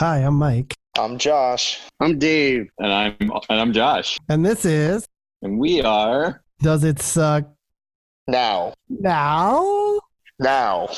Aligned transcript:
Hi, 0.00 0.20
I'm 0.20 0.36
Mike, 0.36 0.74
I'm 0.96 1.18
Josh. 1.18 1.78
I'm 2.00 2.18
Dave. 2.18 2.70
And 2.78 2.90
I'm 2.90 3.16
and 3.20 3.60
I'm 3.60 3.70
Josh. 3.70 4.16
and 4.30 4.42
this 4.42 4.64
is 4.64 5.06
And 5.42 5.58
we 5.58 5.82
are 5.82 6.42
Does 6.62 6.84
It 6.84 7.00
Suck 7.00 7.44
Now. 8.26 8.72
Now? 8.88 10.00
Now. 10.38 10.88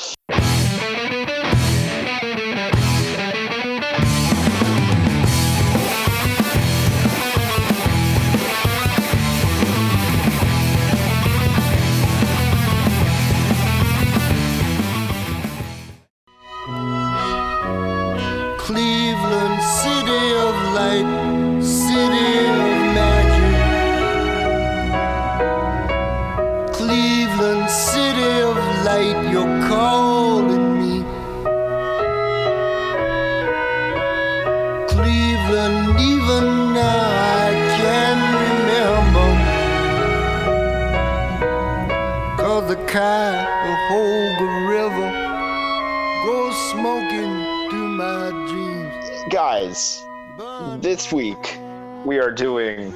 This 49.73 51.11
week 51.11 51.57
we 52.05 52.19
are 52.19 52.29
doing 52.29 52.93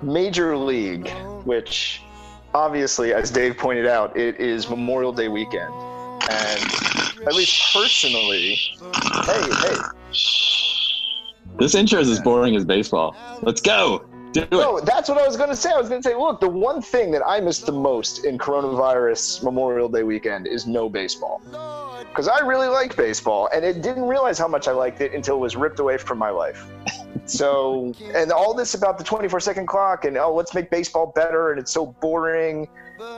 Major 0.00 0.56
League, 0.56 1.10
which 1.44 2.00
obviously, 2.54 3.12
as 3.12 3.30
Dave 3.30 3.58
pointed 3.58 3.86
out, 3.86 4.16
it 4.16 4.40
is 4.40 4.70
Memorial 4.70 5.12
Day 5.12 5.28
weekend. 5.28 5.70
And 6.30 6.60
at 7.26 7.34
least 7.34 7.74
personally, 7.74 8.58
hey, 9.26 9.42
hey, 9.60 9.76
this 11.58 11.74
intro 11.74 12.00
is 12.00 12.08
as 12.08 12.20
boring 12.20 12.56
as 12.56 12.64
baseball. 12.64 13.14
Let's 13.42 13.60
go. 13.60 14.02
Do 14.36 14.42
it. 14.42 14.50
No, 14.50 14.80
that's 14.80 15.08
what 15.08 15.16
I 15.16 15.26
was 15.26 15.38
going 15.38 15.48
to 15.48 15.56
say. 15.56 15.70
I 15.74 15.78
was 15.78 15.88
going 15.88 16.02
to 16.02 16.06
say, 16.06 16.14
look, 16.14 16.40
the 16.40 16.48
one 16.48 16.82
thing 16.82 17.10
that 17.12 17.22
I 17.26 17.40
miss 17.40 17.60
the 17.60 17.72
most 17.72 18.26
in 18.26 18.36
coronavirus 18.36 19.42
Memorial 19.42 19.88
Day 19.88 20.02
weekend 20.02 20.46
is 20.46 20.66
no 20.66 20.90
baseball. 20.90 21.40
Because 22.06 22.28
I 22.28 22.40
really 22.40 22.68
like 22.68 22.94
baseball, 22.96 23.48
and 23.54 23.64
it 23.64 23.80
didn't 23.80 24.04
realize 24.04 24.38
how 24.38 24.46
much 24.46 24.68
I 24.68 24.72
liked 24.72 25.00
it 25.00 25.14
until 25.14 25.36
it 25.36 25.40
was 25.40 25.56
ripped 25.56 25.80
away 25.80 25.96
from 25.96 26.18
my 26.18 26.28
life. 26.28 26.66
So, 27.24 27.94
and 28.14 28.30
all 28.30 28.52
this 28.52 28.74
about 28.74 28.98
the 28.98 29.04
24 29.04 29.40
second 29.40 29.66
clock 29.66 30.04
and 30.04 30.18
oh, 30.18 30.34
let's 30.34 30.54
make 30.54 30.70
baseball 30.70 31.12
better, 31.16 31.50
and 31.50 31.58
it's 31.58 31.72
so 31.72 31.86
boring, 31.86 32.68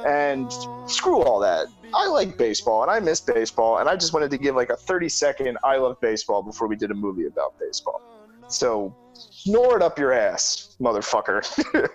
and 0.07 0.53
screw 0.87 1.21
all 1.23 1.41
that. 1.41 1.67
I 1.95 2.07
like 2.07 2.39
baseball, 2.39 2.83
and 2.83 2.91
I 2.93 3.01
miss 3.01 3.21
baseball, 3.21 3.79
and 3.79 3.89
I 3.89 3.97
just 3.97 4.13
wanted 4.13 4.31
to 4.31 4.39
give 4.39 4.55
like 4.55 4.71
a 4.71 4.77
30 4.77 5.09
second 5.09 5.59
I 5.65 5.79
love 5.79 6.01
baseball 6.01 6.43
before 6.43 6.69
we 6.69 6.77
did 6.77 6.93
a 6.93 6.95
movie 6.95 7.27
about 7.27 7.59
baseball. 7.59 8.01
So, 8.49 8.95
snore 9.19 9.77
it 9.77 9.83
up 9.83 9.99
your 9.99 10.13
ass, 10.13 10.77
motherfucker. 10.81 11.43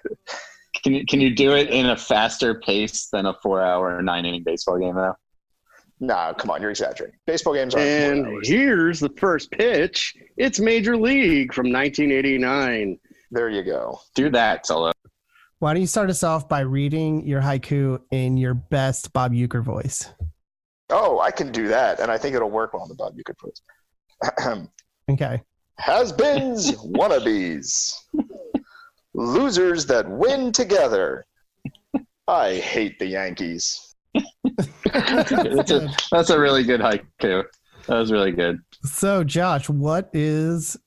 Can 0.83 0.93
you 0.93 1.05
can 1.05 1.21
you 1.21 1.33
do 1.33 1.53
it 1.55 1.69
in 1.69 1.91
a 1.91 1.95
faster 1.95 2.55
pace 2.59 3.07
than 3.13 3.25
a 3.27 3.33
four 3.41 3.61
hour 3.61 4.01
nine 4.01 4.25
inning 4.25 4.43
baseball 4.43 4.77
game 4.79 4.95
though? 4.95 5.13
nah, 6.01 6.33
come 6.33 6.49
on, 6.49 6.61
you're 6.61 6.71
exaggerating. 6.71 7.15
Baseball 7.25 7.53
games 7.53 7.73
aren't 7.73 7.87
And 7.87 8.25
hours. 8.27 8.49
here's 8.49 8.99
the 8.99 9.09
first 9.17 9.49
pitch. 9.51 10.13
It's 10.35 10.59
Major 10.59 10.97
League 10.97 11.53
from 11.53 11.71
1989. 11.71 12.99
There 13.31 13.49
you 13.49 13.63
go. 13.63 14.01
Do 14.15 14.29
that, 14.31 14.65
Solo. 14.65 14.91
Why 15.59 15.73
don't 15.73 15.79
you 15.81 15.87
start 15.87 16.09
us 16.09 16.23
off 16.23 16.49
by 16.49 16.61
reading 16.61 17.25
your 17.25 17.39
haiku 17.41 18.01
in 18.11 18.35
your 18.35 18.53
best 18.55 19.13
Bob 19.13 19.31
Uecker 19.31 19.63
voice? 19.63 20.09
Oh, 20.89 21.19
I 21.21 21.31
can 21.31 21.51
do 21.53 21.69
that, 21.69 22.01
and 22.01 22.11
I 22.11 22.17
think 22.17 22.35
it'll 22.35 22.51
work 22.51 22.73
well 22.73 22.81
on 22.81 22.89
the 22.89 22.95
Bob 22.95 23.13
you 23.15 23.23
could 23.23 23.37
put. 23.37 23.57
Okay. 25.09 25.41
Has-beens, 25.79 26.71
wannabes, 26.83 27.93
losers 29.13 29.85
that 29.87 30.09
win 30.09 30.51
together. 30.51 31.25
I 32.27 32.55
hate 32.55 32.99
the 32.99 33.07
Yankees. 33.07 33.95
that's, 34.13 35.71
a, 35.71 35.89
that's 36.11 36.29
a 36.29 36.39
really 36.39 36.63
good 36.63 36.79
haiku. 36.79 37.43
That 37.87 37.97
was 37.97 38.11
really 38.11 38.31
good. 38.31 38.59
So, 38.83 39.23
Josh, 39.23 39.69
what 39.69 40.09
is 40.13 40.77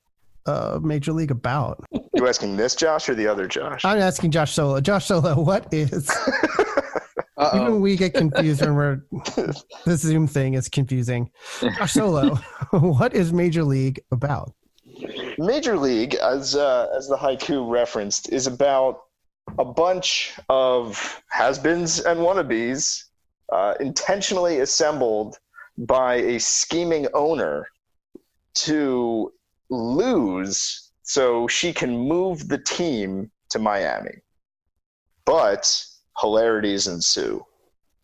uh, 0.47 0.79
Major 0.83 1.13
League 1.13 1.31
about? 1.31 1.85
You 2.15 2.27
asking 2.27 2.57
this 2.57 2.75
Josh 2.75 3.09
or 3.09 3.15
the 3.15 3.27
other 3.27 3.47
Josh? 3.47 3.85
I'm 3.85 3.99
asking 3.99 4.31
Josh 4.31 4.53
Solo. 4.53 4.81
Josh 4.81 5.07
Solo, 5.07 5.39
what 5.41 5.73
is? 5.73 6.11
Uh-oh. 7.39 7.61
Even 7.61 7.81
we 7.83 7.97
get 7.97 8.15
confused 8.15 8.63
when 8.63 8.75
we're. 8.75 9.03
This 9.85 10.01
Zoom 10.01 10.27
thing 10.27 10.55
is 10.55 10.71
confusing. 10.71 11.31
Josh 11.61 11.93
Solo, 11.93 12.37
what 12.71 13.15
is 13.15 13.33
Major 13.33 13.63
League 13.63 14.01
about? 14.11 14.55
Major 15.39 15.77
League, 15.77 16.15
as 16.15 16.57
uh, 16.57 16.89
as 16.97 17.09
the 17.09 17.17
haiku 17.17 17.69
referenced, 17.71 18.33
is 18.33 18.47
about 18.47 19.03
a 19.59 19.65
bunch 19.65 20.35
of 20.49 21.23
has-beens 21.29 22.01
and 22.01 22.21
wannabes 22.21 23.05
uh, 23.53 23.75
intentionally 23.81 24.61
assembled 24.61 25.39
by 25.79 26.15
a 26.17 26.41
scheming 26.41 27.07
owner 27.15 27.67
to 28.55 29.33
lose 29.71 30.91
so 31.03 31.47
she 31.47 31.73
can 31.73 31.97
move 31.97 32.49
the 32.49 32.59
team 32.59 33.31
to 33.51 33.59
Miami. 33.59 34.19
But 35.25 35.85
hilarities 36.21 36.87
ensue. 36.87 37.45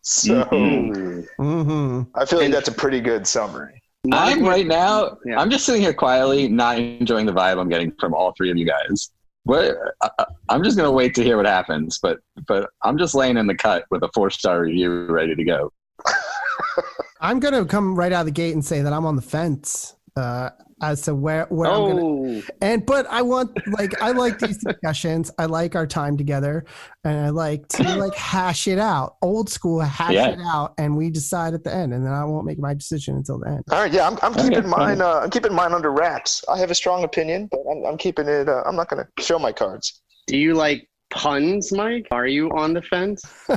So 0.02 0.44
Mhm. 0.44 1.28
hmm 1.36 2.02
I 2.14 2.24
feel 2.24 2.38
like 2.40 2.46
And- 2.46 2.54
that's 2.54 2.68
a 2.68 2.72
pretty 2.72 3.00
good 3.00 3.26
summary. 3.26 3.81
I'm 4.10 4.42
right 4.44 4.66
now. 4.66 5.16
Yeah. 5.24 5.38
I'm 5.38 5.48
just 5.50 5.64
sitting 5.64 5.80
here 5.80 5.94
quietly, 5.94 6.48
not 6.48 6.78
enjoying 6.78 7.26
the 7.26 7.32
vibe 7.32 7.60
I'm 7.60 7.68
getting 7.68 7.92
from 8.00 8.14
all 8.14 8.32
three 8.36 8.50
of 8.50 8.56
you 8.56 8.66
guys. 8.66 9.10
What? 9.44 9.76
I, 10.02 10.10
I- 10.18 10.26
I'm 10.48 10.62
just 10.64 10.76
gonna 10.76 10.90
wait 10.90 11.14
to 11.14 11.22
hear 11.22 11.36
what 11.36 11.46
happens. 11.46 11.98
But 12.02 12.18
but 12.48 12.70
I'm 12.82 12.98
just 12.98 13.14
laying 13.14 13.36
in 13.36 13.46
the 13.46 13.54
cut 13.54 13.84
with 13.90 14.02
a 14.02 14.10
four 14.14 14.28
star 14.30 14.62
review 14.62 15.06
ready 15.06 15.34
to 15.36 15.44
go. 15.44 15.72
I'm 17.20 17.38
gonna 17.38 17.64
come 17.64 17.94
right 17.94 18.12
out 18.12 18.20
of 18.20 18.26
the 18.26 18.32
gate 18.32 18.54
and 18.54 18.64
say 18.64 18.82
that 18.82 18.92
I'm 18.92 19.06
on 19.06 19.14
the 19.16 19.22
fence 19.22 19.94
uh, 20.16 20.50
as 20.82 21.02
to 21.02 21.14
where 21.14 21.46
where 21.50 21.70
I'm 21.70 21.88
gonna 21.88 22.02
Oh, 22.04 22.42
and 22.60 22.84
but 22.84 23.06
I 23.06 23.22
want 23.22 23.50
like 23.78 24.00
I 24.02 24.10
like 24.10 24.38
these 24.38 24.58
discussions. 24.58 25.30
I 25.38 25.46
like 25.46 25.74
our 25.76 25.86
time 25.86 26.16
together, 26.16 26.64
and 27.04 27.18
I 27.18 27.30
like 27.30 27.66
to 27.68 27.96
like 27.96 28.14
hash 28.14 28.66
it 28.66 28.78
out, 28.78 29.16
old 29.22 29.48
school 29.48 29.80
hash 29.80 30.12
Yeah. 30.12 30.30
it 30.30 30.38
out, 30.44 30.74
and 30.78 30.96
we 30.96 31.08
decide 31.10 31.54
at 31.54 31.64
the 31.64 31.72
end, 31.74 31.94
and 31.94 32.04
then 32.04 32.12
I 32.12 32.24
won't 32.24 32.44
make 32.46 32.58
my 32.58 32.74
decision 32.74 33.16
until 33.16 33.38
the 33.38 33.48
end. 33.48 33.64
All 33.70 33.80
right, 33.80 33.92
yeah, 33.92 34.06
I'm, 34.08 34.18
I'm 34.22 34.34
keeping 34.34 34.62
fine. 34.62 34.70
mine. 34.70 35.00
Uh, 35.00 35.20
I'm 35.22 35.30
keeping 35.30 35.54
mine 35.54 35.72
under 35.72 35.90
wraps. 35.92 36.44
I 36.48 36.58
have 36.58 36.70
a 36.70 36.74
strong 36.74 37.04
opinion, 37.04 37.48
but 37.50 37.60
I'm, 37.70 37.84
I'm 37.86 37.96
keeping 37.96 38.28
it. 38.28 38.48
Uh, 38.48 38.62
I'm 38.66 38.76
not 38.76 38.88
going 38.88 39.04
to 39.04 39.22
show 39.22 39.38
my 39.38 39.52
cards. 39.52 40.02
do 40.26 40.36
you 40.36 40.54
like 40.54 40.88
puns, 41.10 41.72
Mike? 41.72 42.08
Are 42.10 42.26
you 42.26 42.50
on 42.50 42.74
the 42.74 42.82
fence? 42.82 43.22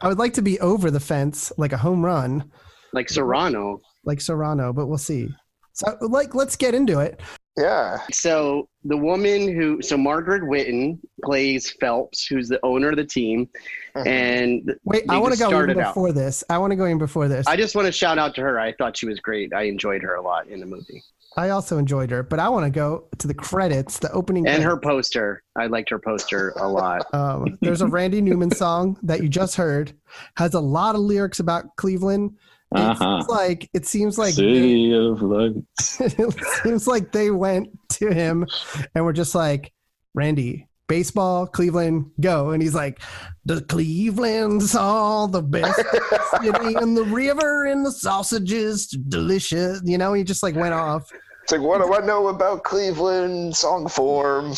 I 0.00 0.08
would 0.08 0.18
like 0.18 0.34
to 0.34 0.42
be 0.42 0.60
over 0.60 0.90
the 0.90 1.00
fence, 1.00 1.52
like 1.58 1.72
a 1.72 1.76
home 1.76 2.04
run, 2.04 2.50
Like 2.92 3.08
Serrano? 3.08 3.80
Like 4.04 4.20
Serrano, 4.20 4.72
but 4.72 4.86
we'll 4.86 4.98
see. 4.98 5.28
So, 5.74 5.96
like, 6.02 6.34
let's 6.34 6.56
get 6.56 6.74
into 6.74 7.00
it. 7.00 7.20
Yeah, 7.58 7.98
So 8.10 8.68
the 8.84 8.96
woman 8.96 9.54
who, 9.54 9.80
so 9.82 9.96
Margaret 9.98 10.46
Whitton 10.46 10.98
plays 11.22 11.70
Phelps, 11.80 12.26
who's 12.26 12.48
the 12.48 12.58
owner 12.62 12.90
of 12.90 12.96
the 12.96 13.04
team, 13.04 13.48
Mhm. 13.94 14.06
and 14.06 14.74
Wait, 14.84 15.04
I 15.10 15.18
want 15.18 15.34
to 15.34 15.38
just 15.38 15.50
go 15.50 15.56
even 15.56 15.74
started 15.74 15.78
out. 15.78 15.90
before 15.94 16.12
this. 16.12 16.42
I 16.48 16.56
want 16.58 16.70
to 16.72 16.76
go 16.76 16.86
in 16.86 16.96
before 16.96 17.28
this. 17.28 17.46
I 17.46 17.56
just 17.56 17.74
want 17.74 17.84
to 17.86 17.92
shout 17.92 18.18
out 18.18 18.34
to 18.36 18.40
her. 18.40 18.58
I 18.58 18.72
thought 18.72 18.96
she 18.96 19.06
was 19.06 19.20
great. 19.20 19.52
I 19.54 19.62
enjoyed 19.64 20.02
her 20.02 20.14
a 20.14 20.22
lot 20.22 20.46
in 20.48 20.60
the 20.60 20.66
movie, 20.66 21.02
I 21.36 21.50
also 21.50 21.76
enjoyed 21.78 22.10
her, 22.10 22.22
but 22.22 22.38
I 22.38 22.48
want 22.50 22.64
to 22.64 22.70
go 22.70 23.04
to 23.18 23.26
the 23.26 23.34
credits, 23.34 23.98
the 23.98 24.10
opening. 24.12 24.46
and 24.46 24.62
her 24.62 24.78
poster. 24.78 25.42
I 25.56 25.66
liked 25.66 25.90
her 25.90 25.98
poster 25.98 26.52
a 26.56 26.66
lot. 26.68 27.06
Um, 27.14 27.58
there's 27.60 27.80
a 27.82 27.86
Randy 27.86 28.20
Newman 28.22 28.50
song 28.50 28.98
that 29.02 29.22
you 29.22 29.28
just 29.28 29.56
heard, 29.56 29.92
has 30.36 30.54
a 30.54 30.60
lot 30.60 30.94
of 30.94 31.02
lyrics 31.02 31.38
about 31.40 31.76
Cleveland. 31.76 32.36
It 32.74 32.78
Uh-huh. 32.80 33.20
seems 33.20 33.28
like 33.28 33.70
it 33.74 33.86
seems 33.86 34.18
like 34.18 34.34
City 34.34 34.94
of 34.94 35.20
lights. 35.22 36.00
it 36.00 36.34
seems 36.62 36.86
like 36.86 37.12
they 37.12 37.30
went 37.30 37.68
to 37.90 38.10
him 38.12 38.46
and 38.94 39.04
were 39.04 39.12
just 39.12 39.34
like, 39.34 39.72
Randy, 40.14 40.68
baseball, 40.88 41.46
Cleveland, 41.46 42.10
go. 42.20 42.50
And 42.50 42.62
he's 42.62 42.74
like, 42.74 43.00
the 43.44 43.60
Cleveland's 43.62 44.74
all 44.74 45.28
the 45.28 45.42
best 45.42 45.76
city 46.42 46.74
in 46.80 46.94
the 46.94 47.04
river 47.04 47.66
and 47.66 47.84
the 47.84 47.92
sausages 47.92 48.86
delicious. 48.88 49.80
You 49.84 49.98
know, 49.98 50.12
he 50.12 50.24
just 50.24 50.42
like 50.42 50.54
went 50.54 50.74
off. 50.74 51.10
it's 51.42 51.52
like 51.52 51.60
what 51.60 51.78
do 51.82 51.92
I 51.94 52.04
know 52.04 52.28
about 52.28 52.64
Cleveland 52.64 53.56
song 53.56 53.88
form? 53.88 54.52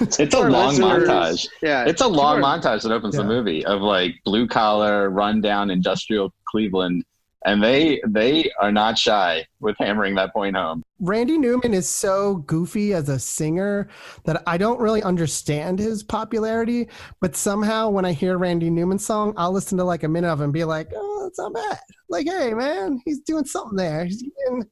It's 0.00 0.18
a 0.34 0.40
long 0.40 0.70
listeners- 0.70 1.08
montage. 1.08 1.48
Yeah, 1.62 1.84
It's 1.86 2.02
a 2.02 2.08
long 2.08 2.36
Sure. 2.36 2.42
montage 2.44 2.82
that 2.82 2.90
opens 2.92 3.14
Yeah. 3.14 3.22
the 3.22 3.28
movie 3.28 3.64
of 3.64 3.80
like 3.80 4.14
blue 4.24 4.46
collar, 4.48 5.08
rundown, 5.10 5.70
industrial 5.70 6.32
Cleveland 6.48 7.04
and 7.44 7.62
they 7.62 8.00
they 8.06 8.50
are 8.60 8.72
not 8.72 8.98
shy 8.98 9.46
with 9.60 9.76
hammering 9.78 10.14
that 10.16 10.32
point 10.32 10.56
home. 10.56 10.82
Randy 11.00 11.38
Newman 11.38 11.72
is 11.72 11.88
so 11.88 12.36
goofy 12.36 12.92
as 12.94 13.08
a 13.08 13.18
singer 13.18 13.88
that 14.24 14.42
I 14.46 14.58
don't 14.58 14.80
really 14.80 15.02
understand 15.02 15.78
his 15.78 16.02
popularity. 16.02 16.88
But 17.20 17.36
somehow, 17.36 17.90
when 17.90 18.04
I 18.04 18.12
hear 18.12 18.38
Randy 18.38 18.70
Newman 18.70 18.98
song, 18.98 19.34
I'll 19.36 19.52
listen 19.52 19.78
to 19.78 19.84
like 19.84 20.02
a 20.02 20.08
minute 20.08 20.28
of 20.28 20.40
it 20.40 20.44
and 20.44 20.52
be 20.52 20.64
like, 20.64 20.90
"Oh, 20.94 21.22
that's 21.24 21.38
not 21.38 21.54
bad." 21.54 21.78
Like, 22.08 22.26
hey, 22.26 22.54
man, 22.54 23.00
he's 23.04 23.20
doing 23.20 23.44
something 23.44 23.76
there. 23.76 24.04
He's 24.04 24.22
getting, 24.22 24.64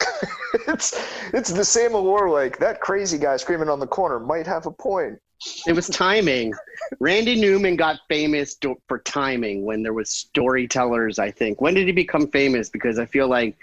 it's 0.68 1.02
it's 1.32 1.50
the 1.50 1.64
same 1.64 1.94
allure. 1.94 2.28
Like 2.28 2.58
that 2.58 2.80
crazy 2.80 3.16
guy 3.16 3.36
screaming 3.36 3.68
on 3.68 3.80
the 3.80 3.86
corner 3.86 4.20
might 4.20 4.46
have 4.46 4.66
a 4.66 4.70
point. 4.70 5.18
It 5.66 5.72
was 5.72 5.88
timing. 5.88 6.52
Randy 6.98 7.40
Newman 7.40 7.76
got 7.76 8.00
famous 8.08 8.54
do- 8.56 8.80
for 8.88 8.98
timing 8.98 9.64
when 9.64 9.82
there 9.82 9.94
was 9.94 10.10
storytellers. 10.10 11.18
I 11.18 11.30
think. 11.30 11.60
When 11.60 11.74
did 11.74 11.86
he 11.86 11.92
become 11.92 12.26
famous? 12.28 12.68
Because 12.68 12.98
I 12.98 13.06
feel 13.06 13.28
like 13.28 13.56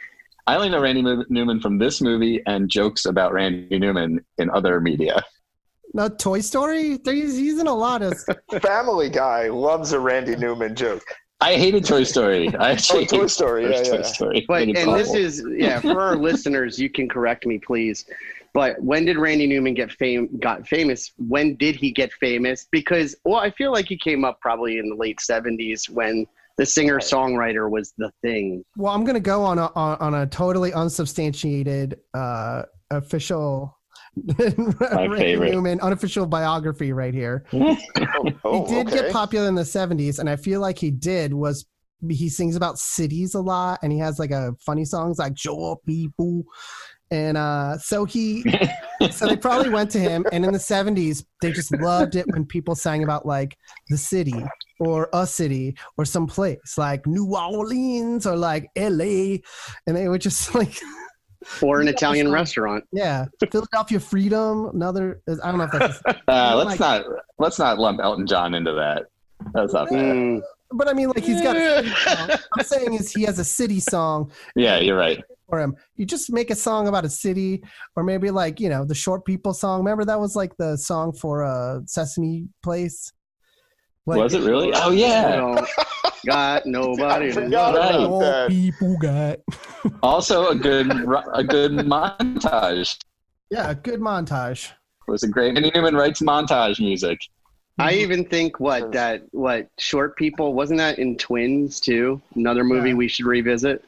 I 0.48 0.56
only 0.56 0.70
know 0.70 0.82
Randy 0.82 1.02
Mo- 1.02 1.26
Newman 1.30 1.60
from 1.60 1.78
this 1.78 2.02
movie 2.02 2.42
and 2.48 2.70
jokes 2.70 3.06
about 3.06 3.34
Randy 3.34 3.78
Newman 3.78 4.24
in 4.38 4.50
other 4.50 4.80
media. 4.80 5.22
no 5.94 6.08
Toy 6.08 6.40
Story. 6.40 6.98
He's, 7.04 7.36
he's 7.36 7.60
in 7.60 7.68
a 7.68 7.74
lot 7.74 8.02
of. 8.02 8.16
Family 8.62 9.10
Guy 9.10 9.50
loves 9.50 9.92
a 9.92 10.00
Randy 10.00 10.36
Newman 10.38 10.74
joke. 10.74 11.04
I 11.42 11.56
hated 11.56 11.86
Toy 11.86 12.04
Story. 12.04 12.48
I 12.56 12.70
oh, 12.70 12.72
actually 12.72 13.04
Oh, 13.04 13.18
Toy 13.20 13.28
Story, 13.28 13.66
the 13.66 13.74
first 13.74 13.86
yeah, 13.86 13.92
Toy 13.92 13.98
yeah. 13.98 14.04
Story. 14.08 14.46
But 14.48 14.62
and 14.64 14.76
think 14.76 14.98
this 14.98 15.14
is 15.14 15.44
yeah 15.50 15.80
for 15.82 16.02
our 16.02 16.16
listeners, 16.30 16.80
you 16.80 16.90
can 16.90 17.08
correct 17.10 17.46
me, 17.46 17.60
please. 17.60 18.06
But 18.58 18.82
when 18.82 19.06
did 19.06 19.20
Randy 19.20 19.46
Newman 19.46 19.76
get 19.76 19.92
fame? 19.92 20.36
Got 20.42 20.68
famous? 20.68 21.14
When 21.18 21.58
did 21.58 21.76
he 21.76 21.92
get 21.92 22.12
famous? 22.14 22.68
Because 22.72 23.16
well, 23.24 23.36
I 23.36 23.52
feel 23.52 23.72
like 23.72 23.86
he 23.86 23.96
came 23.96 24.26
up 24.26 24.42
probably 24.42 24.80
in 24.80 24.90
the 24.90 24.96
late 24.96 25.22
seventies 25.22 25.88
when 25.88 26.26
the 26.58 26.66
singer 26.66 26.98
songwriter 26.98 27.70
was 27.70 27.94
the 28.00 28.10
thing. 28.24 28.66
Well, 28.76 28.92
I'm 28.92 29.04
gonna 29.04 29.20
go 29.20 29.44
on 29.44 29.60
a 29.60 29.68
on, 29.76 30.00
on 30.00 30.14
a 30.16 30.26
totally 30.26 30.74
unsubstantiated 30.74 32.00
uh, 32.16 32.64
official 32.90 33.78
Randy 34.40 35.18
favorite. 35.18 35.52
Newman 35.52 35.80
unofficial 35.82 36.26
biography 36.26 36.94
right 36.94 37.14
here. 37.14 37.46
Oh, 37.54 37.78
oh, 38.44 38.66
he 38.66 38.74
did 38.74 38.88
okay. 38.88 39.02
get 39.04 39.14
popular 39.14 39.48
in 39.48 39.54
the 39.54 39.62
70s 39.62 40.18
and 40.18 40.28
i 40.28 40.36
feel 40.36 40.60
like 40.60 40.80
he 40.80 40.90
did 40.90 41.32
was 41.32 41.68
he 42.10 42.30
sings 42.30 42.56
about 42.56 42.78
cities 42.78 43.34
a 43.34 43.40
lot 43.40 43.80
and 43.82 43.92
he 43.92 43.98
has 43.98 44.20
like 44.20 44.32
a 44.32 44.54
funny 44.60 44.86
songs 44.86 45.18
like 45.18 45.38
show 45.38 45.72
up 45.72 45.80
people 45.86 46.44
and 47.12 47.38
uh 47.38 47.78
so 47.78 48.04
he 48.06 48.44
so 49.12 49.28
they 49.28 49.36
probably 49.48 49.70
went 49.70 49.90
to 49.90 50.00
him 50.00 50.26
and 50.32 50.44
in 50.44 50.52
the 50.52 50.60
70s 50.60 51.24
they 51.42 51.52
just 51.52 51.72
loved 51.80 52.16
it 52.16 52.26
when 52.34 52.46
people 52.46 52.76
sang 52.76 53.04
about 53.04 53.26
like 53.26 53.56
the 53.90 53.98
city 53.98 54.36
or 54.80 55.10
a 55.14 55.26
city 55.26 55.76
or 55.98 56.04
some 56.06 56.28
place 56.28 56.78
like 56.78 57.06
new 57.08 57.34
orleans 57.36 58.26
or 58.28 58.36
like 58.36 58.70
la 58.78 59.06
and 59.06 59.96
they 59.96 60.10
would 60.10 60.22
just 60.22 60.54
like 60.62 60.78
Or 61.62 61.80
an 61.80 61.88
Italian 61.88 62.30
restaurant. 62.32 62.84
yeah 62.92 63.26
philadelphia 63.52 64.00
freedom 64.00 64.70
another 64.74 65.22
i 65.30 65.50
don't 65.52 65.60
know 65.60 65.64
if 65.66 65.72
that's 65.72 66.02
Uh, 66.28 66.56
let's 66.58 66.72
like- 66.72 66.80
not 66.80 67.06
let's 67.40 67.60
not 67.60 67.80
lump 67.80 68.00
Elton 68.02 68.28
John 68.28 68.54
into 68.54 68.74
that. 68.74 69.04
That's 69.54 69.72
not 69.74 69.88
fair. 69.90 70.14
Mm, 70.14 70.42
but 70.72 70.90
i 70.90 70.94
mean 70.94 71.08
like 71.08 71.24
he's 71.24 71.42
got 71.42 71.56
a 71.56 71.78
city 71.86 71.94
song. 71.96 72.30
i'm 72.58 72.64
saying 72.66 72.94
is 72.96 73.12
he 73.14 73.24
has 73.24 73.40
a 73.40 73.46
city 73.46 73.80
song 73.80 74.30
Yeah, 74.56 74.80
you're 74.80 74.98
right. 74.98 75.24
For 75.48 75.60
him. 75.60 75.76
You 75.96 76.06
just 76.06 76.32
make 76.32 76.52
a 76.52 76.56
song 76.56 76.88
about 76.88 77.06
a 77.06 77.10
city, 77.10 77.64
or 77.96 78.04
maybe 78.04 78.30
like 78.32 78.60
you 78.60 78.70
know 78.70 78.86
the 78.86 78.96
Short 78.96 79.26
People 79.26 79.54
song. 79.54 79.80
Remember 79.80 80.06
that 80.06 80.20
was 80.20 80.36
like 80.36 80.56
the 80.58 80.78
song 80.78 81.14
for 81.14 81.44
uh, 81.44 81.80
Sesame 81.86 82.48
Place. 82.64 83.12
Like, 84.06 84.20
Was 84.20 84.34
it 84.34 84.44
really? 84.44 84.72
Oh 84.74 84.92
yeah. 84.92 85.66
got 86.26 86.66
nobody. 86.66 87.30
I 87.30 87.32
to. 87.32 87.48
Right. 87.50 87.92
Short 87.94 88.50
people 88.50 88.98
got. 89.02 89.40
Also 90.04 90.50
a 90.50 90.56
good 90.56 90.92
a 91.34 91.44
good 91.44 91.72
montage. 91.72 92.98
Yeah, 93.50 93.72
a 93.72 93.76
good 93.76 94.00
montage. 94.00 94.72
It 95.08 95.12
was 95.12 95.24
a 95.24 95.28
great 95.28 95.54
Randy 95.54 95.72
Newman 95.74 95.96
writes 95.96 96.22
montage 96.22 96.80
music. 96.80 97.20
I 97.80 97.94
even 97.94 98.26
think 98.26 98.60
what 98.60 98.92
that 98.94 99.24
what 99.32 99.70
short 99.78 100.18
people 100.18 100.54
wasn't 100.54 100.80
that 100.80 101.00
in 101.00 101.16
Twins 101.16 101.80
too? 101.80 102.22
Another 102.36 102.64
movie 102.64 102.90
Yeah. 102.90 102.96
we 102.96 103.08
should 103.08 103.26
revisit. 103.26 103.84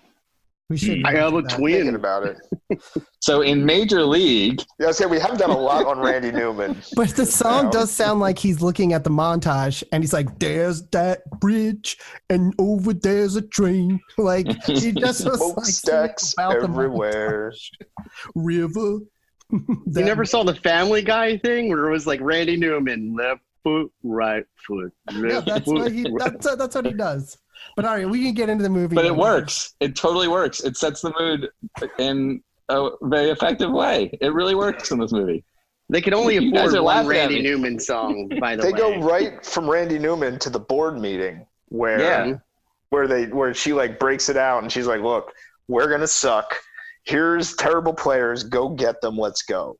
We 0.69 0.77
should. 0.77 0.99
Hmm. 0.99 1.05
I 1.07 1.13
have 1.13 1.33
a 1.33 1.41
that. 1.41 1.51
twin. 1.57 1.95
About 1.95 2.25
it. 2.25 2.37
So 3.21 3.41
in 3.41 3.65
Major 3.65 4.03
League, 4.05 4.61
Yeah, 4.79 4.85
I 4.85 4.87
was 4.89 5.01
we 5.07 5.19
have 5.19 5.37
done 5.37 5.49
a 5.49 5.57
lot 5.57 5.85
on 5.85 5.99
Randy 5.99 6.31
Newman. 6.31 6.77
But 6.95 7.09
the 7.09 7.25
song 7.25 7.65
Yeah. 7.65 7.71
does 7.71 7.91
sound 7.91 8.21
like 8.21 8.39
he's 8.39 8.61
looking 8.61 8.93
at 8.93 9.03
the 9.03 9.09
montage, 9.09 9.83
and 9.91 10.01
he's 10.01 10.13
like, 10.13 10.39
"There's 10.39 10.83
that 10.89 11.29
bridge, 11.41 11.97
and 12.29 12.53
over 12.59 12.93
there's 12.93 13.35
a 13.35 13.41
train." 13.41 13.99
Like 14.17 14.47
he 14.65 14.91
just 14.93 15.25
was 15.25 15.39
like 15.41 15.65
singing 15.65 15.65
Smokestacks 15.65 16.33
about 16.33 16.59
the 16.59 16.63
everywhere. 16.67 17.53
river. 18.35 18.99
You 19.51 19.65
never 19.87 20.25
saw 20.25 20.43
the 20.43 20.55
Family 20.55 21.01
Guy 21.01 21.37
thing 21.39 21.69
where 21.69 21.87
it 21.87 21.91
was 21.91 22.05
like 22.07 22.21
Randy 22.21 22.55
Newman, 22.57 23.15
left 23.15 23.41
foot, 23.63 23.91
right 24.03 24.45
foot, 24.65 24.93
Yeah, 25.11 25.41
that's 25.41 25.65
foot. 25.65 25.73
what 25.79 25.91
he. 25.91 26.05
That's 26.17 26.45
uh, 26.45 26.55
that's 26.55 26.75
what 26.75 26.85
he 26.85 26.93
does. 26.93 27.37
But 27.75 27.85
all 27.85 27.95
right, 27.95 28.09
we 28.09 28.23
can 28.23 28.33
get 28.33 28.49
into 28.49 28.63
the 28.63 28.69
movie. 28.69 28.95
but 28.95 29.05
it 29.05 29.13
now. 29.13 29.19
works. 29.19 29.75
It 29.79 29.95
totally 29.95 30.27
works. 30.27 30.61
It 30.61 30.75
sets 30.77 31.01
the 31.01 31.13
mood 31.19 31.49
in 31.97 32.41
a 32.69 32.89
very 33.03 33.29
effective 33.29 33.71
way. 33.71 34.09
It 34.21 34.33
really 34.33 34.55
works 34.55 34.91
in 34.91 34.99
this 34.99 35.11
movie. 35.11 35.43
They 35.91 36.01
could 36.01 36.13
only 36.13 36.35
You 36.35 36.53
afford 36.55 36.79
one 36.83 37.07
Randy. 37.07 37.41
Newman 37.41 37.79
song, 37.79 38.29
by 38.39 38.55
the 38.55 38.61
They 38.61 38.67
way. 38.67 38.71
They 38.73 38.77
go 38.77 39.01
right 39.01 39.43
from 39.45 39.69
Randy 39.69 39.97
Newman 39.97 40.37
to 40.39 40.49
the 40.49 40.59
board 40.59 40.99
meeting 40.99 41.45
where 41.69 41.99
Yeah. 41.99 42.33
where 42.89 43.07
they 43.07 43.25
where 43.27 43.53
she 43.53 43.73
like 43.73 43.97
breaks 43.99 44.29
it 44.29 44.37
out 44.37 44.61
and 44.61 44.71
she's 44.71 44.85
like, 44.87 45.01
"Look, 45.01 45.31
we're 45.67 45.89
gonna 45.89 46.05
suck. 46.07 46.55
Here's 47.05 47.55
terrible 47.55 47.93
players. 47.93 48.43
Go 48.43 48.69
get 48.69 49.01
them. 49.01 49.17
Let's 49.17 49.41
go." 49.41 49.77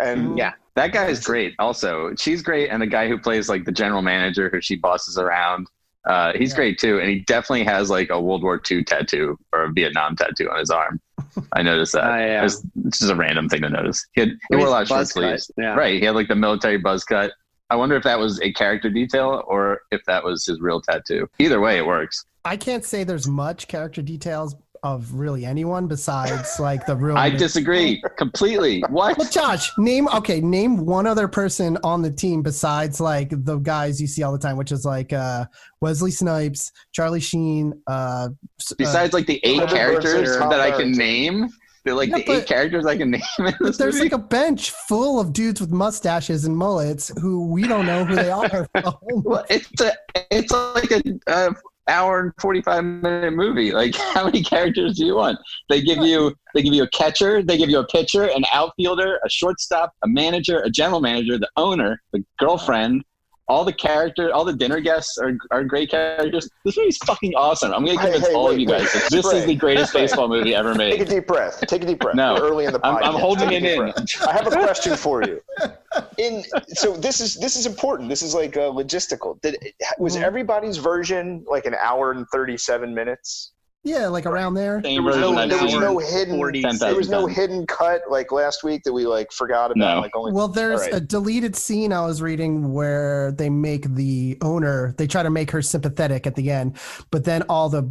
And 0.00 0.28
mm, 0.30 0.38
Yeah. 0.38 0.52
That 0.74 0.92
guy 0.92 1.08
is 1.08 1.22
great. 1.22 1.52
Also, 1.58 2.14
she's 2.16 2.40
great, 2.40 2.70
and 2.70 2.80
the 2.80 2.86
guy 2.86 3.06
who 3.06 3.18
plays 3.18 3.50
like 3.50 3.66
the 3.66 3.72
general 3.72 4.00
manager, 4.00 4.48
who 4.48 4.62
she 4.62 4.76
bosses 4.76 5.18
around, 5.18 5.66
uh, 6.04 6.32
he's 6.34 6.50
Yeah. 6.50 6.56
great 6.56 6.78
too. 6.78 6.98
And 6.98 7.08
he 7.08 7.20
definitely 7.20 7.64
has 7.64 7.90
like 7.90 8.10
a 8.10 8.20
World 8.20 8.42
War 8.42 8.60
II 8.70 8.84
tattoo 8.84 9.38
or 9.52 9.64
a 9.64 9.72
Vietnam 9.72 10.16
tattoo 10.16 10.48
on 10.50 10.58
his 10.58 10.70
arm. 10.70 11.00
I 11.52 11.62
noticed 11.62 11.92
that. 11.92 12.04
Oh, 12.10 12.16
yeah. 12.18 12.44
It's, 12.44 12.62
it's 12.84 12.98
just 12.98 13.10
a 13.10 13.14
random 13.16 13.48
thing 13.48 13.62
to 13.62 13.68
notice. 13.70 14.06
He, 14.14 14.22
had, 14.22 14.30
he 14.50 14.56
wore 14.56 14.66
a 14.66 14.70
lot 14.70 14.82
of 14.82 14.88
short 14.88 15.08
sleeves. 15.08 15.50
Yeah. 15.56 15.74
Right. 15.74 15.98
He 16.00 16.04
had 16.06 16.14
like 16.14 16.28
the 16.28 16.34
military 16.36 16.78
buzz 16.78 17.04
cut. 17.04 17.32
I 17.70 17.76
wonder 17.76 17.96
if 17.96 18.04
that 18.04 18.18
was 18.18 18.40
a 18.42 18.52
character 18.52 18.90
detail 18.90 19.42
or 19.46 19.80
if 19.90 20.04
that 20.06 20.22
was 20.24 20.44
his 20.44 20.60
real 20.60 20.80
tattoo. 20.82 21.28
Either 21.38 21.60
way, 21.60 21.78
it 21.78 21.86
works. 21.86 22.24
I 22.44 22.56
can't 22.56 22.84
say 22.84 23.04
there's 23.04 23.26
much 23.28 23.68
character 23.68 24.02
details 24.02 24.56
of 24.82 25.12
really 25.14 25.44
anyone 25.44 25.86
besides 25.86 26.58
like 26.58 26.84
the 26.86 26.96
real. 26.96 27.16
I 27.16 27.30
disagree 27.30 28.02
completely. 28.18 28.80
What? 28.88 29.16
Well, 29.16 29.28
Josh, 29.30 29.70
name 29.78 30.08
okay. 30.08 30.40
Name 30.40 30.84
one 30.84 31.06
other 31.06 31.28
person 31.28 31.78
on 31.84 32.02
the 32.02 32.10
team 32.10 32.42
besides 32.42 33.00
like 33.00 33.30
the 33.44 33.58
guys 33.58 34.00
you 34.00 34.06
see 34.06 34.22
all 34.22 34.32
the 34.32 34.38
time, 34.38 34.56
which 34.56 34.72
is 34.72 34.84
like 34.84 35.12
uh, 35.12 35.44
Wesley 35.80 36.10
Snipes, 36.10 36.72
Charlie 36.92 37.20
Sheen. 37.20 37.72
Uh, 37.86 38.30
s- 38.60 38.72
uh, 38.72 38.74
Besides 38.78 39.12
like 39.12 39.26
the 39.26 39.40
eight 39.44 39.68
characters 39.68 40.14
Burns 40.14 40.30
and 40.30 40.38
Tom 40.40 40.50
that 40.50 40.60
I 40.60 40.72
can 40.72 40.90
name, 40.92 41.48
they're 41.84 41.94
like 41.94 42.08
Yeah, 42.10 42.18
the 42.18 42.24
but- 42.26 42.36
eight 42.42 42.46
characters 42.46 42.84
I 42.84 42.96
can 42.96 43.10
name 43.12 43.22
in 43.38 43.44
but 43.44 43.58
this 43.60 43.76
there's 43.76 43.94
movie. 43.94 44.06
like 44.10 44.12
a 44.14 44.18
bench 44.18 44.70
full 44.88 45.20
of 45.20 45.32
dudes 45.32 45.60
with 45.60 45.70
mustaches 45.70 46.44
and 46.44 46.56
mullets 46.56 47.12
who 47.20 47.46
we 47.46 47.68
don't 47.68 47.86
know 47.86 48.04
who 48.04 48.16
they 48.16 48.30
are. 48.30 48.48
for 48.48 48.68
the 48.82 48.90
whole 48.90 49.22
Well, 49.24 49.44
it's 49.48 49.80
a 49.80 49.92
it's 50.32 50.50
like 50.52 50.90
a, 50.90 51.02
a 51.28 51.54
hour 51.88 52.20
and 52.20 52.32
forty 52.40 52.62
five 52.62 52.84
minute 52.84 53.32
movie. 53.32 53.72
Like, 53.72 53.94
how 54.14 54.24
many 54.24 54.42
characters 54.42 54.96
do 54.96 55.06
you 55.06 55.16
want? 55.16 55.38
They 55.68 55.80
give 55.80 55.98
you 55.98 56.34
they 56.54 56.62
give 56.62 56.74
you 56.74 56.82
a 56.82 56.90
catcher, 56.90 57.42
they 57.42 57.56
give 57.56 57.70
you 57.70 57.78
a 57.78 57.86
pitcher, 57.86 58.24
an 58.24 58.44
outfielder, 58.52 59.18
a 59.24 59.30
shortstop, 59.30 59.92
a 60.02 60.08
manager, 60.08 60.60
a 60.60 60.70
general 60.70 61.00
manager, 61.00 61.38
the 61.38 61.50
owner, 61.56 62.02
the 62.12 62.24
girlfriend. 62.38 63.04
All 63.52 63.64
the 63.66 63.72
character, 63.74 64.32
all 64.32 64.46
the 64.46 64.54
dinner 64.54 64.80
guests 64.80 65.18
are, 65.18 65.36
are 65.50 65.62
great 65.62 65.90
characters. 65.90 66.48
This 66.64 66.76
movie's 66.78 66.96
fucking 66.98 67.34
awesome. 67.36 67.70
I'm 67.74 67.84
gonna 67.84 67.98
Hey, 68.00 68.04
convince 68.12 68.28
hey, 68.28 68.34
all 68.34 68.50
of 68.50 68.58
you 68.58 68.66
guys 68.66 68.82
wait. 68.84 68.92
that 69.02 69.10
this 69.10 69.26
is 69.30 69.44
the 69.44 69.54
greatest 69.54 69.92
baseball 69.92 70.26
movie 70.26 70.54
ever 70.54 70.74
made. 70.74 70.92
take 70.92 71.02
a 71.02 71.04
deep 71.04 71.26
breath. 71.26 71.60
Take 71.66 71.82
a 71.82 71.86
deep 71.86 71.98
breath. 72.00 72.14
No. 72.14 72.32
We're 72.34 72.48
early 72.48 72.64
in 72.64 72.72
the 72.72 72.80
podcast. 72.80 72.96
I'm, 73.02 73.14
I'm 73.14 73.20
holding 73.20 73.50
Take 73.50 73.62
it 73.62 73.66
a 73.66 73.72
in. 73.74 73.78
breath. 73.92 74.26
I 74.26 74.32
have 74.32 74.46
a 74.46 74.50
question 74.68 74.96
for 74.96 75.22
you. 75.22 75.42
In 76.16 76.42
so 76.68 76.96
this 76.96 77.20
is 77.20 77.36
this 77.36 77.54
is 77.56 77.66
important. 77.66 78.08
This 78.08 78.22
is 78.22 78.34
like 78.34 78.56
uh, 78.56 78.70
logistical. 78.70 79.38
Did 79.42 79.56
was 79.98 80.16
Mhm. 80.16 80.22
everybody's 80.22 80.78
version 80.78 81.44
like 81.46 81.66
an 81.66 81.74
hour 81.78 82.12
and 82.12 82.26
thirty 82.32 82.56
seven 82.56 82.94
minutes? 82.94 83.52
Yeah, 83.84 84.06
like 84.06 84.26
around 84.26 84.54
there. 84.54 84.80
Same 84.84 85.02
There 85.02 85.12
was 85.12 85.16
no- 85.16 85.46
There 85.48 85.62
was 85.62 85.74
no 85.74 85.98
hidden. 85.98 86.36
40 86.36 86.62
There 86.78 86.94
was 86.94 87.08
no 87.08 87.26
hidden 87.26 87.66
cut 87.66 88.02
like 88.08 88.30
last 88.30 88.62
week 88.62 88.84
that 88.84 88.92
we 88.92 89.06
like 89.06 89.32
forgot 89.32 89.72
about. 89.72 89.94
No. 89.96 90.00
Like 90.00 90.14
only 90.14 90.32
Well, 90.32 90.46
there's 90.46 90.80
All 90.82 90.86
right. 90.86 90.94
a 90.94 91.00
deleted 91.00 91.56
scene 91.56 91.92
I 91.92 92.06
was 92.06 92.22
reading 92.22 92.72
where 92.72 93.32
they 93.32 93.50
make 93.50 93.92
the 93.94 94.38
owner, 94.40 94.94
they 94.98 95.08
try 95.08 95.24
to 95.24 95.30
make 95.30 95.50
her 95.50 95.62
sympathetic 95.62 96.28
at 96.28 96.36
the 96.36 96.48
end, 96.50 96.76
but 97.10 97.24
then 97.24 97.42
all 97.48 97.68
the 97.68 97.82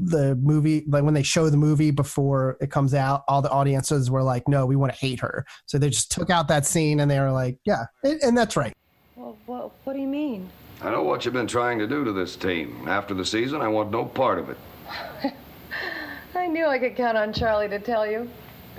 the 0.00 0.34
movie, 0.36 0.84
like 0.88 1.04
when 1.04 1.14
they 1.14 1.22
show 1.22 1.48
the 1.48 1.56
movie 1.56 1.92
before 1.92 2.56
it 2.60 2.70
comes 2.72 2.92
out, 2.92 3.22
all 3.28 3.40
the 3.40 3.50
audiences 3.50 4.10
were 4.10 4.22
like, 4.22 4.48
"No, 4.48 4.66
we 4.66 4.74
want 4.76 4.92
to 4.92 4.98
hate 4.98 5.20
her." 5.20 5.44
So 5.66 5.78
they 5.78 5.90
just 5.90 6.10
took 6.10 6.28
out 6.30 6.48
that 6.48 6.66
scene 6.66 7.00
and 7.00 7.10
they 7.10 7.20
were 7.20 7.30
like, 7.32 7.58
"Yeah," 7.64 7.84
and, 8.02 8.20
and 8.22 8.36
that's 8.38 8.56
right. 8.56 8.72
Well, 9.14 9.36
what, 9.46 9.70
what 9.84 9.92
do 9.94 10.00
you 10.00 10.06
mean? 10.08 10.48
I 10.82 10.90
know 10.90 11.02
what 11.02 11.24
you've 11.24 11.34
been 11.34 11.46
trying 11.46 11.78
to 11.78 11.86
do 11.86 12.04
to 12.04 12.12
this 12.12 12.36
team. 12.36 12.86
After 12.88 13.14
the 13.14 13.24
season, 13.24 13.60
I 13.62 13.68
want 13.68 13.90
no 13.90 14.04
part 14.04 14.38
of 14.38 14.50
it. 14.50 14.56
I 16.34 16.46
knew 16.46 16.66
I 16.66 16.78
could 16.78 16.96
count 16.96 17.16
on 17.16 17.32
Charlie 17.32 17.68
to 17.68 17.78
tell 17.78 18.06
you. 18.06 18.28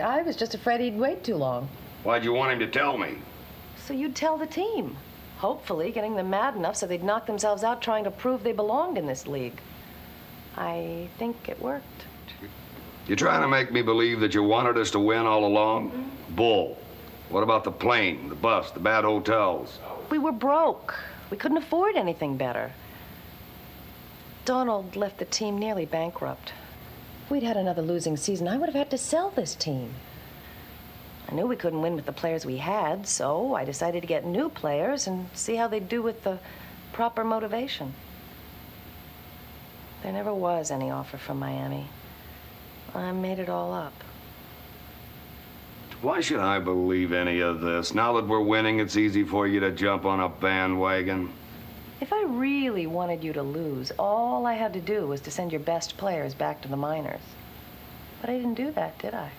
I 0.01 0.21
was 0.21 0.35
just 0.35 0.53
afraid 0.53 0.81
he'd 0.81 0.97
wait 0.97 1.23
too 1.23 1.35
long. 1.35 1.67
Why'd 2.03 2.23
you 2.23 2.33
want 2.33 2.53
him 2.53 2.59
to 2.59 2.67
tell 2.67 2.97
me? 2.97 3.15
So 3.85 3.93
you'd 3.93 4.15
tell 4.15 4.37
the 4.37 4.47
team. 4.47 4.95
Hopefully, 5.37 5.91
getting 5.91 6.15
them 6.15 6.29
mad 6.29 6.55
enough 6.55 6.75
so 6.75 6.87
they'd 6.87 7.03
knock 7.03 7.25
themselves 7.25 7.63
out 7.63 7.81
trying 7.81 8.03
to 8.03 8.11
prove 8.11 8.43
they 8.43 8.53
belonged 8.53 8.97
in 8.97 9.05
this 9.05 9.27
league. 9.27 9.59
I 10.55 11.07
think 11.17 11.49
it 11.49 11.61
worked. 11.61 12.05
You're 13.07 13.17
trying 13.17 13.41
to 13.41 13.47
make 13.47 13.71
me 13.71 13.81
believe 13.81 14.19
that 14.19 14.33
you 14.33 14.43
wanted 14.43 14.77
us 14.77 14.91
to 14.91 14.99
win 14.99 15.25
all 15.25 15.45
along? 15.45 15.91
Mm-hmm. 15.91 16.35
Bull. 16.35 16.77
What 17.29 17.43
about 17.43 17.63
the 17.63 17.71
plane, 17.71 18.29
the 18.29 18.35
bus, 18.35 18.71
the 18.71 18.79
bad 18.79 19.03
hotels? 19.03 19.79
We 20.09 20.17
were 20.17 20.31
broke. 20.31 20.95
We 21.29 21.37
couldn't 21.37 21.57
afford 21.57 21.95
anything 21.95 22.37
better. 22.37 22.71
Donald 24.47 24.95
left 24.95 25.17
the 25.17 25.25
team 25.25 25.57
nearly 25.57 25.85
bankrupt. 25.85 26.53
If 27.25 27.31
we'd 27.31 27.43
had 27.43 27.57
another 27.57 27.81
losing 27.81 28.15
season, 28.15 28.47
I 28.47 28.57
would 28.57 28.69
have 28.69 28.75
had 28.75 28.89
to 28.91 28.97
sell 28.97 29.29
this 29.29 29.53
team. 29.53 29.93
I 31.27 31.35
knew 31.35 31.45
we 31.45 31.57
couldn't 31.57 31.81
win 31.81 31.97
with 31.97 32.05
the 32.05 32.13
players 32.13 32.45
we 32.45 32.55
had, 32.55 33.09
so 33.09 33.55
I 33.55 33.65
decided 33.65 33.99
to 33.99 34.07
get 34.07 34.25
new 34.25 34.47
players 34.47 35.05
and 35.05 35.27
see 35.33 35.55
how 35.55 35.67
they'd 35.67 35.89
do 35.89 36.01
with 36.01 36.23
the 36.23 36.39
proper 36.93 37.25
motivation. 37.25 37.93
There 40.01 40.13
never 40.13 40.33
was 40.33 40.71
any 40.71 40.91
offer 40.91 41.17
from 41.17 41.39
Miami. 41.39 41.89
I 42.95 43.11
made 43.11 43.39
it 43.39 43.49
all 43.49 43.73
up. 43.73 44.01
Why 46.01 46.21
should 46.21 46.39
I 46.39 46.59
believe 46.59 47.11
any 47.11 47.41
of 47.41 47.59
this? 47.59 47.93
Now 47.93 48.13
that 48.13 48.25
we're 48.25 48.39
winning, 48.39 48.79
it's 48.79 48.95
easy 48.95 49.25
for 49.25 49.45
you 49.45 49.59
to 49.59 49.71
jump 49.71 50.05
on 50.05 50.21
a 50.21 50.29
bandwagon. 50.29 51.33
If 51.99 52.13
I 52.13 52.23
really 52.27 52.85
wanted 52.85 53.23
you 53.23 53.33
to 53.33 53.41
lose, 53.41 53.91
all 53.97 54.45
I 54.45 54.53
had 54.53 54.73
to 54.73 54.79
do 54.79 55.07
was 55.07 55.21
to 55.21 55.31
send 55.31 55.51
your 55.51 55.61
best 55.61 55.97
players 55.97 56.35
back 56.35 56.61
to 56.61 56.67
the 56.67 56.77
minors. 56.77 57.21
But 58.21 58.29
I 58.29 58.37
didn't 58.37 58.53
do 58.53 58.71
that, 58.71 58.99
did 58.99 59.15
I? 59.15 59.31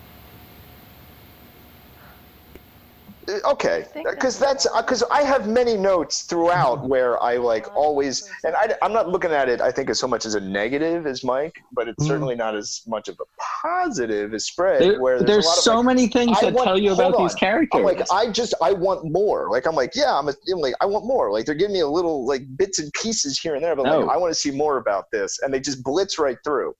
Uh, 1.97 3.18
okay. 3.45 3.85
Because 3.93 4.37
that's 4.39 4.65
because 4.77 5.03
i 5.11 5.21
have 5.21 5.47
many 5.47 5.75
notes 5.77 6.23
throughout 6.23 6.87
where 6.87 7.21
i 7.21 7.37
like 7.37 7.73
always 7.75 8.29
and 8.45 8.55
I, 8.55 8.75
i'm 8.81 8.93
not 8.93 9.09
looking 9.09 9.31
at 9.31 9.47
it 9.49 9.61
i 9.61 9.71
think 9.71 9.89
as 9.89 9.99
so 9.99 10.07
much 10.07 10.25
as 10.25 10.35
a 10.35 10.39
negative 10.39 11.05
as 11.07 11.23
mike 11.23 11.59
but 11.71 11.87
it's 11.87 12.03
Mm. 12.03 12.07
certainly 12.07 12.35
not 12.35 12.55
as 12.55 12.81
much 12.87 13.07
of 13.07 13.19
a 13.19 13.25
positive 13.63 14.33
as 14.33 14.45
spread 14.45 14.81
There- 14.81 15.01
where 15.01 15.17
there's, 15.19 15.27
there's 15.29 15.45
a 15.45 15.49
lot 15.49 15.57
of, 15.57 15.63
so 15.63 15.75
like, 15.77 15.85
many 15.85 16.07
things 16.07 16.37
I 16.37 16.45
that 16.45 16.53
want- 16.53 16.67
tell 16.67 16.77
you 16.79 16.95
hold 16.95 17.13
about 17.15 17.17
these 17.19 17.35
characters. 17.35 17.79
I'm 17.79 17.83
like 17.83 18.01
i 18.11 18.29
just 18.31 18.53
i 18.61 18.71
want 18.71 19.09
more. 19.11 19.49
Like 19.51 19.65
i'm 19.67 19.75
like 19.75 19.95
yeah 19.95 20.17
i'm, 20.17 20.27
a, 20.29 20.33
I'm 20.51 20.59
like 20.59 20.73
i 20.81 20.85
want 20.85 21.05
more. 21.05 21.31
Like 21.31 21.45
they're 21.45 21.55
giving 21.55 21.73
me 21.73 21.81
a 21.81 21.87
little 21.87 22.25
like 22.25 22.43
bits 22.57 22.79
and 22.79 22.91
pieces 22.93 23.39
here 23.39 23.55
and 23.55 23.63
there 23.63 23.75
but 23.75 23.83
like 23.85 24.09
i 24.09 24.17
want 24.17 24.31
to 24.33 24.39
see 24.39 24.51
more 24.51 24.77
about 24.77 25.11
this 25.11 25.39
and 25.41 25.53
they 25.53 25.59
just 25.59 25.83
blitz 25.83 26.17
right 26.19 26.37
through 26.43 26.75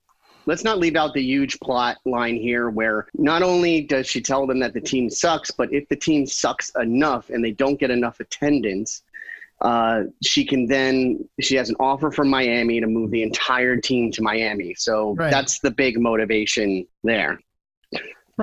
let's 0.46 0.64
not 0.64 0.78
leave 0.78 0.96
out 0.96 1.14
the 1.14 1.22
huge 1.22 1.58
plot 1.60 1.98
line 2.04 2.36
here 2.36 2.70
where 2.70 3.06
not 3.14 3.42
only 3.42 3.82
does 3.82 4.06
she 4.06 4.20
tell 4.20 4.46
them 4.46 4.58
that 4.60 4.74
the 4.74 4.80
team 4.80 5.10
sucks, 5.10 5.50
but 5.50 5.72
if 5.72 5.88
the 5.88 5.96
team 5.96 6.26
sucks 6.26 6.70
enough 6.80 7.30
and 7.30 7.44
they 7.44 7.52
don't 7.52 7.78
get 7.78 7.90
enough 7.90 8.20
attendance, 8.20 9.02
uh, 9.60 10.04
she 10.22 10.44
can 10.44 10.66
then 10.66 11.28
she 11.40 11.54
has 11.54 11.68
an 11.68 11.76
offer 11.78 12.10
from 12.10 12.28
Miami 12.28 12.80
to 12.80 12.86
move 12.86 13.10
the 13.10 13.22
entire 13.22 13.76
team 13.76 14.10
to 14.12 14.22
Miami. 14.22 14.74
So 14.74 15.14
Right. 15.14 15.30
that's 15.30 15.60
the 15.60 15.70
big 15.70 16.00
motivation 16.00 16.86
there. 17.04 17.40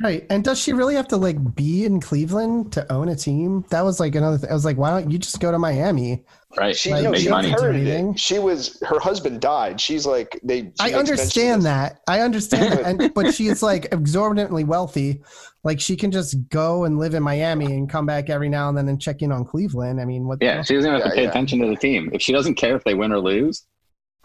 Right. 0.03 0.25
And 0.29 0.43
does 0.43 0.59
she 0.59 0.73
really 0.73 0.95
have 0.95 1.07
to 1.09 1.17
like 1.17 1.55
be 1.55 1.85
in 1.85 1.99
Cleveland 1.99 2.71
to 2.73 2.91
own 2.91 3.09
a 3.09 3.15
team? 3.15 3.65
That 3.69 3.81
was 3.83 3.99
like 3.99 4.15
another 4.15 4.37
thing. 4.37 4.49
I 4.49 4.53
was 4.53 4.65
like, 4.65 4.77
why 4.77 4.89
don't 4.89 5.11
you 5.11 5.17
just 5.17 5.39
go 5.39 5.51
to 5.51 5.57
Miami? 5.59 6.23
Right. 6.57 6.75
she, 6.75 6.91
Like, 6.91 7.03
no, 7.03 7.11
make 7.11 7.21
she 7.21 7.29
money. 7.29 7.49
inherited 7.49 7.87
it. 7.87 8.19
She 8.19 8.39
was 8.39 8.79
her 8.87 8.99
husband 8.99 9.41
died. 9.41 9.79
She's 9.79 10.05
like 10.05 10.39
they. 10.43 10.63
she 10.63 10.71
I 10.79 10.93
understand 10.93 11.63
that. 11.63 12.01
I 12.07 12.21
understand 12.21 12.73
that. 12.73 12.85
And, 12.85 13.13
but 13.13 13.33
she 13.33 13.47
is 13.47 13.61
like 13.63 13.87
exorbitantly 13.91 14.63
wealthy. 14.63 15.21
Like 15.63 15.79
she 15.79 15.95
can 15.95 16.11
just 16.11 16.47
go 16.49 16.85
and 16.85 16.97
live 16.97 17.13
in 17.13 17.23
Miami 17.23 17.65
and 17.65 17.89
come 17.89 18.05
back 18.05 18.29
every 18.29 18.49
now 18.49 18.69
and 18.69 18.77
then 18.77 18.87
and 18.87 19.01
check 19.01 19.21
in 19.21 19.31
on 19.31 19.45
Cleveland. 19.45 19.99
I 19.99 20.05
mean, 20.05 20.25
what? 20.25 20.39
Yeah, 20.41 20.55
hell? 20.55 20.63
she 20.63 20.75
doesn't 20.75 20.89
have 20.91 21.01
to 21.03 21.09
Yeah, 21.09 21.15
pay 21.15 21.23
yeah. 21.23 21.29
attention 21.29 21.59
to 21.61 21.67
the 21.67 21.75
team. 21.75 22.09
If 22.13 22.21
she 22.21 22.31
doesn't 22.31 22.55
care 22.55 22.75
if 22.75 22.83
they 22.83 22.93
win 22.93 23.11
or 23.11 23.19
lose, 23.19 23.65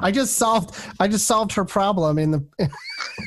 I 0.03 0.11
just 0.11 0.37
solved. 0.37 0.75
I 1.01 1.09
just 1.09 1.27
solved 1.27 1.53
her 1.53 1.65
problem 1.65 2.19
in 2.19 2.31
the. 2.31 2.47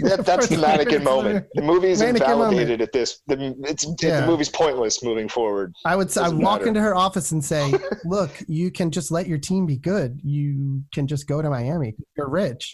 That, 0.01 0.25
that's 0.25 0.48
the 0.48 0.58
mannequin 0.58 1.03
moment. 1.03 1.46
The 1.53 1.62
movie 1.62 1.89
is 1.89 2.00
Mannequin 2.01 2.32
invalidated 2.32 2.82
at 2.82 2.91
this. 2.91 3.22
The, 3.27 3.55
it's, 3.65 3.86
Yeah. 4.01 4.22
the 4.22 4.27
movie's 4.27 4.50
pointless 4.50 5.03
moving 5.03 5.29
forward. 5.29 5.74
I 5.86 5.96
would. 5.96 6.10
say 6.10 6.22
I 6.22 6.29
walk 6.29 6.60
matter. 6.62 6.67
into 6.70 6.82
her 6.82 6.96
office 6.96 7.32
and 7.32 7.44
say, 7.44 7.74
"Look, 8.05 8.32
you 8.48 8.72
can 8.72 8.89
just 8.89 9.12
let 9.12 9.27
your 9.27 9.38
team 9.38 9.65
be 9.65 9.77
good. 9.77 10.20
You 10.24 10.84
can 10.94 11.08
just 11.08 11.27
go 11.27 11.41
to 11.41 11.50
Miami. 11.50 11.94
You're 12.17 12.29
rich." 12.29 12.74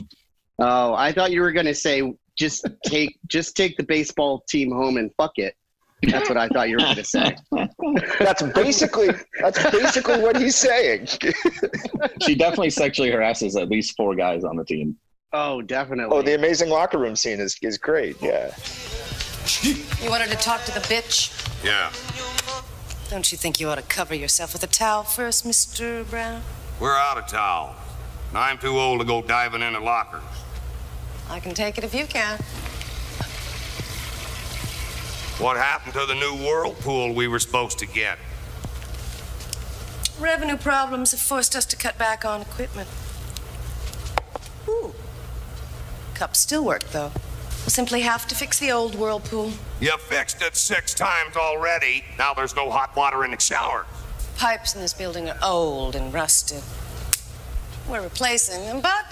Oh, 0.60 0.94
I 0.94 1.12
thought 1.12 1.32
you 1.32 1.42
were 1.42 1.52
gonna 1.52 1.74
say 1.76 2.14
just 2.38 2.66
take 2.86 3.18
just 3.28 3.56
take 3.58 3.78
the 3.78 3.84
baseball 3.84 4.44
team 4.48 4.72
home 4.72 4.98
and 4.98 5.12
fuck 5.18 5.34
it. 5.38 5.56
That's 6.04 6.30
what 6.30 6.38
I 6.38 6.48
thought 6.48 6.70
you 6.70 6.78
were 6.78 6.84
gonna 6.84 7.04
say. 7.04 7.36
That's 8.20 8.42
basically 8.42 9.10
that's 9.40 9.72
basically 9.72 10.20
what 10.20 10.36
he's 10.36 10.56
saying. 10.56 11.08
she 12.22 12.36
definitely 12.36 12.72
sexually 12.72 13.12
harasses 13.12 13.56
at 13.56 13.70
least 13.70 13.96
four 13.96 14.16
guys 14.16 14.44
on 14.44 14.56
the 14.56 14.66
team. 14.66 14.96
Oh, 15.34 15.62
definitely. 15.62 16.18
oh, 16.18 16.22
the 16.22 16.36
amazing 16.36 16.70
locker 16.70 16.98
room 16.98 17.16
scene 17.16 17.40
is, 17.40 17.58
is 17.62 17.78
great. 17.78 18.22
Yeah. 18.22 18.54
You 19.64 20.10
wanted 20.10 20.30
to 20.30 20.38
talk 20.38 20.64
to 20.66 20.74
the 20.74 20.82
bitch? 20.82 21.32
Yeah. 21.64 21.92
Don't 23.10 23.32
you 23.32 23.38
think 23.38 23.60
you 23.60 23.70
ought 23.70 23.76
to 23.76 23.82
cover 23.84 24.16
yourself 24.16 24.54
with 24.54 24.64
a 24.64 24.68
towel 24.68 25.04
first, 25.04 25.46
Mr. 25.46 26.10
Brown? 26.10 26.42
We're 26.80 26.98
out 26.98 27.18
of 27.18 27.28
towels. 27.28 27.76
And 28.30 28.38
I'm 28.38 28.58
too 28.58 28.78
old 28.78 29.00
to 29.02 29.06
go 29.06 29.22
diving 29.22 29.62
into 29.62 29.80
lockers. 29.80 30.24
I 31.30 31.40
can 31.40 31.54
take 31.54 31.78
it 31.78 31.84
if 31.84 31.94
you 31.94 32.06
can. 32.06 32.40
What 35.38 35.58
happened 35.58 35.94
to 35.94 36.06
the 36.06 36.16
new 36.16 36.36
whirlpool 36.46 37.14
we 37.14 37.28
were 37.28 37.40
supposed 37.40 37.80
to 37.80 37.88
get? 37.88 38.20
Revenue 40.20 40.58
problems 40.58 41.12
have 41.12 41.20
forced 41.20 41.56
us 41.56 41.66
to 41.66 41.76
cut 41.76 41.98
back 41.98 42.24
on 42.24 42.42
equipment. 42.42 42.88
Ooh. 44.68 44.94
Cups 46.14 46.40
still 46.40 46.64
work, 46.64 46.84
though. 46.92 47.12
We'll 47.62 47.70
simply 47.70 48.02
have 48.02 48.28
to 48.28 48.36
fix 48.36 48.60
the 48.60 48.72
old 48.72 48.96
whirlpool. 48.96 49.52
You 49.80 49.98
fixed 49.98 50.42
it 50.42 50.56
six 50.56 50.94
times 50.94 51.36
already. 51.36 52.04
Now 52.18 52.34
there's 52.34 52.56
no 52.56 52.70
hot 52.70 52.96
water 52.96 53.24
in 53.26 53.32
the 53.32 53.40
shower. 53.40 53.86
Pipes 54.38 54.76
in 54.76 54.82
this 54.82 54.94
building 54.94 55.30
are 55.30 55.38
old 55.44 55.96
and 55.96 56.14
rusted. 56.14 56.62
We're 57.90 58.02
replacing 58.02 58.62
them, 58.66 58.82
but 58.82 59.06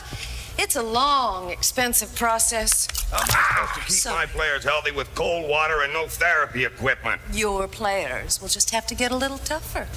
it's 0.57 0.75
a 0.75 0.83
long, 0.83 1.51
expensive 1.51 2.15
process. 2.15 2.87
How 3.11 3.23
to 3.67 3.79
keep 3.81 3.89
So- 3.97 4.11
my 4.13 4.25
players 4.25 4.63
healthy 4.63 4.91
with 4.91 5.13
cold 5.15 5.49
water 5.49 5.81
and 5.81 5.93
no 5.93 6.07
therapy 6.07 6.65
equipment? 6.65 7.21
Your 7.31 7.67
players 7.67 8.41
will 8.41 8.49
just 8.49 8.71
have 8.71 8.85
to 8.87 8.95
get 8.95 9.11
a 9.11 9.15
little 9.15 9.37
tougher. 9.39 9.87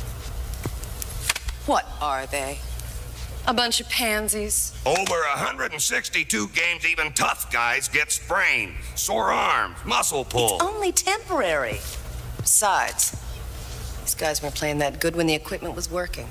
What 1.66 1.86
are 2.00 2.26
they? 2.26 2.58
A 3.46 3.54
bunch 3.54 3.80
of 3.80 3.88
pansies. 3.88 4.72
Over 4.86 5.24
162 5.34 6.48
games, 6.48 6.86
even 6.86 7.12
tough 7.12 7.50
guys 7.52 7.88
get 7.88 8.12
sprained, 8.12 8.74
sore 8.94 9.32
arms, 9.32 9.76
muscle 9.84 10.24
pull. 10.24 10.56
It's 10.56 10.64
only 10.64 10.92
temporary. 10.92 11.80
Besides, 12.38 13.16
these 14.00 14.14
guys 14.14 14.42
weren't 14.42 14.54
playing 14.54 14.78
that 14.78 15.00
good 15.00 15.16
when 15.16 15.26
the 15.26 15.34
equipment 15.34 15.74
was 15.74 15.90
working. 15.90 16.28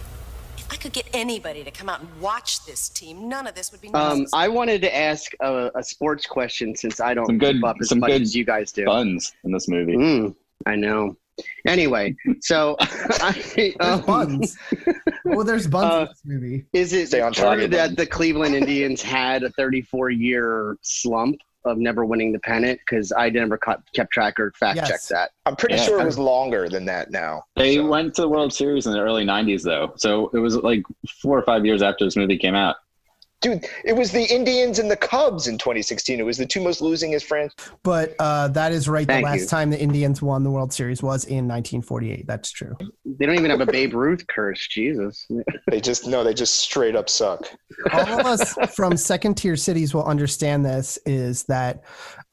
If 0.71 0.77
I 0.77 0.81
could 0.81 0.93
get 0.93 1.09
anybody 1.13 1.65
to 1.65 1.71
come 1.71 1.89
out 1.89 1.99
and 1.99 2.21
watch 2.21 2.65
this 2.65 2.87
team, 2.87 3.27
none 3.27 3.45
of 3.45 3.55
this 3.55 3.73
would 3.73 3.81
be 3.81 3.89
Um. 3.93 4.25
I 4.33 4.47
wanted 4.47 4.81
to 4.83 4.95
ask 4.95 5.33
a, 5.41 5.69
a 5.75 5.83
sports 5.83 6.25
question 6.25 6.77
since 6.77 7.01
I 7.01 7.13
don't 7.13 7.25
Some 7.25 7.39
good, 7.39 7.55
keep 7.55 7.65
up 7.65 7.75
as 7.81 7.89
some 7.89 7.99
much 7.99 8.11
good 8.11 8.21
as 8.21 8.33
you 8.33 8.45
guys 8.45 8.71
do. 8.71 8.85
buns 8.85 9.33
in 9.43 9.51
this 9.51 9.67
movie. 9.67 9.97
Mm, 9.97 10.33
I 10.65 10.75
know. 10.75 11.17
Anyway, 11.67 12.15
so 12.39 12.77
I, 12.79 13.31
There's 13.55 13.75
um, 13.81 14.01
buns. 14.01 14.57
Well, 15.25 15.43
there's 15.43 15.67
buns 15.67 15.91
uh, 15.91 15.99
in 15.99 16.07
this 16.07 16.21
movie. 16.23 16.65
Is 16.71 16.93
it 16.93 17.07
Stay 17.07 17.19
on 17.19 17.33
true 17.33 17.43
target, 17.43 17.71
that 17.71 17.97
the 17.97 18.05
Cleveland 18.05 18.55
Indians 18.55 19.01
had 19.01 19.43
a 19.43 19.49
34 19.51 20.11
year 20.11 20.77
slump 20.83 21.37
of 21.65 21.77
never 21.77 22.05
winning 22.05 22.31
the 22.31 22.39
pennant? 22.39 22.79
Because 22.79 23.11
I 23.11 23.29
never 23.29 23.57
caught, 23.57 23.81
kept 23.93 24.11
track 24.11 24.39
or 24.39 24.51
fact 24.59 24.77
Yes. 24.77 24.87
checked 24.89 25.09
that. 25.09 25.31
I'm 25.45 25.55
pretty 25.55 25.75
Yeah. 25.75 25.83
sure 25.83 26.01
it 26.01 26.05
was 26.05 26.17
longer 26.19 26.69
than 26.69 26.85
that 26.85 27.11
now. 27.11 27.43
They 27.55 27.75
So- 27.75 27.85
went 27.87 28.15
to 28.15 28.21
the 28.23 28.29
World 28.29 28.53
Series 28.53 28.87
in 28.87 28.93
the 28.93 28.99
early 28.99 29.23
'90s, 29.25 29.63
though, 29.63 29.93
so 29.95 30.29
it 30.33 30.39
was 30.39 30.57
like 30.57 30.83
four 31.21 31.37
or 31.37 31.43
five 31.43 31.65
years 31.65 31.81
after 31.81 32.05
this 32.05 32.15
movie 32.15 32.37
came 32.37 32.55
out. 32.55 32.77
Dude, 33.41 33.65
it 33.83 33.93
was 33.93 34.11
the 34.11 34.23
Indians 34.23 34.77
and 34.77 34.89
the 34.89 34.95
Cubs 34.95 35.47
in 35.47 35.57
2016. 35.57 36.19
It 36.19 36.23
was 36.23 36.37
the 36.37 36.45
two 36.45 36.61
most 36.61 36.79
losingest 36.79 37.23
franchises. 37.23 37.71
But 37.81 38.15
uh, 38.19 38.49
that 38.49 38.71
is 38.71 38.87
right. 38.87 39.07
Thank 39.07 39.25
the 39.25 39.31
last 39.31 39.41
you. 39.41 39.47
time 39.47 39.71
the 39.71 39.81
Indians 39.81 40.21
won 40.21 40.43
the 40.43 40.51
World 40.51 40.71
Series 40.71 41.01
was 41.01 41.25
in 41.25 41.47
1948. 41.47 42.27
That's 42.27 42.51
true. 42.51 42.77
They 43.03 43.25
don't 43.25 43.35
even 43.35 43.49
have 43.49 43.61
a 43.61 43.65
Babe 43.65 43.95
Ruth 43.95 44.25
curse. 44.27 44.67
Jesus. 44.67 45.27
They 45.69 45.79
just 45.79 46.05
no, 46.05 46.23
they 46.23 46.33
just 46.33 46.55
straight 46.55 46.97
up 46.97 47.07
suck. 47.07 47.47
All 47.93 48.19
of 48.19 48.25
us 48.25 48.55
from 48.75 48.97
second 48.97 49.35
tier 49.35 49.55
cities 49.55 49.93
will 49.93 50.03
understand 50.03 50.65
this. 50.65 50.99
Is 51.05 51.43
that 51.43 51.83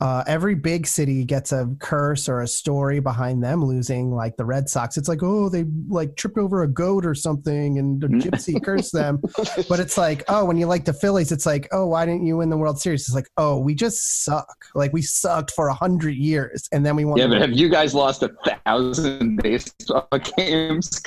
uh, 0.01 0.23
every 0.29 0.55
big 0.55 0.87
city 0.87 1.25
gets 1.25 1.51
a 1.51 1.69
curse 1.81 2.29
or 2.29 2.43
a 2.43 2.47
story 2.47 3.01
behind 3.01 3.43
them 3.43 3.65
losing. 3.65 4.13
Like 4.13 4.37
the 4.37 4.45
Red 4.45 4.69
Sox, 4.69 4.97
it's 4.97 5.09
like 5.09 5.23
oh 5.25 5.49
they 5.49 5.65
like 5.89 6.15
tripped 6.15 6.39
over 6.39 6.63
a 6.63 6.69
goat 6.69 7.05
or 7.05 7.17
something 7.17 7.79
and 7.79 8.05
a 8.05 8.09
gypsy 8.09 8.63
cursed 8.65 8.93
them. 8.93 9.21
But 9.69 9.81
it's 9.81 9.99
like 9.99 10.23
oh 10.29 10.45
when 10.45 10.57
you 10.57 10.67
like 10.67 10.85
the 10.85 10.93
Phillies, 10.93 11.33
it's 11.33 11.47
like 11.47 11.69
oh 11.73 11.87
why 11.87 12.07
didn't 12.07 12.25
you 12.27 12.37
win 12.37 12.49
the 12.49 12.57
World 12.57 12.81
Series? 12.81 13.09
It's 13.09 13.15
like 13.15 13.29
oh 13.39 13.59
we 13.59 13.75
just 13.75 14.25
suck. 14.25 14.67
Like 14.77 14.93
we 14.93 15.03
sucked 15.03 15.51
for 15.51 15.67
a 15.67 15.75
hundred 15.75 16.15
years 16.15 16.69
and 16.71 16.87
then 16.87 16.95
we 16.95 17.05
won. 17.05 17.19
Yeah, 17.19 17.27
the 17.27 17.35
but 17.35 17.41
have 17.41 17.53
you 17.53 17.69
guys 17.69 17.93
lost 17.93 18.23
a 18.23 18.31
thousand 18.65 19.43
baseball 19.43 20.07
games? 20.37 21.03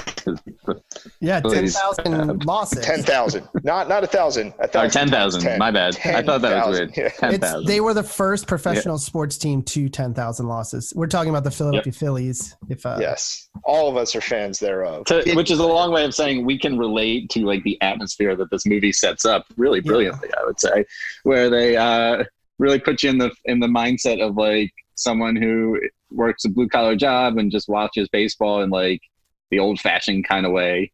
yeah 1.22 1.40
ten 1.40 1.68
thousand 1.70 2.44
losses. 2.46 2.84
Ten 2.84 3.04
thousand, 3.04 3.48
not 3.64 3.88
not 3.88 4.04
a 4.04 4.08
thousand. 4.08 4.54
A 4.60 4.66
Or 4.78 4.90
ten 4.90 5.08
thousand. 5.10 5.44
times 5.44 5.60
My 5.60 5.72
bad. 5.72 5.98
I 6.04 6.22
thought 6.22 6.42
that 6.42 6.68
was 6.68 6.78
weird. 6.78 6.98
yeah. 6.98 7.08
Ten 7.10 7.36
It's, 7.36 7.44
thousand. 7.46 7.68
they 7.68 7.80
were 7.80 7.94
the 7.94 8.04
first 8.04 8.48
professional 8.48 8.81
sports 8.98 9.38
team 9.38 9.62
to 9.64 9.90
10,000 9.90 10.48
losses. 10.48 10.94
We're 10.96 11.08
talking 11.08 11.30
about 11.30 11.44
the 11.44 11.52
Philadelphia 11.52 11.94
Phillies. 11.94 12.56
If 12.70 12.86
uh, 12.86 12.98
Yes, 13.00 13.50
all 13.64 13.90
of 13.90 13.98
us 13.98 14.16
are 14.16 14.22
fans 14.22 14.60
thereof. 14.60 15.06
To, 15.06 15.34
which 15.34 15.52
is 15.52 15.60
a 15.60 15.68
long 15.68 15.92
way 15.92 16.06
of 16.06 16.14
saying 16.14 16.46
we 16.46 16.58
can 16.58 16.78
relate 16.78 17.30
to 17.32 17.46
like 17.46 17.64
the 17.64 17.82
atmosphere 17.82 18.36
that 18.36 18.50
this 18.52 18.66
movie 18.66 18.92
sets 18.92 19.26
up 19.26 19.46
really 19.58 19.82
brilliantly. 19.82 20.30
I 20.40 20.46
would 20.46 20.60
say, 20.60 20.86
where 21.24 21.50
they 21.50 21.78
uh, 21.78 22.24
really 22.60 22.80
put 22.80 23.04
you 23.04 23.10
in 23.10 23.18
the 23.18 23.32
in 23.46 23.60
the 23.60 23.68
mindset 23.68 24.22
of 24.22 24.38
like 24.38 24.72
someone 24.96 25.36
who 25.36 25.80
works 26.12 26.46
a 26.46 26.50
blue 26.50 26.68
collar 26.68 26.96
job 26.96 27.38
and 27.38 27.52
just 27.52 27.68
watches 27.68 28.08
baseball 28.10 28.62
in 28.62 28.70
like 28.70 29.02
the 29.50 29.60
old 29.60 29.80
fashioned 29.80 30.28
kind 30.28 30.46
of 30.46 30.52
way. 30.52 30.92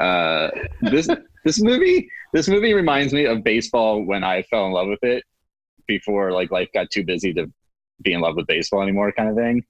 Uh, 0.00 0.50
this 0.82 1.08
this 1.44 1.60
movie 1.60 2.08
this 2.32 2.48
movie 2.48 2.74
reminds 2.74 3.12
me 3.12 3.24
of 3.24 3.42
baseball 3.42 4.02
when 4.04 4.22
I 4.22 4.42
fell 4.42 4.66
in 4.66 4.72
love 4.72 4.88
with 4.88 5.02
it 5.02 5.24
before 5.88 6.30
like 6.30 6.52
life 6.52 6.68
got 6.72 6.90
too 6.90 7.04
busy 7.04 7.34
to 7.34 7.50
be 8.02 8.12
in 8.12 8.20
love 8.20 8.36
with 8.36 8.46
baseball 8.46 8.82
anymore, 8.82 9.10
kind 9.10 9.28
of 9.28 9.34
thing 9.34 9.64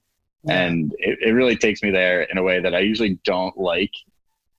and 0.47 0.95
it, 0.99 1.19
it 1.21 1.33
really 1.33 1.57
takes 1.57 1.83
me 1.83 1.91
there 1.91 2.23
in 2.23 2.39
a 2.39 2.43
way 2.43 2.61
that 2.61 2.75
I 2.75 2.81
usually 2.81 3.19
don't 3.25 3.57
like. 3.59 3.93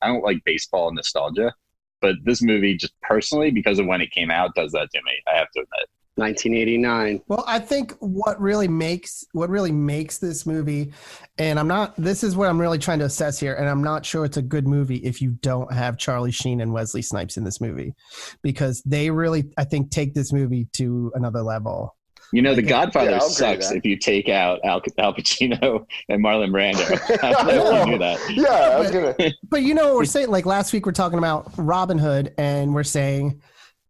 I 0.01 0.07
don't 0.07 0.23
like 0.23 0.43
baseball 0.45 0.93
nostalgia, 0.93 1.53
but 2.01 2.15
this 2.23 2.41
movie 2.41 2.75
just 2.75 2.93
personally, 3.01 3.51
because 3.51 3.79
of 3.79 3.85
when 3.85 4.01
it 4.01 4.11
came 4.11 4.31
out, 4.31 4.55
does 4.55 4.71
that 4.73 4.89
to 4.91 5.01
me. 5.03 5.11
I 5.27 5.37
have 5.37 5.51
to 5.51 5.61
admit. 5.61 5.89
1989. 6.19 7.21
Well, 7.27 7.43
I 7.47 7.59
think 7.59 7.93
what 7.99 8.39
really 8.39 8.67
makes 8.67 9.25
what 9.31 9.49
really 9.49 9.71
makes 9.71 10.17
this 10.17 10.45
movie, 10.45 10.93
and 11.38 11.57
I'm 11.57 11.67
not. 11.67 11.95
This 11.95 12.23
is 12.23 12.35
what 12.35 12.49
I'm 12.49 12.59
really 12.59 12.77
trying 12.77 12.99
to 12.99 13.05
assess 13.05 13.39
here, 13.39 13.55
and 13.55 13.67
I'm 13.67 13.83
not 13.83 14.05
sure 14.05 14.25
it's 14.25 14.38
a 14.38 14.41
good 14.41 14.67
movie 14.67 14.97
if 14.97 15.21
you 15.21 15.31
don't 15.41 15.71
have 15.73 15.97
Charlie 15.97 16.31
Sheen 16.31 16.61
and 16.61 16.73
Wesley 16.73 17.01
Snipes 17.01 17.38
in 17.38 17.43
this 17.43 17.61
movie, 17.61 17.93
because 18.41 18.81
they 18.83 19.09
really, 19.09 19.51
I 19.57 19.63
think, 19.63 19.91
take 19.91 20.13
this 20.13 20.31
movie 20.33 20.65
to 20.73 21.11
another 21.15 21.41
level. 21.41 21.95
You 22.31 22.43
know, 22.43 22.53
The 22.53 22.61
Godfather 22.61 23.11
yeah, 23.11 23.17
I'll 23.17 23.25
agree 23.25 23.55
with 23.55 23.63
sucks 23.63 23.71
if 23.71 23.83
you 23.85 23.97
take 23.97 24.29
out 24.29 24.59
Al, 24.63 24.81
Al 24.99 25.13
Pacino 25.13 25.85
and 26.09 26.23
Marlon 26.23 26.51
Brando. 26.51 26.83
I 27.23 27.31
don't 27.31 27.47
know 27.47 27.75
if 27.75 27.85
you 27.85 27.91
knew 27.91 27.97
that. 27.97 28.19
Yeah, 28.29 28.75
I 28.75 28.79
was 28.79 28.91
gonna. 28.91 29.15
But 29.49 29.63
you 29.63 29.73
know 29.73 29.88
what 29.88 29.95
we're 29.95 30.05
saying? 30.05 30.29
Like 30.29 30.45
last 30.45 30.71
week, 30.71 30.85
we're 30.85 30.91
talking 30.91 31.17
about 31.17 31.51
Robin 31.57 31.97
Hood, 31.97 32.33
and 32.38 32.73
we're 32.73 32.83
saying, 32.83 33.41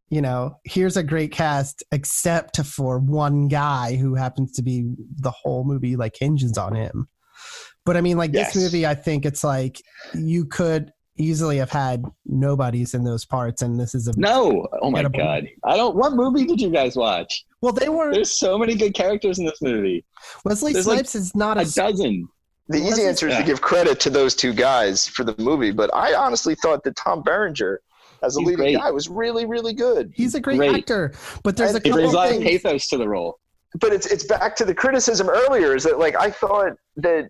you 0.10 0.22
know, 0.22 0.56
here's 0.64 0.98
a 0.98 1.04
great 1.04 1.32
cast, 1.32 1.84
except 1.92 2.62
for 2.66 3.00
one 3.00 3.48
guy 3.48 3.96
who 3.96 4.16
happens 4.16 4.52
to 4.54 4.64
be 4.64 4.86
the 5.18 5.32
whole 5.32 5.64
movie 5.64 5.96
like 5.96 6.16
hinges 6.20 6.58
on 6.58 6.76
him. 6.76 7.08
But 7.86 7.96
I 7.98 8.02
mean, 8.02 8.18
like 8.18 8.34
Yes. 8.34 8.54
this 8.54 8.64
movie, 8.64 8.86
I 8.86 8.96
think 8.96 9.26
it's 9.26 9.44
like 9.44 9.82
you 10.14 10.46
could 10.46 10.92
easily 11.18 11.58
have 11.58 11.70
had 11.72 12.04
nobodies 12.26 12.94
in 12.94 13.04
those 13.04 13.26
parts, 13.26 13.62
and 13.62 13.80
this 13.80 13.94
is 13.94 14.08
a 14.08 14.14
No, 14.18 14.68
oh 14.82 14.90
my 14.90 15.02
Get 15.04 15.16
a- 15.16 15.18
god, 15.18 15.48
I 15.66 15.76
don't. 15.76 15.96
What 15.96 16.14
movie 16.14 16.46
did 16.46 16.62
you 16.62 16.70
guys 16.70 16.96
watch? 16.96 17.46
well, 17.62 17.74
they 17.74 17.90
were 17.90 18.12
There's 18.14 18.40
so 18.40 18.58
many 18.58 18.74
good 18.76 18.94
characters 18.94 19.38
in 19.38 19.46
this 19.46 19.62
movie. 19.62 20.06
Wesley 20.46 20.72
there's, 20.74 20.88
like, 20.88 21.00
Snipes 21.00 21.16
is 21.16 21.36
not 21.36 21.58
A 21.58 21.62
a 21.62 21.66
dozen. 21.66 22.28
The 22.70 22.78
easy 22.78 22.86
Wesley- 22.90 23.06
answer 23.08 23.28
is 23.28 23.36
to 23.38 23.44
give 23.44 23.60
credit 23.62 24.00
to 24.02 24.10
those 24.10 24.34
two 24.36 24.54
guys 24.54 25.08
for 25.08 25.24
the 25.24 25.36
movie, 25.40 25.72
but 25.72 25.94
I 25.94 26.14
honestly 26.14 26.56
thought 26.56 26.84
that 26.84 26.96
Tom 26.96 27.22
Berenger, 27.24 27.82
as 28.24 28.38
a 28.38 28.40
He's 28.40 28.48
leading 28.48 28.58
great. 28.66 28.78
guy, 28.78 28.92
was 28.92 29.10
really, 29.10 29.46
really 29.46 29.74
good. 29.74 30.12
he's 30.16 30.36
a 30.36 30.40
great, 30.40 30.58
Great. 30.58 30.76
actor. 30.76 31.14
But 31.44 31.56
there's 31.58 31.72
a 31.76 31.80
He 31.80 31.84
He 31.84 31.90
couple 31.90 31.98
brings 32.02 32.14
a 32.14 32.16
lot 32.18 32.30
of 32.32 32.38
things. 32.38 32.62
pathos 32.62 32.88
to 32.90 32.98
the 32.98 33.08
role. 33.08 33.40
But 33.80 33.94
it's 33.94 34.08
it's 34.08 34.24
back 34.26 34.56
to 34.58 34.66
the 34.66 34.74
criticism 34.74 35.30
earlier. 35.30 35.76
Is 35.76 35.84
that 35.84 36.00
like 36.00 36.16
I 36.16 36.32
thought 36.32 36.74
that 36.98 37.30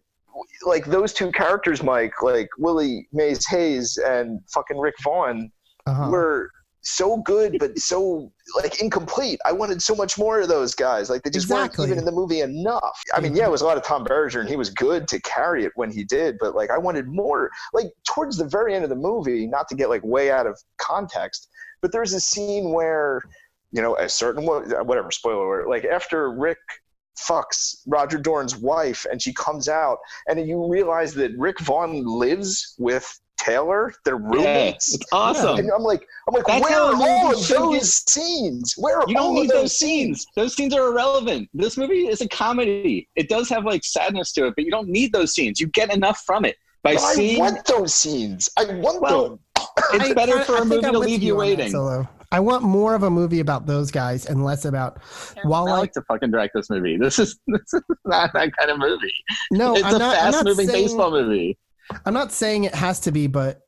like 0.66 0.86
those 0.86 1.12
two 1.14 1.32
characters, 1.32 1.84
Mike, 1.84 2.14
like 2.22 2.48
Willie 2.58 3.08
Mays 3.12 3.46
Hayes 3.48 3.98
and 4.06 4.40
fucking 4.54 4.78
Rick 4.78 4.96
Vaughn, 5.04 5.52
Uh-huh. 5.86 6.10
were 6.10 6.50
so 6.82 7.18
good 7.18 7.58
but 7.60 7.78
so 7.78 8.32
like 8.56 8.82
incomplete. 8.82 9.40
I 9.46 9.52
wanted 9.52 9.82
so 9.82 9.96
much 9.96 10.18
more 10.18 10.42
of 10.42 10.48
those 10.48 10.74
guys. 10.74 11.10
Like 11.10 11.24
they 11.24 11.30
just 11.30 11.46
Exactly. 11.46 11.84
weren't 11.84 11.92
even 11.92 12.00
in 12.00 12.06
the 12.06 12.12
movie 12.12 12.42
enough. 12.42 13.02
I 13.14 13.20
mean, 13.20 13.36
yeah, 13.36 13.46
it 13.46 13.52
was 13.52 13.62
a 13.62 13.66
lot 13.66 13.78
of 13.78 13.84
Tom 13.84 14.04
Berger 14.04 14.40
and 14.40 14.50
he 14.50 14.56
was 14.56 14.70
good 14.70 15.08
to 15.10 15.22
carry 15.22 15.66
it 15.66 15.72
when 15.76 15.92
he 15.92 16.04
did, 16.04 16.38
but 16.40 16.56
like 16.56 16.70
I 16.70 16.78
wanted 16.78 17.08
more. 17.08 17.52
Like 17.74 17.88
towards 18.08 18.38
the 18.38 18.46
very 18.46 18.74
end 18.74 18.84
of 18.84 18.90
the 18.90 18.96
movie, 18.96 19.46
not 19.48 19.68
to 19.70 19.76
get 19.76 19.90
like 19.90 20.04
way 20.04 20.32
out 20.32 20.48
of 20.48 20.58
context, 20.78 21.50
but 21.82 21.92
there's 21.92 22.14
a 22.14 22.20
scene 22.20 22.72
where 22.72 23.22
you 23.72 23.82
know 23.82 23.96
a 23.98 24.10
certain 24.10 24.46
whatever 24.46 25.12
spoiler 25.12 25.62
alert, 25.62 25.70
like 25.70 25.86
after 25.86 26.32
Rick 26.32 26.58
fucks 27.20 27.82
Roger 27.86 28.18
Dorn's 28.18 28.56
wife 28.56 29.06
and 29.12 29.22
she 29.22 29.34
comes 29.34 29.68
out 29.68 29.98
and 30.28 30.48
you 30.48 30.70
realize 30.72 31.14
that 31.16 31.38
Rick 31.38 31.60
Vaughn 31.60 32.06
lives 32.06 32.76
with 32.78 33.20
Taylor, 33.40 33.94
they're 34.06 34.20
Yeah, 34.20 34.28
roommates. 34.30 34.94
it's 34.96 35.06
awesome. 35.12 35.58
And 35.60 35.72
I'm 35.72 35.82
like, 35.84 36.06
I'm 36.28 36.34
like, 36.36 36.46
That's 36.46 36.64
where 36.64 36.80
are 36.80 36.94
all 36.96 37.34
of 37.34 37.40
should 37.44 37.58
those 37.58 37.94
scenes? 38.08 38.76
Where 38.78 38.98
are 39.00 39.06
You 39.08 39.16
don't 39.16 39.24
all 39.28 39.34
need 39.34 39.46
of 39.52 39.56
those 39.58 39.78
scenes. 39.78 40.26
Those 40.36 40.56
scenes 40.56 40.74
are 40.74 40.88
irrelevant. 40.88 41.50
This 41.54 41.78
movie 41.78 42.08
is 42.08 42.22
a 42.22 42.28
comedy. 42.30 43.08
It 43.16 43.30
does 43.30 43.50
have 43.50 43.66
like 43.66 43.84
sadness 43.84 44.32
to 44.34 44.48
it, 44.48 44.54
but 44.56 44.66
you 44.66 44.72
don't 44.72 44.90
need 44.90 45.14
those 45.14 45.34
scenes. 45.34 45.60
You 45.60 45.68
get 45.68 45.94
enough 45.94 46.22
from 46.26 46.46
it 46.46 46.58
by 46.84 46.96
But 46.96 47.04
I 47.04 47.36
want 47.38 47.66
those 47.66 47.96
scenes. 47.96 48.50
I 48.58 48.66
want 48.66 49.02
Well, 49.02 49.30
them. 49.30 49.40
It's 49.94 50.10
I- 50.10 50.14
better 50.14 50.40
I- 50.40 50.44
for 50.44 50.54
I 50.54 50.58
a 50.58 50.60
think 50.62 50.70
movie 50.74 50.86
I'm 50.88 50.94
to 50.94 51.00
leave 51.00 51.24
you 51.24 51.34
on 51.34 51.40
waiting. 51.40 51.72
Solo. 51.72 52.08
I 52.32 52.40
want 52.40 52.64
more 52.64 52.94
of 52.94 53.02
a 53.04 53.10
movie 53.10 53.40
about 53.40 53.66
those 53.66 53.90
guys 53.90 54.28
and 54.28 54.44
less 54.46 54.66
about. 54.66 55.02
While 55.44 55.68
I 55.68 55.72
I 55.72 55.78
like 55.80 55.94
to 55.94 56.02
fucking 56.04 56.30
direct 56.30 56.54
this 56.54 56.70
movie. 56.70 56.96
This 56.96 57.18
is 57.18 57.40
this 57.48 57.74
is 57.74 57.82
not 58.06 58.32
that 58.34 58.52
kind 58.56 58.70
of 58.70 58.78
movie. 58.78 59.12
no, 59.52 59.74
it's 59.76 59.84
I'm 59.84 59.96
a 59.96 59.98
not 60.00 60.16
fast-moving 60.16 60.68
saying, 60.68 60.86
baseball 60.86 61.10
movie. 61.10 61.58
I'm 62.06 62.14
not 62.14 62.32
saying 62.32 62.66
it 62.66 62.76
has 62.76 63.00
to 63.02 63.12
be, 63.12 63.28
but 63.28 63.62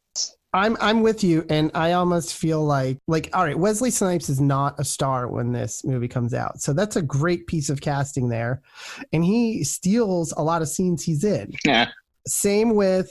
I'm 0.53 0.75
I'm 0.81 1.01
with 1.01 1.23
you, 1.23 1.45
and 1.49 1.71
I 1.73 1.93
almost 1.93 2.35
feel 2.35 2.63
like 2.63 2.97
like 3.07 3.29
all 3.33 3.45
right, 3.45 3.57
Wesley 3.57 3.89
Snipes 3.89 4.29
is 4.29 4.41
not 4.41 4.79
a 4.79 4.83
star 4.83 5.27
when 5.29 5.53
this 5.53 5.85
movie 5.85 6.09
comes 6.09 6.33
out, 6.33 6.61
so 6.61 6.73
that's 6.73 6.97
a 6.97 7.01
great 7.01 7.47
piece 7.47 7.69
of 7.69 7.79
casting 7.79 8.27
there, 8.27 8.61
and 9.13 9.23
he 9.23 9.63
steals 9.63 10.33
a 10.35 10.43
lot 10.43 10.61
of 10.61 10.67
scenes 10.67 11.03
he's 11.03 11.23
in. 11.23 11.53
Yeah. 11.63 11.89
Same 12.27 12.75
with 12.75 13.09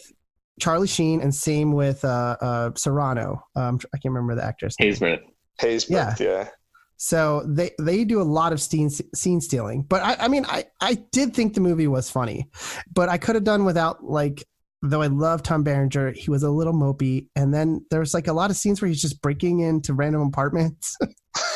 Charlie 0.60 0.86
Sheen, 0.86 1.20
and 1.22 1.34
same 1.34 1.72
with 1.72 2.04
uh, 2.04 2.36
uh, 2.40 2.70
Serrano. 2.76 3.42
Um, 3.56 3.80
I 3.94 3.98
can't 3.98 4.12
remember 4.14 4.34
the 4.34 4.44
actress. 4.44 4.76
name. 4.78 4.92
Haysworth. 4.92 5.22
Haysbert, 5.60 6.20
yeah. 6.20 6.48
So 6.96 7.42
they 7.46 7.70
they 7.78 8.04
do 8.04 8.20
a 8.20 8.24
lot 8.24 8.52
of 8.52 8.60
scene 8.60 8.90
scene 8.90 9.40
stealing. 9.40 9.82
But 9.82 10.02
I, 10.02 10.16
I 10.24 10.28
mean 10.28 10.44
I 10.46 10.66
I 10.82 10.94
did 11.12 11.34
think 11.34 11.54
the 11.54 11.60
movie 11.62 11.86
was 11.86 12.10
funny, 12.10 12.50
but 12.92 13.08
I 13.08 13.16
could 13.16 13.36
have 13.36 13.44
done 13.44 13.64
without 13.64 14.04
like 14.04 14.44
though 14.82 15.02
I 15.02 15.08
love 15.08 15.42
Tom 15.42 15.62
Berenger, 15.62 16.12
he 16.12 16.30
was 16.30 16.42
a 16.42 16.50
little 16.50 16.72
mopey, 16.72 17.26
and 17.36 17.52
then 17.52 17.84
there's 17.90 18.14
like 18.14 18.28
a 18.28 18.32
lot 18.32 18.50
of 18.50 18.56
scenes 18.56 18.80
where 18.80 18.88
he's 18.88 19.02
just 19.02 19.20
breaking 19.22 19.60
into 19.60 19.92
random 19.94 20.22
apartments 20.22 20.96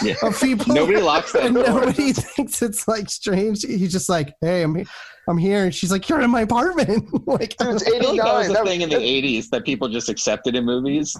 Yeah. 0.02 0.14
of 0.22 0.38
people. 0.40 0.74
Nobody 0.74 1.00
locks 1.00 1.32
that 1.32 1.52
door. 1.54 1.64
nobody 1.66 2.12
thinks 2.12 2.60
it's 2.62 2.86
like 2.86 3.08
strange. 3.10 3.62
He's 3.62 3.92
just 3.92 4.08
like, 4.08 4.34
"Hey, 4.40 4.62
I'm 4.62 4.74
he- 4.74 4.86
I'm 5.28 5.38
here," 5.38 5.64
and 5.64 5.74
she's 5.74 5.90
like, 5.90 6.08
"You're 6.08 6.20
in 6.20 6.30
my 6.30 6.42
apartment." 6.42 7.08
like, 7.26 7.56
Dude, 7.56 7.74
it's 7.76 7.82
I 7.86 7.98
feel 7.98 8.10
like 8.10 8.20
that 8.22 8.34
was 8.34 8.48
a 8.50 8.52
That- 8.52 8.64
thing 8.66 8.80
in 8.82 8.88
the 8.90 8.96
that- 8.96 9.02
'80s 9.02 9.48
that 9.50 9.64
people 9.64 9.88
just 9.88 10.08
accepted 10.08 10.54
in 10.54 10.64
movies. 10.64 11.16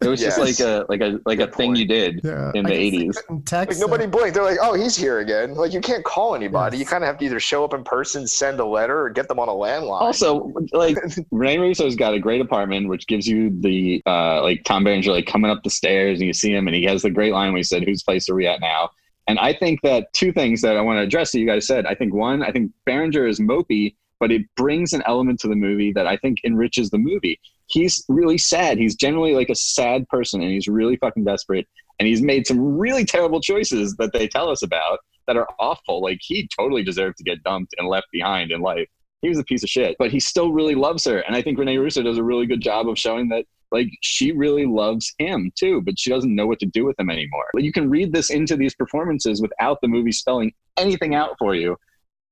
It 0.00 0.08
was 0.08 0.20
just 0.20 0.38
like 0.38 0.58
a 0.60 0.84
like 0.88 1.00
a 1.00 1.20
like 1.26 1.40
a 1.40 1.46
thing 1.46 1.68
point. 1.70 1.78
you 1.78 1.86
did. 1.86 2.20
yeah, 2.24 2.50
in 2.54 2.64
the 2.64 2.72
80s. 2.72 3.16
Text 3.44 3.80
Like 3.80 3.88
nobody 3.88 4.06
blinked. 4.06 4.34
They're 4.34 4.42
like, 4.44 4.58
"Oh, 4.60 4.74
he's 4.74 4.96
here 4.96 5.18
again." 5.20 5.54
Like 5.54 5.72
you 5.72 5.80
can't 5.80 6.04
call 6.04 6.34
anybody. 6.34 6.76
Yes. 6.76 6.80
You 6.80 6.90
kind 6.90 7.04
of 7.04 7.08
have 7.08 7.18
to 7.18 7.24
either 7.24 7.40
show 7.40 7.64
up 7.64 7.74
in 7.74 7.84
person, 7.84 8.26
send 8.26 8.60
a 8.60 8.64
letter, 8.64 9.00
or 9.00 9.10
get 9.10 9.28
them 9.28 9.38
on 9.38 9.48
a 9.48 9.52
landline. 9.52 10.00
Also, 10.00 10.52
like 10.72 10.96
Rene 11.30 11.58
Russo's 11.68 11.96
got 11.96 12.14
a 12.14 12.18
great 12.18 12.40
apartment, 12.40 12.88
which 12.88 13.06
gives 13.06 13.26
you 13.26 13.50
the 13.60 14.02
uh, 14.06 14.42
like 14.42 14.64
Tom 14.64 14.84
Berenger 14.84 15.12
like 15.12 15.26
coming 15.26 15.50
up 15.50 15.62
the 15.62 15.70
stairs 15.70 16.18
and 16.20 16.26
you 16.26 16.32
see 16.32 16.52
him, 16.54 16.66
and 16.68 16.74
he 16.76 16.84
has 16.84 17.02
the 17.02 17.10
great 17.10 17.32
line 17.32 17.52
where 17.52 17.58
he 17.58 17.62
said, 17.64 17.84
"Whose 17.84 18.02
place 18.02 18.28
are 18.28 18.34
we 18.34 18.46
at 18.46 18.60
now?" 18.60 18.90
And 19.28 19.38
I 19.38 19.52
think 19.52 19.80
that 19.82 20.12
two 20.14 20.32
things 20.32 20.60
that 20.62 20.76
I 20.76 20.80
want 20.80 20.98
to 20.98 21.02
address 21.02 21.32
that 21.32 21.38
you 21.38 21.46
guys 21.46 21.66
said. 21.66 21.86
I 21.86 21.94
think 21.94 22.14
one, 22.14 22.42
I 22.42 22.50
think 22.50 22.72
Berenger 22.86 23.26
is 23.26 23.38
mopey, 23.38 23.94
but 24.20 24.32
it 24.32 24.42
brings 24.56 24.92
an 24.92 25.02
element 25.06 25.38
to 25.40 25.48
the 25.48 25.54
movie 25.54 25.92
that 25.92 26.06
I 26.06 26.16
think 26.16 26.38
enriches 26.44 26.90
the 26.90 26.98
movie. 26.98 27.38
He's 27.66 28.04
really 28.08 28.38
sad. 28.38 28.78
He's 28.78 28.96
generally 28.96 29.34
like 29.34 29.50
a 29.50 29.54
sad 29.54 30.08
person, 30.08 30.40
and 30.42 30.50
he's 30.50 30.66
really 30.66 30.96
fucking 30.96 31.24
desperate. 31.24 31.66
And 32.00 32.08
he's 32.08 32.22
made 32.22 32.46
some 32.46 32.78
really 32.78 33.04
terrible 33.04 33.40
choices 33.40 33.94
that 33.96 34.12
they 34.12 34.28
tell 34.28 34.48
us 34.48 34.62
about 34.62 35.00
that 35.26 35.36
are 35.36 35.48
awful. 35.60 36.02
Like 36.02 36.18
he 36.22 36.48
totally 36.58 36.82
deserved 36.82 37.18
to 37.18 37.24
get 37.24 37.42
dumped 37.42 37.74
and 37.76 37.86
left 37.86 38.06
behind 38.10 38.50
in 38.50 38.62
life 38.62 38.88
he 39.22 39.28
was 39.28 39.38
a 39.38 39.44
piece 39.44 39.62
of 39.62 39.68
shit, 39.68 39.96
but 39.98 40.10
he 40.10 40.20
still 40.20 40.52
really 40.52 40.74
loves 40.74 41.04
her. 41.04 41.18
And 41.20 41.34
I 41.34 41.42
think 41.42 41.58
Rene 41.58 41.76
Russo 41.76 42.02
does 42.02 42.18
a 42.18 42.22
really 42.22 42.46
good 42.46 42.60
job 42.60 42.88
of 42.88 42.98
showing 42.98 43.28
that 43.30 43.44
like 43.72 43.88
she 44.02 44.32
really 44.32 44.66
loves 44.66 45.14
him 45.18 45.52
too, 45.58 45.82
but 45.82 45.98
she 45.98 46.10
doesn't 46.10 46.34
know 46.34 46.46
what 46.46 46.58
to 46.60 46.66
do 46.66 46.84
with 46.84 46.98
him 46.98 47.10
anymore. 47.10 47.46
Like, 47.54 47.64
you 47.64 47.72
can 47.72 47.90
read 47.90 48.12
this 48.12 48.30
into 48.30 48.56
these 48.56 48.74
performances 48.74 49.42
without 49.42 49.80
the 49.82 49.88
movie 49.88 50.12
spelling 50.12 50.52
anything 50.76 51.14
out 51.14 51.36
for 51.38 51.54
you. 51.54 51.76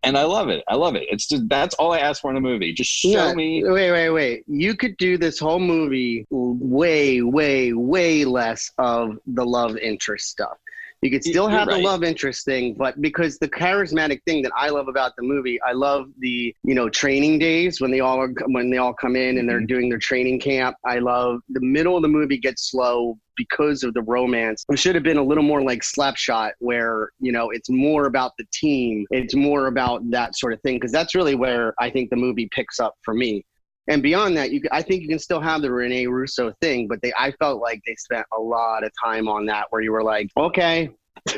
and 0.02 0.16
I 0.16 0.22
love 0.24 0.48
it. 0.50 0.62
I 0.68 0.76
love 0.76 0.94
it. 0.94 1.04
It's 1.10 1.26
just 1.26 1.48
that's 1.48 1.74
all 1.76 1.92
I 1.92 1.98
ask 1.98 2.20
for 2.20 2.30
in 2.30 2.36
a 2.36 2.40
movie. 2.40 2.72
Just 2.72 2.90
show 2.90 3.08
Yeah, 3.08 3.34
me. 3.34 3.62
Wait, 3.64 3.90
wait, 3.90 4.10
wait. 4.10 4.44
You 4.46 4.76
could 4.76 4.96
do 4.98 5.18
this 5.18 5.38
whole 5.38 5.58
movie 5.58 6.26
way, 6.30 7.22
way, 7.22 7.72
way 7.72 8.24
less 8.24 8.70
of 8.78 9.18
the 9.26 9.44
love 9.44 9.76
interest 9.78 10.28
stuff. 10.28 10.58
You 11.02 11.10
could 11.10 11.22
still 11.22 11.50
You're 11.50 11.58
have 11.58 11.68
the 11.68 11.76
love 11.78 12.02
interest 12.02 12.44
thing, 12.44 12.74
but 12.74 13.00
because 13.02 13.38
the 13.38 13.48
charismatic 13.48 14.22
thing 14.24 14.42
that 14.42 14.52
I 14.56 14.70
love 14.70 14.88
about 14.88 15.12
the 15.16 15.22
movie, 15.22 15.60
I 15.62 15.72
love 15.72 16.06
the 16.18 16.54
you 16.64 16.74
know 16.74 16.88
training 16.88 17.38
days 17.38 17.80
when 17.80 17.90
they 17.90 18.00
all 18.00 18.18
are, 18.18 18.32
when 18.46 18.70
they 18.70 18.78
all 18.78 18.94
come 18.94 19.14
in 19.16 19.38
and 19.38 19.48
they're 19.48 19.56
Mm-hmm. 19.58 19.66
doing 19.66 19.88
their 19.88 19.98
training 19.98 20.40
camp. 20.40 20.76
I 20.84 20.98
love 20.98 21.40
the 21.48 21.60
middle 21.60 21.96
of 21.96 22.02
the 22.02 22.08
movie 22.08 22.38
gets 22.38 22.70
slow 22.70 23.18
because 23.36 23.82
of 23.84 23.92
the 23.94 24.02
romance. 24.02 24.64
It 24.70 24.78
should 24.78 24.94
have 24.94 25.04
been 25.04 25.18
a 25.18 25.22
little 25.22 25.44
more 25.44 25.62
like 25.62 25.82
Slapshot, 25.82 26.52
where 26.58 27.10
you 27.20 27.32
know 27.32 27.50
it's 27.50 27.68
more 27.70 28.06
about 28.06 28.32
the 28.38 28.44
team, 28.52 29.06
it's 29.10 29.34
more 29.34 29.66
about 29.66 30.10
that 30.10 30.36
sort 30.36 30.52
of 30.54 30.60
thing, 30.62 30.76
because 30.76 30.92
that's 30.92 31.14
really 31.14 31.34
where 31.34 31.74
I 31.78 31.90
think 31.90 32.10
the 32.10 32.16
movie 32.16 32.48
picks 32.50 32.80
up 32.80 32.94
for 33.02 33.12
me. 33.14 33.44
And 33.88 34.02
beyond 34.02 34.36
that, 34.36 34.50
you 34.50 34.60
I 34.72 34.82
think 34.82 35.02
you 35.02 35.08
can 35.08 35.18
still 35.18 35.40
have 35.40 35.62
the 35.62 35.70
Rene 35.70 36.06
Russo 36.06 36.52
thing, 36.60 36.88
but 36.88 37.00
they 37.02 37.12
I 37.18 37.32
felt 37.32 37.60
like 37.60 37.80
they 37.86 37.94
spent 37.96 38.26
a 38.36 38.40
lot 38.40 38.82
of 38.84 38.90
time 39.02 39.28
on 39.28 39.46
that, 39.46 39.66
where 39.70 39.80
you 39.82 39.92
were 39.92 40.02
like, 40.02 40.28
okay, 40.36 40.90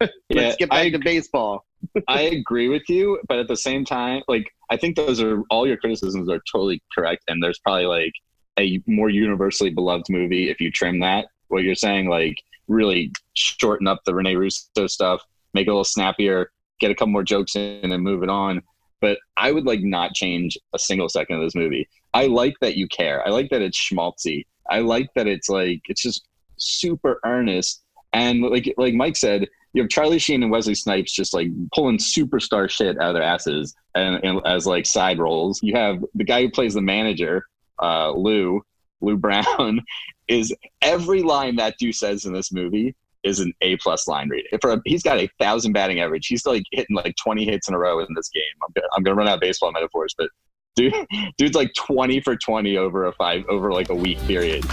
let's 0.00 0.12
Yeah, 0.28 0.54
get 0.58 0.70
back 0.70 0.86
I- 0.86 0.90
to 0.90 0.98
baseball. 0.98 1.64
I 2.08 2.20
agree 2.40 2.68
with 2.68 2.88
you, 2.88 3.18
but 3.28 3.38
at 3.40 3.48
the 3.48 3.56
same 3.56 3.84
time, 3.84 4.22
like 4.28 4.48
I 4.70 4.76
think 4.76 4.96
those 4.96 5.20
are 5.20 5.42
all 5.50 5.66
your 5.66 5.76
criticisms 5.76 6.28
are 6.30 6.40
totally 6.50 6.82
correct, 6.94 7.24
and 7.28 7.42
there's 7.42 7.58
probably 7.58 7.86
like 7.86 8.12
a 8.58 8.80
more 8.86 9.08
universally 9.10 9.70
beloved 9.70 10.06
movie 10.10 10.50
if 10.50 10.60
you 10.60 10.70
trim 10.70 11.00
that. 11.00 11.26
What 11.48 11.62
you're 11.64 11.74
saying, 11.74 12.08
like 12.08 12.36
really 12.68 13.12
shorten 13.34 13.86
up 13.86 14.00
the 14.06 14.14
Rene 14.14 14.36
Russo 14.36 14.86
stuff, 14.86 15.22
make 15.54 15.66
it 15.66 15.70
a 15.70 15.72
little 15.72 15.84
snappier, 15.84 16.50
get 16.80 16.90
a 16.90 16.94
couple 16.94 17.12
more 17.12 17.24
jokes 17.24 17.56
in, 17.56 17.90
and 17.92 18.02
move 18.02 18.22
it 18.22 18.28
on. 18.30 18.62
But 19.02 19.18
I 19.36 19.52
would 19.52 19.66
like 19.66 19.82
not 19.82 20.14
change 20.14 20.56
a 20.72 20.78
single 20.78 21.10
second 21.10 21.36
of 21.36 21.42
this 21.42 21.54
movie. 21.54 21.86
I 22.14 22.28
like 22.28 22.54
that 22.62 22.76
you 22.76 22.88
care. 22.88 23.26
I 23.26 23.30
like 23.30 23.50
that 23.50 23.60
it's 23.60 23.78
schmaltzy. 23.78 24.46
I 24.70 24.78
like 24.78 25.08
that 25.16 25.26
it's 25.26 25.50
like 25.50 25.82
it's 25.88 26.02
just 26.02 26.26
super 26.56 27.20
earnest. 27.24 27.82
And 28.14 28.40
like 28.42 28.72
like 28.78 28.94
Mike 28.94 29.16
said, 29.16 29.48
you 29.72 29.82
have 29.82 29.90
Charlie 29.90 30.18
Sheen 30.18 30.42
and 30.42 30.52
Wesley 30.52 30.74
Snipes 30.74 31.12
just 31.12 31.34
like 31.34 31.48
pulling 31.74 31.98
superstar 31.98 32.70
shit 32.70 32.98
out 33.00 33.08
of 33.08 33.14
their 33.14 33.22
asses 33.22 33.74
and, 33.94 34.22
and 34.24 34.40
as 34.46 34.66
like 34.66 34.86
side 34.86 35.18
roles. 35.18 35.62
You 35.62 35.74
have 35.74 36.04
the 36.14 36.24
guy 36.24 36.42
who 36.42 36.50
plays 36.50 36.74
the 36.74 36.82
manager, 36.82 37.46
uh, 37.82 38.12
Lou, 38.12 38.62
Lou 39.00 39.16
Brown, 39.16 39.80
is 40.28 40.54
every 40.80 41.22
line 41.22 41.56
that 41.56 41.76
dude 41.78 41.94
says 41.94 42.24
in 42.24 42.32
this 42.32 42.52
movie 42.52 42.94
is 43.24 43.40
an 43.40 43.52
A 43.60 43.76
plus 43.76 44.06
line 44.08 44.28
reading. 44.28 44.58
For 44.60 44.72
a, 44.72 44.80
he's 44.84 45.02
got 45.02 45.18
a 45.18 45.28
thousand 45.40 45.72
batting 45.72 46.00
average. 46.00 46.26
He's 46.26 46.44
like 46.46 46.62
hitting 46.72 46.96
like 46.96 47.14
twenty 47.22 47.44
hits 47.44 47.68
in 47.68 47.74
a 47.74 47.78
row 47.78 48.00
in 48.00 48.06
this 48.14 48.28
game. 48.28 48.42
I'm, 48.62 48.72
gonna- 48.74 48.88
I'm 48.96 49.02
gonna 49.02 49.16
run 49.16 49.28
out 49.28 49.34
of 49.34 49.40
baseball 49.40 49.72
metaphors, 49.72 50.14
but 50.18 50.28
dude, 50.76 50.94
dude's 51.38 51.54
like 51.56 51.72
twenty 51.76 52.20
for 52.20 52.36
twenty 52.36 52.76
over 52.76 53.06
a 53.06 53.12
five 53.12 53.44
over 53.48 53.72
like 53.72 53.88
a 53.90 53.94
week 53.94 54.18
period. 54.26 54.64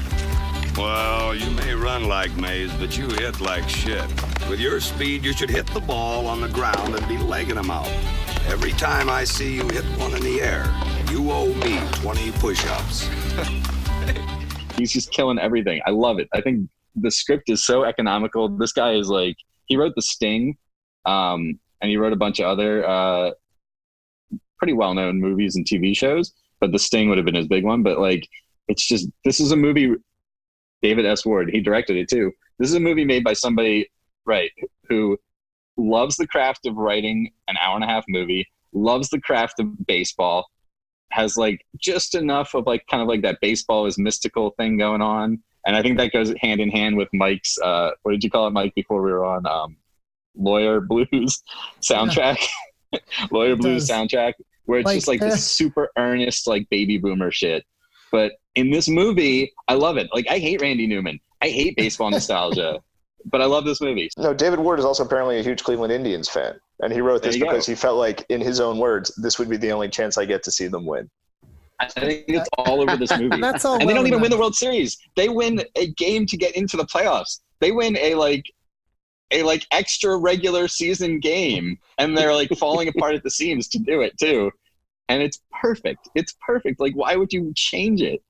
Well, 0.77 1.35
you 1.35 1.49
may 1.51 1.73
run 1.73 2.05
like 2.07 2.31
Mays, 2.37 2.71
but 2.75 2.97
you 2.97 3.07
hit 3.09 3.41
like 3.41 3.67
shit. 3.67 4.05
With 4.49 4.59
your 4.61 4.79
speed, 4.79 5.25
you 5.25 5.33
should 5.33 5.49
hit 5.49 5.67
the 5.67 5.81
ball 5.81 6.25
on 6.27 6.39
the 6.41 6.47
ground 6.49 6.95
and 6.95 7.05
be 7.07 7.17
legging 7.17 7.55
them 7.55 7.69
out. 7.69 7.89
Every 8.47 8.71
time 8.71 9.09
I 9.09 9.25
see 9.25 9.55
you 9.55 9.63
hit 9.69 9.83
one 9.99 10.13
in 10.15 10.21
the 10.21 10.41
air, 10.41 10.73
you 11.11 11.29
owe 11.31 11.53
me 11.55 11.79
20 12.01 12.31
push-ups. 12.33 13.09
He's 14.77 14.93
just 14.93 15.11
killing 15.11 15.37
everything. 15.37 15.81
I 15.85 15.89
love 15.91 16.19
it. 16.19 16.29
I 16.33 16.39
think 16.41 16.69
the 17.01 17.11
script 17.11 17.49
is 17.49 17.65
so 17.65 17.83
economical. 17.83 18.49
This 18.49 18.71
guy 18.71 18.93
is 18.93 19.09
like 19.09 19.35
he 19.65 19.77
wrote 19.77 19.93
The 19.95 20.01
Sting, 20.01 20.57
um, 21.05 21.59
and 21.81 21.89
he 21.89 21.97
wrote 21.97 22.13
a 22.13 22.17
bunch 22.17 22.39
of 22.39 22.45
other 22.45 22.87
uh, 22.87 23.31
pretty 24.57 24.73
well 24.73 24.93
known 24.93 25.19
movies 25.19 25.55
and 25.55 25.65
TV 25.65 25.95
shows. 25.95 26.33
But 26.59 26.71
The 26.71 26.79
Sting 26.79 27.09
would 27.09 27.17
have 27.17 27.25
been 27.25 27.35
his 27.35 27.47
big 27.47 27.63
one. 27.63 27.83
But 27.83 27.99
like, 27.99 28.27
it's 28.67 28.87
just 28.87 29.09
this 29.23 29.39
is 29.39 29.51
a 29.51 29.55
movie. 29.55 29.95
David 30.81 31.05
S. 31.05 31.25
Ward, 31.25 31.49
he 31.51 31.59
directed 31.59 31.97
it 31.97 32.09
too. 32.09 32.31
This 32.57 32.69
is 32.69 32.75
a 32.75 32.79
movie 32.79 33.03
made 33.03 33.23
by 33.23 33.33
somebody, 33.33 33.89
right, 34.25 34.51
who 34.87 35.17
loves 35.75 36.15
the 36.15 36.27
craft 36.27 36.65
of 36.65 36.75
writing 36.75 37.31
an 37.47 37.55
hour 37.61 37.75
and 37.75 37.83
a 37.83 37.87
half 37.87 38.05
movie, 38.07 38.47
loves 38.73 39.09
the 39.09 39.19
craft 39.19 39.59
of 39.59 39.87
baseball, 39.87 40.45
has 41.11 41.37
like 41.37 41.65
just 41.77 42.15
enough 42.15 42.53
of 42.53 42.67
like 42.67 42.85
kind 42.87 43.01
of 43.01 43.07
like 43.07 43.21
that 43.23 43.39
baseball 43.41 43.85
is 43.85 43.97
mystical 43.97 44.51
thing 44.51 44.77
going 44.77 45.01
on. 45.01 45.41
And 45.69 45.75
I 45.75 45.83
think 45.83 45.99
that 45.99 46.11
goes 46.11 46.33
hand 46.41 46.61
in 46.61 46.71
hand 46.71 46.97
with 46.97 47.09
Mike's 47.13 47.55
uh 47.59 47.91
what 48.01 48.11
did 48.13 48.23
you 48.23 48.31
call 48.31 48.47
it, 48.47 48.51
Mike, 48.53 48.73
before 48.73 49.03
we 49.03 49.11
were 49.11 49.23
on 49.23 49.45
um 49.45 49.77
Lawyer 50.35 50.81
Blues 50.81 51.43
soundtrack. 51.81 52.43
Lawyer 53.31 53.53
It 53.53 53.59
Blues 53.59 53.87
does. 53.87 53.95
soundtrack, 53.95 54.33
where 54.65 54.79
it's 54.79 54.87
Like, 54.87 54.95
just 54.97 55.07
like 55.07 55.21
eh. 55.21 55.29
this 55.29 55.45
super 55.45 55.91
earnest, 55.95 56.47
like 56.47 56.67
baby 56.71 56.97
boomer 56.97 57.31
shit. 57.31 57.65
But 58.11 58.31
in 58.55 58.71
this 58.71 58.89
movie, 58.89 59.53
I 59.67 59.75
love 59.75 59.97
it. 59.97 60.09
Like 60.11 60.25
I 60.27 60.39
hate 60.39 60.59
Randy 60.59 60.87
Newman. 60.87 61.19
I 61.39 61.49
hate 61.49 61.77
baseball 61.77 62.09
nostalgia. 62.17 62.79
But 63.25 63.41
I 63.41 63.45
love 63.45 63.63
this 63.65 63.79
movie. 63.79 64.09
No, 64.17 64.33
David 64.33 64.57
Ward 64.59 64.79
is 64.79 64.85
also 64.85 65.05
apparently 65.05 65.37
a 65.39 65.43
huge 65.43 65.63
Cleveland 65.63 65.93
Indians 65.93 66.27
fan, 66.27 66.59
and 66.79 66.91
he 66.91 66.99
wrote 66.99 67.21
this 67.21 67.35
you 67.35 67.43
go. 67.43 67.51
because 67.51 67.67
he 67.67 67.75
felt 67.75 67.97
like, 67.99 68.25
in 68.29 68.41
his 68.41 68.59
own 68.59 68.79
words, 68.79 69.13
this 69.17 69.37
would 69.37 69.49
be 69.49 69.57
the 69.57 69.71
only 69.71 69.89
chance 69.89 70.17
I 70.17 70.25
get 70.25 70.41
to 70.43 70.51
see 70.51 70.65
them 70.67 70.83
win. 70.85 71.11
I 71.79 71.87
think 71.87 72.25
it's 72.27 72.49
all 72.57 72.81
over 72.81 72.97
this 72.97 73.17
movie. 73.17 73.37
That's 73.41 73.63
all. 73.63 73.79
and 73.79 73.89
they 73.89 73.93
don't 73.93 74.07
even 74.07 74.21
win 74.21 74.31
the. 74.31 74.37
World 74.37 74.55
Series. 74.55 74.97
They 75.15 75.29
win 75.29 75.63
a 75.75 75.91
game 75.93 76.25
to 76.27 76.37
get 76.37 76.55
into 76.55 76.77
the 76.77 76.85
playoffs. 76.85 77.39
They 77.59 77.71
win 77.71 77.97
a 77.97 78.15
like 78.15 78.43
a 79.31 79.43
like 79.43 79.65
extra 79.71 80.17
regular 80.17 80.67
season 80.67 81.19
game, 81.19 81.77
and 81.97 82.17
they're 82.17 82.33
like 82.33 82.49
falling 82.57 82.87
apart 82.95 83.15
at 83.15 83.23
the 83.23 83.31
seams 83.31 83.67
to 83.69 83.79
do 83.79 84.01
it 84.01 84.17
too. 84.17 84.51
And 85.07 85.23
it's 85.23 85.39
perfect. 85.59 86.09
It's 86.15 86.35
perfect. 86.45 86.79
Like, 86.79 86.93
why 86.93 87.15
would 87.15 87.33
you 87.33 87.51
change 87.55 88.01
it? 88.01 88.21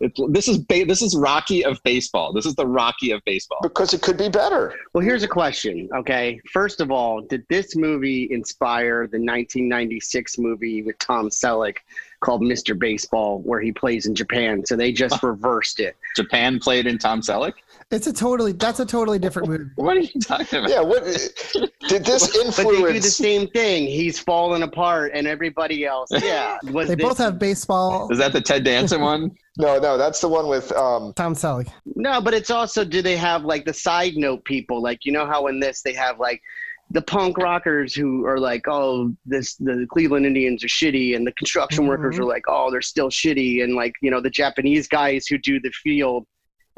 It's, 0.00 0.20
this 0.28 0.46
is 0.46 0.58
ba- 0.58 0.84
this 0.86 1.02
is 1.02 1.16
Rocky 1.16 1.64
of 1.64 1.82
baseball. 1.82 2.32
This 2.32 2.46
is 2.46 2.54
the 2.54 2.66
Rocky 2.66 3.10
of 3.10 3.20
baseball. 3.24 3.58
Because 3.62 3.94
it 3.94 4.02
could 4.02 4.16
be 4.16 4.28
better. 4.28 4.74
Well, 4.92 5.04
here's 5.04 5.24
a 5.24 5.28
question. 5.28 5.88
Okay, 5.96 6.40
first 6.52 6.80
of 6.80 6.90
all, 6.90 7.20
did 7.20 7.44
this 7.48 7.74
movie 7.74 8.28
inspire 8.30 9.08
the 9.08 9.18
1996 9.18 10.38
movie 10.38 10.82
with 10.82 10.96
Tom 10.98 11.28
Selleck 11.30 11.78
called 12.20 12.42
Mr. 12.42 12.78
Baseball, 12.78 13.40
where 13.40 13.60
he 13.60 13.72
plays 13.72 14.06
in 14.06 14.14
Japan? 14.14 14.64
So 14.66 14.76
they 14.76 14.92
just 14.92 15.22
reversed 15.22 15.80
it. 15.80 15.96
Japan 16.16 16.58
played 16.58 16.86
in 16.86 16.98
Tom 16.98 17.20
Selleck. 17.20 17.52
It's 17.90 18.06
a 18.06 18.12
totally. 18.12 18.52
That's 18.52 18.80
a 18.80 18.84
totally 18.86 19.18
different 19.18 19.48
movie. 19.48 19.64
What 19.76 19.96
are 19.96 20.00
you 20.00 20.20
talking 20.20 20.58
about? 20.58 20.70
Yeah, 20.70 20.82
what 20.82 21.04
did 21.04 22.04
this 22.04 22.36
influence? 22.36 22.56
But 22.56 22.86
they 22.86 22.92
do 22.92 23.00
the 23.00 23.08
same 23.10 23.48
thing. 23.48 23.86
He's 23.86 24.18
falling 24.18 24.62
apart, 24.62 25.12
and 25.14 25.26
everybody 25.26 25.86
else, 25.86 26.10
yeah. 26.22 26.58
Was 26.70 26.88
They 26.88 26.96
this- 26.96 27.06
both 27.06 27.18
have 27.18 27.38
baseball. 27.38 28.10
Is 28.12 28.18
that 28.18 28.32
the 28.34 28.40
Ted 28.42 28.64
Danson 28.64 29.00
one? 29.00 29.30
No, 29.56 29.78
no, 29.78 29.96
that's 29.98 30.20
the 30.20 30.28
one 30.28 30.48
with 30.48 30.70
um, 30.72 31.12
Tom 31.14 31.34
Selleck. 31.34 31.68
No, 31.96 32.20
but 32.20 32.32
it's 32.34 32.50
also 32.50 32.84
do 32.84 33.02
they 33.02 33.16
have 33.16 33.44
like 33.44 33.64
the 33.64 33.72
side 33.74 34.12
note 34.16 34.44
people? 34.44 34.80
Like 34.82 35.04
you 35.06 35.10
know 35.12 35.26
how 35.26 35.46
in 35.48 35.58
this 35.58 35.80
they 35.82 35.94
have 35.94 36.20
like 36.20 36.42
the 36.90 37.02
punk 37.02 37.36
rockers 37.36 37.94
who 37.94 38.24
are 38.24 38.38
like, 38.40 38.62
oh, 38.66 39.14
this 39.26 39.56
the 39.56 39.86
Cleveland 39.90 40.24
Indians 40.26 40.64
are 40.64 40.68
shitty, 40.68 41.14
and 41.16 41.26
the 41.26 41.32
construction 41.32 41.86
workers 41.86 42.16
Mhm. 42.16 42.20
are 42.20 42.24
like, 42.24 42.44
oh, 42.48 42.70
they're 42.70 42.80
still 42.80 43.10
shitty, 43.10 43.62
and 43.62 43.74
like 43.74 43.92
you 44.00 44.10
know 44.10 44.20
the 44.20 44.30
Japanese 44.30 44.88
guys 44.88 45.26
who 45.26 45.36
do 45.38 45.60
the 45.60 45.70
field, 45.82 46.26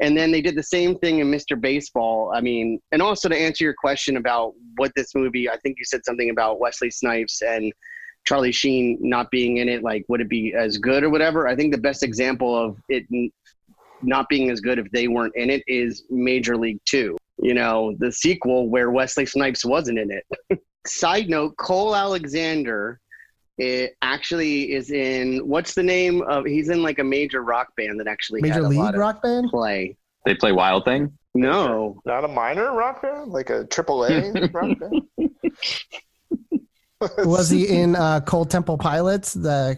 and 0.01 0.17
then 0.17 0.31
they 0.31 0.41
did 0.41 0.55
the 0.55 0.63
same 0.63 0.97
thing 0.99 1.19
in 1.19 1.31
Mr. 1.31 1.59
Baseball. 1.59 2.31
I 2.35 2.41
mean, 2.41 2.79
and 2.91 3.01
also 3.01 3.29
to 3.29 3.37
answer 3.37 3.63
your 3.63 3.73
question 3.73 4.17
about 4.17 4.53
what 4.75 4.91
this 4.95 5.15
movie, 5.15 5.49
I 5.49 5.57
think 5.57 5.77
you 5.79 5.85
said 5.85 6.01
something 6.03 6.29
about 6.29 6.59
Wesley 6.59 6.91
Snipes 6.91 7.41
and 7.41 7.71
Charlie 8.25 8.51
Sheen 8.51 8.97
not 8.99 9.31
being 9.31 9.57
in 9.57 9.69
it. 9.69 9.81
Like, 9.81 10.03
would 10.09 10.19
it 10.21 10.29
be 10.29 10.53
as 10.53 10.77
good 10.77 11.03
or 11.03 11.09
whatever? 11.09 11.47
I 11.47 11.55
think 11.55 11.73
the 11.73 11.81
best 11.81 12.03
example 12.03 12.55
of 12.55 12.77
it 12.89 13.05
not 14.03 14.27
being 14.29 14.49
as 14.49 14.59
good 14.59 14.77
if 14.77 14.91
they 14.91 15.07
weren't 15.07 15.35
in 15.35 15.49
it 15.49 15.63
is 15.67 16.03
Major 16.09 16.57
League 16.57 16.79
Two. 16.85 17.15
You 17.41 17.53
know, 17.53 17.95
the 17.99 18.11
sequel 18.11 18.69
where 18.69 18.91
Wesley 18.91 19.25
Snipes 19.25 19.65
wasn't 19.65 19.99
in 19.99 20.11
it. 20.11 20.59
Side 20.87 21.29
note: 21.29 21.57
Cole 21.57 21.95
Alexander 21.95 22.99
it 23.61 23.95
actually 24.01 24.71
is 24.73 24.89
in 24.89 25.47
what's 25.47 25.75
the 25.75 25.83
name 25.83 26.23
of? 26.23 26.45
He's 26.45 26.69
in 26.69 26.81
like 26.81 26.97
a 26.97 27.03
major 27.03 27.43
rock 27.43 27.75
band 27.77 27.99
that 27.99 28.07
actually 28.07 28.41
Major 28.41 28.55
had 28.55 28.63
a 28.63 28.67
League 28.67 28.79
lot 28.79 28.95
of 28.95 28.99
Rock 28.99 29.21
Band. 29.21 29.49
play. 29.51 29.95
They 30.25 30.33
play 30.33 30.51
Wild 30.51 30.83
Thing. 30.83 31.15
No, 31.35 32.01
not 32.05 32.25
a 32.25 32.27
minor 32.27 32.73
rock 32.73 33.03
band, 33.03 33.31
like 33.31 33.51
a 33.51 33.65
triple 33.65 34.03
A 34.05 34.31
rock 34.53 34.79
band. 34.79 35.29
Was 37.25 37.49
he 37.49 37.67
in 37.67 37.95
uh, 37.95 38.21
Cold 38.21 38.49
Temple 38.51 38.77
Pilots, 38.77 39.33
the 39.33 39.77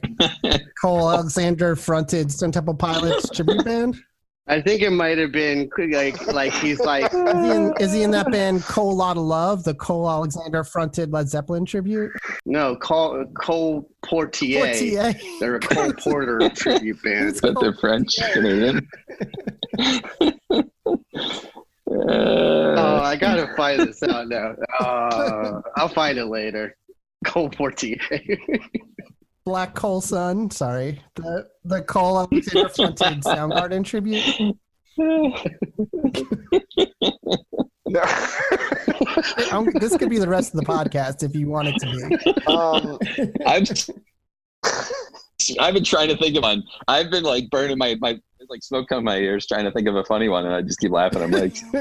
Cole 0.81 1.09
Alexander 1.09 1.75
fronted 1.75 2.31
Stone 2.31 2.51
Temple 2.51 2.75
Pilots 2.75 3.29
tribute 3.29 3.63
band? 3.65 3.97
I 4.45 4.59
think 4.61 4.81
it 4.81 4.89
might 4.89 5.17
have 5.19 5.31
been 5.31 5.69
like 5.91 6.27
like 6.33 6.51
he's 6.53 6.79
like 6.81 7.05
Is 7.13 7.21
he 7.45 7.51
in, 7.51 7.73
is 7.79 7.93
he 7.93 8.03
in 8.03 8.11
that 8.11 8.29
band 8.29 8.61
Cole 8.63 8.93
Lot 8.95 9.15
of 9.15 9.23
Love, 9.23 9.63
the 9.63 9.73
Cole 9.73 10.09
Alexander 10.09 10.65
fronted 10.65 11.13
Led 11.13 11.29
Zeppelin 11.29 11.65
tribute? 11.65 12.11
no 12.45 12.75
Cole 12.75 13.25
Cole 13.39 13.89
Portier. 14.05 14.65
Portier. 14.65 15.13
They're 15.39 15.55
a 15.55 15.59
Cole 15.61 15.93
Porter 15.97 16.49
tribute 16.49 17.01
band. 17.03 17.29
It's 17.29 17.39
But 17.41 17.53
Cole- 17.55 17.63
they're 17.63 17.73
French 17.79 18.09
Canadian. 18.33 18.85
Oh, 21.85 22.73
Uh, 22.75 23.01
I 23.03 23.15
gotta 23.15 23.53
find 23.55 23.79
this 23.81 24.01
out 24.03 24.27
now. 24.27 24.55
Uh, 24.79 25.61
I'll 25.77 25.87
find 25.89 26.17
it 26.17 26.25
later. 26.25 26.75
Cole 27.25 27.49
Portier. 27.49 27.97
Black 29.45 29.75
Coal 29.75 30.01
Sun. 30.01 30.51
Sorry, 30.51 31.01
the 31.15 31.47
the 31.65 31.81
Cole 31.83 32.19
Alexander 32.19 32.69
fronted 32.69 32.97
Soundgarden 33.23 33.83
tribute. 33.83 34.55
No. 37.85 38.03
This 39.75 39.95
could 39.97 40.09
be 40.09 40.17
the 40.17 40.27
rest 40.27 40.53
of 40.55 40.59
the 40.59 40.65
podcast 40.65 41.21
if 41.23 41.35
you 41.35 41.47
want 41.47 41.67
it 41.67 41.75
to 41.79 41.85
be. 41.85 42.03
um, 42.47 42.97
I've 43.45 43.69
I've 45.59 45.73
been 45.73 45.83
trying 45.83 46.09
to 46.09 46.17
think 46.17 46.35
of 46.37 46.43
one. 46.43 46.63
I've 46.87 47.11
been 47.11 47.23
like 47.23 47.49
burning 47.51 47.77
my 47.77 47.95
my 48.01 48.19
like 48.49 48.63
smoke 48.63 48.87
coming 48.89 49.05
my 49.05 49.17
ears 49.17 49.45
trying 49.45 49.65
to 49.65 49.71
think 49.71 49.87
of 49.87 49.95
a 49.95 50.03
funny 50.05 50.29
one, 50.29 50.45
and 50.45 50.55
I 50.55 50.61
just 50.61 50.79
keep 50.79 50.91
laughing. 50.91 51.21
I'm 51.21 51.31
like, 51.31 51.53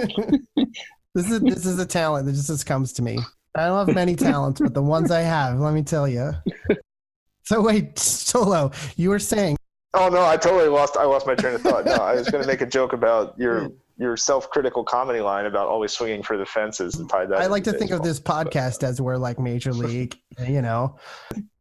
this 1.15 1.31
is 1.31 1.41
this 1.41 1.65
is 1.65 1.79
a 1.79 1.87
talent 1.87 2.27
that 2.27 2.33
just, 2.33 2.49
just 2.49 2.67
comes 2.67 2.93
to 2.95 3.03
me. 3.03 3.19
I 3.55 3.67
don't 3.67 3.87
have 3.87 3.95
many 3.95 4.17
talents, 4.17 4.61
but 4.61 4.75
the 4.75 4.83
ones 4.83 5.11
I 5.11 5.21
have, 5.21 5.59
let 5.59 5.75
me 5.75 5.83
tell 5.83 6.09
you. 6.09 6.33
So 7.45 7.61
wait, 7.61 7.99
Solo, 7.99 8.71
you 8.97 9.11
were 9.11 9.19
saying 9.19 9.57
oh 9.95 10.09
no, 10.09 10.25
I 10.25 10.37
totally 10.37 10.69
lost. 10.69 10.97
I 10.97 11.05
lost 11.05 11.27
my 11.27 11.35
train 11.35 11.55
of 11.55 11.63
thought. 11.63 11.85
No, 11.85 11.95
I 11.95 12.15
was 12.15 12.29
going 12.29 12.43
to 12.43 12.49
make 12.49 12.61
a 12.61 12.67
joke 12.67 12.93
about 12.93 13.39
your 13.39 13.71
your 13.99 14.17
self-critical 14.17 14.85
comedy 14.85 15.21
line 15.21 15.47
about 15.47 15.69
always 15.69 15.93
swinging 15.93 16.23
for 16.23 16.37
the 16.37 16.47
fences 16.47 16.97
and 16.97 17.09
tie 17.09 17.27
that. 17.27 17.39
I 17.39 17.47
like 17.47 17.65
to 17.65 17.73
think 17.73 17.91
of 17.91 18.03
this 18.03 18.19
podcast 18.19 18.83
as 18.83 19.01
we're 19.01 19.17
like 19.17 19.39
major 19.39 19.73
league. 19.73 20.17
You 20.47 20.63
know, 20.63 20.97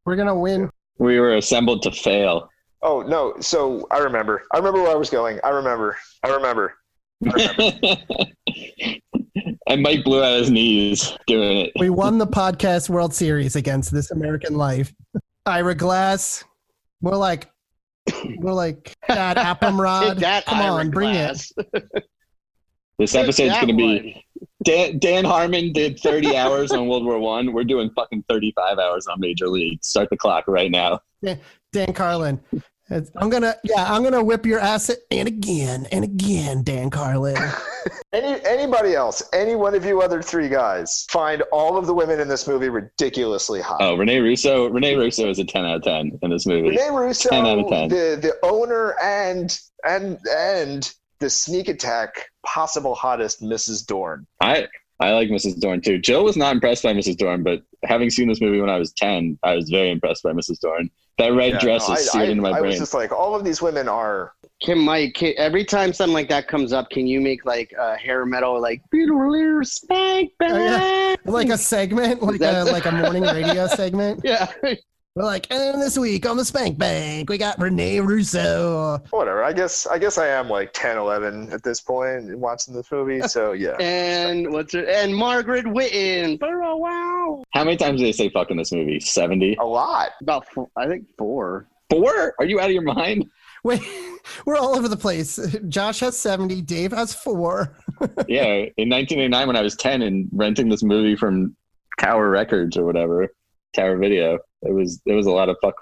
we're 0.05 0.15
gonna 0.15 0.35
win. 0.35 0.69
we 0.97 1.19
were 1.19 1.35
assembled 1.35 1.83
to 1.83 1.91
fail. 1.91 2.49
Oh 2.81 3.01
no! 3.01 3.35
So 3.39 3.87
I 3.91 3.99
remember. 3.99 4.43
I 4.53 4.57
remember 4.57 4.81
where 4.81 4.91
I 4.91 4.95
was 4.95 5.09
going. 5.09 5.39
I 5.43 5.49
remember. 5.49 5.97
I 6.23 6.29
remember. 6.29 6.75
I 7.23 7.43
remember. 7.43 7.97
and 9.67 9.83
Mike 9.83 10.03
blew 10.03 10.23
out 10.23 10.39
his 10.39 10.49
knees 10.49 11.15
doing 11.27 11.59
it. 11.59 11.71
We 11.79 11.91
won 11.91 12.17
the 12.17 12.25
podcast 12.25 12.89
World 12.89 13.13
Series 13.13 13.55
against 13.55 13.91
This 13.91 14.09
American 14.09 14.55
Life. 14.55 14.91
Ira 15.45 15.75
Glass. 15.75 16.43
We're 17.01 17.15
like, 17.17 17.49
we're 18.37 18.53
like 18.53 18.95
that 19.07 19.37
Appamrod. 19.37 20.09
Take 20.09 20.19
that, 20.19 20.45
Come 20.45 20.59
Ira 20.59 20.71
on, 20.73 20.91
bring 20.91 21.15
it. 21.15 21.41
This 22.99 23.13
Take 23.13 23.23
episode's 23.23 23.55
going 23.55 23.67
to 23.69 23.73
be. 23.73 24.23
Dan, 24.63 24.99
Dan 24.99 25.25
Harmon 25.25 25.73
did 25.73 25.99
30 25.99 26.37
hours 26.37 26.71
on 26.71 26.87
World 26.87 27.03
War 27.03 27.17
One. 27.17 27.51
We're 27.51 27.63
doing 27.63 27.89
fucking 27.95 28.25
35 28.29 28.77
hours 28.77 29.07
on 29.07 29.19
Major 29.19 29.47
League. 29.49 29.83
Start 29.83 30.07
the 30.11 30.17
clock 30.17 30.43
right 30.47 30.69
now. 30.69 30.99
Dan 31.23 31.93
Carlin. 31.95 32.39
It's- 32.91 33.11
I'm 33.15 33.29
gonna, 33.29 33.55
yeah, 33.63 33.91
I'm 33.91 34.03
gonna 34.03 34.23
whip 34.23 34.45
your 34.45 34.59
ass 34.59 34.91
and 35.11 35.27
again 35.27 35.87
and 35.91 36.03
again, 36.03 36.63
Dan 36.63 36.89
Carlin. 36.89 37.37
Any 38.13 38.43
anybody 38.45 38.93
else? 38.93 39.23
Any 39.33 39.55
one 39.55 39.73
of 39.73 39.85
you 39.85 40.01
other 40.01 40.21
three 40.21 40.49
guys 40.49 41.05
find 41.09 41.41
all 41.53 41.77
of 41.77 41.87
the 41.87 41.93
women 41.93 42.19
in 42.19 42.27
this 42.27 42.45
movie 42.47 42.67
ridiculously 42.67 43.61
hot. 43.61 43.77
Oh, 43.81 43.95
Rene 43.95 44.19
Russo. 44.19 44.69
Rene 44.69 44.95
Russo 44.95 45.29
is 45.29 45.39
a 45.39 45.45
10 45.45 45.65
out 45.65 45.77
of 45.77 45.83
10 45.83 46.19
in 46.21 46.29
this 46.29 46.45
movie. 46.45 46.69
Rene 46.69 46.89
Russo, 46.91 47.29
10 47.29 47.45
out 47.45 47.59
of 47.59 47.69
10. 47.69 47.89
the 47.89 48.19
the 48.21 48.33
owner 48.43 48.95
and 49.01 49.57
and 49.87 50.19
and 50.29 50.93
the 51.19 51.29
sneak 51.29 51.69
attack 51.69 52.25
possible 52.45 52.93
hottest 52.95 53.41
Mrs. 53.41 53.85
Dorn. 53.85 54.27
I 54.41 54.67
I 54.99 55.13
like 55.13 55.29
Mrs. 55.29 55.59
Dorn 55.59 55.81
too. 55.81 55.97
Jill 55.97 56.23
was 56.25 56.35
not 56.35 56.53
impressed 56.53 56.83
by 56.83 56.93
Mrs. 56.93 57.17
Dorn, 57.17 57.41
but 57.43 57.61
having 57.85 58.09
seen 58.09 58.27
this 58.27 58.41
movie 58.41 58.59
when 58.59 58.69
I 58.69 58.77
was 58.77 58.91
10, 58.93 59.39
I 59.41 59.55
was 59.55 59.69
very 59.69 59.89
impressed 59.89 60.21
by 60.23 60.31
Mrs. 60.33 60.59
Dorn. 60.59 60.89
That 61.21 61.33
red 61.33 61.53
Yeah, 61.53 61.59
dress 61.59 61.87
no, 61.87 61.93
is 61.95 62.11
seared 62.11 62.27
I- 62.27 62.31
into 62.31 62.41
my 62.41 62.49
I 62.57 62.61
was 62.61 62.77
just 62.79 62.93
like, 62.93 63.11
all 63.11 63.35
of 63.35 63.43
these 63.43 63.61
women 63.61 63.87
are. 63.87 64.33
Can 64.63 64.77
Mike, 64.79 65.13
can, 65.15 65.33
every 65.37 65.63
time 65.65 65.91
something 65.93 66.13
like 66.13 66.29
that 66.29 66.47
comes 66.47 66.71
up, 66.73 66.89
can 66.89 67.05
you 67.07 67.19
make 67.21 67.45
like 67.45 67.73
a 67.79 67.95
hair 67.95 68.25
metal, 68.25 68.61
like 68.61 68.81
"Beautiful 68.91 69.61
Spank 69.63 70.31
Oh, 70.41 70.57
yeah. 70.57 71.15
Like 71.25 71.49
a 71.49 71.57
segment, 71.57 72.21
like 72.21 72.35
a 72.35 72.39
That's- 72.39 72.71
like 72.71 72.85
a 72.85 72.91
morning 72.91 73.23
radio 73.23 73.67
segment. 73.67 74.21
Yeah. 74.25 74.51
We're 75.13 75.25
like, 75.25 75.51
and 75.51 75.81
this 75.81 75.97
week 75.97 76.25
on 76.25 76.37
the 76.37 76.45
Spank 76.45 76.77
Bank, 76.77 77.29
we 77.29 77.37
got 77.37 77.59
Rene 77.59 77.99
Russo. 77.99 78.97
Whatever. 79.09 79.43
I 79.43 79.51
guess 79.51 79.85
I 79.85 79.97
guess 79.97 80.17
I 80.17 80.27
am 80.27 80.47
like 80.47 80.71
10, 80.71 80.97
11 80.97 81.51
at 81.51 81.63
this 81.63 81.81
point 81.81 82.37
watching 82.37 82.73
this 82.73 82.89
movie. 82.89 83.19
So 83.31 83.51
yeah. 83.51 83.75
And 83.79 84.51
what's 84.51 84.73
her? 84.73 84.85
And 84.85 85.13
Margaret 85.13 85.67
Whitton. 85.67 86.37
For 86.37 86.61
a 86.61 86.77
wow. 86.77 87.43
How 87.51 87.65
many 87.65 87.75
times 87.75 87.99
did 87.99 88.07
they 88.07 88.13
say 88.13 88.29
fuck 88.29 88.51
in 88.51 88.57
this 88.57 88.71
movie? 88.71 89.01
70? 89.01 89.57
A 89.59 89.65
lot. 89.65 90.11
About 90.21 90.47
four, 90.47 90.69
I 90.77 90.87
think 90.87 91.05
four. 91.17 91.67
Four? 91.89 92.33
Are 92.39 92.45
you 92.45 92.61
out 92.61 92.67
of 92.67 92.71
your 92.71 92.81
mind? 92.81 93.29
Wait, 93.65 93.81
we're 94.45 94.57
all 94.57 94.75
over 94.77 94.87
the 94.87 94.97
place. 94.97 95.37
Josh 95.67 95.99
has 95.99 96.17
70, 96.17 96.61
Dave 96.61 96.93
has 96.93 97.13
four. 97.13 97.77
yeah, 98.27 98.65
in 98.77 98.89
1989 98.89 99.47
when 99.47 99.55
I 99.57 99.61
was 99.61 99.75
10 99.75 100.01
and 100.01 100.29
renting 100.31 100.69
this 100.69 100.83
movie 100.83 101.15
from 101.17 101.55
Tower 101.99 102.29
Records 102.29 102.77
or 102.77 102.85
whatever, 102.85 103.29
Tower 103.73 103.97
Video, 103.97 104.39
it 104.61 104.73
was 104.73 105.01
it 105.05 105.13
was 105.13 105.25
a 105.25 105.31
lot 105.31 105.49
of 105.49 105.57
fuck 105.61 105.75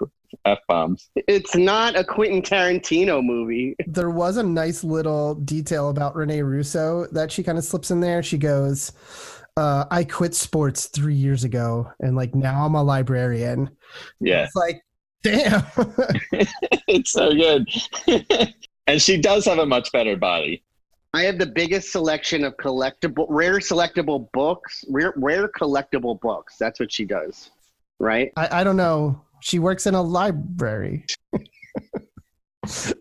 f 0.44 0.58
bombs. 0.68 1.10
It's 1.16 1.56
not 1.56 1.96
a 1.96 2.04
Quentin 2.04 2.42
Tarantino 2.42 3.24
movie. 3.24 3.76
There 3.86 4.10
was 4.10 4.36
a 4.36 4.42
nice 4.42 4.84
little 4.84 5.34
detail 5.34 5.90
about 5.90 6.16
Rene 6.16 6.42
Russo 6.42 7.06
that 7.12 7.32
she 7.32 7.42
kind 7.42 7.58
of 7.58 7.64
slips 7.64 7.90
in 7.90 8.00
there. 8.00 8.22
She 8.22 8.38
goes, 8.38 8.92
uh, 9.56 9.84
I 9.90 10.04
quit 10.04 10.34
sports 10.34 10.86
three 10.86 11.14
years 11.14 11.44
ago, 11.44 11.90
and 12.00 12.16
like 12.16 12.34
now 12.34 12.64
I'm 12.64 12.74
a 12.74 12.82
librarian. 12.82 13.70
Yeah, 14.20 14.44
It's 14.44 14.54
like, 14.54 14.82
damn. 15.22 15.64
it's 16.88 17.12
so 17.12 17.32
good. 17.32 17.68
and 18.86 19.02
she 19.02 19.18
does 19.20 19.44
have 19.46 19.58
a 19.58 19.66
much 19.66 19.92
better 19.92 20.16
body. 20.16 20.62
I 21.12 21.22
have 21.22 21.38
the 21.38 21.46
biggest 21.46 21.90
selection 21.90 22.44
of 22.44 22.56
collectible, 22.56 23.26
rare 23.28 23.58
selectable 23.58 24.30
books, 24.32 24.84
rare, 24.88 25.12
rare 25.16 25.48
collectible 25.48 26.20
books. 26.20 26.56
That's 26.56 26.78
what 26.78 26.92
she 26.92 27.04
does, 27.04 27.50
right? 28.00 28.32
I, 28.36 28.60
I 28.60 28.64
don't 28.64 28.76
know. 28.76 29.22
She 29.40 29.60
works 29.60 29.86
in 29.86 29.94
a 29.94 30.02
library. 30.02 31.06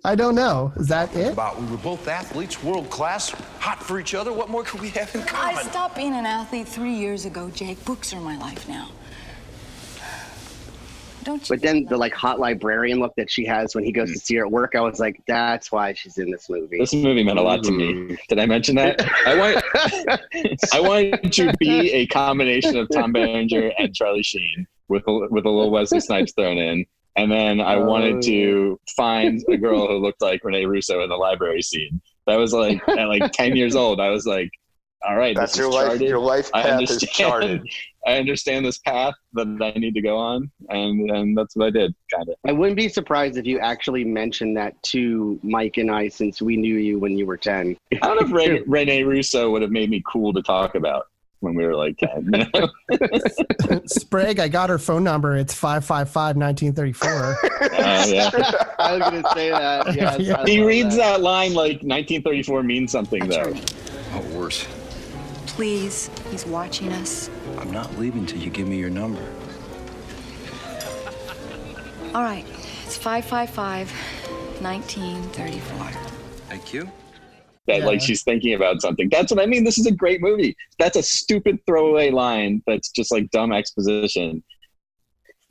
I 0.05 0.15
don't 0.15 0.35
know. 0.35 0.71
Is 0.77 0.87
that 0.87 1.13
it? 1.15 1.33
About 1.33 1.59
we 1.59 1.67
were 1.67 1.77
both 1.77 2.07
athletes, 2.07 2.63
world 2.63 2.89
class, 2.89 3.29
hot 3.59 3.83
for 3.83 3.99
each 3.99 4.13
other. 4.13 4.31
What 4.31 4.49
more 4.49 4.63
could 4.63 4.81
we 4.81 4.89
have 4.91 5.13
in 5.15 5.21
common? 5.23 5.45
I 5.45 5.53
common? 5.53 5.71
stopped 5.71 5.95
being 5.95 6.13
an 6.13 6.25
athlete 6.25 6.67
three 6.67 6.93
years 6.93 7.25
ago, 7.25 7.49
Jake. 7.49 7.83
Books 7.85 8.13
are 8.13 8.21
my 8.21 8.37
life 8.37 8.69
now. 8.69 8.89
Don't 11.23 11.47
you? 11.47 11.55
But 11.55 11.61
then 11.61 11.85
the 11.85 11.97
like 11.97 12.13
hot 12.13 12.39
librarian 12.39 12.99
look 12.99 13.13
that 13.17 13.29
she 13.29 13.45
has 13.45 13.75
when 13.75 13.83
he 13.83 13.91
goes 13.91 14.11
to 14.13 14.17
see 14.17 14.35
her 14.35 14.45
at 14.45 14.51
work, 14.51 14.75
I 14.75 14.81
was 14.81 14.99
like, 14.99 15.21
that's 15.27 15.71
why 15.71 15.93
she's 15.93 16.17
in 16.17 16.31
this 16.31 16.49
movie. 16.49 16.79
This 16.79 16.93
movie 16.93 17.23
meant 17.23 17.37
a 17.37 17.41
lot 17.41 17.61
to 17.63 17.71
me. 17.71 17.93
Mm-hmm. 17.93 18.15
Did 18.29 18.39
I 18.39 18.45
mention 18.45 18.75
that? 18.75 19.01
I 19.27 19.37
want 19.37 19.63
I 20.73 20.79
wanted 20.79 21.33
to 21.33 21.53
be 21.59 21.91
a 21.91 22.07
combination 22.07 22.77
of 22.77 22.87
Tom 22.93 23.11
Berenger 23.11 23.73
and 23.77 23.93
Charlie 23.93 24.23
Sheen 24.23 24.65
with 24.89 25.03
a, 25.07 25.27
with 25.29 25.45
a 25.45 25.49
little 25.49 25.71
Wesley 25.71 25.99
Snipes 25.99 26.33
thrown 26.33 26.57
in. 26.57 26.85
And 27.15 27.31
then 27.31 27.59
I 27.59 27.75
oh, 27.75 27.85
wanted 27.85 28.21
to 28.23 28.79
find 28.95 29.43
a 29.49 29.57
girl 29.65 29.87
who 29.87 29.97
looked 29.97 30.21
like 30.21 30.43
Rene 30.43 30.65
Russo 30.65 31.01
in 31.03 31.09
the 31.09 31.15
library 31.15 31.61
scene. 31.61 32.01
That 32.27 32.37
was 32.37 32.53
like 32.53 32.81
at 32.89 33.07
like 33.07 33.31
10 33.31 33.55
years 33.55 33.75
old. 33.75 33.99
I 33.99 34.09
was 34.09 34.25
like, 34.25 34.51
all 35.07 35.15
right, 35.15 35.35
That's 35.35 35.53
this 35.53 35.59
your 35.59 35.69
is 35.69 35.75
life. 35.75 35.87
charted. 35.87 36.07
Your 36.07 36.19
life 36.19 36.49
I 36.53 36.61
path 36.61 36.81
is 36.81 36.91
understand. 36.91 37.09
charted. 37.11 37.61
I 38.07 38.17
understand 38.17 38.65
this 38.65 38.79
path 38.79 39.13
that 39.33 39.47
I 39.61 39.77
need 39.77 39.93
to 39.93 40.01
go 40.01 40.17
on, 40.17 40.49
and 40.69 41.11
and 41.11 41.37
that's 41.37 41.55
what 41.55 41.67
I 41.67 41.69
did, 41.69 41.93
kind 42.13 42.29
of. 42.29 42.35
I 42.47 42.53
wouldn't 42.53 42.77
be 42.77 42.87
surprised 42.87 43.37
if 43.37 43.45
you 43.45 43.59
actually 43.59 44.03
mentioned 44.03 44.55
that 44.57 44.81
to 44.83 45.39
Mike 45.43 45.77
and 45.77 45.91
I 45.91 46.07
since 46.07 46.41
we 46.41 46.55
knew 46.57 46.75
you 46.75 46.97
when 46.97 47.17
you 47.17 47.25
were 47.25 47.37
10. 47.37 47.77
I 47.91 48.07
don't 48.07 48.15
know 48.19 48.27
if 48.27 48.31
Ren- 48.31 48.63
Rene 48.67 49.03
Russo 49.03 49.51
would 49.51 49.61
have 49.61 49.71
made 49.71 49.89
me 49.89 50.01
cool 50.05 50.33
to 50.33 50.41
talk 50.41 50.75
about 50.75 51.07
when 51.41 51.55
we 51.55 51.65
were 51.65 51.75
like 51.75 51.97
10. 51.97 52.31
you 52.33 52.45
know? 53.71 53.81
Sprague, 53.85 54.39
I 54.39 54.47
got 54.47 54.69
her 54.69 54.77
phone 54.77 55.03
number. 55.03 55.35
It's 55.37 55.53
555 55.53 56.35
1934. 56.37 57.09
Uh, 57.09 58.05
yeah. 58.07 58.29
I 58.79 58.97
was 58.97 59.09
going 59.09 59.23
to 59.23 59.29
say 59.33 59.49
that. 59.49 59.95
Yeah, 59.95 60.17
Yeah. 60.17 60.43
He 60.45 60.61
reads 60.63 60.95
that 60.97 61.21
line 61.21 61.53
like 61.53 61.81
1934 61.83 62.63
means 62.63 62.91
something, 62.91 63.27
though. 63.27 63.41
Attorney, 63.41 63.63
Oh, 64.13 64.21
worse. 64.37 64.67
please. 65.47 66.09
He's 66.31 66.45
watching 66.45 66.91
us. 66.93 67.29
I'm 67.57 67.71
not 67.71 67.97
leaving 67.97 68.25
till 68.25 68.39
you 68.39 68.49
give 68.49 68.67
me 68.67 68.77
your 68.77 68.89
number. 68.89 69.21
All 72.15 72.23
right. 72.23 72.45
It's 72.85 72.97
555 72.97 73.91
1934. 74.61 75.91
Thank 76.49 76.73
you. 76.73 76.91
That 77.69 77.79
Yeah. 77.81 77.85
like 77.85 78.01
she's 78.01 78.23
thinking 78.23 78.55
about 78.55 78.81
something. 78.81 79.07
That's 79.09 79.31
what 79.31 79.39
I 79.41 79.45
mean. 79.45 79.63
This 79.63 79.77
is 79.77 79.85
a 79.85 79.91
great 79.91 80.21
movie. 80.21 80.55
That's 80.79 80.97
a 80.97 81.03
stupid 81.03 81.59
throwaway 81.67 82.09
line 82.09 82.61
that's 82.67 82.89
just 82.89 83.11
like 83.11 83.29
dumb 83.31 83.53
exposition. 83.53 84.43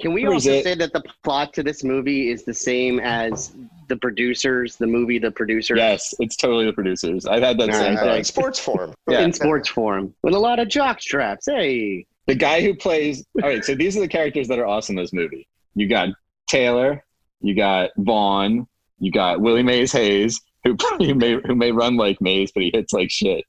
Can 0.00 0.12
we 0.12 0.26
also 0.26 0.52
it- 0.52 0.64
say 0.64 0.74
that 0.74 0.92
the 0.92 1.02
plot 1.24 1.52
to 1.54 1.62
this 1.62 1.82
movie 1.82 2.30
is 2.30 2.44
the 2.44 2.54
same 2.54 3.00
as 3.00 3.52
the 3.88 3.96
producers, 3.96 4.76
the 4.76 4.86
movie, 4.86 5.18
the 5.18 5.30
producers? 5.30 5.76
Yes, 5.78 6.14
it's 6.20 6.36
totally 6.36 6.66
the 6.66 6.72
producers. 6.72 7.26
I've 7.26 7.42
had 7.42 7.58
that 7.58 7.68
Yeah, 7.68 7.78
same 7.80 7.96
Uh, 7.96 8.00
thing. 8.00 8.16
in 8.18 8.24
sports 8.24 8.58
form. 8.60 8.94
Yeah. 9.08 9.20
In 9.22 9.32
sports 9.32 9.68
form. 9.68 10.14
With 10.22 10.34
a 10.34 10.38
lot 10.38 10.58
of 10.60 10.68
jock 10.68 11.00
straps. 11.00 11.46
Hey. 11.46 12.04
the 12.26 12.34
guy 12.34 12.60
who 12.60 12.74
plays 12.74 13.24
all 13.42 13.48
right 13.48 13.64
so 13.64 13.74
these 13.74 13.96
are 13.96 14.00
the 14.00 14.08
characters 14.08 14.48
that 14.48 14.58
are 14.58 14.66
awesome 14.66 14.98
in 14.98 15.02
this 15.02 15.14
movie 15.14 15.48
you 15.74 15.88
got 15.88 16.10
taylor 16.46 17.02
you 17.40 17.54
got 17.54 17.88
vaughn 17.96 18.66
you 18.98 19.10
got 19.10 19.40
willie 19.40 19.62
mays 19.62 19.92
hayes 19.92 20.38
who, 20.64 20.76
who 20.98 21.14
may 21.14 21.40
who 21.44 21.54
may 21.54 21.72
run 21.72 21.96
like 21.96 22.20
mays 22.20 22.50
but 22.52 22.62
he 22.62 22.70
hits 22.72 22.92
like 22.92 23.10
shit 23.10 23.44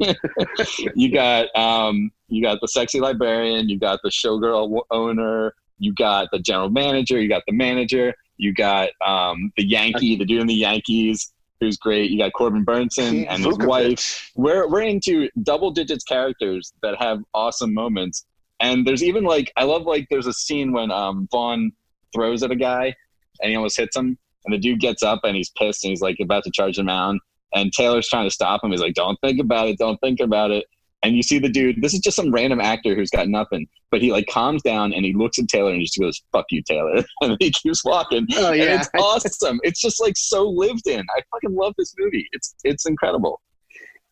you 0.96 1.12
got 1.12 1.54
um 1.56 2.12
you 2.30 2.42
got 2.42 2.60
the 2.62 2.68
sexy 2.68 3.00
librarian, 3.00 3.70
you 3.70 3.80
got 3.80 4.00
the 4.04 4.10
showgirl 4.10 4.82
owner, 4.92 5.54
you 5.80 5.94
got 5.94 6.30
the 6.32 6.40
general 6.40 6.70
manager, 6.70 7.22
you 7.22 7.30
got 7.30 7.44
the 7.48 7.54
manager, 7.54 8.14
you 8.38 8.54
got 8.54 8.90
um, 9.06 9.52
the 9.56 9.66
Yankee, 9.66 10.16
the 10.16 10.26
dude 10.26 10.42
in 10.42 10.48
the 10.48 10.54
Yankees, 10.54 11.34
who's 11.60 11.78
great. 11.78 12.12
You 12.12 12.20
got 12.20 12.34
Corbin 12.34 12.66
Bernsen 12.66 13.26
and 13.30 13.44
his 13.44 13.58
wife. 13.60 14.32
We're 14.36 14.70
we're 14.70 14.82
into 14.82 15.30
double 15.44 15.72
digits 15.72 16.04
characters 16.04 16.74
that 16.84 16.96
have 17.00 17.22
awesome 17.34 17.74
moments. 17.74 18.26
And 18.60 18.86
there's 18.86 19.04
even 19.04 19.24
like 19.24 19.52
I 19.56 19.64
love 19.64 19.84
like 19.84 20.08
there's 20.10 20.28
a 20.28 20.34
scene 20.34 20.72
when 20.72 20.92
um 20.92 21.28
Vaughn 21.32 21.72
throws 22.14 22.44
at 22.44 22.52
a 22.52 22.56
guy 22.56 22.94
and 23.42 23.50
he 23.52 23.56
almost 23.56 23.78
hits 23.78 23.96
him, 23.96 24.18
and 24.48 24.54
the 24.54 24.58
dude 24.58 24.80
gets 24.80 25.04
up 25.04 25.20
and 25.24 25.36
he's 25.36 25.50
pissed 25.52 25.84
and 25.84 25.92
he's 25.92 26.02
like 26.02 26.18
about 26.22 26.44
to 26.46 26.52
charge 26.52 26.78
the 26.78 26.90
out. 26.90 27.16
And 27.54 27.72
Taylor's 27.72 28.08
trying 28.08 28.26
to 28.26 28.34
stop 28.34 28.64
him. 28.64 28.72
He's 28.72 28.82
like, 28.82 28.94
"Don't 28.94 29.20
think 29.22 29.40
about 29.40 29.68
it. 29.68 29.78
Don't 29.78 30.00
think 30.00 30.20
about 30.20 30.52
it." 30.52 30.66
And 31.04 31.16
you 31.16 31.22
see 31.24 31.38
the 31.40 31.50
dude. 31.50 31.82
This 31.82 31.94
is 31.94 32.00
just 32.00 32.16
some 32.16 32.32
random 32.32 32.60
actor 32.60 32.96
who's 32.96 33.10
got 33.10 33.28
nothing, 33.28 33.68
but 33.92 34.02
he 34.02 34.12
like 34.12 34.28
calms 34.28 34.62
down 34.64 34.94
and 34.94 35.06
he 35.06 35.14
looks 35.14 35.38
at 35.40 35.48
Taylor 35.48 35.72
and 35.72 35.80
he 35.80 35.86
just 35.86 36.00
goes, 36.00 36.22
"Fuck 36.32 36.46
you, 36.50 36.62
Taylor," 36.64 37.04
and 37.22 37.38
he 37.40 37.52
keeps 37.52 37.86
walking. 37.86 38.26
Oh, 38.36 38.52
And 38.52 38.60
yeah. 38.62 38.80
it's 38.80 38.90
awesome. 38.98 39.60
It's 39.64 39.80
just 39.80 40.02
like 40.02 40.16
so 40.18 40.50
lived 40.50 40.88
in. 40.88 41.00
I 41.00 41.22
fucking 41.32 41.56
love 41.56 41.74
this 41.78 41.94
movie. 41.98 42.28
It's 42.32 42.56
it's 42.64 42.86
incredible. 42.86 43.42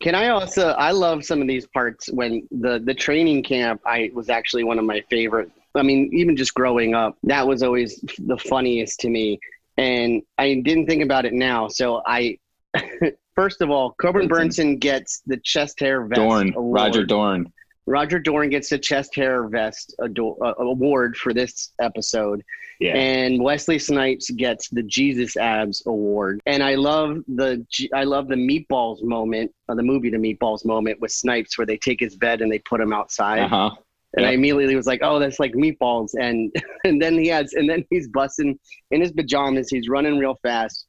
Can 0.02 0.14
I 0.14 0.28
also? 0.28 0.70
I 0.72 0.90
love 0.90 1.24
some 1.24 1.40
of 1.40 1.48
these 1.48 1.66
parts 1.66 2.10
when 2.12 2.46
the 2.50 2.82
the 2.84 2.94
training 2.94 3.42
camp. 3.42 3.80
I 3.86 4.10
was 4.14 4.28
actually 4.28 4.64
one 4.64 4.78
of 4.78 4.84
my 4.84 5.02
favorite. 5.10 5.50
I 5.74 5.82
mean, 5.82 6.10
even 6.12 6.36
just 6.36 6.54
growing 6.54 6.94
up, 6.94 7.18
that 7.24 7.46
was 7.46 7.62
always 7.62 8.02
the 8.18 8.38
funniest 8.38 9.00
to 9.00 9.10
me. 9.10 9.38
And 9.76 10.22
I 10.38 10.60
didn't 10.64 10.86
think 10.86 11.02
about 11.02 11.24
it 11.24 11.32
now. 11.32 11.68
So 11.68 12.02
I, 12.06 12.38
first 13.34 13.60
of 13.60 13.70
all, 13.70 13.94
Corbin 14.00 14.28
Bernsen 14.28 14.78
gets 14.78 15.22
the 15.26 15.36
chest 15.38 15.80
hair 15.80 16.04
vest 16.06 16.20
Dorn, 16.20 16.54
award. 16.54 16.74
Roger 16.74 17.04
Dorn. 17.04 17.52
Roger 17.86 18.18
Dorn 18.18 18.50
gets 18.50 18.68
the 18.68 18.78
chest 18.78 19.14
hair 19.14 19.46
vest 19.46 19.94
ado- 20.00 20.36
uh, 20.44 20.54
award 20.58 21.16
for 21.16 21.32
this 21.32 21.72
episode. 21.80 22.42
Yeah. 22.80 22.96
And 22.96 23.42
Wesley 23.42 23.78
Snipes 23.78 24.28
gets 24.30 24.68
the 24.68 24.82
Jesus 24.82 25.36
Abs 25.36 25.82
award. 25.86 26.40
And 26.46 26.62
I 26.62 26.74
love 26.74 27.18
the 27.28 27.64
I 27.94 28.04
love 28.04 28.28
the 28.28 28.34
Meatballs 28.34 29.02
moment, 29.02 29.52
uh, 29.68 29.74
the 29.74 29.82
movie 29.82 30.10
The 30.10 30.18
Meatballs 30.18 30.64
moment 30.64 31.00
with 31.00 31.12
Snipes, 31.12 31.56
where 31.56 31.66
they 31.66 31.78
take 31.78 32.00
his 32.00 32.16
bed 32.16 32.42
and 32.42 32.50
they 32.50 32.58
put 32.58 32.80
him 32.80 32.92
outside. 32.92 33.50
Uh 33.50 33.70
And 34.16 34.24
I 34.24 34.30
immediately 34.30 34.76
was 34.76 34.86
like, 34.86 35.00
"Oh, 35.02 35.18
that's 35.18 35.38
like 35.38 35.52
meatballs." 35.52 36.10
And 36.18 36.54
and 36.84 37.00
then 37.00 37.18
he 37.18 37.28
has, 37.28 37.52
and 37.52 37.68
then 37.68 37.84
he's 37.90 38.08
busting 38.08 38.58
in 38.90 39.00
his 39.00 39.12
pajamas. 39.12 39.68
He's 39.68 39.88
running 39.88 40.18
real 40.18 40.36
fast. 40.42 40.86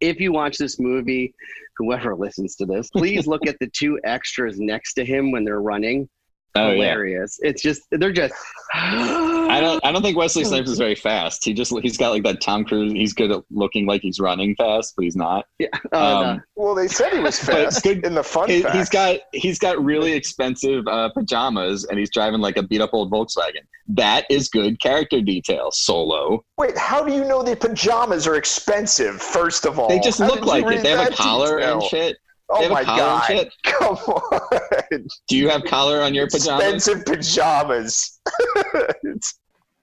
If 0.00 0.20
you 0.20 0.32
watch 0.32 0.58
this 0.58 0.78
movie, 0.78 1.34
whoever 1.76 2.14
listens 2.16 2.56
to 2.56 2.66
this, 2.66 2.90
please 2.90 3.26
look 3.26 3.46
at 3.46 3.56
the 3.60 3.70
two 3.74 3.98
extras 4.04 4.58
next 4.58 4.94
to 4.94 5.04
him 5.04 5.30
when 5.32 5.44
they're 5.44 5.62
running. 5.62 6.08
Oh 6.54 6.68
yeah. 6.68 6.74
Hilarious! 6.92 7.38
It's 7.42 7.62
just 7.62 7.82
they're 7.90 8.12
just. 8.12 8.34
I 8.74 9.58
don't. 9.60 9.84
I 9.84 9.92
don't 9.92 10.02
think 10.02 10.16
Wesley 10.16 10.44
Snipes 10.46 10.68
is 10.70 10.78
very 10.78 10.94
fast. 10.94 11.44
He 11.44 11.54
just 11.54 11.72
he's 11.80 11.96
got 11.96 12.10
like 12.10 12.22
that 12.24 12.40
Tom 12.40 12.64
Cruise. 12.64 12.92
He's 12.92 13.12
good 13.14 13.30
at 13.30 13.42
looking 13.50 13.86
like 13.86 14.02
he's 14.02 14.20
running 14.20 14.54
fast, 14.56 14.94
but 14.96 15.04
he's 15.04 15.16
not. 15.16 15.46
Yeah. 15.58 15.68
Oh, 15.92 16.24
Um, 16.24 16.42
Well, 16.56 16.74
they 16.74 16.88
said 16.88 17.12
he 17.12 17.18
was 17.20 17.38
fast 17.42 17.82
good- 17.82 18.04
in 18.04 18.14
the 18.14 18.22
fun 18.22 18.48
He, 18.50 18.62
fact. 18.62 18.74
has 18.74 18.88
got 18.88 19.18
he's 19.32 19.58
got 19.58 19.82
really 19.82 20.12
expensive 20.12 20.86
uh, 20.88 21.10
pajamas, 21.14 21.84
and 21.84 21.98
he's 21.98 22.10
driving 22.10 22.40
like 22.40 22.56
a 22.56 22.62
beat 22.62 22.80
up 22.80 22.90
old 22.92 23.10
Volkswagen. 23.10 23.62
That 23.88 24.26
is 24.30 24.48
good 24.48 24.80
character 24.80 25.20
detail. 25.20 25.70
Solo. 25.72 26.44
Wait, 26.58 26.76
how 26.76 27.02
do 27.02 27.12
you 27.14 27.24
know 27.24 27.42
the 27.42 27.56
pajamas 27.56 28.26
are 28.26 28.36
expensive? 28.36 29.20
First 29.20 29.66
of 29.66 29.78
all, 29.78 29.88
They 29.88 30.00
just 30.00 30.18
How 30.18 30.28
look 30.28 30.44
like 30.46 30.64
it. 30.66 30.82
They 30.82 30.90
have 30.90 31.06
a 31.06 31.10
that 31.10 31.16
collar 31.18 31.58
and 31.58 31.82
shit. 31.84 32.16
They 32.58 32.66
Oh 32.66 32.70
my 32.70 32.84
god! 32.84 33.48
Come 33.64 33.96
on, 33.96 35.06
Do 35.28 35.36
you 35.36 35.48
have 35.48 35.64
collar 35.64 36.02
on 36.02 36.14
your 36.14 36.28
pajamas? 36.28 36.74
expensive 36.88 37.04
pajamas. 37.04 38.20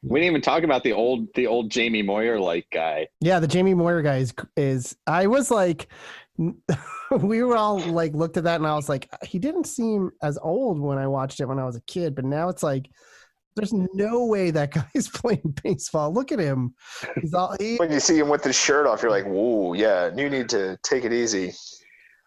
We 0.01 0.21
didn't 0.21 0.31
even 0.31 0.41
talk 0.41 0.63
about 0.63 0.83
the 0.83 0.93
old 0.93 1.27
the 1.35 1.45
old 1.45 1.69
Jamie 1.69 2.01
Moyer 2.01 2.39
like 2.39 2.65
guy. 2.71 3.07
Yeah, 3.19 3.39
the 3.39 3.47
Jamie 3.47 3.73
Moyer 3.73 4.01
guy 4.01 4.17
is, 4.17 4.33
is 4.55 4.95
I 5.05 5.27
was 5.27 5.51
like 5.51 5.89
we 7.11 7.43
were 7.43 7.57
all 7.57 7.79
like 7.79 8.13
looked 8.13 8.37
at 8.37 8.45
that 8.45 8.55
and 8.55 8.67
I 8.67 8.75
was 8.75 8.87
like 8.87 9.09
he 9.23 9.39
didn't 9.39 9.65
seem 9.65 10.11
as 10.23 10.37
old 10.41 10.79
when 10.79 10.97
I 10.97 11.07
watched 11.07 11.41
it 11.41 11.47
when 11.47 11.59
I 11.59 11.65
was 11.65 11.75
a 11.75 11.81
kid, 11.81 12.15
but 12.15 12.23
now 12.23 12.47
it's 12.47 12.63
like 12.63 12.89
there's 13.55 13.73
no 13.73 14.25
way 14.25 14.51
that 14.51 14.71
guy's 14.71 15.09
playing 15.09 15.55
baseball. 15.63 16.13
Look 16.13 16.31
at 16.31 16.39
him. 16.39 16.73
He's 17.19 17.33
all 17.33 17.55
he, 17.59 17.75
when 17.75 17.91
you 17.91 17.99
see 17.99 18.17
him 18.17 18.29
with 18.29 18.43
his 18.43 18.55
shirt 18.55 18.87
off, 18.87 19.01
you're 19.01 19.11
like, 19.11 19.25
"Whoa, 19.25 19.73
yeah, 19.73 20.11
you 20.15 20.29
need 20.29 20.47
to 20.49 20.77
take 20.83 21.03
it 21.03 21.11
easy." 21.11 21.51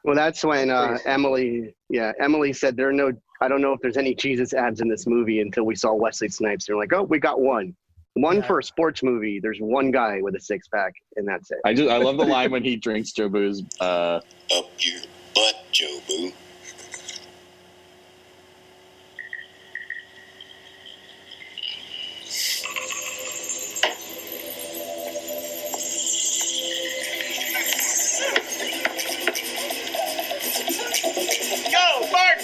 Well, 0.05 0.17
that's 0.17 0.45
when 0.45 0.71
uh, 0.71 0.99
Emily, 1.07 1.75
yeah, 1.89 2.13
Emily 2.21 2.53
said 2.53 2.77
there 2.77 2.89
are 2.89 2.93
no. 2.93 3.13
I 3.41 3.49
don't 3.49 3.61
know 3.61 3.73
if 3.73 3.81
there's 3.81 3.97
any 3.97 4.15
Jesus 4.15 4.55
abs 4.55 4.81
in 4.81 4.89
this 4.89 5.07
movie 5.07 5.41
until 5.41 5.65
we 5.65 5.75
saw 5.75 5.93
Wesley 5.95 6.29
Snipes. 6.29 6.67
They're 6.67 6.77
like, 6.77 6.93
oh, 6.93 7.03
we 7.03 7.19
got 7.19 7.41
one, 7.41 7.75
one 8.15 8.37
Yeah. 8.37 8.43
for 8.43 8.59
a 8.61 8.63
sports 8.63 9.03
movie. 9.03 9.41
There's 9.41 9.59
one 9.59 9.91
guy 9.91 10.21
with 10.21 10.35
a 10.37 10.41
six 10.41 10.69
pack, 10.69 10.95
and 11.17 11.27
that's 11.27 11.51
it. 11.51 11.59
I 11.65 11.75
just 11.75 11.89
I 11.91 11.99
love 11.99 12.17
the 12.19 12.25
line 12.37 12.51
when 12.51 12.63
he 12.65 12.77
drinks 12.77 13.13
Jobu's 13.13 13.63
uh, 13.81 14.21
Up 14.57 14.71
your 14.79 15.01
butt, 15.35 15.57
Jobu. 15.73 16.33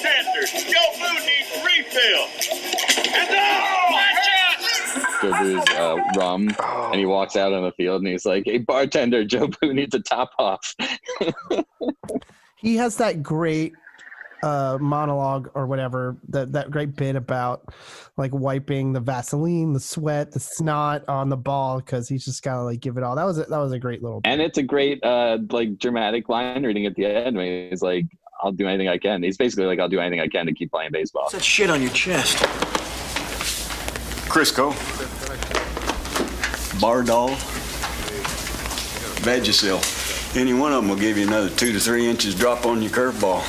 Yo, 0.08 0.14
bartender! 0.14 0.46
Jobu 0.46 1.14
needs 1.26 1.50
refill! 1.64 2.24
And 3.14 3.28
oh, 3.30 3.88
watch 3.90 4.28
out! 4.38 4.58
Jobu's 5.20 5.68
uh, 5.76 5.96
rum, 6.18 6.54
and 6.92 6.98
he 6.98 7.06
walks 7.06 7.36
out 7.36 7.52
on 7.52 7.62
the 7.64 7.72
field 7.72 8.02
and 8.02 8.10
he's 8.10 8.24
like, 8.24 8.44
"Hey 8.46 8.58
bartender, 8.58 9.24
Joe 9.24 9.48
Boo 9.48 9.74
needs 9.74 9.94
a 9.94 10.00
top 10.00 10.30
off." 10.38 10.74
he 12.56 12.76
has 12.76 12.96
that 12.96 13.22
great 13.22 13.74
uh 14.44 14.78
monologue 14.80 15.50
or 15.54 15.66
whatever 15.66 16.16
that 16.28 16.52
that 16.52 16.70
great 16.70 16.94
bit 16.94 17.16
about 17.16 17.74
like 18.16 18.32
wiping 18.32 18.92
the 18.92 19.00
vaseline 19.00 19.72
the 19.72 19.80
sweat 19.80 20.30
the 20.30 20.38
snot 20.38 21.02
on 21.08 21.28
the 21.28 21.36
ball 21.36 21.78
because 21.78 22.08
he's 22.08 22.24
just 22.24 22.44
gotta 22.44 22.62
like 22.62 22.78
give 22.78 22.96
it 22.96 23.02
all 23.02 23.16
that 23.16 23.24
was 23.24 23.38
a, 23.38 23.44
that 23.46 23.58
was 23.58 23.72
a 23.72 23.78
great 23.80 24.00
little 24.00 24.20
And 24.22 24.40
it's 24.40 24.56
a 24.56 24.62
great 24.62 25.02
uh 25.02 25.38
like 25.50 25.76
dramatic 25.78 26.28
line 26.28 26.64
reading 26.64 26.86
at 26.86 26.94
the 26.94 27.06
end 27.06 27.36
when 27.36 27.68
he's 27.68 27.82
like, 27.82 28.06
"I'll 28.40 28.52
do 28.52 28.66
anything 28.66 28.88
I 28.88 28.98
can." 28.98 29.22
He's 29.22 29.36
basically 29.36 29.66
like, 29.66 29.78
"I'll 29.80 29.88
do 29.88 30.00
anything 30.00 30.20
I 30.20 30.28
can 30.28 30.46
to 30.46 30.52
keep 30.52 30.70
playing 30.70 30.90
baseball." 30.92 31.24
What's 31.24 31.34
that 31.34 31.44
shit 31.44 31.70
on 31.70 31.82
your 31.82 31.92
chest? 31.92 32.36
Crisco. 34.28 34.72
Bardol. 36.80 37.36
Vagisil. 39.24 40.36
Any 40.36 40.52
one 40.52 40.72
of 40.72 40.82
them 40.82 40.90
will 40.90 40.96
give 40.96 41.16
you 41.16 41.26
another 41.26 41.48
two 41.48 41.72
to 41.72 41.80
three 41.80 42.06
inches 42.06 42.34
drop 42.34 42.66
on 42.66 42.82
your 42.82 42.90
curveball. 42.90 43.40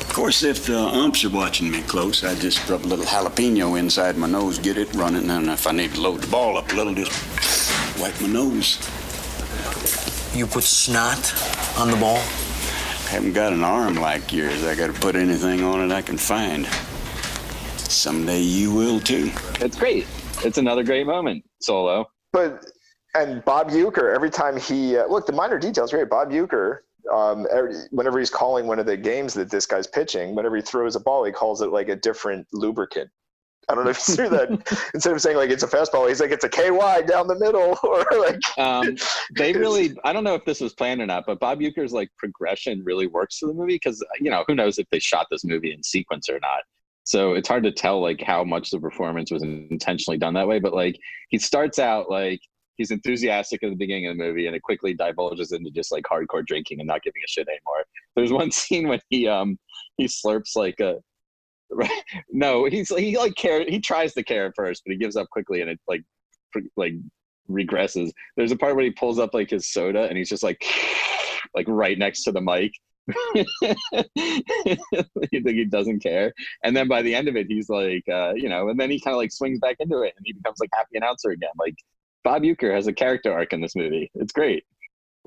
Of 0.00 0.08
course, 0.14 0.42
if 0.42 0.66
the 0.66 0.78
umps 0.78 1.24
are 1.24 1.30
watching 1.30 1.70
me 1.70 1.82
close, 1.82 2.24
I 2.24 2.34
just 2.34 2.68
rub 2.68 2.84
a 2.84 2.88
little 2.88 3.04
jalapeno 3.04 3.78
inside 3.78 4.16
my 4.16 4.26
nose, 4.26 4.58
get 4.58 4.78
it 4.78 4.92
running, 4.94 5.28
and 5.30 5.48
if 5.48 5.66
I 5.66 5.72
need 5.72 5.94
to 5.94 6.00
load 6.00 6.20
the 6.22 6.26
ball 6.28 6.56
up 6.56 6.72
a 6.72 6.74
little, 6.76 6.94
just 6.94 7.12
wipe 8.00 8.20
my 8.20 8.28
nose. 8.28 8.78
You 10.34 10.46
put 10.46 10.64
snot 10.64 11.34
on 11.78 11.90
the 11.90 11.96
ball? 11.96 12.22
Haven't 13.08 13.32
got 13.32 13.54
an 13.54 13.64
arm 13.64 13.94
like 13.94 14.34
yours. 14.34 14.64
I 14.64 14.74
gotta 14.74 14.92
put 14.92 15.16
anything 15.16 15.64
on 15.64 15.80
it 15.80 15.94
I 15.94 16.02
can 16.02 16.18
find. 16.18 16.66
Someday 17.78 18.42
you 18.42 18.70
will 18.70 19.00
too. 19.00 19.30
It's 19.60 19.78
great. 19.78 20.06
It's 20.44 20.58
another 20.58 20.84
great 20.84 21.06
moment. 21.06 21.42
Solo. 21.58 22.10
But 22.34 22.70
and 23.14 23.42
Bob 23.46 23.70
Uecker, 23.70 24.14
every 24.14 24.28
time 24.28 24.60
he 24.60 24.98
uh, 24.98 25.06
look, 25.06 25.24
the 25.24 25.32
minor 25.32 25.58
details 25.58 25.90
great. 25.90 26.10
Bob 26.10 26.30
Uecker, 26.30 26.80
um, 27.10 27.46
every, 27.50 27.76
whenever 27.92 28.18
he's 28.18 28.28
calling 28.28 28.66
one 28.66 28.78
of 28.78 28.84
the 28.84 28.96
games 28.96 29.32
that 29.34 29.50
this 29.50 29.64
guy's 29.64 29.86
pitching, 29.86 30.34
whenever 30.34 30.56
he 30.56 30.62
throws 30.62 30.94
a 30.94 31.00
ball, 31.00 31.24
he 31.24 31.32
calls 31.32 31.62
it 31.62 31.70
like 31.70 31.88
a 31.88 31.96
different 31.96 32.46
lubricant. 32.52 33.08
I 33.68 33.74
don't 33.74 33.84
know 33.84 33.90
if 33.90 34.08
you 34.08 34.14
threw 34.14 34.28
that. 34.30 34.48
Instead 34.94 35.12
of 35.12 35.20
saying 35.20 35.36
like 35.36 35.50
it's 35.50 35.62
a 35.62 35.66
fastball, 35.66 36.08
he's 36.08 36.20
like 36.20 36.30
it's 36.30 36.44
a 36.44 36.48
KY 36.48 37.02
down 37.06 37.26
the 37.26 37.38
middle, 37.38 37.78
or 37.82 38.04
like 38.18 38.40
Um, 38.58 38.96
they 39.36 39.52
really, 39.52 39.94
I 40.04 40.12
don't 40.12 40.24
know 40.24 40.34
if 40.34 40.44
this 40.44 40.60
was 40.60 40.72
planned 40.72 41.02
or 41.02 41.06
not, 41.06 41.24
but 41.26 41.38
Bob 41.38 41.60
Uecker's 41.60 41.92
like 41.92 42.08
progression 42.16 42.82
really 42.84 43.06
works 43.06 43.38
for 43.38 43.46
the 43.46 43.54
movie 43.54 43.74
because 43.74 44.04
you 44.20 44.30
know 44.30 44.44
who 44.46 44.54
knows 44.54 44.78
if 44.78 44.86
they 44.90 44.98
shot 44.98 45.26
this 45.30 45.44
movie 45.44 45.72
in 45.72 45.82
sequence 45.82 46.28
or 46.28 46.40
not. 46.40 46.60
So 47.04 47.34
it's 47.34 47.48
hard 47.48 47.62
to 47.64 47.72
tell 47.72 48.00
like 48.00 48.20
how 48.22 48.44
much 48.44 48.70
the 48.70 48.80
performance 48.80 49.30
was 49.30 49.42
intentionally 49.42 50.18
done 50.18 50.34
that 50.34 50.48
way. 50.48 50.58
But 50.58 50.74
like 50.74 50.98
he 51.28 51.38
starts 51.38 51.78
out 51.78 52.10
like 52.10 52.40
he's 52.76 52.90
enthusiastic 52.90 53.62
at 53.62 53.70
the 53.70 53.76
beginning 53.76 54.06
of 54.06 54.16
the 54.16 54.22
movie, 54.24 54.46
and 54.46 54.56
it 54.56 54.62
quickly 54.62 54.94
divulges 54.94 55.52
into 55.52 55.70
just 55.70 55.92
like 55.92 56.04
hardcore 56.04 56.46
drinking 56.46 56.80
and 56.80 56.86
not 56.86 57.02
giving 57.02 57.20
a 57.22 57.28
shit 57.28 57.48
anymore. 57.48 57.84
There's 58.16 58.32
one 58.32 58.50
scene 58.52 58.88
when 58.88 59.00
he 59.10 59.28
um 59.28 59.58
he 59.98 60.06
slurps 60.06 60.56
like 60.56 60.80
a 60.80 60.96
no 62.30 62.64
he's 62.64 62.88
he 62.96 63.16
like 63.16 63.34
care 63.34 63.64
he 63.68 63.80
tries 63.80 64.14
to 64.14 64.22
care 64.22 64.46
at 64.46 64.54
first, 64.56 64.82
but 64.84 64.92
he 64.92 64.98
gives 64.98 65.16
up 65.16 65.28
quickly 65.30 65.60
and 65.60 65.70
it 65.70 65.80
like 65.88 66.02
like 66.76 66.94
regresses. 67.50 68.10
There's 68.36 68.52
a 68.52 68.56
part 68.56 68.76
where 68.76 68.84
he 68.84 68.90
pulls 68.90 69.18
up 69.18 69.34
like 69.34 69.50
his 69.50 69.70
soda 69.70 70.04
and 70.04 70.16
he's 70.16 70.28
just 70.28 70.42
like 70.42 70.64
like 71.54 71.66
right 71.68 71.98
next 71.98 72.24
to 72.24 72.32
the 72.32 72.40
mic. 72.40 72.72
he, 75.32 75.64
doesn't 75.64 76.02
care. 76.02 76.32
And 76.62 76.76
then 76.76 76.88
by 76.88 77.00
the 77.00 77.14
end 77.14 77.26
of 77.26 77.36
it, 77.36 77.46
he's 77.48 77.70
like, 77.70 78.04
uh, 78.06 78.34
you 78.34 78.50
know, 78.50 78.68
and 78.68 78.78
then 78.78 78.90
he 78.90 79.00
kind 79.00 79.14
of 79.14 79.18
like 79.18 79.32
swings 79.32 79.58
back 79.60 79.76
into 79.80 80.02
it 80.02 80.12
and 80.16 80.24
he 80.26 80.34
becomes 80.34 80.58
like 80.60 80.68
happy 80.74 80.96
announcer 80.96 81.30
again. 81.30 81.50
Like 81.58 81.74
Bob 82.22 82.42
Uecker 82.42 82.74
has 82.74 82.86
a 82.86 82.92
character 82.92 83.32
arc 83.32 83.52
in 83.52 83.60
this 83.60 83.76
movie. 83.76 84.10
It's 84.14 84.32
great. 84.32 84.64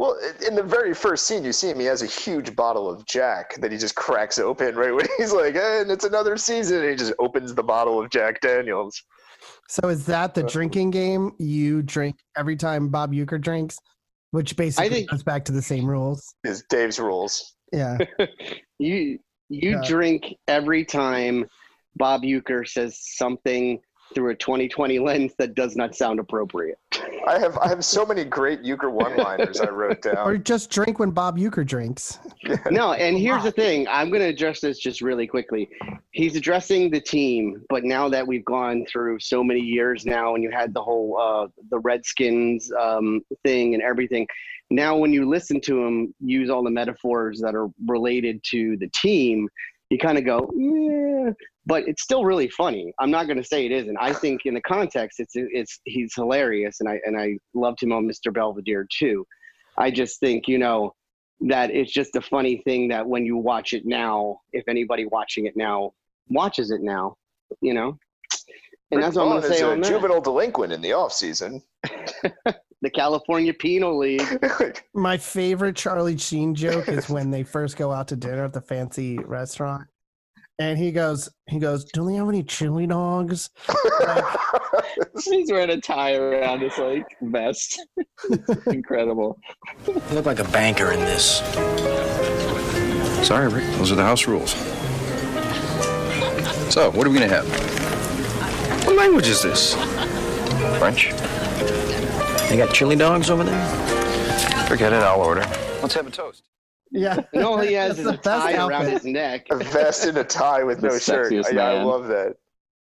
Well, 0.02 0.18
in 0.48 0.56
the 0.56 0.64
very 0.64 0.96
first 0.96 1.28
scene, 1.28 1.44
you 1.46 1.54
see 1.54 1.70
him. 1.70 1.80
He 1.80 1.86
has 1.86 2.02
a 2.02 2.08
huge 2.08 2.56
bottle 2.56 2.90
of 2.90 3.06
Jack 3.06 3.54
that 3.62 3.72
he 3.72 3.78
just 3.78 3.94
cracks 3.94 4.40
open 4.40 4.76
right 4.76 4.92
when 4.96 5.06
he's 5.20 5.32
like, 5.32 5.56
"And 5.56 5.92
it's 5.92 6.06
another 6.06 6.38
season." 6.38 6.80
And 6.82 6.90
he 6.90 6.96
just 6.96 7.14
opens 7.20 7.54
the 7.54 7.62
bottle 7.62 8.02
of 8.02 8.10
Jack 8.10 8.42
Daniels. 8.42 9.00
So 9.70 9.90
is 9.90 10.08
that 10.08 10.34
the 10.34 10.42
drinking 10.42 10.90
game? 10.90 11.34
You 11.38 11.84
drink 11.84 12.16
every 12.36 12.56
time 12.56 12.90
Bob 12.90 13.12
Uecker 13.14 13.40
drinks, 13.40 13.78
which 14.32 14.56
basically 14.56 14.86
I 14.88 14.90
think- 14.90 15.10
goes 15.12 15.22
back 15.22 15.46
to 15.46 15.52
the 15.52 15.62
same 15.62 15.86
rules. 15.86 16.34
Is 16.44 16.64
Dave's 16.68 17.00
rules? 17.00 17.54
Yeah. 17.72 17.98
You 18.80 19.20
you 19.50 19.72
Yeah. 19.74 19.82
drink 19.88 20.34
every 20.48 20.84
time 20.84 21.46
Bob 21.98 22.24
Uecker 22.24 22.68
says 22.68 22.98
something 23.00 23.80
through 24.14 24.32
a 24.32 24.36
2020 24.36 25.00
lens 25.00 25.34
that 25.38 25.56
does 25.56 25.76
not 25.76 25.96
sound 25.96 26.20
appropriate. 26.20 26.78
I 27.28 27.40
have 27.40 27.58
I 27.58 27.68
have 27.68 27.86
so 27.86 28.06
many 28.06 28.24
great 28.24 28.64
Uecker 28.64 28.92
one-liners 28.92 29.60
I 29.62 29.70
wrote 29.70 30.02
down. 30.02 30.28
Or 30.28 30.38
just 30.38 30.70
drink 30.70 31.00
when 31.00 31.12
Bob 31.12 31.38
Uecker 31.38 31.66
drinks. 31.66 32.20
No, 32.70 32.94
and 32.94 33.18
here's 33.18 33.44
the 33.44 33.52
thing. 33.52 33.88
I'm 33.88 34.10
going 34.10 34.22
to 34.22 34.28
address 34.28 34.60
this 34.60 34.80
just 34.80 35.02
really 35.02 35.28
quickly. 35.28 35.70
He's 36.12 36.36
addressing 36.36 36.90
the 36.90 37.00
team, 37.00 37.64
but 37.70 37.84
now 37.84 38.10
that 38.10 38.26
we've 38.26 38.46
gone 38.46 38.86
through 38.86 39.20
so 39.20 39.44
many 39.44 39.62
years 39.62 40.06
now, 40.06 40.36
and 40.36 40.44
you 40.44 40.52
had 40.52 40.74
the 40.74 40.82
whole 40.82 41.18
uh, 41.20 41.48
the 41.70 41.80
Redskins 41.80 42.72
um, 42.80 43.22
thing 43.44 43.74
and 43.74 43.84
everything. 43.84 44.28
Now, 44.70 44.96
when 44.96 45.12
you 45.12 45.28
listen 45.28 45.60
to 45.62 45.84
him 45.86 46.14
use 46.22 46.50
all 46.50 46.64
the 46.64 46.72
metaphors 46.72 47.42
that 47.42 47.56
are 47.56 47.68
related 47.88 48.42
to 48.52 48.78
the 48.78 48.90
team, 48.96 49.50
you 49.90 49.98
kind 49.98 50.18
of 50.18 50.24
go, 50.24 50.50
yeah, 50.56 51.32
but 51.66 51.88
it's 51.88 52.02
still 52.02 52.26
really 52.26 52.50
funny. 52.50 52.94
I'm 53.00 53.12
not 53.12 53.28
going 53.28 53.38
to 53.38 53.44
say 53.44 53.66
it 53.66 53.72
isn't. 53.72 53.98
I 54.00 54.14
think 54.14 54.42
in 54.46 54.54
the 54.54 54.62
context, 54.62 55.20
it's 55.20 55.34
it's 55.36 55.80
he's 55.86 56.14
hilarious, 56.16 56.80
and 56.80 56.90
I 56.90 57.00
and 57.06 57.20
I 57.20 57.38
loved 57.54 57.82
him 57.82 57.92
on 57.92 58.08
Mr. 58.08 58.34
Belvedere 58.34 58.88
too. 58.98 59.26
I 59.78 59.92
just 59.92 60.20
think 60.20 60.48
you 60.48 60.58
know 60.58 60.94
that 61.42 61.72
it's 61.72 61.92
just 61.92 62.16
a 62.16 62.22
funny 62.22 62.62
thing 62.66 62.88
that 62.90 63.08
when 63.08 63.26
you 63.26 63.38
watch 63.38 63.74
it 63.74 63.86
now, 63.86 64.40
if 64.54 64.64
anybody 64.68 65.06
watching 65.06 65.46
it 65.46 65.54
now 65.56 65.92
watches 66.30 66.72
it 66.72 66.82
now, 66.82 67.16
you 67.62 67.74
know. 67.74 67.98
And 68.92 68.98
Rick 68.98 69.06
that's 69.06 69.16
what 69.16 69.24
I'm 69.24 69.30
going 69.30 69.42
to 69.44 69.48
is 69.48 69.58
say 69.58 69.64
a 69.64 69.70
on 69.70 69.82
that. 69.82 69.88
juvenile 69.88 70.22
delinquent 70.22 70.74
in 70.74 70.82
the 70.82 70.94
off 70.94 71.14
season. 71.14 71.62
The 72.82 72.90
California 72.90 73.54
Penal 73.54 74.00
League. 74.00 74.82
My 74.94 75.16
favorite 75.16 75.76
Charlie 75.76 76.18
Sheen 76.18 76.56
joke 76.56 76.88
is 76.88 77.10
when 77.10 77.30
they 77.30 77.44
first 77.44 77.78
go 77.78 77.92
out 77.92 78.08
to 78.08 78.16
dinner 78.16 78.44
at 78.44 78.54
the 78.54 78.62
fancy 78.62 79.20
restaurant. 79.20 79.88
And 80.62 80.78
he 80.78 80.92
goes, 80.92 81.28
he 81.48 81.58
goes, 81.58 81.86
do 81.86 82.06
they 82.06 82.14
have 82.14 82.30
any 82.30 82.44
chili 82.44 82.86
dogs? 82.86 83.50
He's 85.26 85.52
wearing 85.52 85.72
a 85.72 85.82
tie 85.82 86.14
around 86.14 86.62
his 86.62 86.78
like 86.78 87.04
vest. 87.20 87.82
Incredible. 88.68 89.40
You 89.88 90.00
look 90.12 90.28
like 90.28 90.38
a 90.38 90.44
banker 90.46 90.92
in 90.92 91.00
this. 91.00 91.40
Sorry, 93.28 93.48
Rick. 93.48 93.66
Those 93.78 93.92
are 93.92 93.96
the 93.96 94.04
house 94.04 94.28
rules. 94.28 94.52
So, 96.72 96.92
what 96.92 97.08
are 97.08 97.10
we 97.10 97.18
gonna 97.18 97.28
have? 97.28 98.86
What 98.86 98.98
language 98.98 99.30
is 99.30 99.42
this? 99.42 99.74
French? 100.78 101.10
They 102.50 102.58
got 102.58 102.72
chili 102.72 102.96
dogs 102.96 103.32
over 103.32 103.44
there? 103.44 104.68
Forget 104.68 104.94
it. 104.94 105.02
I'll 105.02 105.22
order. 105.22 105.42
Let's 105.82 105.96
have 105.96 106.06
a 106.06 106.12
toast. 106.12 106.44
Yeah. 106.92 107.20
And 107.34 107.44
all 107.44 107.58
he 107.58 107.74
has 107.74 107.98
That's 107.98 108.00
is 108.00 108.06
a 108.08 108.18
best 108.18 108.26
tie 108.26 108.54
around 108.54 108.72
outfit. 108.74 108.94
his 108.94 109.06
neck. 109.06 109.48
a 109.50 109.58
vest 109.58 110.06
and 110.06 110.18
a 110.18 110.24
tie 110.24 110.64
with 110.64 110.82
no 110.84 110.98
shirt. 110.98 111.32
sexiest 111.32 111.54
Yeah, 111.54 111.70
I 111.70 111.84
love 111.84 112.08
that. 112.08 112.36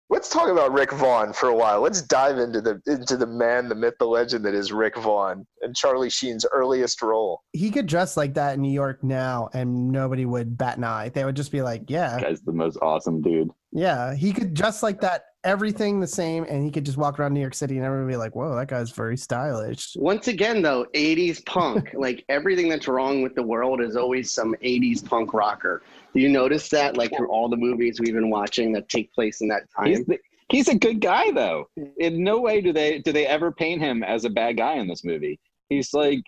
Let's 0.09 0.29
talk 0.29 0.49
about 0.49 0.73
Rick 0.73 0.91
Vaughn 0.91 1.33
for 1.33 1.49
a 1.49 1.55
while. 1.55 1.81
Let's 1.81 2.01
dive 2.01 2.37
into 2.37 2.61
the 2.61 2.79
into 2.85 3.17
the 3.17 3.25
man, 3.25 3.67
the 3.67 3.73
myth, 3.73 3.95
the 3.97 4.05
legend 4.05 4.45
that 4.45 4.53
is 4.53 4.71
Rick 4.71 4.97
Vaughn 4.97 5.47
and 5.61 5.75
Charlie 5.75 6.09
Sheen's 6.09 6.45
earliest 6.51 7.01
role. 7.01 7.41
He 7.53 7.71
could 7.71 7.87
dress 7.87 8.15
like 8.15 8.35
that 8.35 8.55
in 8.55 8.61
New 8.61 8.71
York 8.71 9.03
now 9.03 9.49
and 9.53 9.91
nobody 9.91 10.25
would 10.25 10.57
bat 10.57 10.77
an 10.77 10.83
eye. 10.83 11.09
They 11.09 11.25
would 11.25 11.35
just 11.35 11.51
be 11.51 11.61
like, 11.61 11.89
yeah, 11.89 12.19
Guy's 12.19 12.41
the 12.41 12.51
most 12.51 12.77
awesome 12.81 13.21
dude. 13.21 13.49
Yeah. 13.73 14.15
He 14.15 14.31
could 14.31 14.53
dress 14.53 14.83
like 14.83 15.01
that, 15.01 15.25
everything 15.43 15.99
the 15.99 16.07
same, 16.07 16.45
and 16.47 16.63
he 16.63 16.71
could 16.71 16.85
just 16.85 16.97
walk 16.97 17.19
around 17.19 17.33
New 17.33 17.41
York 17.41 17.55
City 17.55 17.75
and 17.77 17.85
everyone 17.85 18.05
would 18.05 18.11
be 18.11 18.17
like, 18.17 18.35
whoa, 18.35 18.55
that 18.55 18.67
guy's 18.67 18.91
very 18.91 19.17
stylish. 19.17 19.93
Once 19.95 20.27
again, 20.27 20.61
though, 20.61 20.85
80s 20.93 21.45
punk. 21.45 21.91
like 21.97 22.23
everything 22.29 22.69
that's 22.69 22.87
wrong 22.87 23.21
with 23.21 23.35
the 23.35 23.43
world 23.43 23.81
is 23.81 23.95
always 23.95 24.31
some 24.31 24.55
80s 24.63 25.03
punk 25.03 25.33
rocker. 25.33 25.81
Do 26.13 26.21
you 26.21 26.29
notice 26.29 26.69
that, 26.69 26.97
like 26.97 27.15
through 27.17 27.29
all 27.29 27.49
the 27.49 27.57
movies 27.57 27.99
we've 27.99 28.13
been 28.13 28.29
watching 28.29 28.71
that 28.73 28.87
take 28.89 29.11
place 29.13 29.41
in 29.41 29.47
that 29.47 29.63
time? 29.75 29.87
He's 29.87 30.05
the, 30.05 30.19
he's 30.49 30.67
a 30.67 30.75
good 30.75 31.01
guy 31.01 31.31
though. 31.31 31.67
In 31.97 32.23
no 32.23 32.39
way 32.39 32.61
do 32.61 32.71
they 32.71 32.99
do 32.99 33.11
they 33.11 33.25
ever 33.25 33.51
paint 33.51 33.81
him 33.81 34.03
as 34.03 34.23
a 34.23 34.29
bad 34.29 34.57
guy 34.57 34.75
in 34.75 34.87
this 34.87 35.03
movie. 35.03 35.39
He's 35.69 35.93
like 35.93 36.21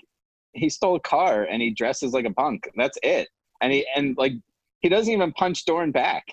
he 0.53 0.69
stole 0.69 0.95
a 0.95 0.99
car 0.99 1.43
and 1.43 1.61
he 1.61 1.71
dresses 1.71 2.13
like 2.13 2.25
a 2.25 2.33
punk. 2.33 2.67
That's 2.75 2.97
it. 3.03 3.27
And 3.61 3.71
he 3.71 3.85
and 3.95 4.17
like 4.17 4.33
he 4.81 4.89
doesn't 4.89 5.13
even 5.13 5.31
punch 5.33 5.65
Dorn 5.65 5.91
back. 5.91 6.25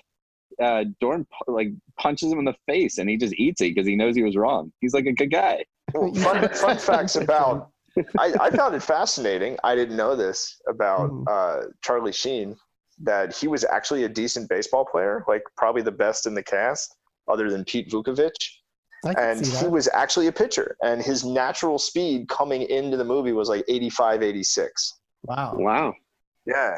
Uh, 0.61 0.85
Dorn 0.99 1.25
like 1.47 1.69
punches 1.97 2.31
him 2.31 2.39
in 2.39 2.45
the 2.45 2.55
face 2.67 2.97
and 2.97 3.09
he 3.09 3.17
just 3.17 3.33
eats 3.35 3.61
it 3.61 3.73
because 3.75 3.87
he 3.87 3.95
knows 3.95 4.15
he 4.15 4.23
was 4.23 4.35
wrong. 4.35 4.71
He's 4.81 4.93
like 4.93 5.05
a 5.05 5.11
good 5.13 5.31
guy. 5.31 5.63
Well, 5.93 6.13
fun, 6.15 6.49
fun 6.49 6.77
facts 6.77 7.15
about 7.23 7.69
I, 8.17 8.33
I 8.39 8.49
found 8.49 8.73
it 8.75 8.81
fascinating. 8.81 9.57
I 9.63 9.75
didn't 9.75 9.95
know 9.95 10.15
this 10.15 10.59
about 10.67 11.11
Mhm. 11.11 11.25
uh, 11.29 11.67
Charlie 11.83 12.11
Sheen 12.11 12.55
that 13.03 13.35
he 13.35 13.47
was 13.47 13.63
actually 13.65 14.03
a 14.03 14.09
decent 14.09 14.49
baseball 14.49 14.85
player, 14.85 15.23
like 15.27 15.43
probably 15.57 15.81
the 15.81 15.91
best 15.91 16.25
in 16.25 16.33
the 16.33 16.43
cast, 16.43 16.95
other 17.27 17.49
than 17.51 17.63
Pete 17.65 17.89
Vuckovich. 17.89 18.33
I 19.05 19.13
can 19.13 19.23
And 19.37 19.45
he 19.45 19.67
was 19.67 19.87
actually 19.93 20.27
a 20.27 20.31
pitcher, 20.31 20.77
and 20.83 21.01
his 21.01 21.23
natural 21.25 21.77
speed 21.77 22.29
coming 22.29 22.61
into 22.63 22.95
the 22.97 23.03
movie 23.03 23.33
was 23.33 23.49
like 23.49 23.63
85, 23.67 24.23
86. 24.23 24.93
wow. 25.23 25.53
wow. 25.55 25.93
Yeah. 26.45 26.77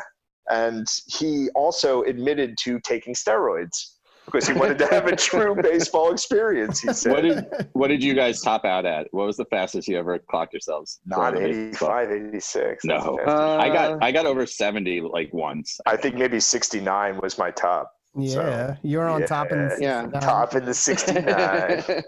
And 0.49 0.87
he 1.07 1.49
also 1.55 2.03
admitted 2.03 2.57
to 2.63 2.79
taking 2.81 3.13
steroids 3.13 3.91
because 4.25 4.47
he 4.47 4.53
wanted 4.53 4.77
to 4.79 4.87
have 4.87 5.05
a 5.07 5.15
true 5.15 5.55
baseball 5.61 6.11
experience, 6.11 6.79
he 6.81 6.91
said. 6.93 7.11
What 7.11 7.21
did 7.21 7.67
what 7.73 7.87
did 7.89 8.03
you 8.03 8.13
guys 8.15 8.41
top 8.41 8.65
out 8.65 8.85
at? 8.85 9.07
What 9.11 9.25
was 9.27 9.37
the 9.37 9.45
fastest 9.45 9.87
you 9.87 9.97
ever 9.99 10.17
clocked 10.19 10.53
yourselves? 10.53 10.99
Not 11.05 11.33
throwing 11.33 11.47
85, 11.69 12.11
86. 12.11 12.85
No. 12.85 12.95
the 12.97 13.01
fastest. 13.23 13.27
I 13.29 13.69
Uh, 13.69 13.73
got 13.73 14.03
I 14.03 14.11
got 14.11 14.25
over 14.25 14.45
seventy 14.45 15.01
like 15.01 15.31
once. 15.33 15.79
I 15.85 15.95
think 15.97 16.15
maybe 16.15 16.39
69 16.39 17.19
was 17.21 17.37
my 17.37 17.51
top. 17.51 17.91
Yeah. 18.17 18.77
You're 18.81 19.09
on 19.09 19.25
top 19.25 19.51
in 19.51 19.67
the 19.67 19.77
Yeah. 19.79 20.03
69. 20.03 20.21
Top 20.21 20.55
in 20.55 20.65
the 20.65 20.73
69. 20.73 21.23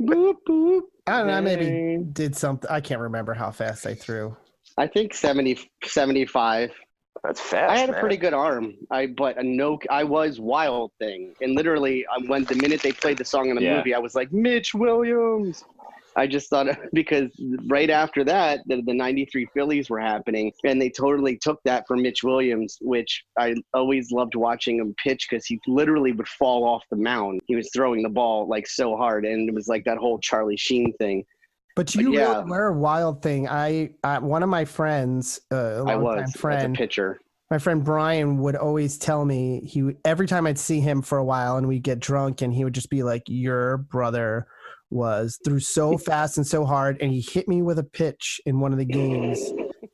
boop, 0.00 0.34
boop. 0.48 0.80
I 1.06 1.18
don't 1.18 1.26
know. 1.26 1.34
I 1.34 1.40
maybe 1.40 2.04
did 2.12 2.36
something. 2.36 2.70
I 2.70 2.80
can't 2.80 3.00
remember 3.00 3.34
how 3.34 3.50
fast 3.50 3.84
I 3.86 3.94
threw. 3.94 4.36
I 4.76 4.86
think 4.86 5.12
70, 5.12 5.58
75. 5.84 6.70
That's 7.24 7.40
fast. 7.40 7.72
I 7.72 7.76
had 7.78 7.90
a 7.90 7.94
pretty 7.94 8.16
good 8.16 8.34
arm. 8.34 8.74
I 8.90 9.06
but 9.06 9.38
a 9.38 9.42
no, 9.42 9.78
I 9.90 10.04
was 10.04 10.40
wild 10.40 10.92
thing, 10.98 11.34
and 11.40 11.54
literally, 11.54 12.06
um, 12.06 12.28
when 12.28 12.44
the 12.44 12.54
minute 12.56 12.80
they 12.82 12.92
played 12.92 13.18
the 13.18 13.24
song 13.24 13.50
in 13.50 13.56
the 13.56 13.62
Yeah. 13.62 13.76
movie, 13.76 13.94
I 13.94 13.98
was 13.98 14.14
like 14.14 14.32
Mitch 14.32 14.74
Williams. 14.74 15.62
I 16.16 16.26
just 16.26 16.50
thought 16.50 16.66
because 16.92 17.30
right 17.66 17.90
after 17.90 18.24
that, 18.24 18.60
the, 18.66 18.82
the 18.82 18.94
'93 18.94 19.46
Phillies 19.54 19.90
were 19.90 20.00
happening, 20.00 20.52
and 20.64 20.80
they 20.80 20.90
totally 20.90 21.36
took 21.36 21.60
that 21.64 21.84
from 21.86 22.02
Mitch 22.02 22.22
Williams, 22.22 22.78
which 22.80 23.24
I 23.38 23.54
always 23.74 24.10
loved 24.10 24.34
watching 24.34 24.78
him 24.78 24.94
pitch 25.02 25.26
because 25.28 25.46
he 25.46 25.60
literally 25.66 26.12
would 26.12 26.28
fall 26.28 26.64
off 26.64 26.82
the 26.90 26.96
mound. 26.96 27.40
He 27.46 27.56
was 27.56 27.70
throwing 27.74 28.02
the 28.02 28.08
ball 28.08 28.48
like 28.48 28.66
so 28.66 28.96
hard, 28.96 29.24
and 29.24 29.48
it 29.48 29.54
was 29.54 29.68
like 29.68 29.84
that 29.84 29.98
whole 29.98 30.18
Charlie 30.18 30.56
Sheen 30.56 30.92
thing. 30.94 31.24
But 31.78 31.94
you 31.94 32.12
yeah. 32.12 32.38
really 32.38 32.50
were 32.50 32.66
a 32.66 32.72
wild 32.72 33.22
thing. 33.22 33.48
I, 33.48 33.90
I 34.02 34.18
one 34.18 34.42
of 34.42 34.48
my 34.48 34.64
friends, 34.64 35.38
uh, 35.52 35.84
a 35.84 35.84
I 35.84 35.94
was 35.94 36.22
as 36.24 36.34
a 36.34 36.38
friend, 36.38 36.74
pitcher. 36.74 37.20
my 37.52 37.58
friend 37.58 37.84
Brian 37.84 38.38
would 38.38 38.56
always 38.56 38.98
tell 38.98 39.24
me 39.24 39.60
he 39.64 39.92
every 40.04 40.26
time 40.26 40.44
I'd 40.48 40.58
see 40.58 40.80
him 40.80 41.02
for 41.02 41.18
a 41.18 41.24
while 41.24 41.56
and 41.56 41.68
we'd 41.68 41.84
get 41.84 42.00
drunk 42.00 42.42
and 42.42 42.52
he 42.52 42.64
would 42.64 42.72
just 42.72 42.90
be 42.90 43.04
like, 43.04 43.22
"Your 43.28 43.76
brother 43.76 44.48
was 44.90 45.38
threw 45.44 45.60
so 45.60 45.96
fast 46.08 46.36
and 46.36 46.44
so 46.44 46.64
hard, 46.64 47.00
and 47.00 47.12
he 47.12 47.20
hit 47.20 47.46
me 47.46 47.62
with 47.62 47.78
a 47.78 47.84
pitch 47.84 48.40
in 48.44 48.58
one 48.58 48.72
of 48.72 48.78
the 48.78 48.84
games, 48.84 49.40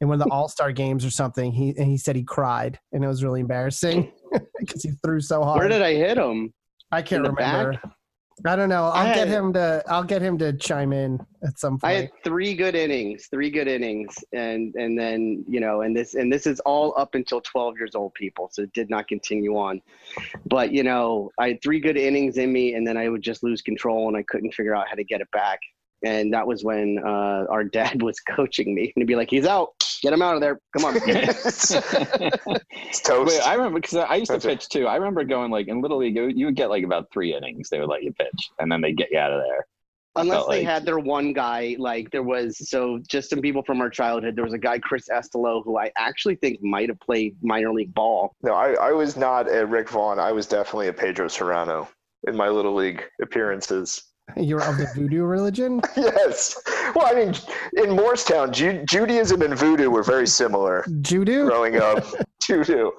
in 0.01 0.09
one 0.09 0.18
of 0.18 0.26
the 0.26 0.30
All 0.32 0.49
Star 0.49 0.72
games 0.72 1.05
or 1.05 1.11
something." 1.11 1.53
He 1.53 1.74
and 1.76 1.87
he 1.87 1.99
said 1.99 2.16
he 2.16 2.24
cried, 2.24 2.78
and 2.93 3.05
it 3.05 3.09
was 3.09 3.22
really 3.22 3.41
embarrassing 3.41 4.11
because 4.59 4.82
he 4.82 4.93
threw 5.05 5.20
so 5.20 5.43
hard. 5.43 5.59
Where 5.59 5.68
did 5.68 5.82
I 5.82 5.93
hit 5.93 6.16
him? 6.16 6.55
I 6.91 7.03
can't 7.03 7.24
the 7.24 7.32
back? 7.32 7.78
I 8.45 8.57
don't 8.57 8.68
know. 8.68 8.85
I'll 8.87 9.14
get 9.14 9.28
him 9.28 9.53
to. 9.53 9.82
I'll 9.87 10.03
get 10.03 10.20
him 10.20 10.37
to 10.39 10.53
chime 10.55 10.93
in 10.93 11.24
at 11.47 11.59
some 11.59 11.78
point. 11.78 11.85
I 11.85 11.93
had 11.93 12.11
three 12.24 12.55
good 12.55 12.74
innings, 12.74 13.26
three 13.26 13.49
good 13.49 13.68
innings, 13.68 14.16
and 14.32 14.74
and 14.74 14.99
then 14.99 15.45
you 15.49 15.61
know, 15.61 15.82
and 15.82 15.97
this 15.97 16.14
and 16.14 16.32
this 16.32 16.47
is 16.47 16.59
all 16.61 16.95
up 16.97 17.14
until 17.14 17.41
12 17.41 17.76
years 17.78 17.95
old, 17.95 18.12
people. 18.14 18.51
So 18.53 18.62
it 18.62 18.72
did 18.72 18.91
not 18.91 19.07
continue 19.07 19.57
on, 19.57 19.80
but 20.47 20.72
you 20.72 20.82
know, 20.82 21.30
I 21.39 21.49
had 21.49 21.62
three 21.62 21.78
good 21.78 21.97
innings 21.97 22.37
in 22.37 22.53
me, 22.53 22.74
and 22.74 22.87
then 22.87 22.97
I 22.97 23.09
would 23.09 23.22
just 23.22 23.43
lose 23.45 23.62
control, 23.62 24.09
and 24.09 24.16
I 24.16 24.24
couldn't 24.24 24.53
figure 24.53 24.74
out 24.74 24.89
how 24.89 24.95
to 24.95 25.05
get 25.05 25.20
it 25.20 25.30
back. 25.30 25.61
And 26.05 26.35
that 26.35 26.47
was 26.47 26.64
when 26.64 26.99
uh, 27.05 27.47
our 27.49 27.64
dad 27.78 28.03
was 28.03 28.18
coaching 28.20 28.74
me, 28.74 28.93
and 28.95 29.03
he'd 29.03 29.07
be 29.07 29.16
like, 29.16 29.30
"He's 29.30 29.47
out, 29.47 29.84
Get 30.05 30.12
him 30.12 30.20
out 30.20 30.34
of 30.34 30.42
there. 30.42 30.61
Come 30.76 30.84
on. 30.84 30.96
it's 31.07 31.70
toast. 33.00 33.26
Wait, 33.26 33.40
I 33.40 33.55
remember 33.55 33.80
because 33.80 33.96
I 33.96 34.16
used 34.16 34.30
to 34.30 34.38
pitch 34.38 34.68
too. 34.68 34.86
I 34.86 34.96
remember 34.96 35.24
going 35.24 35.50
like 35.50 35.68
in 35.68 35.80
little 35.80 35.96
league, 35.96 36.14
you 36.14 36.44
would 36.44 36.57
get 36.57 36.68
like 36.68 36.84
about 36.84 37.11
three 37.11 37.34
innings. 37.34 37.70
They 37.70 37.80
would 37.80 37.88
let 37.88 38.02
you 38.02 38.12
pitch, 38.12 38.50
and 38.59 38.70
then 38.70 38.82
they 38.82 38.88
would 38.88 38.98
get 38.98 39.11
you 39.11 39.18
out 39.18 39.32
of 39.32 39.40
there. 39.40 39.66
Unless 40.16 40.36
felt 40.36 40.50
they 40.50 40.59
like- 40.59 40.66
had 40.66 40.84
their 40.84 40.98
one 40.98 41.32
guy, 41.32 41.76
like 41.78 42.11
there 42.11 42.22
was, 42.22 42.68
so 42.68 43.00
just 43.09 43.30
some 43.30 43.40
people 43.40 43.62
from 43.62 43.80
our 43.80 43.88
childhood, 43.88 44.36
there 44.36 44.44
was 44.44 44.52
a 44.52 44.59
guy, 44.59 44.78
Chris 44.78 45.09
Estelo, 45.09 45.64
who 45.64 45.78
I 45.78 45.90
actually 45.96 46.36
think 46.36 46.62
might 46.62 46.90
have 46.90 47.00
played 47.00 47.36
minor 47.42 47.72
league 47.72 47.94
ball. 47.94 48.36
No, 48.42 48.52
I, 48.52 48.74
I 48.74 48.92
was 48.92 49.16
not 49.16 49.50
a 49.50 49.64
Rick 49.64 49.88
Vaughn. 49.88 50.18
I 50.18 50.32
was 50.32 50.46
definitely 50.46 50.88
a 50.88 50.92
Pedro 50.92 51.28
Serrano 51.28 51.88
in 52.28 52.36
my 52.36 52.50
little 52.50 52.74
league 52.74 53.02
appearances. 53.22 54.05
You're 54.37 54.62
of 54.62 54.79
the 54.79 54.87
voodoo 54.95 55.25
religion? 55.25 55.81
yes. 55.97 56.61
Well, 56.95 57.07
I 57.07 57.14
mean, 57.14 57.35
in 57.77 57.91
Morristown, 57.95 58.53
Ju- 58.53 58.85
Judaism 58.85 59.43
and 59.43 59.57
voodoo 59.57 59.91
were 59.91 60.03
very 60.03 60.27
similar. 60.27 60.85
Judo? 61.03 61.47
Growing 61.47 61.77
up, 61.77 62.05
voodoo. 62.47 62.91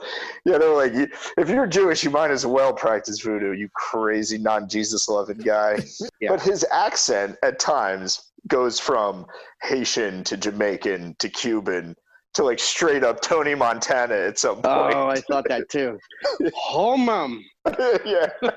Yeah, 0.45 0.57
they 0.57 0.67
were 0.67 0.75
like, 0.75 0.93
if 1.37 1.49
you're 1.49 1.67
Jewish, 1.67 2.03
you 2.03 2.09
might 2.09 2.31
as 2.31 2.45
well 2.45 2.73
practice 2.73 3.21
voodoo, 3.21 3.53
you 3.53 3.69
crazy 3.73 4.37
non-Jesus 4.37 5.09
loving 5.09 5.37
guy. 5.37 5.79
yeah. 6.19 6.29
But 6.29 6.41
his 6.41 6.65
accent 6.71 7.37
at 7.43 7.59
times 7.59 8.31
goes 8.47 8.79
from 8.79 9.25
Haitian 9.63 10.23
to 10.25 10.37
Jamaican 10.37 11.15
to 11.19 11.29
Cuban 11.29 11.95
to 12.35 12.43
like 12.43 12.59
straight 12.59 13.03
up 13.03 13.21
Tony 13.21 13.55
Montana 13.55 14.15
at 14.15 14.37
some 14.37 14.59
oh, 14.63 14.83
point. 14.83 14.95
Oh, 14.95 15.07
I 15.07 15.21
thought 15.21 15.45
that 15.49 15.69
too. 15.69 15.97
Oh, 16.69 16.97
mom. 16.97 17.43
yeah. 18.05 18.27
I'm 18.41 18.51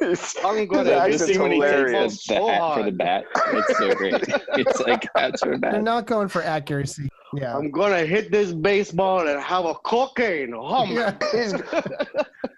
His 0.00 0.36
accent's 0.44 1.26
hilarious. 1.26 2.26
The 2.26 2.34
hat 2.34 2.74
for 2.74 2.82
the 2.84 2.92
bat. 2.92 3.24
It's 3.48 3.78
so 3.78 3.94
great. 3.94 4.14
it's 4.54 4.80
like 4.80 5.08
hats 5.16 5.42
for 5.42 5.50
They're 5.50 5.58
bat. 5.58 5.82
not 5.82 6.06
going 6.06 6.28
for 6.28 6.42
accuracy. 6.42 7.08
Yeah. 7.34 7.56
I'm 7.56 7.70
gonna 7.70 8.04
hit 8.04 8.30
this 8.30 8.52
baseball 8.52 9.26
and 9.26 9.40
have 9.40 9.64
a 9.64 9.74
cocaine. 9.74 10.54
Oh, 10.54 10.86
man. 10.86 11.18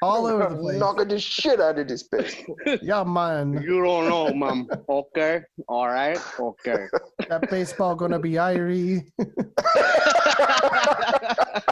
All 0.03 0.27
over 0.27 0.55
the 0.55 0.57
place. 0.61 0.79
Knocking 0.79 1.09
the 1.09 1.19
shit 1.19 1.61
out 1.61 1.79
of 1.79 1.89
this 1.89 2.03
baseball. 2.05 2.57
Yeah, 2.83 3.03
man. 3.05 3.61
You 3.63 3.83
don't 3.83 4.09
know, 4.09 4.33
man. 4.33 4.69
Okay. 4.89 5.43
All 5.69 5.89
right. 5.89 6.19
Okay. 6.39 6.87
That 7.29 7.51
baseball 7.51 7.95
gonna 7.97 8.19
be 8.19 8.33
Irie. 8.33 9.05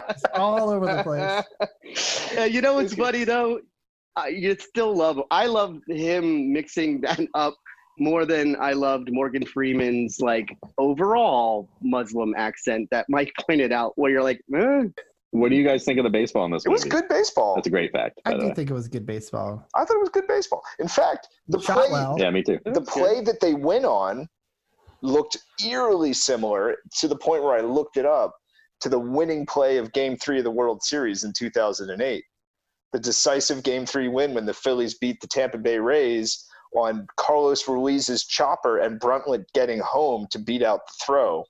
it's 0.09 0.23
all 0.33 0.69
over 0.69 0.85
the 0.85 1.03
place. 1.03 2.33
Yeah, 2.33 2.45
you 2.45 2.61
know 2.61 2.75
what's 2.75 2.95
funny 2.95 3.23
though? 3.23 3.61
I, 4.15 4.29
you 4.29 4.55
still 4.59 4.95
love. 4.95 5.21
I 5.31 5.45
love 5.45 5.79
him 5.87 6.51
mixing 6.51 7.01
that 7.01 7.21
up 7.35 7.55
more 7.99 8.25
than 8.25 8.55
I 8.59 8.73
loved 8.73 9.11
Morgan 9.11 9.45
Freeman's 9.45 10.19
like 10.19 10.57
overall 10.77 11.69
Muslim 11.81 12.33
accent 12.37 12.87
that 12.91 13.05
Mike 13.09 13.31
pointed 13.47 13.71
out. 13.71 13.93
Where 13.95 14.11
you're 14.11 14.23
like, 14.23 14.41
eh. 14.55 14.83
What 15.31 15.49
do 15.49 15.55
you 15.55 15.65
guys 15.65 15.83
think 15.83 15.99
of 15.99 16.03
the 16.03 16.09
baseball 16.09 16.45
in 16.45 16.51
this 16.51 16.63
game? 16.63 16.71
It 16.71 16.73
was 16.73 16.85
good 16.85 17.07
baseball. 17.09 17.55
That's 17.55 17.67
a 17.67 17.71
great 17.71 17.91
fact. 17.91 18.21
I 18.25 18.31
by 18.31 18.37
the 18.37 18.49
do 18.49 18.55
think 18.55 18.69
it 18.69 18.73
was 18.73 18.87
good 18.87 19.05
baseball. 19.05 19.67
I 19.75 19.83
thought 19.83 19.95
it 19.95 19.99
was 19.99 20.09
good 20.09 20.27
baseball. 20.27 20.63
In 20.79 20.87
fact, 20.87 21.27
the 21.49 21.59
Shot 21.59 21.77
play, 21.77 21.87
well. 21.91 22.15
Yeah, 22.17 22.29
me 22.29 22.43
too. 22.43 22.59
the 22.65 22.81
play 22.81 23.21
that 23.21 23.41
they 23.41 23.53
went 23.53 23.85
on 23.85 24.27
looked 25.01 25.37
eerily 25.65 26.13
similar 26.13 26.77
to 26.99 27.07
the 27.07 27.15
point 27.15 27.43
where 27.43 27.57
I 27.57 27.61
looked 27.61 27.97
it 27.97 28.05
up 28.05 28.35
to 28.81 28.89
the 28.89 28.99
winning 28.99 29.45
play 29.45 29.77
of 29.77 29.91
Game 29.91 30.15
Three 30.15 30.37
of 30.37 30.43
the 30.43 30.51
World 30.51 30.81
Series 30.83 31.23
in 31.23 31.33
2008, 31.33 32.23
the 32.93 32.99
decisive 32.99 33.63
Game 33.63 33.85
Three 33.85 34.07
win 34.07 34.33
when 34.33 34.45
the 34.45 34.53
Phillies 34.53 34.97
beat 34.97 35.19
the 35.19 35.27
Tampa 35.27 35.57
Bay 35.57 35.77
Rays 35.77 36.45
on 36.75 37.07
Carlos 37.15 37.67
Ruiz's 37.67 38.25
chopper 38.25 38.79
and 38.79 38.99
Bruntlett 38.99 39.45
getting 39.53 39.79
home 39.79 40.27
to 40.31 40.39
beat 40.39 40.63
out 40.63 40.81
the 40.87 40.93
throw. 41.05 41.43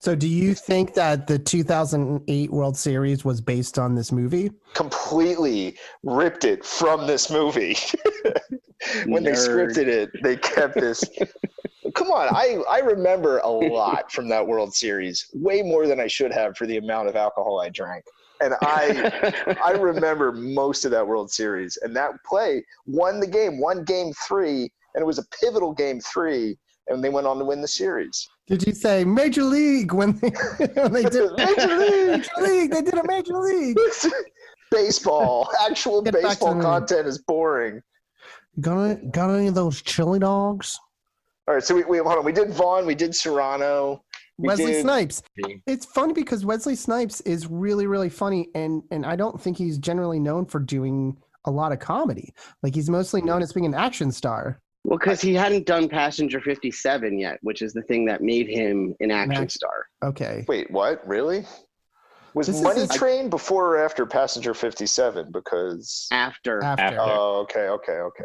So, 0.00 0.14
do 0.14 0.26
you 0.26 0.54
think 0.54 0.94
that 0.94 1.26
the 1.26 1.38
2008 1.38 2.50
World 2.50 2.76
Series 2.76 3.22
was 3.22 3.42
based 3.42 3.78
on 3.78 3.94
this 3.94 4.10
movie? 4.10 4.50
completely 4.74 5.76
ripped 6.04 6.44
it 6.44 6.64
from 6.64 7.06
this 7.06 7.30
movie. 7.30 7.76
when 9.06 9.22
they 9.22 9.32
scripted 9.32 9.86
it, 9.86 10.10
they 10.22 10.36
kept 10.36 10.74
this. 10.74 11.04
Come 11.94 12.10
on, 12.12 12.28
I, 12.34 12.62
I 12.70 12.78
remember 12.78 13.38
a 13.38 13.48
lot 13.48 14.12
from 14.12 14.28
that 14.28 14.46
World 14.46 14.74
Series, 14.74 15.28
way 15.34 15.60
more 15.62 15.86
than 15.86 16.00
I 16.00 16.06
should 16.06 16.32
have 16.32 16.56
for 16.56 16.66
the 16.66 16.76
amount 16.76 17.08
of 17.08 17.16
alcohol 17.16 17.60
I 17.60 17.68
drank. 17.68 18.04
And 18.40 18.54
I 18.62 19.56
I 19.62 19.72
remember 19.72 20.32
most 20.32 20.84
of 20.84 20.90
that 20.92 21.06
World 21.06 21.30
Series. 21.30 21.78
And 21.82 21.94
that 21.96 22.12
play 22.24 22.64
won 22.86 23.20
the 23.20 23.26
game, 23.26 23.60
won 23.60 23.84
game 23.84 24.12
three, 24.26 24.70
and 24.94 25.02
it 25.02 25.04
was 25.04 25.18
a 25.18 25.24
pivotal 25.40 25.72
game 25.72 26.00
three, 26.00 26.58
and 26.88 27.02
they 27.02 27.08
went 27.10 27.26
on 27.26 27.38
to 27.38 27.44
win 27.44 27.60
the 27.60 27.68
series. 27.68 28.28
Did 28.46 28.66
you 28.66 28.72
say 28.72 29.04
Major 29.04 29.44
League 29.44 29.92
when 29.92 30.18
they, 30.18 30.30
when 30.74 30.92
they 30.92 31.04
did 31.04 31.30
Major 31.36 31.78
League! 31.78 32.08
Major 32.08 32.42
League? 32.42 32.70
They 32.72 32.82
did 32.82 32.94
a 32.94 33.06
Major 33.06 33.38
League. 33.38 33.78
Baseball, 34.70 35.50
actual 35.66 36.00
Get 36.00 36.14
baseball 36.14 36.60
content 36.60 37.08
is 37.08 37.18
boring. 37.18 37.82
Got 38.60 39.10
got 39.10 39.30
any 39.30 39.48
of 39.48 39.54
those 39.54 39.82
chili 39.82 40.20
dogs? 40.20 40.78
All 41.48 41.54
right, 41.54 41.64
so 41.64 41.74
we, 41.74 41.82
we 41.84 41.98
hold 41.98 42.18
on. 42.18 42.24
We 42.24 42.32
did 42.32 42.50
Vaughn, 42.50 42.86
we 42.86 42.94
did 42.94 43.12
Serrano, 43.12 44.04
Wesley 44.46 44.72
did- 44.72 44.82
Snipes. 44.82 45.22
It's 45.66 45.86
funny 45.86 46.12
because 46.12 46.44
Wesley 46.44 46.74
Snipes 46.76 47.20
is 47.22 47.46
really, 47.46 47.86
really 47.86 48.08
funny, 48.10 48.48
and 48.54 48.82
and 48.90 49.04
I 49.06 49.16
don't 49.16 49.40
think 49.40 49.56
he's 49.56 49.78
generally 49.78 50.18
known 50.20 50.46
for 50.46 50.58
doing 50.60 51.16
a 51.44 51.50
lot 51.50 51.72
of 51.72 51.78
comedy. 51.78 52.32
Like 52.62 52.74
he's 52.74 52.90
mostly 52.90 53.22
known 53.22 53.42
as 53.42 53.52
being 53.52 53.66
an 53.66 53.74
action 53.74 54.12
star. 54.12 54.60
Well, 54.84 54.98
because 54.98 55.20
he 55.20 55.34
hadn't 55.34 55.66
done 55.66 55.88
Passenger 55.88 56.40
57 56.40 57.18
yet, 57.18 57.38
which 57.42 57.60
is 57.60 57.72
the 57.74 57.82
thing 57.82 58.06
that 58.06 58.22
made 58.22 58.48
him 58.48 58.94
an 59.00 59.10
action 59.10 59.32
Action- 59.32 59.48
star. 59.50 59.86
Okay. 60.02 60.44
Wait, 60.48 60.70
what? 60.70 61.06
Really? 61.06 61.44
Was 62.32 62.46
This 62.46 62.56
is 62.56 62.62
Money 62.62 62.80
his- 62.80 62.90
Train 62.90 63.28
before 63.28 63.76
or 63.76 63.84
after 63.84 64.06
Passenger 64.06 64.54
57? 64.54 65.30
Because 65.32 66.06
After. 66.12 66.62
After. 66.62 66.96
oh, 67.00 67.40
okay, 67.42 67.68
okay, 67.68 67.98
okay. 67.98 68.24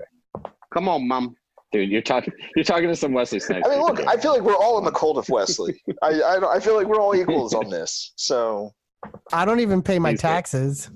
Come 0.74 0.88
on, 0.88 1.08
mom. 1.08 1.36
Dude, 1.76 1.90
you're 1.90 2.02
talking 2.02 2.34
you're 2.56 2.64
talking 2.64 2.88
to 2.88 2.96
some 2.96 3.12
Wesley 3.12 3.38
Snipes. 3.38 3.68
I 3.68 3.72
mean, 3.72 3.82
look. 3.82 4.00
I 4.08 4.16
feel 4.16 4.32
like 4.32 4.44
we're 4.44 4.56
all 4.56 4.78
in 4.78 4.86
the 4.86 4.92
cult 4.92 5.18
of 5.18 5.28
Wesley. 5.28 5.82
I, 6.02 6.22
I, 6.22 6.54
I 6.56 6.60
feel 6.62 6.74
like 6.74 6.88
we're 6.88 7.02
all 7.02 7.14
equals 7.14 7.54
on 7.54 7.70
this. 7.70 8.14
So 8.16 8.72
I 9.34 9.44
don't 9.44 9.60
even 9.60 9.82
pay 9.82 10.00
my 10.00 10.12
He's 10.12 10.22
taxes. 10.22 10.90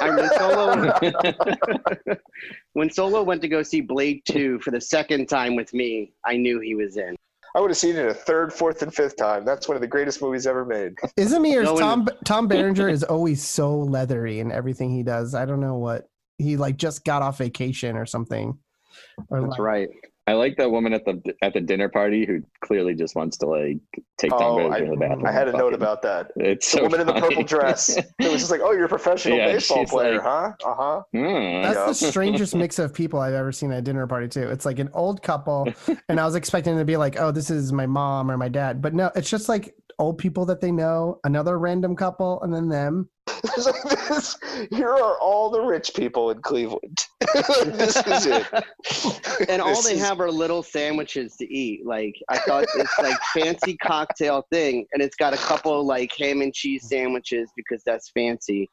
I 0.00 0.10
when 0.10 0.30
Solo 0.38 0.92
when 2.74 2.90
Solo 2.90 3.24
went 3.24 3.42
to 3.42 3.48
go 3.48 3.64
see 3.64 3.80
Blade 3.80 4.22
2 4.26 4.60
for 4.60 4.70
the 4.70 4.80
second 4.80 5.26
time 5.26 5.56
with 5.56 5.74
me, 5.74 6.12
I 6.24 6.36
knew 6.36 6.60
he 6.60 6.76
was 6.76 6.96
in. 6.96 7.16
I 7.56 7.60
would 7.60 7.70
have 7.72 7.76
seen 7.76 7.96
it 7.96 8.06
a 8.06 8.14
third, 8.14 8.52
fourth, 8.52 8.82
and 8.82 8.94
fifth 8.94 9.16
time. 9.16 9.44
That's 9.44 9.66
one 9.66 9.76
of 9.76 9.80
the 9.80 9.88
greatest 9.88 10.22
movies 10.22 10.46
ever 10.46 10.64
made. 10.64 10.92
Isn't 11.16 11.42
he 11.42 11.58
or 11.58 11.64
Going- 11.64 11.80
Tom 11.80 12.08
Tom 12.24 12.46
Berenger 12.46 12.88
is 12.88 13.02
always 13.02 13.42
so 13.42 13.76
leathery 13.80 14.38
in 14.38 14.52
everything 14.52 14.94
he 14.94 15.02
does. 15.02 15.34
I 15.34 15.44
don't 15.44 15.60
know 15.60 15.74
what 15.74 16.06
he 16.38 16.56
like 16.56 16.76
just 16.76 17.04
got 17.04 17.22
off 17.22 17.38
vacation 17.38 17.96
or 17.96 18.06
something. 18.06 18.58
Or 19.28 19.40
That's 19.40 19.50
like, 19.52 19.58
right. 19.60 19.88
I 20.26 20.32
like 20.32 20.56
that 20.56 20.70
woman 20.70 20.94
at 20.94 21.04
the 21.04 21.20
at 21.42 21.52
the 21.52 21.60
dinner 21.60 21.90
party 21.90 22.24
who 22.24 22.40
clearly 22.62 22.94
just 22.94 23.14
wants 23.14 23.36
to 23.38 23.46
like 23.46 23.76
take 24.16 24.30
Tom 24.30 24.40
Oh, 24.42 24.54
Brady 24.56 24.70
I, 24.74 24.80
to 24.80 24.90
the 24.92 24.96
bathroom. 24.96 25.26
I 25.26 25.32
had 25.32 25.48
a 25.48 25.50
and 25.50 25.58
note 25.58 25.74
about 25.74 26.00
that. 26.00 26.30
It's 26.36 26.70
The 26.72 26.78
so 26.78 26.82
woman 26.84 27.02
in 27.02 27.06
the 27.06 27.12
purple 27.12 27.42
dress. 27.44 27.90
It 27.98 28.06
was 28.18 28.40
just 28.40 28.50
like, 28.50 28.62
oh, 28.62 28.72
you're 28.72 28.86
a 28.86 28.88
professional 28.88 29.36
Yeah, 29.36 29.52
baseball 29.52 29.84
player, 29.84 30.14
like- 30.14 30.22
huh? 30.22 30.52
Uh 30.64 30.74
huh. 30.74 31.02
Hmm. 31.12 31.62
That's 31.62 31.76
Yeah. 31.76 31.86
the 31.88 31.94
strangest 32.10 32.54
mix 32.54 32.78
of 32.78 32.94
people 32.94 33.20
I've 33.20 33.34
ever 33.34 33.52
seen 33.52 33.70
at 33.70 33.80
a 33.80 33.82
dinner 33.82 34.06
party 34.06 34.28
too. 34.28 34.48
It's 34.48 34.64
like 34.64 34.78
an 34.78 34.88
old 34.94 35.22
couple, 35.22 35.68
and 36.08 36.18
I 36.18 36.24
was 36.24 36.36
expecting 36.36 36.78
to 36.78 36.86
be 36.86 36.96
like, 36.96 37.20
"Oh, 37.20 37.30
this 37.30 37.50
is 37.50 37.70
my 37.70 37.84
mom 37.86 38.30
or 38.30 38.38
my 38.38 38.48
dad," 38.48 38.80
but 38.80 38.94
no, 38.94 39.10
it's 39.14 39.28
just 39.28 39.50
like 39.50 39.74
old 39.98 40.16
people 40.16 40.46
that 40.46 40.62
they 40.62 40.72
know, 40.72 41.20
another 41.24 41.58
random 41.58 41.94
couple, 41.96 42.40
and 42.42 42.52
then 42.54 42.68
them. 42.70 43.10
Like 43.44 44.08
this. 44.08 44.36
Here 44.70 44.88
are 44.90 45.18
all 45.18 45.50
the 45.50 45.60
rich 45.60 45.92
people 45.94 46.30
in 46.30 46.40
Cleveland. 46.42 47.04
this 47.34 47.96
is 47.96 48.26
it. 48.26 48.46
And 49.48 49.60
all 49.60 49.68
This 49.70 49.84
they 49.86 49.94
is- 49.94 50.00
have 50.00 50.20
are 50.20 50.30
little 50.30 50.62
sandwiches 50.62 51.36
to 51.36 51.52
eat. 51.52 51.84
Like 51.84 52.14
I 52.28 52.38
thought 52.38 52.64
it's 52.76 52.98
like 52.98 53.18
fancy 53.34 53.76
cocktail 53.76 54.46
thing, 54.50 54.86
and 54.92 55.02
it's 55.02 55.16
got 55.16 55.34
a 55.34 55.36
couple 55.38 55.84
like 55.84 56.12
ham 56.16 56.40
and 56.40 56.54
cheese 56.54 56.88
sandwiches 56.88 57.50
because 57.56 57.82
that's 57.84 58.10
fancy. 58.10 58.70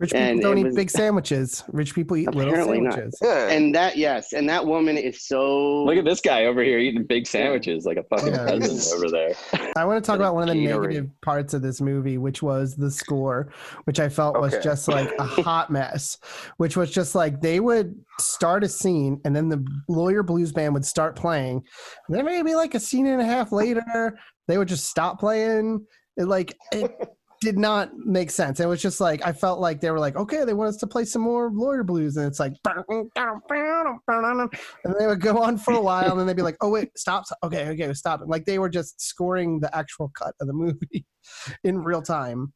Rich 0.00 0.10
people 0.10 0.26
And 0.26 0.40
don't 0.40 0.58
eat 0.58 0.64
was- 0.64 0.74
big 0.74 0.90
sandwiches. 0.90 1.62
Rich 1.68 1.94
people 1.94 2.16
eat 2.16 2.26
little 2.34 2.50
Apparently 2.50 2.80
not. 2.80 2.94
sandwiches. 2.94 3.18
Yeah. 3.22 3.48
And 3.50 3.72
that 3.76 3.96
yes, 3.96 4.32
and 4.32 4.48
that 4.48 4.66
woman 4.66 4.96
is 4.98 5.24
so 5.24 5.84
Look 5.84 5.96
at 5.96 6.04
this 6.04 6.20
guy 6.20 6.46
over 6.46 6.64
here 6.64 6.78
eating 6.80 7.04
big 7.04 7.28
sandwiches 7.28 7.84
like 7.84 7.96
a 7.96 8.02
fucking 8.04 8.32
Yeah. 8.34 8.44
peasant 8.46 8.98
over 8.98 9.08
there. 9.08 9.34
I 9.76 9.84
want 9.84 10.02
to 10.02 10.06
talk 10.06 10.16
about 10.16 10.34
one 10.34 10.48
of 10.48 10.54
the 10.54 10.66
Gatorade. 10.66 10.80
negative 10.82 11.10
parts 11.22 11.54
of 11.54 11.62
this 11.62 11.80
movie, 11.80 12.18
which 12.18 12.42
was 12.42 12.74
the 12.74 12.90
score, 12.90 13.52
which 13.84 14.00
I 14.00 14.08
felt 14.08 14.40
was 14.40 14.56
just 14.64 14.88
like 14.88 15.12
a 15.20 15.24
hot 15.42 15.70
mess. 15.70 16.18
Which 16.56 16.76
was 16.76 16.90
just 16.90 17.14
like 17.14 17.40
they 17.40 17.60
would 17.60 17.94
start 18.18 18.64
a 18.64 18.68
scene, 18.68 19.20
and 19.24 19.34
then 19.34 19.48
the 19.48 19.64
lawyer 19.88 20.24
blues 20.24 20.50
band 20.50 20.74
would 20.74 20.84
start 20.84 21.14
playing. 21.14 21.62
And 22.08 22.16
then 22.16 22.24
maybe 22.24 22.56
like 22.56 22.74
a 22.74 22.80
scene 22.80 23.06
and 23.06 23.20
a 23.20 23.24
half 23.24 23.52
later, 23.52 24.18
they 24.48 24.58
would 24.58 24.68
just 24.68 24.86
stop 24.86 25.20
playing. 25.20 25.86
It 26.16 26.24
like 26.26 26.56
it 26.72 26.90
did 27.44 27.58
not 27.58 27.96
make 27.96 28.30
sense. 28.30 28.58
It 28.58 28.66
was 28.66 28.82
just 28.82 29.00
like 29.00 29.24
I 29.24 29.32
felt 29.32 29.60
like 29.60 29.80
they 29.80 29.90
were 29.90 30.00
like, 30.00 30.16
okay, 30.16 30.44
they 30.44 30.54
want 30.54 30.70
us 30.70 30.76
to 30.78 30.86
play 30.86 31.04
some 31.04 31.22
more 31.22 31.50
lawyer 31.52 31.84
blues, 31.84 32.16
and 32.16 32.26
it's 32.26 32.40
like, 32.40 32.54
and 32.64 33.10
they 34.98 35.06
would 35.06 35.20
go 35.20 35.38
on 35.42 35.58
for 35.58 35.74
a 35.74 35.80
while, 35.80 36.10
and 36.10 36.18
then 36.18 36.26
they'd 36.26 36.36
be 36.36 36.42
like, 36.42 36.56
oh 36.60 36.70
wait, 36.70 36.90
stop, 36.96 37.26
stop. 37.26 37.38
okay, 37.44 37.68
okay, 37.68 37.92
stop 37.92 38.20
it. 38.22 38.28
Like 38.28 38.44
they 38.44 38.58
were 38.58 38.68
just 38.68 39.00
scoring 39.00 39.60
the 39.60 39.74
actual 39.76 40.10
cut 40.18 40.34
of 40.40 40.46
the 40.48 40.52
movie. 40.52 41.04
in 41.64 41.78
real 41.78 42.02
time. 42.02 42.52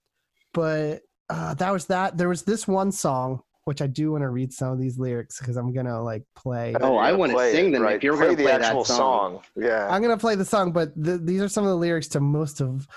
But 0.55 1.01
uh, 1.29 1.55
that 1.55 1.73
was 1.73 1.87
that. 1.87 2.17
There 2.17 2.29
was 2.29 2.43
this 2.43 2.67
one 2.67 2.93
song 2.93 3.43
which 3.65 3.83
I 3.83 3.87
do 3.87 4.13
want 4.13 4.23
to 4.23 4.31
read 4.31 4.51
some 4.51 4.73
of 4.73 4.81
these 4.81 4.99
lyrics 4.99 5.39
because 5.39 5.59
I'm 5.59 5.75
gonna 5.75 6.03
like 6.03 6.25
play. 6.35 6.75
Oh, 6.81 6.97
I 6.97 7.13
want 7.13 7.33
to 7.33 7.51
sing 7.51 7.69
it, 7.69 7.73
them. 7.73 7.83
right? 7.83 7.97
If 7.97 8.03
you're 8.03 8.17
play 8.17 8.29
going 8.29 8.37
to 8.39 8.43
play 8.43 8.53
the 8.55 8.59
play 8.59 8.67
actual 8.67 8.85
that 8.85 8.95
song, 8.95 9.41
Yeah. 9.57 9.87
I'm 9.91 10.01
gonna 10.01 10.17
play 10.17 10.37
the 10.37 10.45
song, 10.47 10.73
but 10.73 10.95
th- 11.05 11.21
these 11.25 11.43
are 11.43 11.51
some 11.51 11.65
of 11.65 11.69
the 11.69 11.77
lyrics 11.77 12.09
to 12.09 12.21
most 12.21 12.63
of 12.63 12.89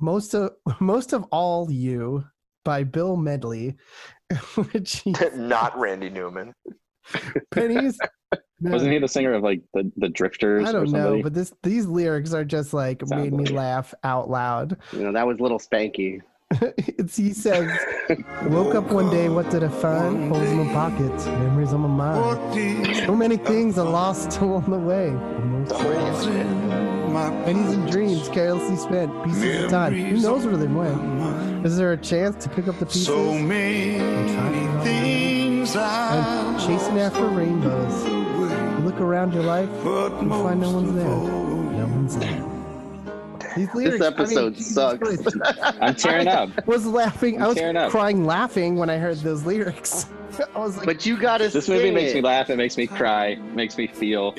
most 0.00 0.34
of 0.34 0.52
most 0.80 1.12
of 1.12 1.24
all 1.32 1.70
you 1.70 2.24
by 2.64 2.84
Bill 2.84 3.16
Medley, 3.16 3.76
which 4.72 5.02
Not 5.34 5.78
Randy 5.78 6.10
Newman. 6.10 6.52
pennies. 7.50 7.98
Wasn't 8.60 8.92
he 8.92 8.98
the 8.98 9.08
singer 9.08 9.32
of 9.34 9.42
like 9.42 9.62
the 9.72 9.90
the 9.96 10.08
Drifters 10.08 10.68
I 10.68 10.72
don't 10.72 10.88
somebody? 10.88 11.16
know, 11.18 11.22
but 11.22 11.32
this 11.32 11.52
these 11.62 11.86
lyrics 11.86 12.32
are 12.34 12.44
just 12.44 12.74
like 12.74 13.00
Sounds 13.00 13.22
made 13.22 13.32
me 13.32 13.44
like 13.44 13.50
it. 13.52 13.54
laugh 13.56 13.94
out 14.04 14.28
loud. 14.28 14.76
you 14.92 15.00
know 15.04 15.12
that 15.12 15.26
was 15.26 15.40
little 15.40 15.58
Spanky. 15.58 16.20
It's, 16.50 17.14
he 17.14 17.34
says, 17.34 17.70
"Woke 18.44 18.74
up 18.74 18.90
one 18.90 19.10
day, 19.10 19.28
what 19.28 19.50
did 19.50 19.62
I 19.62 19.68
find? 19.68 20.32
Holes 20.34 20.48
in 20.48 20.56
my 20.66 20.72
pockets, 20.72 21.26
memories 21.26 21.74
on 21.74 21.80
my 21.82 22.14
mind. 22.14 22.96
So 23.04 23.14
many 23.14 23.36
things 23.36 23.76
I 23.78 23.82
lost 23.82 24.40
along 24.40 24.64
the 24.70 24.78
way. 24.78 25.10
Pennies 27.14 27.72
and 27.72 27.90
dreams 27.90 28.28
carelessly 28.28 28.76
spent, 28.76 29.24
pieces 29.24 29.64
of 29.64 29.70
time. 29.70 29.92
Who 29.94 30.20
knows 30.20 30.44
where 30.44 30.56
they 30.56 30.66
went? 30.66 31.64
Is 31.66 31.76
there 31.76 31.92
a 31.92 31.96
chance 31.96 32.42
to 32.44 32.50
pick 32.50 32.68
up 32.68 32.78
the 32.78 32.86
pieces? 32.86 33.06
So 33.06 33.30
and 33.30 33.48
try 33.48 34.50
many 34.50 34.66
to 34.66 34.68
run? 34.74 34.84
things 34.84 35.76
I'm 35.76 36.58
chasing 36.60 36.98
after 36.98 37.26
rainbows. 37.26 38.04
You 38.06 38.84
look 38.84 39.00
around 39.00 39.32
your 39.34 39.42
life, 39.42 39.68
you 39.84 40.28
find 40.28 40.60
no 40.60 40.70
one's 40.70 40.94
there. 40.94 41.04
No 41.04 41.86
one's 41.86 42.16
there. 42.18 42.44
These 43.56 43.74
lyrics, 43.74 43.98
This 43.98 44.06
I 44.06 44.10
mean, 44.10 44.20
episode 44.20 44.56
sucks. 44.58 45.18
I'm 45.80 45.94
tearing 45.94 46.28
up. 46.28 46.66
was 46.66 46.86
laughing. 46.86 47.38
I 47.40 47.42
I'm 47.44 47.48
was 47.48 47.56
tearing 47.56 47.76
up. 47.76 47.90
crying 47.90 48.24
laughing 48.24 48.76
when 48.76 48.88
I 48.90 48.98
heard 48.98 49.16
those 49.18 49.44
lyrics. 49.44 50.06
I 50.54 50.58
was 50.60 50.76
like, 50.76 50.86
But 50.86 51.04
you 51.06 51.16
got 51.16 51.38
to. 51.38 51.48
This 51.48 51.68
movie 51.68 51.90
makes 51.90 52.14
me 52.14 52.20
laugh. 52.20 52.50
It 52.50 52.56
makes 52.56 52.76
me 52.76 52.86
cry. 52.86 53.34
Makes 53.54 53.76
me 53.76 53.86
feel. 53.88 54.34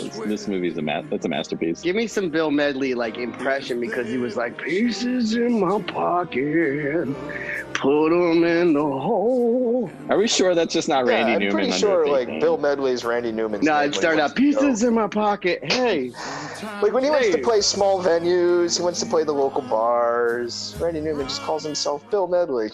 It's, 0.00 0.18
this 0.18 0.48
movie's 0.48 0.76
a 0.78 0.82
ma- 0.82 1.02
It's 1.10 1.24
a 1.24 1.28
masterpiece. 1.28 1.80
Give 1.82 1.96
me 1.96 2.06
some 2.06 2.30
Bill 2.30 2.50
Medley 2.50 2.94
like 2.94 3.18
impression 3.18 3.80
because 3.80 4.08
he 4.08 4.16
was 4.18 4.36
like 4.36 4.58
pieces 4.62 5.34
in 5.34 5.60
my 5.60 5.80
pocket, 5.82 7.08
put 7.74 8.10
them 8.10 8.44
in 8.44 8.72
the 8.72 8.80
hole. 8.80 9.90
Are 10.08 10.18
we 10.18 10.28
sure 10.28 10.54
that's 10.54 10.72
just 10.72 10.88
not 10.88 11.06
Yeah, 11.06 11.12
Randy 11.12 11.32
I'm 11.32 11.38
Newman? 11.40 11.54
pretty 11.54 11.72
sure 11.72 12.06
like 12.08 12.28
thing? 12.28 12.40
Bill 12.40 12.58
Medley's 12.58 13.04
Randy 13.04 13.32
Newman's. 13.32 13.64
No, 13.64 13.72
name 13.74 13.80
it 13.80 13.84
when 13.86 13.92
started 13.94 14.20
out 14.22 14.34
pieces 14.36 14.82
in 14.82 14.94
my 14.94 15.06
pocket. 15.08 15.60
Hey, 15.72 16.10
Like 16.82 16.92
when 16.92 17.04
he 17.04 17.10
wants 17.10 17.30
to 17.30 17.38
play 17.38 17.60
small 17.60 18.02
venues, 18.02 18.76
he 18.78 18.82
wants 18.82 19.00
to 19.00 19.06
play 19.06 19.24
the 19.24 19.32
local 19.32 19.62
bars. 19.62 20.74
Randy 20.80 21.00
Newman 21.00 21.26
just 21.28 21.42
calls 21.42 21.64
himself 21.64 22.08
Bill 22.10 22.26
Medley. 22.26 22.70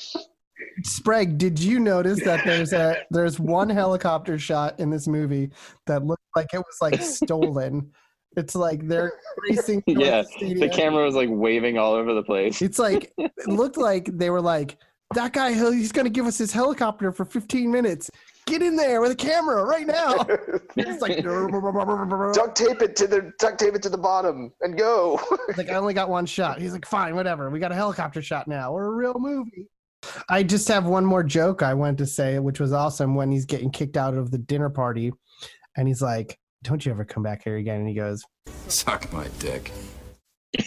Sprague, 0.83 1.39
did 1.39 1.59
you 1.59 1.79
notice 1.79 2.23
that 2.25 2.45
there's 2.45 2.73
a 2.73 2.97
there's 3.11 3.39
one 3.39 3.69
helicopter 3.69 4.39
shot 4.39 4.79
in 4.81 4.91
this 4.91 5.07
movie 5.07 5.51
that 5.87 6.05
looked 6.05 6.23
like 6.37 6.53
it 6.53 6.59
was 6.59 6.79
like 6.81 7.01
stolen? 7.01 7.91
It's 8.37 8.55
like 8.55 8.87
they're 8.87 9.13
racing. 9.49 9.83
Yeah, 9.87 10.25
the, 10.41 10.55
the 10.55 10.69
camera 10.69 11.05
was 11.05 11.15
like 11.15 11.29
waving 11.31 11.79
all 11.79 11.95
over 11.95 12.15
the 12.15 12.23
place. 12.23 12.63
It's 12.63 12.79
like 12.79 13.13
it 13.19 13.33
looked 13.47 13.77
like 13.77 14.07
they 14.13 14.31
were 14.31 14.41
like 14.41 14.77
that 15.15 15.33
guy. 15.33 15.53
He's 15.53 15.93
going 15.93 16.07
to 16.07 16.11
give 16.11 16.27
us 16.27 16.39
his 16.39 16.53
helicopter 16.53 17.13
for 17.13 17.25
15 17.25 17.71
minutes. 17.71 18.11
Get 18.47 18.61
in 18.61 18.77
there 18.77 19.01
with 19.01 19.13
a 19.13 19.17
camera 19.17 19.65
right 19.65 19.87
now. 19.87 20.27
It's 20.77 21.01
like 21.01 21.23
duct 22.35 22.57
tape 22.57 22.83
it 22.83 22.95
to 22.97 23.07
the 23.07 23.33
duct 23.39 23.59
tape 23.59 23.75
it 23.75 23.83
to 23.83 23.89
the 23.89 23.99
bottom 23.99 24.53
and 24.61 24.77
go. 24.77 25.19
like 25.57 25.71
I 25.71 25.75
only 25.75 25.95
got 25.95 26.11
one 26.11 26.27
shot. 26.27 26.61
He's 26.61 26.73
like, 26.73 26.87
fine, 26.87 27.15
whatever. 27.15 27.49
We 27.49 27.59
got 27.59 27.73
a 27.73 27.77
helicopter 27.77 28.21
shot 28.21 28.47
now. 28.47 28.73
We're 28.73 28.87
a 28.87 28.95
real 28.95 29.15
movie. 29.19 29.69
I 30.29 30.43
just 30.43 30.69
have 30.69 30.87
one 30.87 31.05
more 31.05 31.23
joke 31.23 31.63
I 31.63 31.75
wanted 31.75 31.99
to 31.99 32.07
say, 32.07 32.39
which 32.39 32.61
was 32.61 32.73
awesome 32.73 33.15
when 33.15 33.31
he's 33.31 33.45
getting 33.47 33.71
kicked 33.71 33.97
out 33.97 34.15
of 34.15 34.31
the 34.31 34.39
dinner 34.39 34.71
party, 34.71 35.13
and 35.77 35.89
he's 35.89 36.03
like, 36.03 36.39
"Don't 36.63 36.85
you 36.85 36.93
ever 36.93 37.05
come 37.05 37.23
back 37.23 37.43
here 37.45 37.57
again?" 37.57 37.81
And 37.81 37.89
he 37.89 37.95
goes, 37.95 38.25
Suck 38.69 39.13
my 39.13 39.29
dick. 39.39 39.71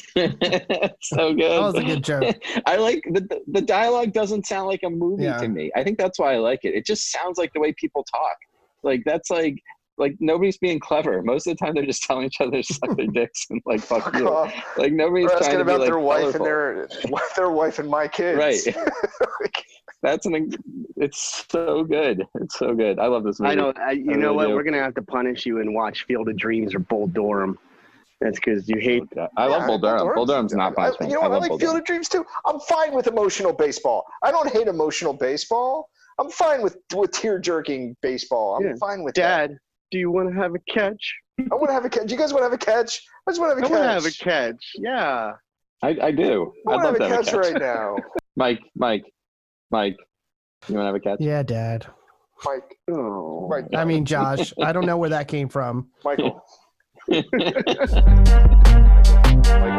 so 1.02 1.34
good. 1.34 1.52
"That 1.52 1.62
was 1.62 1.76
a 1.76 1.84
good 1.84 2.04
joke." 2.04 2.36
I 2.66 2.76
like 2.78 3.02
the 3.12 3.42
the 3.48 3.62
dialogue 3.62 4.12
doesn't 4.14 4.46
sound 4.46 4.68
like 4.68 4.84
a 4.84 4.90
movie 4.90 5.24
Yeah. 5.24 5.38
to 5.38 5.48
me. 5.48 5.72
I 5.76 5.84
think 5.84 5.98
that's 5.98 6.20
why 6.20 6.34
I 6.34 6.38
like 6.38 6.60
it. 6.64 6.76
It 6.76 6.86
just 6.86 7.12
sounds 7.12 7.38
like 7.38 7.54
the 7.54 7.60
way 7.60 7.74
people 7.74 8.04
talk. 8.04 8.36
Like 8.84 9.04
that's 9.06 9.30
like 9.30 9.62
like 9.98 10.16
nobody's 10.20 10.58
being 10.58 10.80
clever. 10.80 11.22
Most 11.24 11.48
of 11.48 11.58
the 11.58 11.66
time 11.66 11.74
they're 11.76 11.86
just 11.86 12.04
telling 12.04 12.26
each 12.26 12.40
other 12.40 12.52
to 12.62 12.64
suck 12.64 12.96
their 12.98 13.08
dicks 13.08 13.46
and 13.50 13.62
like 13.66 13.82
fuck 13.82 14.14
you. 14.16 14.30
off. 14.30 14.54
Like 14.78 14.94
nobody's 14.94 15.28
They're 15.30 15.40
trying 15.40 15.50
asking 15.56 15.60
to 15.60 15.66
be 15.66 15.72
about 15.72 15.80
like 15.82 15.90
their 15.90 16.00
wife 16.00 16.20
colorful. 16.34 16.42
and 16.42 16.46
their 16.46 17.20
their 17.36 17.50
wife 17.50 17.80
and 17.80 17.90
my 17.90 18.08
kids. 18.08 18.38
Right. 18.38 18.76
That's 20.04 20.26
an 20.28 20.52
it's 20.96 21.46
so 21.52 21.84
good. 21.84 22.24
It's 22.40 22.58
so 22.60 22.74
good. 22.76 23.00
I 23.00 23.08
love 23.08 23.24
this 23.24 23.40
movie. 23.40 23.52
I 23.52 23.56
know. 23.56 23.74
I, 23.78 23.92
you 23.92 24.12
I 24.12 24.16
know 24.16 24.28
really 24.28 24.36
what? 24.36 24.48
do. 24.50 24.56
We're 24.56 24.64
gonna 24.64 24.78
have 24.84 24.94
to 24.96 25.02
punish 25.02 25.46
you 25.46 25.60
and 25.60 25.74
watch 25.74 26.06
Field 26.06 26.30
of 26.30 26.38
Dreams 26.38 26.76
or 26.76 26.80
Bull 26.80 27.08
Durham. 27.08 27.58
That's 28.22 28.40
because 28.40 28.68
you 28.70 28.80
hate. 28.80 29.04
I 29.38 29.46
love 29.48 29.62
Yeah, 29.62 29.68
Bull 29.68 29.80
Durham. 29.80 30.14
Bull 30.16 30.26
Durham's- 30.26 30.52
Durham's 30.54 30.76
not 30.76 31.02
I, 31.02 31.06
you 31.06 31.14
know 31.14 31.22
what? 31.22 31.32
I, 31.32 31.34
love 31.34 31.42
like 31.42 31.50
Bull 31.50 31.60
Field 31.60 31.72
Durham. 31.72 31.82
of 31.82 31.86
Dreams 31.86 32.10
too. 32.10 32.26
I'm 32.46 32.60
fine 32.62 32.94
with 32.94 33.08
emotional 33.08 33.54
baseball. 33.54 34.06
I 34.24 34.32
don't 34.32 34.52
hate 34.52 34.68
emotional 34.68 35.14
baseball. 35.14 35.90
I'm 36.20 36.30
fine 36.32 36.62
with 36.62 36.78
with 36.96 37.12
tear 37.12 37.38
jerking 37.40 37.96
baseball. 38.02 38.58
I'm 38.58 38.64
Yeah. 38.68 38.74
fine 38.80 39.04
with 39.04 39.16
that. 39.16 39.52
Dad, 39.88 39.92
do 39.92 40.00
you 40.00 40.12
want 40.12 40.30
to 40.34 40.40
have 40.40 40.54
a 40.56 40.60
catch? 40.72 41.16
I 41.40 41.56
want 41.56 41.68
to 41.70 41.74
have 41.74 41.86
a 41.86 41.90
catch. 41.90 42.08
Do 42.08 42.14
you 42.14 42.20
guys 42.20 42.34
want 42.34 42.42
to 42.42 42.46
have 42.50 42.54
a 42.54 42.58
catch? 42.58 43.02
I 43.28 43.32
just 43.32 43.40
want 43.42 43.58
to 43.58 43.66
I 43.66 43.68
have 43.68 43.72
a 43.72 43.74
want 43.74 43.84
to 43.84 43.90
have 43.90 44.06
a 44.06 44.12
catch. 44.12 44.72
Yeah. 44.76 45.32
I, 45.84 45.98
I 46.02 46.12
do. 46.12 46.54
I 46.68 46.72
I'd 46.72 46.76
want 46.76 46.98
to 46.98 47.04
love 47.04 47.12
have 47.12 47.26
to 47.26 47.40
a 47.40 47.42
catch 47.42 47.54
right 47.54 47.62
now. 47.62 47.96
Mike, 48.36 48.60
Mike, 48.76 49.04
Mike. 49.72 49.96
You 50.68 50.76
want 50.76 50.84
to 50.84 50.88
have 50.88 50.96
a 50.96 51.00
catch? 51.00 51.18
Yeah, 51.22 51.44
Dad. 51.44 51.86
Mike, 52.46 52.78
Oh. 52.92 53.48
Mike, 53.50 53.66
I 53.76 53.86
mean, 53.86 54.06
Josh. 54.06 54.54
I 54.62 54.72
don't 54.72 54.86
know 54.86 54.98
where 54.98 55.10
that 55.10 55.28
came 55.28 55.50
from. 55.50 55.90
Michael. 56.04 56.44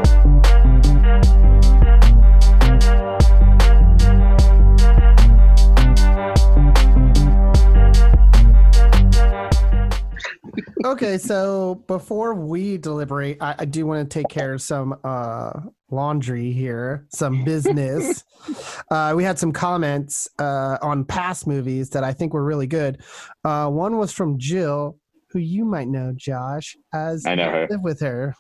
Okay, 10.85 11.19
so 11.19 11.83
before 11.89 12.35
we 12.35 12.79
deliberate, 12.79 13.39
I, 13.41 13.57
I 13.59 13.65
do 13.65 13.85
want 13.85 14.09
to 14.09 14.19
take 14.19 14.29
care 14.29 14.53
of 14.53 14.63
some 14.63 14.97
uh, 15.03 15.51
laundry 15.91 16.53
here, 16.53 17.05
some 17.09 17.43
business. 17.45 18.25
uh, 18.91 19.13
we 19.17 19.25
had 19.25 19.39
some 19.39 19.51
comments 19.53 20.29
uh, 20.39 20.79
on 20.81 21.05
past 21.05 21.47
movies 21.49 21.91
that 21.91 22.05
I 22.05 22.13
think 22.13 22.33
were 22.33 22.45
really 22.45 22.69
good. 22.69 23.03
Uh, 23.45 23.69
one 23.69 23.97
was 23.99 24.13
from 24.13 24.39
Jill, 24.39 24.97
who 25.31 25.41
you 25.41 25.65
might 25.65 25.89
know, 25.89 26.13
Josh, 26.17 26.77
as 26.95 27.27
I 27.27 27.35
know 27.35 27.51
her. 27.51 27.67
live 27.69 27.83
with 27.83 28.01
her. 28.01 28.35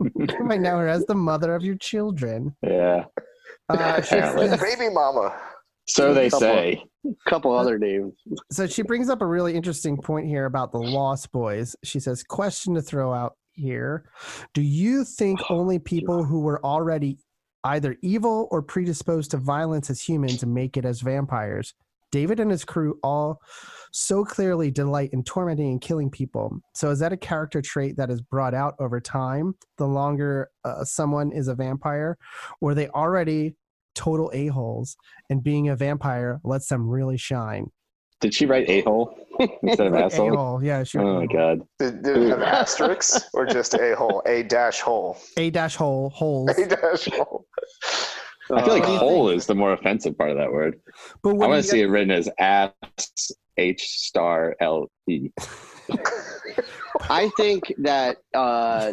you 0.00 0.44
might 0.44 0.60
know 0.60 0.78
her 0.78 0.86
as 0.88 1.04
the 1.06 1.14
mother 1.16 1.54
of 1.54 1.64
your 1.64 1.76
children. 1.76 2.56
Yeah. 2.62 3.04
Uh, 3.68 4.00
she 4.00 4.16
Apparently. 4.18 4.48
says- 4.48 4.60
Baby 4.60 4.92
mama. 4.92 5.32
So 5.88 6.14
they 6.14 6.30
Couple- 6.30 6.40
say. 6.40 6.84
Couple 7.26 7.52
other 7.56 7.78
names. 7.78 8.12
so 8.52 8.66
she 8.66 8.82
brings 8.82 9.08
up 9.08 9.22
a 9.22 9.26
really 9.26 9.54
interesting 9.54 9.96
point 9.96 10.26
here 10.26 10.44
about 10.44 10.70
the 10.70 10.78
Lost 10.78 11.32
Boys. 11.32 11.74
She 11.82 11.98
says, 11.98 12.22
"Question 12.22 12.74
to 12.74 12.82
throw 12.82 13.12
out 13.14 13.36
here: 13.52 14.04
Do 14.52 14.60
you 14.60 15.04
think 15.04 15.40
only 15.50 15.78
people 15.78 16.24
who 16.24 16.40
were 16.40 16.62
already 16.64 17.18
either 17.64 17.96
evil 18.02 18.48
or 18.50 18.60
predisposed 18.62 19.30
to 19.30 19.38
violence 19.38 19.88
as 19.90 20.02
humans 20.02 20.44
make 20.44 20.76
it 20.76 20.84
as 20.84 21.00
vampires? 21.00 21.72
David 22.12 22.38
and 22.40 22.50
his 22.50 22.64
crew 22.64 22.98
all 23.04 23.40
so 23.92 24.24
clearly 24.24 24.70
delight 24.70 25.10
in 25.12 25.22
tormenting 25.22 25.70
and 25.70 25.80
killing 25.80 26.10
people. 26.10 26.58
So 26.74 26.90
is 26.90 26.98
that 26.98 27.12
a 27.12 27.16
character 27.16 27.62
trait 27.62 27.96
that 27.96 28.10
is 28.10 28.20
brought 28.20 28.52
out 28.52 28.74
over 28.80 29.00
time? 29.00 29.54
The 29.78 29.86
longer 29.86 30.50
uh, 30.64 30.84
someone 30.84 31.30
is 31.32 31.48
a 31.48 31.54
vampire, 31.54 32.18
or 32.60 32.74
they 32.74 32.88
already?" 32.88 33.54
Total 33.94 34.30
a-holes, 34.32 34.96
and 35.28 35.42
being 35.42 35.68
a 35.68 35.76
vampire 35.76 36.40
lets 36.44 36.68
them 36.68 36.88
really 36.88 37.16
shine. 37.16 37.70
Did 38.20 38.34
she 38.34 38.44
write 38.46 38.68
a 38.68 38.82
hole 38.82 39.16
instead 39.62 39.86
of 39.86 39.94
asshole? 39.96 40.34
a-hole, 40.34 40.62
yeah, 40.62 40.84
sure. 40.84 41.00
Oh 41.02 41.20
my 41.20 41.26
god. 41.26 41.60
Did, 41.78 42.02
did 42.02 42.16
it 42.18 42.28
have 42.30 42.42
asterisks 42.42 43.30
or 43.32 43.46
just 43.46 43.74
a 43.74 43.94
hole? 43.96 44.22
A 44.26 44.42
dash 44.42 44.80
hole. 44.80 45.16
A 45.38 45.50
dash 45.50 45.74
hole 45.76 46.10
holes. 46.10 46.50
A 46.58 46.66
dash 46.66 47.06
hole. 47.06 47.46
I 48.52 48.64
feel 48.64 48.74
like 48.74 48.82
Uh, 48.82 48.98
hole 48.98 49.30
is 49.30 49.46
the 49.46 49.54
more 49.54 49.72
offensive 49.72 50.18
part 50.18 50.30
of 50.30 50.36
that 50.36 50.52
word. 50.52 50.80
But 51.22 51.30
I 51.30 51.32
what 51.32 51.46
do 51.46 51.50
want 51.50 51.56
you 51.58 51.62
to 51.62 51.68
see 51.68 51.80
it 51.82 51.86
written 51.86 52.10
as 52.10 52.28
ass 52.38 52.72
H 53.56 53.82
star 53.82 54.56
L 54.60 54.90
E. 55.08 55.30
I 57.08 57.30
think 57.36 57.72
that 57.78 58.18
uh, 58.34 58.92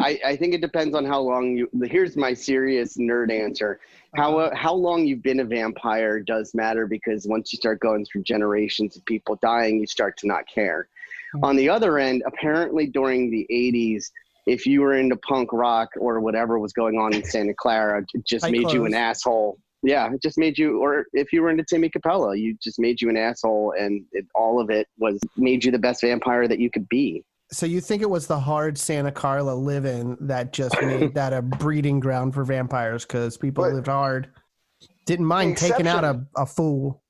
I, 0.00 0.20
I 0.26 0.36
think 0.36 0.54
it 0.54 0.60
depends 0.60 0.94
on 0.94 1.04
how 1.04 1.20
long 1.20 1.56
you. 1.56 1.68
Here's 1.84 2.16
my 2.16 2.34
serious 2.34 2.96
nerd 2.96 3.30
answer. 3.30 3.80
How 4.16 4.32
mm-hmm. 4.32 4.54
uh, 4.54 4.56
how 4.56 4.74
long 4.74 5.06
you've 5.06 5.22
been 5.22 5.40
a 5.40 5.44
vampire 5.44 6.20
does 6.20 6.54
matter 6.54 6.86
because 6.86 7.26
once 7.26 7.52
you 7.52 7.56
start 7.56 7.80
going 7.80 8.04
through 8.04 8.22
generations 8.22 8.96
of 8.96 9.04
people 9.04 9.38
dying, 9.42 9.80
you 9.80 9.86
start 9.86 10.16
to 10.18 10.26
not 10.26 10.44
care. 10.52 10.88
Mm-hmm. 11.34 11.44
On 11.44 11.56
the 11.56 11.68
other 11.68 11.98
end, 11.98 12.22
apparently 12.26 12.86
during 12.86 13.30
the 13.30 13.46
80s, 13.50 14.10
if 14.46 14.66
you 14.66 14.82
were 14.82 14.94
into 14.94 15.16
punk 15.16 15.52
rock 15.52 15.90
or 15.98 16.20
whatever 16.20 16.58
was 16.58 16.72
going 16.72 16.98
on 16.98 17.14
in 17.14 17.24
Santa 17.30 17.54
Carla, 17.54 18.02
it 18.14 18.26
just 18.26 18.44
Tight 18.44 18.52
made 18.52 18.70
you 18.70 18.84
an 18.84 18.94
asshole. 18.94 19.58
Yeah, 19.82 20.10
it 20.12 20.22
just 20.22 20.38
made 20.38 20.56
you, 20.56 20.80
or 20.80 21.06
if 21.12 21.30
you 21.32 21.42
were 21.42 21.50
into 21.50 21.64
Timmy 21.64 21.90
Cappello, 21.90 22.32
you 22.32 22.56
just 22.62 22.78
made 22.78 23.02
you 23.02 23.10
an 23.10 23.18
asshole, 23.18 23.74
and 23.78 24.02
it, 24.12 24.24
all 24.34 24.58
of 24.58 24.70
it 24.70 24.88
was 24.98 25.20
made 25.36 25.62
you 25.62 25.70
the 25.70 25.78
best 25.78 26.00
vampire 26.00 26.48
that 26.48 26.58
you 26.58 26.70
could 26.70 26.88
be. 26.88 27.22
So 27.54 27.66
you 27.66 27.80
think 27.80 28.02
it 28.02 28.10
was 28.10 28.26
the 28.26 28.38
hard 28.38 28.76
Santa 28.76 29.12
Carla 29.12 29.54
living 29.54 30.16
that 30.20 30.52
just 30.52 30.80
made 30.82 31.14
that 31.14 31.32
a 31.32 31.40
breeding 31.40 32.00
ground 32.00 32.34
for 32.34 32.44
vampires 32.44 33.04
because 33.04 33.36
people 33.36 33.70
lived 33.70 33.86
hard, 33.86 34.28
didn't 35.06 35.26
mind 35.26 35.56
taking 35.56 35.86
out 35.86 36.04
a, 36.04 36.24
a 36.36 36.46
fool. 36.46 37.02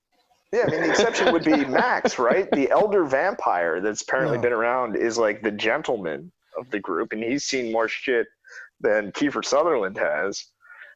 Yeah, 0.53 0.65
I 0.67 0.71
mean 0.71 0.81
the 0.83 0.91
exception 0.91 1.33
would 1.33 1.45
be 1.45 1.65
Max, 1.65 2.19
right? 2.19 2.49
The 2.53 2.71
elder 2.71 3.05
vampire 3.05 3.81
that's 3.81 4.03
apparently 4.03 4.37
Yeah. 4.37 4.43
been 4.43 4.53
around 4.53 4.97
is 4.97 5.17
like 5.17 5.43
the 5.43 5.51
gentleman 5.51 6.31
of 6.59 6.71
the 6.71 6.79
group, 6.79 7.13
and 7.13 7.23
he's 7.23 7.45
seen 7.45 7.73
more 7.73 7.89
shit 7.89 8.27
than 8.81 9.13
Kiefer 9.13 9.45
Sutherland 9.45 9.97
has. 9.97 10.45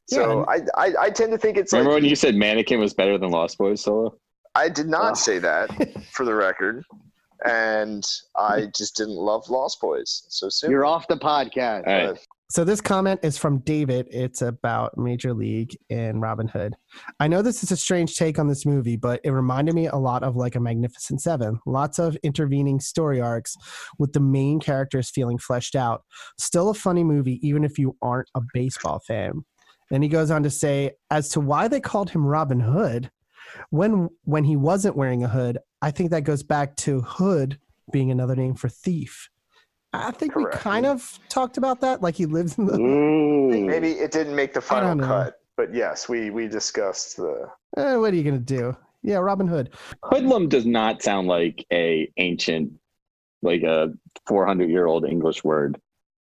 So 0.08 0.44
I, 0.46 0.60
I 0.76 0.94
I 1.00 1.10
tend 1.10 1.32
to 1.32 1.38
think 1.38 1.56
it's 1.56 1.72
Remember 1.72 1.92
like 1.92 2.02
when 2.02 2.08
you 2.08 2.16
said 2.16 2.34
Mannequin 2.34 2.80
was 2.80 2.94
better 2.94 3.18
than 3.18 3.30
Lost 3.30 3.58
Boys 3.58 3.82
solo? 3.82 4.16
I 4.54 4.68
did 4.68 4.88
not 4.88 5.12
ah. 5.12 5.14
say 5.14 5.38
that 5.38 5.70
for 6.12 6.24
the 6.24 6.34
record, 6.34 6.84
and 7.44 8.04
I 8.36 8.66
just 8.76 8.96
didn't 8.96 9.16
love 9.16 9.48
Lost 9.48 9.80
Boys 9.80 10.24
so 10.28 10.48
soon. 10.48 10.70
You're 10.70 10.86
off 10.86 11.08
the 11.08 11.16
podcast. 11.16 11.86
All 11.86 12.10
right. 12.10 12.18
So 12.50 12.64
this 12.64 12.80
comment 12.80 13.20
is 13.22 13.36
from 13.36 13.58
David. 13.58 14.08
It's 14.10 14.40
about 14.40 14.96
Major 14.96 15.34
League 15.34 15.76
and 15.90 16.22
Robin 16.22 16.48
Hood. 16.48 16.74
I 17.20 17.28
know 17.28 17.42
this 17.42 17.62
is 17.62 17.70
a 17.70 17.76
strange 17.76 18.16
take 18.16 18.38
on 18.38 18.48
this 18.48 18.64
movie, 18.64 18.96
but 18.96 19.20
it 19.22 19.32
reminded 19.32 19.74
me 19.74 19.88
a 19.88 19.96
lot 19.96 20.22
of 20.22 20.34
like 20.34 20.54
a 20.54 20.60
Magnificent 20.60 21.20
Seven. 21.20 21.60
Lots 21.66 21.98
of 21.98 22.16
intervening 22.22 22.80
story 22.80 23.20
arcs 23.20 23.54
with 23.98 24.14
the 24.14 24.20
main 24.20 24.60
characters 24.60 25.10
feeling 25.10 25.36
fleshed 25.36 25.76
out. 25.76 26.04
Still 26.38 26.70
a 26.70 26.74
funny 26.74 27.04
movie, 27.04 27.38
even 27.46 27.64
if 27.64 27.78
you 27.78 27.98
aren't 28.00 28.30
a 28.34 28.40
baseball 28.54 29.00
fan. 29.06 29.44
Then 29.90 30.00
he 30.00 30.08
goes 30.08 30.30
on 30.30 30.42
to 30.42 30.50
say, 30.50 30.92
as 31.10 31.28
to 31.30 31.40
why 31.40 31.68
they 31.68 31.80
called 31.80 32.08
him 32.08 32.24
Robin 32.24 32.60
Hood, 32.60 33.10
when 33.70 34.08
when 34.24 34.44
he 34.44 34.56
wasn't 34.56 34.96
wearing 34.96 35.24
a 35.24 35.28
hood, 35.28 35.58
I 35.82 35.90
think 35.90 36.10
that 36.10 36.24
goes 36.24 36.42
back 36.42 36.76
to 36.76 37.00
hood 37.02 37.58
being 37.92 38.10
another 38.10 38.36
name 38.36 38.54
for 38.54 38.68
thief. 38.68 39.28
I 39.92 40.10
think 40.10 40.34
we 40.36 40.44
kind 40.52 40.84
of 40.84 41.18
talked 41.28 41.56
about 41.56 41.80
that. 41.80 42.02
Like 42.02 42.14
he 42.14 42.26
lives 42.26 42.58
in 42.58 42.66
the. 42.66 42.78
Maybe 42.78 43.92
it 43.92 44.10
didn't 44.12 44.34
make 44.34 44.52
the 44.52 44.60
final 44.60 44.98
cut, 44.98 45.40
but 45.56 45.74
yes, 45.74 46.08
we 46.08 46.30
we 46.30 46.46
discussed 46.48 47.16
the. 47.16 47.48
Eh, 47.76 47.96
what 47.96 48.12
are 48.12 48.16
you 48.16 48.22
gonna 48.24 48.38
do? 48.38 48.76
Yeah, 49.02 49.16
Robin 49.18 49.46
Hood. 49.46 49.70
Hoodlum 50.04 50.48
does 50.48 50.66
not 50.66 51.02
sound 51.02 51.28
like 51.28 51.64
a 51.72 52.10
ancient, 52.16 52.72
like 53.42 53.62
a 53.62 53.92
400 54.26 54.68
year 54.68 54.86
old 54.86 55.06
English 55.06 55.42
word. 55.44 55.80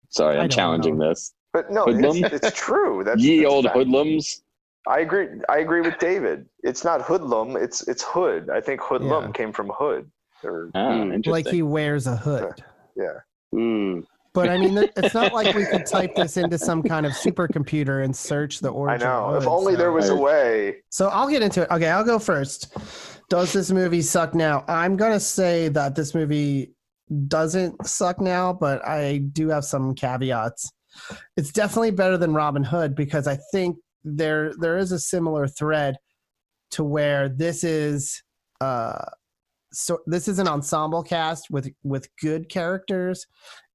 Sorry, 0.10 0.36
I 0.36 0.40
I'm 0.40 0.44
don't 0.44 0.52
challenging 0.52 0.98
this. 0.98 1.34
But 1.54 1.70
no, 1.70 1.84
Hoodlum? 1.86 2.24
it's, 2.24 2.46
it's 2.46 2.58
true. 2.58 3.04
That's 3.04 3.22
Ye 3.22 3.42
that's 3.42 3.52
old 3.52 3.66
fact. 3.66 3.76
hoodlums. 3.78 4.42
I 4.88 5.00
agree. 5.02 5.28
I 5.50 5.60
agree 5.60 5.82
with 5.82 5.98
David. 6.00 6.48
It's 6.64 6.84
not 6.84 7.02
hoodlum. 7.02 7.56
It's 7.56 7.88
it's 7.88 8.04
hood. 8.04 8.50
I 8.50 8.60
think 8.62 8.82
hoodlum 8.82 9.26
Yeah. 9.26 9.32
came 9.32 9.54
from 9.54 9.70
hood. 9.70 10.10
Or, 10.44 10.72
Ah, 10.74 11.06
Like 11.28 11.46
he 11.48 11.62
wears 11.62 12.08
a 12.08 12.16
hood. 12.16 12.64
yeah. 12.96 13.20
But 14.34 14.48
I 14.50 14.58
mean, 14.58 14.90
it's 14.96 15.14
not 15.14 15.34
like 15.34 15.54
we 15.56 15.66
could 15.66 15.86
type 15.86 16.16
this 16.16 16.38
into 16.38 16.58
some 16.58 16.82
kind 16.82 17.06
of 17.06 17.12
supercomputer 17.12 18.04
and 18.04 18.16
search 18.16 18.60
the 18.60 18.70
origin. 18.70 19.06
I 19.08 19.12
know. 19.12 19.26
of 19.36 19.44
If 19.44 19.48
only 19.48 19.74
so- 19.74 19.78
there 19.78 19.92
was 19.92 20.10
a 20.10 20.16
way. 20.16 20.78
So 20.90 21.10
I'll 21.10 21.28
get 21.30 21.42
into 21.44 21.64
it. 21.64 21.70
Okay, 21.70 21.90
I'll 21.90 22.04
go 22.06 22.18
first. 22.18 22.76
Does 23.30 23.54
this 23.54 23.72
movie 23.72 24.02
suck 24.02 24.34
now? 24.34 24.64
I'm 24.68 24.96
gonna 24.98 25.20
say 25.20 25.68
that 25.70 25.96
this 25.96 26.16
movie 26.16 26.74
doesn't 27.28 27.86
suck 27.86 28.20
now, 28.22 28.52
but 28.54 28.84
I 28.88 29.18
do 29.18 29.50
have 29.50 29.66
some 29.66 29.94
caveats. 29.94 30.72
It's 31.38 31.52
definitely 31.52 31.92
better 31.92 32.18
than 32.18 32.34
Robin 32.34 32.64
Hood 32.64 32.96
because 32.96 33.28
I 33.28 33.38
think 33.52 33.78
there 34.04 34.54
there 34.60 34.78
is 34.78 34.92
a 34.92 35.00
similar 35.00 35.48
thread 35.48 35.98
to 36.72 36.84
where 36.84 37.30
this 37.30 37.64
is 37.64 38.24
uh 38.62 39.06
so 39.74 40.00
this 40.06 40.28
is 40.28 40.40
an 40.40 40.48
ensemble 40.48 41.04
cast 41.04 41.50
with 41.50 41.70
with 41.84 42.10
good 42.22 42.50
characters 42.50 43.26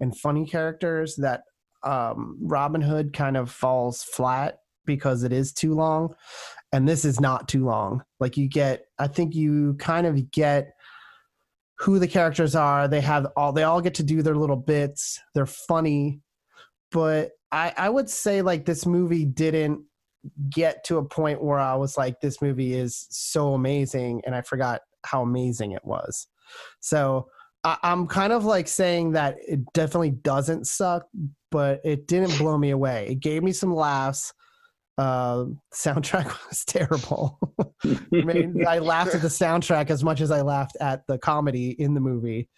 and 0.01 0.19
funny 0.19 0.47
characters 0.47 1.17
that 1.17 1.43
um 1.83 2.39
Robin 2.43 2.83
Hood 2.83 3.13
kind 3.13 3.37
of 3.37 3.51
falls 3.51 4.03
flat 4.03 4.59
because 4.85 5.25
it 5.25 5.33
is 5.33 5.53
too 5.53 5.75
long. 5.75 6.15
And 6.73 6.89
this 6.89 7.05
is 7.05 7.21
not 7.21 7.49
too 7.49 7.65
long. 7.65 8.03
Like 8.21 8.37
you 8.37 8.49
get 8.49 8.87
i 8.99 9.07
think 9.07 9.35
you 9.35 9.75
kind 9.75 10.07
of 10.07 10.31
get 10.31 10.73
who 11.79 11.99
the 11.99 12.09
characters 12.09 12.55
are. 12.55 12.89
They 12.89 13.01
have 13.03 13.27
all 13.37 13.53
they 13.53 13.65
all 13.65 13.81
get 13.81 13.95
to 13.95 14.03
do 14.03 14.23
their 14.23 14.37
little 14.37 14.57
bits. 14.57 15.21
They're 15.35 15.47
funny. 15.47 16.21
But 16.91 17.33
i 17.53 17.73
i 17.77 17.89
would 17.89 18.11
say 18.11 18.43
like 18.43 18.65
this 18.65 18.87
movie 18.87 19.25
didn't 19.25 19.83
get 20.51 20.85
to 20.85 20.99
a 20.99 21.05
point 21.05 21.43
where 21.43 21.59
i 21.59 21.75
was 21.75 21.97
like 21.97 22.21
this 22.21 22.41
movie 22.41 22.75
is 22.75 23.07
so 23.11 23.55
amazing 23.55 24.21
and 24.27 24.35
i 24.35 24.41
forgot 24.41 24.81
how 25.07 25.23
amazing 25.23 25.73
it 25.73 25.85
was. 25.85 26.27
So 26.81 27.29
I, 27.65 27.79
i'm 27.83 28.07
kind 28.07 28.33
of 28.33 28.45
like 28.45 28.69
saying 28.69 29.13
that 29.13 29.37
it 29.47 29.61
definitely 29.73 30.11
doesn't 30.11 30.67
suck 30.67 31.07
but 31.51 31.81
it 31.85 32.07
didn't 32.07 32.37
blow 32.39 32.59
me 32.59 32.71
away. 32.71 33.07
It 33.11 33.21
gave 33.21 33.43
me 33.43 33.53
some 33.53 33.75
laughs. 33.75 34.35
Uh 34.99 35.47
soundtrack 35.75 36.27
was 36.49 36.65
terrible. 36.67 37.39
I, 37.85 37.99
mean, 38.11 38.67
I 38.69 38.79
laughed 38.81 39.15
at 39.15 39.23
the 39.23 39.29
soundtrack 39.29 39.91
as 39.91 40.05
much 40.05 40.21
as 40.21 40.31
i 40.31 40.43
laughed 40.43 40.77
at 40.81 41.07
the 41.07 41.19
comedy 41.19 41.71
in 41.71 41.95
the 41.95 42.01
movie 42.01 42.49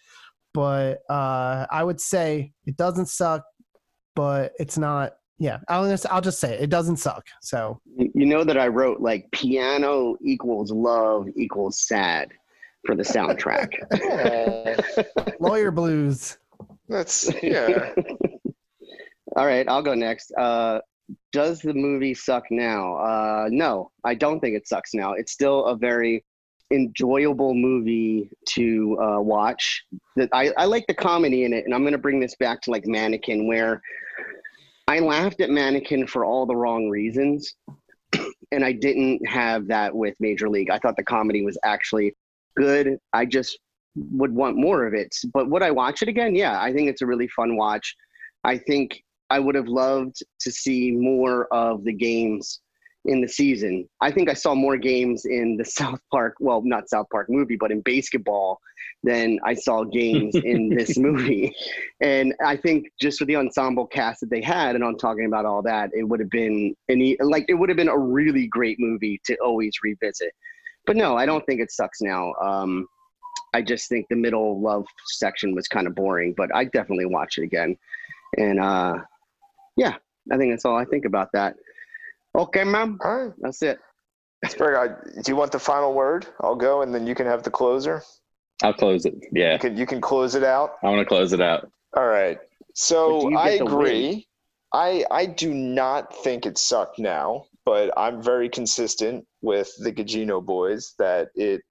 but 0.53 1.01
uh 1.09 1.67
i 1.69 1.83
would 1.83 2.01
say 2.01 2.51
it 2.65 2.75
doesn't 2.75 3.05
suck 3.05 3.43
but 4.15 4.53
it's 4.57 4.77
not 4.77 5.13
yeah 5.39 5.57
i'll 5.67 5.89
just, 5.89 6.05
I'll 6.11 6.21
just 6.21 6.39
say 6.39 6.53
it, 6.53 6.61
it 6.61 6.69
doesn't 6.69 6.97
suck 6.97 7.25
so 7.41 7.79
You 7.97 8.11
you 8.13 8.25
know 8.25 8.43
that 8.43 8.57
I 8.57 8.67
wrote 8.67 9.01
like 9.01 9.29
piano 9.31 10.15
equals 10.21 10.71
love 10.71 11.27
equals 11.35 11.79
sad 11.81 12.29
for 12.85 12.95
the 12.95 13.03
soundtrack. 13.03 13.69
lawyer 15.39 15.71
blues 15.71 16.37
That's 16.89 17.31
yeah. 17.43 17.93
All 19.35 19.45
right, 19.45 19.67
I'll 19.69 19.83
go 19.83 19.93
next. 19.93 20.31
Uh, 20.31 20.79
does 21.31 21.61
the 21.61 21.73
movie 21.73 22.15
suck 22.15 22.45
now? 22.49 22.95
Uh, 22.95 23.47
no, 23.51 23.91
I 24.03 24.15
don't 24.15 24.39
think 24.39 24.55
it 24.55 24.67
sucks 24.67 24.95
now. 24.95 25.13
It's 25.13 25.31
still 25.31 25.65
a 25.65 25.75
very 25.75 26.25
enjoyable 26.71 27.53
movie 27.53 28.31
to 28.49 28.97
uh, 28.99 29.21
watch. 29.21 29.83
That 30.15 30.29
I, 30.33 30.51
I 30.57 30.65
like 30.65 30.85
the 30.87 30.95
comedy 30.95 31.43
in 31.43 31.53
it, 31.53 31.65
and 31.65 31.75
I'm 31.75 31.81
going 31.81 31.93
to 31.93 31.99
bring 31.99 32.19
this 32.19 32.35
back 32.37 32.59
to 32.63 32.71
like 32.71 32.87
Mannequin, 32.87 33.47
where 33.47 33.81
I 34.89 34.97
laughed 34.97 35.39
at 35.39 35.51
Mannequin 35.51 36.07
for 36.07 36.25
all 36.25 36.47
the 36.47 36.55
wrong 36.55 36.89
reasons, 36.89 37.53
and 38.51 38.65
I 38.65 38.71
didn't 38.71 39.23
have 39.27 39.67
that 39.67 39.95
with 39.95 40.15
Major 40.19 40.49
League. 40.49 40.71
I 40.71 40.79
thought 40.79 40.95
the 40.97 41.03
comedy 41.03 41.45
was 41.45 41.59
actually 41.63 42.15
good. 42.57 42.97
I 43.13 43.25
just 43.25 43.59
would 43.95 44.33
want 44.33 44.57
more 44.57 44.87
of 44.87 44.95
it. 44.95 45.15
But 45.31 45.47
would 45.47 45.61
I 45.61 45.69
watch 45.69 46.01
it 46.01 46.07
again? 46.07 46.33
Yeah, 46.33 46.59
I 46.59 46.73
think 46.73 46.89
it's 46.89 47.03
a 47.03 47.05
really 47.05 47.27
fun 47.27 47.55
watch. 47.55 47.95
I 48.43 48.57
think 48.57 49.03
I 49.29 49.37
would 49.37 49.53
have 49.53 49.67
loved 49.67 50.23
to 50.39 50.51
see 50.51 50.89
more 50.89 51.45
of 51.53 51.83
the 51.83 51.93
games 51.93 52.61
in 53.05 53.21
the 53.21 53.27
season. 53.27 53.87
I 54.01 54.09
think 54.09 54.27
I 54.27 54.33
saw 54.33 54.55
more 54.55 54.75
games 54.75 55.25
in 55.25 55.55
the 55.55 55.65
South 55.79 56.01
Park, 56.11 56.33
well, 56.39 56.63
not 56.65 56.89
South 56.89 57.05
Park 57.11 57.27
movie, 57.29 57.57
but 57.57 57.71
in 57.71 57.81
basketball 57.81 58.59
than 59.03 59.39
I 59.45 59.53
saw 59.53 59.83
games 59.83 60.35
in 60.35 60.69
this 60.77 60.97
movie. 60.97 61.55
And 62.01 62.33
I 62.45 62.57
think 62.57 62.87
just 62.99 63.19
with 63.19 63.27
the 63.27 63.37
ensemble 63.37 63.87
cast 63.87 64.21
that 64.21 64.29
they 64.29 64.41
had, 64.41 64.75
and 64.75 64.83
I'm 64.83 64.97
talking 64.97 65.25
about 65.25 65.45
all 65.45 65.61
that, 65.63 65.91
it 65.93 66.03
would 66.03 66.19
have 66.19 66.29
been 66.29 66.75
any 66.89 67.17
like 67.21 67.45
it 67.47 67.53
would 67.53 67.69
have 67.69 67.77
been 67.77 67.89
a 67.89 67.97
really 67.97 68.47
great 68.47 68.77
movie 68.79 69.21
to 69.25 69.37
always 69.37 69.73
revisit. 69.83 70.31
But 70.85 70.95
no, 70.95 71.15
I 71.15 71.25
don't 71.25 71.45
think 71.45 71.61
it 71.61 71.71
sucks 71.71 72.01
now. 72.01 72.33
Um, 72.41 72.87
I 73.53 73.61
just 73.61 73.89
think 73.89 74.07
the 74.09 74.15
middle 74.15 74.61
love 74.61 74.85
section 75.05 75.55
was 75.55 75.67
kind 75.67 75.87
of 75.87 75.95
boring, 75.95 76.33
but 76.35 76.53
I 76.53 76.65
definitely 76.65 77.05
watch 77.05 77.37
it 77.37 77.43
again. 77.43 77.77
And 78.37 78.59
uh, 78.59 78.97
yeah, 79.75 79.95
I 80.31 80.37
think 80.37 80.51
that's 80.51 80.65
all 80.65 80.77
I 80.77 80.85
think 80.85 81.05
about 81.05 81.29
that. 81.33 81.55
Okay, 82.35 82.63
ma'am. 82.63 82.99
All 83.03 83.25
right. 83.25 83.33
That's 83.39 83.61
it. 83.63 83.79
Sprig, 84.47 84.75
I, 84.75 84.87
do 84.87 85.31
you 85.31 85.35
want 85.35 85.51
the 85.51 85.59
final 85.59 85.93
word? 85.93 86.27
I'll 86.39 86.55
go, 86.55 86.81
and 86.81 86.95
then 86.95 87.05
you 87.05 87.13
can 87.13 87.25
have 87.25 87.43
the 87.43 87.51
closer. 87.51 88.03
I'll 88.63 88.73
close 88.73 89.05
it. 89.05 89.15
Yeah, 89.31 89.53
You 89.53 89.59
can 89.59 89.77
you 89.77 89.85
can 89.85 90.01
close 90.01 90.35
it 90.35 90.43
out. 90.43 90.77
I 90.83 90.89
want 90.89 90.99
to 90.99 91.05
close 91.05 91.33
it 91.33 91.41
out. 91.41 91.71
All 91.95 92.07
right. 92.07 92.37
So 92.75 93.33
I 93.35 93.51
agree. 93.51 94.27
I 94.73 95.05
I 95.11 95.25
do 95.25 95.53
not 95.53 96.15
think 96.23 96.45
it 96.45 96.57
sucked 96.57 96.99
now, 96.99 97.45
but 97.65 97.91
I'm 97.97 98.21
very 98.21 98.49
consistent 98.49 99.25
with 99.41 99.71
the 99.79 99.91
Gugino 99.91 100.45
boys 100.45 100.93
that 100.99 101.29
it 101.35 101.61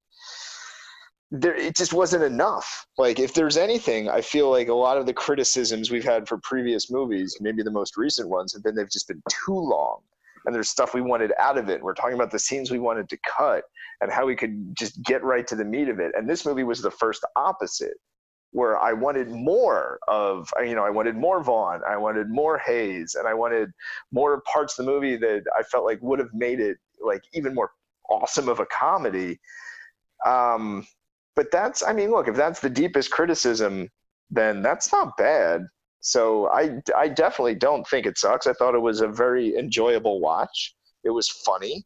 there 1.30 1.54
it 1.54 1.76
just 1.76 1.92
wasn't 1.92 2.24
enough. 2.24 2.86
Like 2.96 3.18
if 3.18 3.34
there's 3.34 3.58
anything, 3.58 4.08
I 4.08 4.22
feel 4.22 4.50
like 4.50 4.68
a 4.68 4.74
lot 4.74 4.96
of 4.96 5.06
the 5.06 5.12
criticisms 5.12 5.90
we've 5.90 6.04
had 6.04 6.26
for 6.26 6.38
previous 6.42 6.90
movies, 6.90 7.36
maybe 7.40 7.62
the 7.62 7.70
most 7.70 7.96
recent 7.96 8.28
ones, 8.28 8.54
have 8.54 8.62
been 8.62 8.74
they've 8.74 8.90
just 8.90 9.08
been 9.08 9.22
too 9.28 9.58
long. 9.58 10.00
And 10.46 10.54
there's 10.54 10.70
stuff 10.70 10.94
we 10.94 11.02
wanted 11.02 11.32
out 11.38 11.58
of 11.58 11.68
it. 11.68 11.82
We're 11.82 11.94
talking 11.94 12.14
about 12.14 12.30
the 12.30 12.38
scenes 12.38 12.70
we 12.70 12.78
wanted 12.78 13.08
to 13.10 13.18
cut 13.36 13.64
and 14.00 14.12
how 14.12 14.26
we 14.26 14.36
could 14.36 14.76
just 14.76 15.02
get 15.02 15.24
right 15.24 15.46
to 15.46 15.56
the 15.56 15.64
meat 15.64 15.88
of 15.88 16.00
it. 16.00 16.12
And 16.16 16.28
this 16.28 16.46
movie 16.46 16.64
was 16.64 16.80
the 16.80 16.90
first 16.90 17.24
opposite. 17.36 17.96
where 18.52 18.78
I 18.78 18.92
wanted 18.92 19.28
more 19.28 19.98
of, 20.08 20.50
you 20.64 20.74
know, 20.74 20.84
I 20.84 20.90
wanted 20.90 21.16
more 21.16 21.42
Vaughn, 21.42 21.80
I 21.88 21.96
wanted 21.96 22.30
more 22.30 22.58
Hayes, 22.58 23.14
and 23.14 23.28
I 23.28 23.34
wanted 23.34 23.70
more 24.10 24.42
parts 24.52 24.78
of 24.78 24.86
the 24.86 24.90
movie 24.90 25.16
that 25.16 25.44
I 25.58 25.62
felt 25.64 25.84
like 25.84 25.98
would 26.00 26.18
have 26.18 26.32
made 26.32 26.60
it 26.60 26.78
like 27.04 27.22
even 27.32 27.54
more 27.54 27.72
awesome 28.08 28.48
of 28.48 28.60
a 28.60 28.66
comedy. 28.66 29.38
Um, 30.26 30.86
but 31.36 31.50
that's, 31.52 31.82
I 31.82 31.92
mean, 31.92 32.10
look, 32.10 32.26
if 32.26 32.34
that's 32.34 32.60
the 32.60 32.70
deepest 32.70 33.10
criticism, 33.10 33.88
then 34.30 34.62
that's 34.62 34.92
not 34.92 35.16
bad. 35.16 35.66
So 36.00 36.48
I, 36.48 36.80
I 36.96 37.08
definitely 37.08 37.54
don't 37.54 37.86
think 37.86 38.06
it 38.06 38.18
sucks. 38.18 38.46
I 38.46 38.52
thought 38.54 38.74
it 38.74 38.80
was 38.80 39.00
a 39.00 39.08
very 39.08 39.56
enjoyable 39.56 40.20
watch. 40.20 40.74
It 41.04 41.10
was 41.10 41.28
funny. 41.28 41.84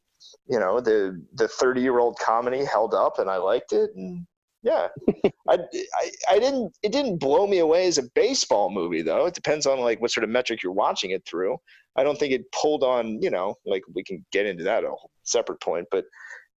You 0.48 0.58
know, 0.58 0.80
the 0.80 1.22
the 1.34 1.48
30 1.48 1.80
year 1.80 1.98
old 1.98 2.18
comedy 2.18 2.64
held 2.64 2.94
up, 2.94 3.18
and 3.18 3.30
I 3.30 3.36
liked 3.36 3.72
it. 3.72 3.90
And 3.94 4.26
yeah, 4.62 4.88
I, 5.48 5.58
I 5.58 6.10
I 6.28 6.38
didn't 6.38 6.76
it 6.82 6.92
didn't 6.92 7.18
blow 7.18 7.46
me 7.46 7.58
away 7.58 7.86
as 7.86 7.98
a 7.98 8.04
baseball 8.14 8.70
movie 8.70 9.02
though. 9.02 9.26
It 9.26 9.34
depends 9.34 9.66
on 9.66 9.80
like 9.80 10.00
what 10.00 10.10
sort 10.10 10.24
of 10.24 10.30
metric 10.30 10.62
you're 10.62 10.72
watching 10.72 11.10
it 11.10 11.24
through. 11.26 11.56
I 11.96 12.04
don't 12.04 12.18
think 12.18 12.32
it 12.32 12.50
pulled 12.52 12.82
on 12.82 13.20
you 13.22 13.30
know 13.30 13.56
like 13.66 13.82
we 13.94 14.02
can 14.02 14.24
get 14.32 14.46
into 14.46 14.64
that 14.64 14.84
a 14.84 14.94
separate 15.22 15.60
point, 15.60 15.86
but 15.90 16.04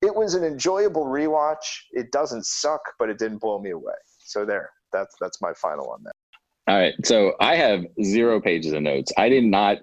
it 0.02 0.14
was 0.14 0.34
an 0.34 0.44
enjoyable 0.44 1.06
rewatch. 1.06 1.66
It 1.92 2.12
doesn't 2.12 2.46
suck, 2.46 2.82
but 3.00 3.10
it 3.10 3.18
didn't 3.18 3.40
blow 3.40 3.60
me 3.60 3.72
away. 3.72 3.94
So 4.20 4.46
there, 4.46 4.70
that's 4.92 5.16
that's 5.20 5.42
my 5.42 5.54
final 5.54 5.90
on 5.90 6.04
that. 6.04 6.12
All 6.68 6.78
right. 6.78 6.94
So 7.04 7.34
I 7.40 7.56
have 7.56 7.86
zero 8.02 8.40
pages 8.40 8.74
of 8.74 8.82
notes. 8.82 9.12
I 9.18 9.30
did 9.30 9.44
not 9.44 9.78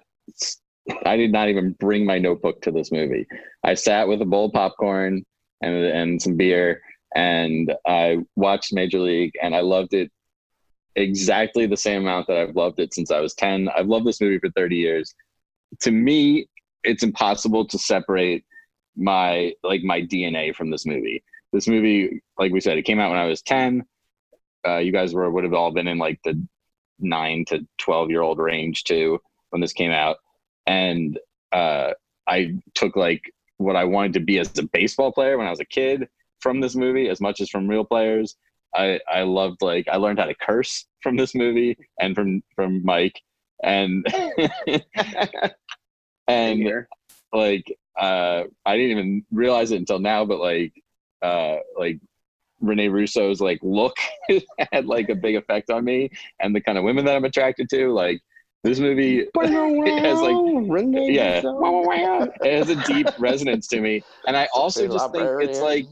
I 1.05 1.15
did 1.17 1.31
not 1.31 1.49
even 1.49 1.73
bring 1.73 2.05
my 2.05 2.17
notebook 2.17 2.61
to 2.63 2.71
this 2.71 2.91
movie. 2.91 3.27
I 3.63 3.73
sat 3.75 4.07
with 4.07 4.21
a 4.21 4.25
bowl 4.25 4.45
of 4.45 4.53
popcorn 4.53 5.25
and 5.61 5.75
and 5.75 6.21
some 6.21 6.35
beer 6.35 6.81
and 7.15 7.73
I 7.85 8.19
watched 8.35 8.73
Major 8.73 8.99
League 8.99 9.33
and 9.41 9.55
I 9.55 9.61
loved 9.61 9.93
it 9.93 10.11
exactly 10.95 11.65
the 11.67 11.77
same 11.77 12.01
amount 12.01 12.27
that 12.27 12.37
I've 12.37 12.55
loved 12.55 12.79
it 12.79 12.93
since 12.93 13.11
I 13.11 13.19
was 13.19 13.33
10. 13.35 13.69
I've 13.69 13.87
loved 13.87 14.05
this 14.05 14.21
movie 14.21 14.39
for 14.39 14.49
30 14.49 14.75
years. 14.75 15.13
To 15.81 15.91
me, 15.91 16.47
it's 16.83 17.03
impossible 17.03 17.65
to 17.67 17.77
separate 17.77 18.43
my 18.95 19.53
like 19.63 19.83
my 19.83 20.01
DNA 20.01 20.55
from 20.55 20.69
this 20.69 20.85
movie. 20.85 21.23
This 21.53 21.67
movie, 21.67 22.21
like 22.37 22.51
we 22.51 22.61
said, 22.61 22.77
it 22.77 22.83
came 22.83 22.99
out 22.99 23.09
when 23.09 23.19
I 23.19 23.25
was 23.25 23.41
10. 23.41 23.85
Uh, 24.67 24.77
you 24.77 24.91
guys 24.91 25.13
were 25.13 25.29
would 25.29 25.43
have 25.43 25.53
all 25.53 25.71
been 25.71 25.87
in 25.87 25.97
like 25.97 26.19
the 26.23 26.41
nine 26.99 27.45
to 27.45 27.65
12 27.79 28.09
year 28.09 28.21
old 28.21 28.37
range 28.37 28.83
too 28.83 29.19
when 29.49 29.61
this 29.61 29.73
came 29.73 29.91
out 29.91 30.17
and 30.67 31.19
uh, 31.51 31.91
i 32.27 32.53
took 32.73 32.95
like 32.95 33.21
what 33.57 33.75
i 33.75 33.83
wanted 33.83 34.13
to 34.13 34.19
be 34.19 34.39
as 34.39 34.57
a 34.57 34.63
baseball 34.63 35.11
player 35.11 35.37
when 35.37 35.47
i 35.47 35.51
was 35.51 35.59
a 35.59 35.65
kid 35.65 36.07
from 36.41 36.59
this 36.59 36.75
movie 36.75 37.07
as 37.07 37.21
much 37.21 37.39
as 37.39 37.49
from 37.49 37.67
real 37.67 37.85
players. 37.85 38.35
I 38.75 38.99
i 39.09 39.21
loved 39.21 39.61
like 39.61 39.87
i 39.89 39.97
learned 39.97 40.19
how 40.19 40.25
to 40.25 40.35
curse 40.35 40.85
from 41.01 41.15
this 41.15 41.35
movie 41.35 41.77
and 41.99 42.15
from 42.15 42.41
from 42.55 42.83
mike. 42.83 43.21
And 43.63 44.05
and 46.27 46.85
like 47.33 47.77
uh 47.99 48.43
i 48.65 48.75
didn't 48.75 48.91
even 48.91 49.25
realize 49.31 49.71
it 49.71 49.77
until 49.77 49.99
now 49.99 50.25
but 50.25 50.39
like 50.39 50.73
uh 51.21 51.57
like 51.77 51.99
Rene 52.61 52.87
Russo's 52.89 53.41
like 53.41 53.59
look 53.61 53.97
had 54.71 54.85
like 54.85 55.09
a 55.09 55.15
big 55.15 55.35
effect 55.35 55.69
on 55.69 55.83
me 55.83 56.09
and 56.39 56.55
the 56.55 56.61
kind 56.61 56.77
of 56.77 56.83
women 56.83 57.05
that 57.05 57.15
I'm 57.15 57.25
attracted 57.25 57.69
to. 57.71 57.91
Like 57.91 58.21
this 58.63 58.79
movie 58.79 59.25
has 59.41 60.21
like 60.21 60.35
yeah, 61.09 61.41
it 62.41 62.53
has 62.59 62.69
a 62.69 62.75
deep 62.83 63.07
resonance 63.17 63.67
to 63.67 63.81
me. 63.81 64.03
And 64.27 64.37
I 64.37 64.47
also 64.53 64.87
just 64.87 65.11
think 65.11 65.27
it's 65.41 65.59
like 65.59 65.85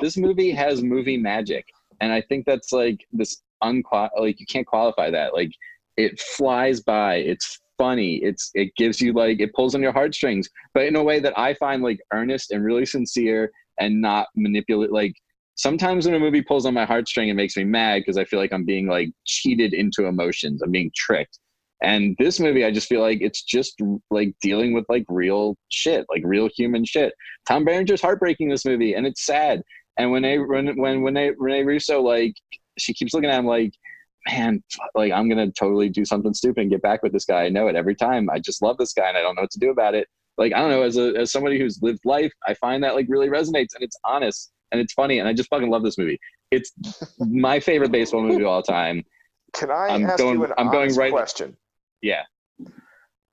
this 0.00 0.16
movie 0.16 0.50
has 0.50 0.82
movie 0.82 1.16
magic. 1.16 1.64
And 2.00 2.12
I 2.12 2.20
think 2.20 2.44
that's 2.44 2.72
like 2.72 3.06
this 3.12 3.42
unqual 3.62 4.08
like 4.18 4.40
you 4.40 4.46
can't 4.46 4.66
qualify 4.66 5.10
that. 5.10 5.32
Like 5.32 5.52
it 5.96 6.20
flies 6.20 6.80
by, 6.80 7.16
it's 7.16 7.60
funny, 7.78 8.16
it's 8.16 8.50
it 8.54 8.74
gives 8.76 9.00
you 9.00 9.12
like 9.12 9.40
it 9.40 9.54
pulls 9.54 9.74
on 9.74 9.82
your 9.82 9.92
heartstrings, 9.92 10.48
but 10.74 10.84
in 10.84 10.96
a 10.96 11.02
way 11.02 11.20
that 11.20 11.38
I 11.38 11.54
find 11.54 11.82
like 11.82 12.00
earnest 12.12 12.50
and 12.50 12.64
really 12.64 12.86
sincere 12.86 13.50
and 13.78 14.00
not 14.00 14.26
manipulate 14.34 14.92
like 14.92 15.14
sometimes 15.54 16.06
when 16.06 16.14
a 16.14 16.18
movie 16.18 16.42
pulls 16.42 16.66
on 16.66 16.74
my 16.74 16.86
heartstring, 16.86 17.28
it 17.28 17.34
makes 17.34 17.56
me 17.56 17.64
mad 17.64 18.00
because 18.00 18.16
I 18.16 18.24
feel 18.24 18.40
like 18.40 18.52
I'm 18.52 18.64
being 18.64 18.88
like 18.88 19.10
cheated 19.24 19.74
into 19.74 20.06
emotions. 20.06 20.62
I'm 20.62 20.72
being 20.72 20.90
tricked. 20.96 21.38
And 21.82 22.16
this 22.18 22.38
movie, 22.38 22.64
I 22.64 22.70
just 22.70 22.88
feel 22.88 23.00
like 23.00 23.18
it's 23.20 23.42
just 23.42 23.80
like 24.10 24.34
dealing 24.40 24.72
with 24.72 24.84
like 24.88 25.04
real 25.08 25.56
shit, 25.68 26.06
like 26.08 26.22
real 26.24 26.48
human 26.56 26.84
shit. 26.84 27.12
Tom 27.46 27.64
Berenger's 27.64 28.00
heartbreaking 28.00 28.48
this 28.48 28.64
movie, 28.64 28.94
and 28.94 29.06
it's 29.06 29.26
sad. 29.26 29.62
And 29.98 30.10
when 30.10 30.22
they 30.22 30.38
when 30.38 30.76
when 30.78 31.02
when 31.02 31.14
they 31.14 31.32
Rene 31.36 31.64
Russo 31.64 32.00
like 32.00 32.34
she 32.78 32.94
keeps 32.94 33.12
looking 33.12 33.30
at 33.30 33.38
him 33.38 33.46
like, 33.46 33.72
man, 34.28 34.62
like 34.94 35.12
I'm 35.12 35.28
gonna 35.28 35.50
totally 35.50 35.88
do 35.88 36.04
something 36.04 36.32
stupid 36.34 36.62
and 36.62 36.70
get 36.70 36.82
back 36.82 37.02
with 37.02 37.12
this 37.12 37.24
guy. 37.24 37.42
I 37.44 37.48
know 37.48 37.66
it 37.66 37.76
every 37.76 37.96
time. 37.96 38.30
I 38.30 38.38
just 38.38 38.62
love 38.62 38.78
this 38.78 38.92
guy, 38.92 39.08
and 39.08 39.18
I 39.18 39.20
don't 39.20 39.34
know 39.34 39.42
what 39.42 39.50
to 39.50 39.58
do 39.58 39.70
about 39.70 39.94
it. 39.94 40.06
Like 40.38 40.54
I 40.54 40.60
don't 40.60 40.70
know, 40.70 40.82
as 40.82 40.96
a 40.96 41.14
as 41.18 41.32
somebody 41.32 41.58
who's 41.58 41.80
lived 41.82 42.04
life, 42.04 42.32
I 42.46 42.54
find 42.54 42.82
that 42.84 42.94
like 42.94 43.06
really 43.08 43.28
resonates, 43.28 43.74
and 43.74 43.82
it's 43.82 43.96
honest 44.04 44.52
and 44.72 44.80
it's 44.80 44.92
funny, 44.94 45.18
and 45.18 45.28
I 45.28 45.32
just 45.32 45.50
fucking 45.50 45.70
love 45.70 45.82
this 45.82 45.98
movie. 45.98 46.18
It's 46.50 46.72
my 47.18 47.60
favorite 47.60 47.92
baseball 47.92 48.22
movie 48.22 48.42
of 48.42 48.48
all 48.48 48.62
time. 48.62 49.04
Can 49.52 49.70
I 49.70 49.88
I'm 49.88 50.06
ask 50.06 50.18
going, 50.18 50.38
you 50.38 50.44
an 50.44 50.52
I'm 50.56 50.66
going 50.66 50.84
honest 50.84 50.98
right. 50.98 51.12
question? 51.12 51.56
Yeah. 52.02 52.24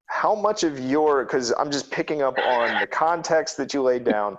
How 0.06 0.34
much 0.34 0.64
of 0.64 0.80
your 0.80 1.26
because 1.26 1.52
I'm 1.58 1.72
just 1.72 1.92
picking 1.92 2.22
up 2.22 2.38
on 2.40 2.80
the 2.80 2.88
context 2.88 3.58
that 3.58 3.74
you 3.74 3.82
laid 3.82 4.04
down, 4.04 4.38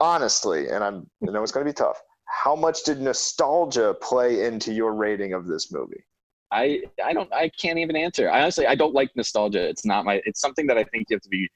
honestly, 0.00 0.68
and 0.68 0.82
I'm 0.82 1.08
I 1.26 1.32
know 1.32 1.42
it's 1.42 1.52
going 1.52 1.66
to 1.66 1.70
be 1.70 1.74
tough. 1.74 2.00
How 2.24 2.56
much 2.56 2.82
did 2.84 3.00
nostalgia 3.00 3.94
play 4.00 4.44
into 4.44 4.72
your 4.72 4.94
rating 4.94 5.32
of 5.32 5.46
this 5.46 5.72
movie? 5.72 6.04
I 6.52 6.82
I 7.04 7.12
don't 7.12 7.32
I 7.32 7.50
can't 7.60 7.78
even 7.78 7.96
answer. 7.96 8.30
I 8.30 8.42
honestly 8.42 8.66
I 8.66 8.74
don't 8.74 8.94
like 8.94 9.10
nostalgia. 9.16 9.68
It's 9.68 9.84
not 9.84 10.04
my. 10.04 10.20
It's 10.24 10.40
something 10.40 10.66
that 10.68 10.78
I 10.78 10.84
think 10.84 11.06
you 11.08 11.16
have 11.16 11.22
to 11.22 11.28
be. 11.28 11.48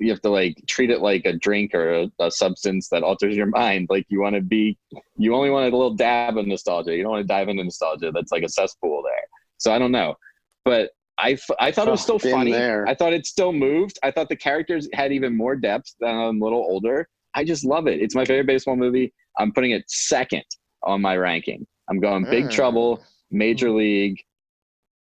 You 0.00 0.10
have 0.10 0.22
to 0.22 0.30
like 0.30 0.60
treat 0.66 0.90
it 0.90 1.00
like 1.00 1.24
a 1.24 1.32
drink 1.32 1.72
or 1.72 1.94
a, 1.94 2.10
a 2.18 2.30
substance 2.30 2.88
that 2.88 3.02
alters 3.02 3.36
your 3.36 3.46
mind. 3.46 3.86
Like 3.88 4.06
you 4.08 4.20
want 4.20 4.34
to 4.34 4.42
be, 4.42 4.76
you 5.16 5.34
only 5.34 5.50
want 5.50 5.72
a 5.72 5.76
little 5.76 5.94
dab 5.94 6.36
of 6.36 6.46
nostalgia. 6.46 6.96
You 6.96 7.04
don't 7.04 7.12
want 7.12 7.22
to 7.22 7.32
dive 7.32 7.48
into 7.48 7.62
nostalgia. 7.62 8.10
That's 8.10 8.32
like 8.32 8.42
a 8.42 8.48
cesspool 8.48 9.02
there. 9.04 9.22
So 9.58 9.72
I 9.72 9.78
don't 9.78 9.92
know, 9.92 10.16
but 10.64 10.90
I, 11.18 11.32
f- 11.32 11.50
I 11.60 11.70
thought 11.70 11.86
it 11.88 11.92
was 11.92 12.02
still 12.02 12.18
Been 12.18 12.32
funny. 12.32 12.52
there. 12.52 12.86
I 12.88 12.94
thought 12.94 13.12
it 13.12 13.26
still 13.26 13.52
moved. 13.52 13.98
I 14.02 14.10
thought 14.10 14.28
the 14.28 14.36
characters 14.36 14.88
had 14.92 15.12
even 15.12 15.36
more 15.36 15.54
depth 15.56 15.94
than 16.00 16.10
I'm 16.14 16.40
a 16.40 16.44
little 16.44 16.58
older. 16.68 17.08
I 17.34 17.44
just 17.44 17.64
love 17.64 17.86
it. 17.86 18.00
It's 18.00 18.14
my 18.14 18.24
favorite 18.24 18.46
baseball 18.46 18.76
movie. 18.76 19.12
I'm 19.38 19.52
putting 19.52 19.70
it 19.72 19.84
second 19.88 20.44
on 20.82 21.00
my 21.00 21.16
ranking. 21.16 21.66
I'm 21.88 22.00
going 22.00 22.24
Big 22.24 22.44
Mm. 22.46 22.50
Trouble, 22.50 23.04
Major 23.30 23.70
League, 23.70 24.20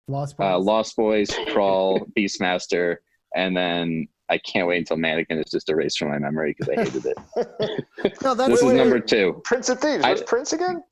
Lost 0.08 0.36
Boys. 0.36 0.44
uh, 0.46 0.58
Lost 0.58 0.96
Boys, 0.96 1.30
Crawl, 1.52 2.04
Beastmaster, 2.18 2.96
and 3.36 3.56
then 3.56 4.08
I 4.28 4.38
can't 4.38 4.66
wait 4.66 4.78
until 4.78 4.96
Mannequin 4.96 5.38
is 5.38 5.50
just 5.50 5.68
erased 5.68 5.98
from 5.98 6.08
my 6.08 6.18
memory 6.18 6.54
because 6.58 6.68
I 6.76 6.82
hated 6.84 7.06
it. 7.06 7.18
no, 8.22 8.34
that's 8.34 8.50
this 8.50 8.62
is 8.62 8.72
number 8.72 8.98
two. 9.00 9.40
Prince 9.44 9.68
of 9.68 9.80
Thieves. 9.80 10.02
I- 10.04 10.10
What's 10.10 10.22
Prince 10.22 10.52
again? 10.52 10.82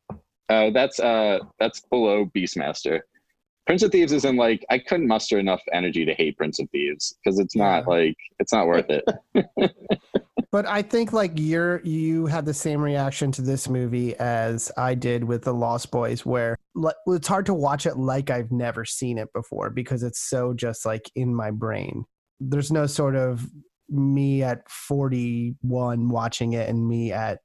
Uh, 0.49 0.71
that's 0.71 0.99
uh, 1.01 1.39
that's 1.59 1.81
below 1.91 2.27
Beastmaster. 2.37 3.01
Prince 3.67 3.83
of 3.83 3.93
Thieves 3.93 4.13
isn't 4.13 4.37
like 4.37 4.65
I 4.71 4.79
couldn't 4.79 5.07
muster 5.07 5.39
enough 5.39 5.63
energy 5.73 6.05
to 6.05 6.15
hate 6.15 6.37
Prince 6.37 6.59
of 6.59 6.69
Thieves 6.71 7.17
because 7.23 7.39
it's 7.39 7.55
not 7.55 7.87
like 7.87 8.17
it's 8.39 8.53
not 8.53 8.67
worth 8.67 8.87
it. 8.89 9.05
But 10.53 10.67
I 10.67 10.83
think 10.83 11.13
like 11.13 11.33
you're 11.37 11.81
you 11.83 12.27
had 12.27 12.45
the 12.45 12.55
same 12.55 12.81
reaction 12.81 13.31
to 13.33 13.43
this 13.43 13.69
movie 13.69 14.17
as 14.17 14.73
I 14.77 14.95
did 14.95 15.23
with 15.23 15.45
the 15.45 15.55
Lost 15.55 15.93
Boys, 15.93 16.27
where 16.27 16.57
it's 17.07 17.29
hard 17.29 17.47
to 17.47 17.55
watch 17.55 17.87
it 17.87 17.97
like 17.97 18.31
I've 18.31 18.51
never 18.51 18.85
seen 18.85 19.17
it 19.19 19.33
before 19.33 19.71
because 19.71 20.03
it's 20.03 20.29
so 20.29 20.53
just 20.53 20.85
like 20.85 21.09
in 21.15 21.35
my 21.35 21.53
brain. 21.53 22.05
There's 22.41 22.73
no 22.73 22.87
sort 22.87 23.15
of 23.15 23.47
me 23.89 24.43
at 24.43 24.69
41 24.69 26.09
watching 26.09 26.55
it 26.55 26.69
and 26.69 26.87
me 26.87 27.13
at 27.13 27.39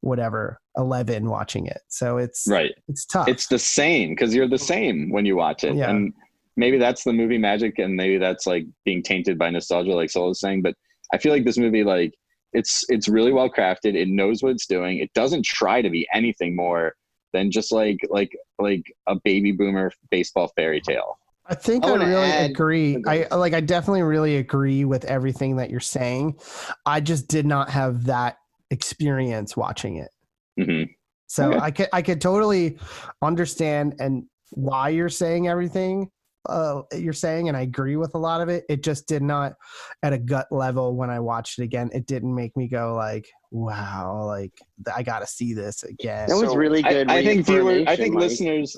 whatever 0.00 0.60
11 0.76 1.28
watching 1.28 1.66
it. 1.66 1.80
So 1.88 2.16
it's 2.18 2.46
right. 2.48 2.72
It's 2.88 3.04
tough. 3.06 3.28
It's 3.28 3.46
the 3.48 3.58
same 3.58 4.10
because 4.10 4.34
you're 4.34 4.48
the 4.48 4.58
same 4.58 5.10
when 5.10 5.24
you 5.26 5.36
watch 5.36 5.64
it, 5.64 5.74
Yeah. 5.74 5.90
and 5.90 6.12
maybe 6.56 6.78
that's 6.78 7.04
the 7.04 7.12
movie 7.12 7.38
magic, 7.38 7.78
and 7.78 7.94
maybe 7.96 8.18
that's 8.18 8.46
like 8.46 8.66
being 8.84 9.02
tainted 9.02 9.38
by 9.38 9.50
nostalgia, 9.50 9.92
like 9.94 10.10
Sol 10.10 10.28
was 10.28 10.40
saying. 10.40 10.62
But 10.62 10.74
I 11.12 11.18
feel 11.18 11.32
like 11.32 11.44
this 11.44 11.58
movie, 11.58 11.84
like 11.84 12.14
it's 12.52 12.84
it's 12.88 13.08
really 13.08 13.32
well 13.32 13.48
crafted. 13.48 13.94
It 13.94 14.08
knows 14.08 14.42
what 14.42 14.52
it's 14.52 14.66
doing. 14.66 14.98
It 14.98 15.12
doesn't 15.14 15.44
try 15.44 15.82
to 15.82 15.90
be 15.90 16.06
anything 16.12 16.56
more 16.56 16.94
than 17.32 17.50
just 17.50 17.70
like 17.72 17.98
like 18.10 18.36
like 18.58 18.82
a 19.06 19.14
baby 19.24 19.52
boomer 19.52 19.92
baseball 20.10 20.52
fairy 20.56 20.80
tale. 20.80 21.16
I 21.46 21.54
think 21.54 21.84
I 21.84 21.90
I, 21.90 21.94
really 21.94 22.14
add- 22.14 22.50
agree. 22.50 23.02
I 23.06 23.26
like 23.34 23.54
I 23.54 23.60
definitely 23.60 24.02
really 24.02 24.36
agree 24.36 24.84
with 24.84 25.04
everything 25.04 25.56
that 25.56 25.70
you're 25.70 25.80
saying. 25.80 26.38
I 26.86 27.00
just 27.00 27.28
did 27.28 27.46
not 27.46 27.70
have 27.70 28.04
that 28.06 28.38
experience 28.70 29.56
watching 29.56 29.96
it. 29.96 30.10
hmm 30.58 30.84
So 31.26 31.52
Okay. 31.52 31.58
I 31.60 31.70
could 31.70 31.88
I 31.92 32.02
could 32.02 32.20
totally 32.20 32.78
understand 33.22 33.96
and 34.00 34.24
why 34.50 34.88
you're 34.88 35.08
saying 35.08 35.46
everything, 35.48 36.10
uh, 36.48 36.82
you're 36.92 37.12
saying, 37.12 37.48
and 37.48 37.56
I 37.56 37.60
agree 37.62 37.96
with 37.96 38.14
a 38.14 38.18
lot 38.18 38.40
of 38.40 38.48
it. 38.48 38.64
It 38.68 38.82
just 38.82 39.06
did 39.06 39.22
not, 39.22 39.54
at 40.02 40.12
a 40.12 40.18
gut 40.18 40.48
level, 40.50 40.96
when 40.96 41.10
I 41.10 41.20
watched 41.20 41.58
it 41.58 41.62
again, 41.64 41.90
it 41.92 42.06
didn't 42.06 42.34
make 42.34 42.56
me 42.56 42.66
go 42.66 42.94
like, 42.94 43.28
"Wow!" 43.50 44.24
Like 44.26 44.52
I 44.94 45.02
got 45.02 45.20
to 45.20 45.26
see 45.26 45.54
this 45.54 45.82
again. 45.84 46.28
That 46.28 46.36
was 46.36 46.56
really 46.56 46.82
good. 46.82 47.10
I 47.10 47.22
think 47.22 47.46
viewers, 47.46 47.84
I 47.86 47.96
think 47.96 48.14
Mike. 48.14 48.22
listeners, 48.22 48.76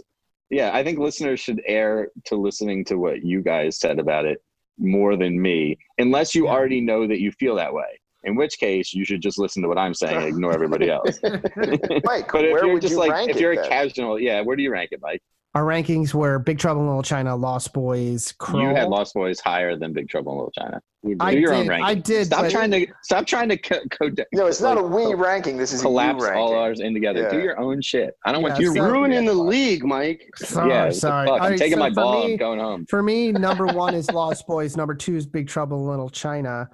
yeah, 0.51 0.70
I 0.74 0.84
think 0.84 0.99
listeners 0.99 1.40
should 1.40 1.62
err 1.66 2.09
to 2.26 2.36
listening 2.36 2.84
to 2.86 2.97
what 2.97 3.24
you 3.24 3.43
guys 3.43 3.78
said 3.78 3.99
about 3.99 4.26
it 4.26 4.43
more 4.78 5.16
than 5.16 5.40
me, 5.40 5.78
unless 5.99 6.34
you 6.34 6.49
already 6.49 6.80
know 6.80 7.07
that 7.07 7.20
you 7.20 7.30
feel 7.32 7.55
that 7.57 7.72
way. 7.72 7.99
In 8.25 8.37
which 8.37 8.59
case, 8.59 8.95
you 8.95 9.05
should 9.05 9.20
just 9.20 9.39
listen 9.39 9.62
to 9.62 9.68
what 9.68 9.79
I'm 9.79 9.95
saying 9.95 10.16
and 10.16 10.27
ignore 10.27 10.53
everybody 10.53 10.91
else. 10.97 11.18
Mike, 11.23 12.31
but 12.33 12.45
if 12.45 12.53
where 12.53 12.64
you're 12.64 12.73
would 12.75 12.83
just 12.83 12.93
you 12.93 12.99
like, 12.99 13.11
rank 13.11 13.31
if 13.31 13.41
you're 13.41 13.53
a 13.53 13.57
then? 13.57 13.68
casual, 13.68 14.18
yeah, 14.20 14.41
where 14.41 14.57
do 14.57 14.62
you 14.62 14.70
rank 14.73 14.91
it, 14.93 15.01
Mike? 15.03 15.23
Our 15.55 15.64
rankings 15.64 16.14
were 16.14 16.39
Big 16.39 16.59
Trouble 16.59 16.81
in 16.81 16.87
Little 16.87 17.03
China, 17.03 17.37
Lost 17.37 17.75
Boys, 17.75 18.33
Crawl. 18.33 18.62
You 18.62 18.68
had 18.75 18.89
Lost 18.89 19.12
Boys 19.12 19.39
higher 19.39 19.77
than 19.77 19.93
Big 19.93 20.09
Trouble 20.09 20.33
in 20.33 20.39
Little 20.39 20.53
China. 20.53 20.81
Do 21.05 21.16
I 21.20 21.33
your 21.33 21.53
own 21.53 21.64
did- 21.64 21.68
ranking. 21.68 21.85
I 21.87 21.95
did, 21.95 22.27
Stop 22.27 22.49
trying 22.49 22.70
to 22.70 22.87
stop 23.03 23.27
trying 23.27 23.49
to 23.51 23.59
co- 23.59 23.81
co- 23.91 24.09
No, 24.33 24.47
it's 24.47 24.62
not 24.62 24.79
a 24.79 24.83
we 24.83 25.03
co- 25.03 25.16
ranking. 25.16 25.59
This 25.59 25.73
is 25.75 25.81
a 25.81 25.83
you 25.83 25.89
collapse 25.89 26.25
all 26.25 26.55
ours 26.55 26.81
in 26.81 26.95
together. 26.95 27.29
Do 27.29 27.41
your 27.41 27.59
own 27.61 27.83
shit. 27.83 28.14
I 28.25 28.33
don't 28.33 28.41
want 28.43 28.55
Yeah, 28.55 28.61
you. 28.68 28.75
You're 28.77 28.87
to 28.87 28.93
ruining 28.93 29.25
the 29.27 29.35
league, 29.35 29.85
Mike. 29.85 30.31
Sorry, 30.37 30.70
yeah, 30.70 30.91
sorry. 30.91 31.29
I'm 31.29 31.35
Alright, 31.35 31.59
taking 31.59 31.75
so 31.75 31.81
my 31.81 31.91
ball. 31.91 32.25
me- 32.25 32.33
I'm 32.33 32.39
going 32.39 32.61
home. 32.61 32.87
For 32.87 33.03
me, 33.03 33.33
number 33.33 33.66
one 33.66 33.95
is 33.95 34.09
Lost 34.11 34.47
Boys. 34.47 34.75
Number 34.77 34.95
two 34.95 35.16
is 35.16 35.27
Big 35.27 35.49
Trouble 35.49 35.81
in 35.81 35.87
Little 35.91 36.09
China, 36.09 36.66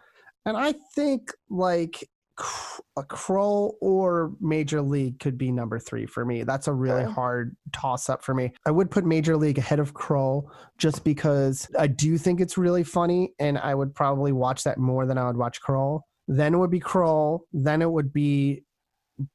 and 0.47 0.57
I 0.57 0.75
think 0.95 1.31
like 1.51 2.09
Cr- 2.37 2.81
a 2.97 3.03
Crawl 3.05 3.77
or 3.81 4.33
Major 4.41 4.81
League 4.81 5.19
could 5.19 5.37
be 5.37 5.51
number 5.51 5.79
three 5.79 6.07
for 6.07 6.25
me. 6.25 6.45
That's 6.45 6.69
a 6.69 6.73
really 6.73 7.03
Okay. 7.03 7.13
hard 7.13 7.57
toss 7.73 8.09
up 8.09 8.23
for 8.23 8.33
me. 8.35 8.53
I 8.65 8.71
would 8.71 8.91
put 8.91 9.05
Major 9.05 9.37
League 9.37 9.59
ahead 9.59 9.81
of 9.81 9.93
Crawl 9.95 10.51
just 10.79 11.03
because 11.05 11.69
I 11.79 11.89
do 11.89 12.17
think 12.17 12.41
it's 12.41 12.57
really 12.57 12.85
funny, 12.85 13.35
and 13.41 13.59
I 13.59 13.75
would 13.75 13.95
probably 13.95 14.33
watch 14.33 14.63
that 14.65 14.79
more 14.79 15.05
than 15.07 15.19
I 15.19 15.27
would 15.27 15.37
watch 15.37 15.61
Crawl. 15.61 16.05
Then 16.29 16.55
it 16.55 16.59
would 16.59 16.71
be 16.71 16.81
Kroll. 16.81 17.45
Then 17.53 17.83
it 17.83 17.91
would 17.91 18.13
be 18.13 18.63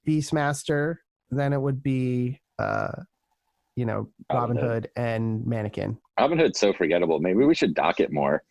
Beastmaster. 0.07 0.95
Then 1.31 1.51
it 1.53 1.61
would 1.61 1.81
be, 1.83 2.39
uh, 2.59 2.91
you 3.75 3.85
know, 3.85 4.09
Robin 4.31 4.55
Robin 4.55 4.57
Hood. 4.57 4.69
Hood 4.85 4.89
and 4.95 5.45
Mannequin. 5.45 5.97
Robin 6.19 6.37
Hood's 6.37 6.59
so 6.59 6.71
forgettable. 6.73 7.19
Maybe 7.19 7.43
we 7.43 7.55
should 7.55 7.73
dock 7.73 7.99
it 7.99 8.11
more 8.11 8.43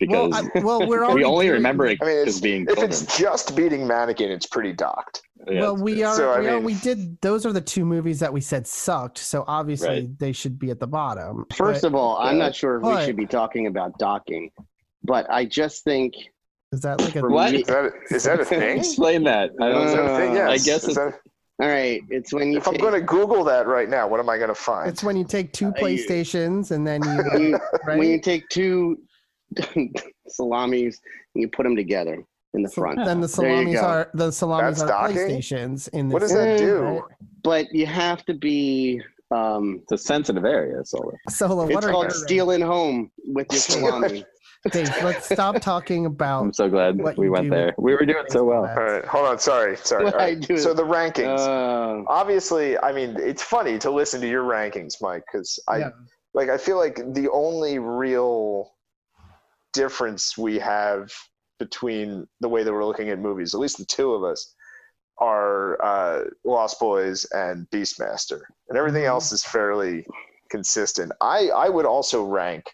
because 0.00 0.30
Well, 0.32 0.50
I- 0.54 0.60
well, 0.60 0.86
we're 0.86 1.12
we 1.14 1.24
only 1.24 1.46
doing- 1.46 1.54
remember 1.56 1.86
it 1.86 1.98
I 2.02 2.06
mean, 2.06 2.28
as 2.28 2.40
being 2.40 2.62
if 2.62 2.68
children. 2.68 2.90
it's 2.90 3.18
just 3.18 3.54
beating 3.56 3.86
Mannequin, 3.86 4.30
it's 4.30 4.46
pretty 4.46 4.72
docked. 4.72 5.22
Yeah, 5.46 5.60
well, 5.60 5.76
we 5.76 6.02
are. 6.02 6.16
So, 6.16 6.30
I 6.30 6.40
we, 6.40 6.46
are 6.48 6.60
we 6.60 6.74
did. 6.74 7.20
Those 7.20 7.44
are 7.44 7.52
the 7.52 7.60
two 7.60 7.84
movies 7.84 8.18
that 8.20 8.32
we 8.32 8.40
said 8.40 8.66
sucked. 8.66 9.18
So 9.18 9.44
obviously 9.46 9.88
Right. 9.88 10.18
they 10.18 10.32
should 10.32 10.58
be 10.58 10.70
at 10.70 10.80
the 10.80 10.86
bottom. 10.86 11.44
First 11.54 11.82
But 11.82 11.88
of 11.88 11.94
all, 11.94 12.16
I'm 12.18 12.38
Yeah. 12.38 12.44
not 12.44 12.54
sure 12.54 12.76
if 12.78 12.82
we 12.82 13.04
should 13.04 13.16
be 13.16 13.26
talking 13.26 13.66
about 13.66 13.98
docking, 13.98 14.50
but 15.02 15.30
I 15.30 15.44
just 15.44 15.84
think 15.84 16.14
is 16.72 16.80
that 16.80 17.00
like 17.00 17.14
a 17.14 17.20
for 17.20 17.30
What? 17.30 17.52
me- 17.52 17.60
Is 17.60 17.66
that 17.66 17.92
is 18.10 18.22
that 18.24 18.40
a 18.40 18.44
thing? 18.52 18.78
Explain 18.78 19.22
that. 19.24 19.50
I 19.60 19.68
don't 19.68 19.86
that 19.86 19.98
a 20.00 20.06
know. 20.06 20.16
thing? 20.16 20.30
Uh, 20.32 20.34
Yes. 20.34 20.48
I 20.48 20.56
guess 20.64 20.82
Is 20.82 20.84
it's, 20.88 20.96
that- 20.96 21.20
all 21.60 21.68
right, 21.68 22.00
it's 22.10 22.32
when 22.32 22.50
you 22.50 22.58
if 22.58 22.66
I'm 22.66 22.74
going 22.78 22.94
to 22.94 23.00
Google 23.00 23.44
that 23.44 23.66
right 23.68 23.88
now, 23.88 24.08
what 24.08 24.18
am 24.18 24.28
I 24.28 24.38
going 24.38 24.48
to 24.48 24.54
find? 24.56 24.88
It's 24.88 25.04
when 25.04 25.16
you 25.16 25.24
take 25.24 25.52
two 25.52 25.66
Uh, 25.66 25.72
you- 25.76 25.84
PlayStations 25.84 26.70
and 26.72 26.84
then 26.86 27.00
when 27.32 27.40
you 27.42 27.48
you, 27.50 27.58
right. 27.86 27.98
when 27.98 28.08
you 28.08 28.20
take 28.20 28.48
two 28.48 28.98
salamis 30.28 31.00
and 31.34 31.42
you 31.42 31.48
put 31.48 31.64
them 31.64 31.76
together 31.76 32.24
in 32.54 32.62
the 32.62 32.68
So 32.68 32.82
front. 32.82 33.04
then 33.04 33.20
the 33.20 33.28
salamis 33.28 33.76
are 33.80 34.10
the 34.14 34.30
salamis 34.30 34.78
That's 34.78 34.90
are 34.90 35.08
docking? 35.08 35.16
PlayStations. 35.16 35.88
In 35.90 36.08
the 36.08 36.12
What 36.14 36.20
does 36.20 36.32
that 36.32 36.58
do? 36.58 36.76
right? 36.80 37.02
But 37.42 37.72
you 37.74 37.86
have 37.86 38.24
to 38.26 38.34
be. 38.34 39.00
Um, 39.30 39.80
it's 39.82 39.92
a 39.92 39.98
sensitive 39.98 40.44
area, 40.44 40.84
Solo. 40.84 41.12
Solo, 41.28 41.64
it's 41.64 41.74
what 41.74 41.84
are 41.84 41.90
called 41.90 42.04
your 42.04 42.10
stealing 42.10 42.60
home 42.60 43.10
with 43.24 43.46
your 43.50 43.60
salami. 43.60 44.24
Dave, 44.70 44.94
let's 45.02 45.26
stop 45.30 45.60
talking 45.60 46.06
about 46.06 46.42
I'm 46.42 46.52
so 46.52 46.68
glad 46.70 46.96
what 46.98 47.18
we 47.18 47.28
went 47.28 47.50
there. 47.50 47.74
We 47.76 47.94
were 47.94 48.06
doing 48.06 48.24
so 48.28 48.44
well. 48.44 48.64
All 48.66 48.74
right, 48.76 49.04
hold 49.04 49.26
on. 49.26 49.38
Sorry, 49.38 49.76
sorry. 49.76 50.04
What 50.04 50.14
right. 50.14 50.42
So 50.58 50.72
the 50.72 50.84
rankings. 50.84 51.38
Uh, 51.38 52.04
Obviously, 52.08 52.78
I 52.78 52.92
mean, 52.92 53.16
it's 53.18 53.42
funny 53.42 53.78
to 53.80 53.90
listen 53.90 54.20
to 54.22 54.28
your 54.28 54.44
rankings, 54.44 54.94
Mike, 55.02 55.24
because 55.30 55.58
I 55.68 55.78
Yeah. 55.78 55.90
like. 56.32 56.48
I 56.48 56.56
feel 56.56 56.76
like 56.78 56.96
the 57.12 57.28
only 57.30 57.78
real 57.78 58.72
difference 59.74 60.38
we 60.38 60.58
have 60.58 61.12
between 61.58 62.26
the 62.40 62.48
way 62.48 62.62
that 62.62 62.72
we're 62.72 62.84
looking 62.84 63.10
at 63.10 63.18
movies, 63.18 63.54
at 63.54 63.60
least 63.60 63.78
the 63.78 63.84
two 63.84 64.12
of 64.12 64.24
us, 64.24 64.54
are 65.18 65.82
uh, 65.84 66.24
Lost 66.44 66.80
Boys 66.80 67.24
and 67.32 67.68
Beastmaster, 67.70 68.40
and 68.68 68.76
everything 68.78 69.02
Mhm. 69.04 69.08
else 69.08 69.30
is 69.32 69.44
fairly 69.44 70.06
consistent. 70.50 71.12
I 71.20 71.48
I 71.50 71.68
would 71.68 71.86
also 71.86 72.24
rank 72.24 72.64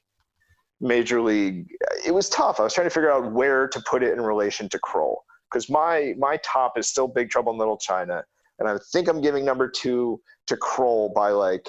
Major 0.81 1.21
League. 1.21 1.67
It 2.07 2.13
was 2.13 2.29
tough. 2.31 2.59
I 2.59 2.63
was 2.63 2.73
trying 2.73 2.87
to 2.87 2.91
figure 2.95 3.11
out 3.11 3.33
where 3.33 3.69
to 3.69 3.81
put 3.91 4.03
it 4.03 4.13
in 4.15 4.21
relation 4.23 4.69
to 4.71 4.79
Krull 4.79 5.17
because 5.51 5.69
my 5.69 6.15
my 6.19 6.39
top 6.39 6.79
is 6.79 6.89
still 6.89 7.09
Big 7.09 7.29
Trouble 7.31 7.53
in 7.53 7.59
Little 7.59 7.77
China, 7.77 8.25
and 8.59 8.69
I 8.69 8.79
think 8.93 9.09
I'm 9.09 9.21
giving 9.21 9.45
number 9.45 9.69
two 9.69 10.21
to 10.47 10.57
Krull 10.57 11.13
by 11.13 11.31
like 11.31 11.69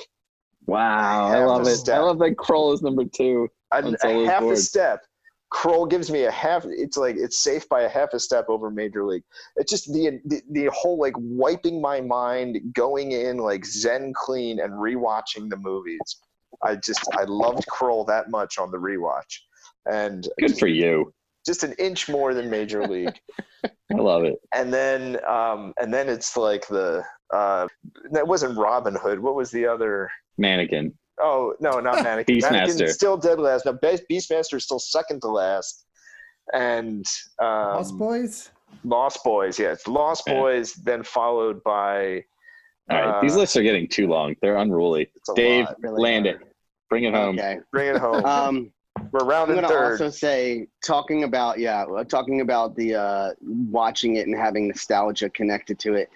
Wow, 0.68 1.28
I 1.28 1.44
love 1.44 1.68
it. 1.68 1.76
step. 1.78 1.98
I 1.98 2.00
love 2.04 2.20
that 2.20 2.36
Krull 2.38 2.74
is 2.74 2.82
number 2.82 3.04
two. 3.04 3.50
a, 3.72 3.78
On 3.78 3.94
a 3.94 3.98
Solo's 3.98 4.30
half 4.30 4.44
a 4.44 4.56
step. 4.56 5.02
Krull 5.52 5.90
gives 5.90 6.10
me 6.10 6.24
a 6.24 6.32
half. 6.32 6.66
It's 6.66 6.96
like 6.98 7.16
it's 7.18 7.40
safe 7.40 7.68
by 7.68 7.82
a 7.82 7.90
half 7.90 8.14
a 8.14 8.20
step 8.20 8.46
over 8.48 8.72
Major 8.72 9.06
League. 9.06 9.24
It's 9.58 9.70
just 9.70 9.92
the 9.92 10.20
the, 10.26 10.42
the 10.52 10.70
whole 10.74 10.98
like 10.98 11.14
wiping 11.18 11.82
my 11.82 12.00
mind, 12.02 12.60
going 12.74 13.12
in 13.12 13.38
like 13.38 13.66
zen 13.66 14.14
clean 14.16 14.60
and 14.60 14.72
rewatching 14.74 15.50
the 15.50 15.58
movies. 15.58 16.00
I 16.64 16.76
just 16.76 17.02
I 17.18 17.24
loved 17.24 17.66
Krull 17.68 18.08
that 18.08 18.30
much 18.30 18.58
on 18.60 18.72
the 18.72 18.78
rewatch, 18.78 19.40
and 19.86 20.24
Good 20.40 20.50
just, 20.50 20.60
for 20.60 20.68
you. 20.68 21.14
just 21.46 21.64
an 21.64 21.74
inch 21.74 22.08
more 22.08 22.34
than 22.34 22.50
Major 22.50 22.88
League. 22.88 23.20
I 23.66 23.96
love 23.96 24.24
it. 24.24 24.36
and 24.54 24.74
then 24.74 25.20
um 25.28 25.74
and 25.82 25.94
then 25.94 26.08
it's 26.08 26.38
like 26.38 26.66
the 26.68 27.04
uh 27.34 27.68
that 28.12 28.26
wasn't 28.28 28.58
Robin 28.58 28.96
Hood. 28.96 29.20
What 29.20 29.36
was 29.36 29.52
the 29.52 29.66
other? 29.68 30.10
Mannequin. 30.38 30.94
Oh 31.22 31.54
no, 31.60 31.80
not 31.80 31.96
Mannequin. 32.04 32.38
Beastmaster. 32.38 32.52
Mannequin's 32.52 32.94
still 32.94 33.18
dead 33.18 33.40
last. 33.40 33.66
No, 33.66 33.74
Be- 33.74 34.00
Beastmaster 34.12 34.56
is 34.56 34.64
still 34.64 34.80
second 34.80 35.22
to 35.22 35.28
last. 35.30 35.86
And 36.54 37.06
um, 37.40 37.76
Lost 37.76 37.98
Boys? 37.98 38.52
Lost 38.84 39.24
Boys, 39.24 39.60
yeah, 39.60 39.72
it's 39.74 39.88
Lost 39.88 40.24
Yeah. 40.28 40.34
Boys, 40.34 40.74
then 40.74 41.04
followed 41.04 41.62
by 41.64 42.24
All 42.90 42.98
right, 43.02 43.22
these 43.22 43.36
Uh, 43.36 43.40
lists 43.40 43.56
are 43.56 43.64
getting 43.64 43.88
too 43.88 44.08
long. 44.08 44.36
They're 44.42 44.58
unruly. 44.58 45.12
Dave, 45.36 45.66
lot. 45.66 45.76
really 45.80 46.02
land 46.02 46.28
are. 46.28 46.32
it. 46.32 46.42
Bring 46.90 47.04
it 47.06 47.14
home. 47.14 47.38
okay. 47.38 47.60
Bring 47.72 47.96
it 47.96 47.98
home. 48.02 48.26
Um, 48.26 48.72
We're 49.12 49.26
I'm 49.50 49.56
gonna 49.56 49.68
third. 49.68 49.92
also 49.94 50.10
say 50.10 50.68
talking 50.86 51.24
about 51.24 51.60
yeah, 51.60 51.84
uh, 51.84 52.04
talking 52.04 52.42
about 52.42 52.76
the 52.76 52.96
uh, 52.96 53.30
watching 53.42 54.16
it 54.16 54.28
and 54.28 54.36
having 54.38 54.68
nostalgia 54.68 55.30
connected 55.30 55.80
to 55.80 55.94
it. 55.94 56.10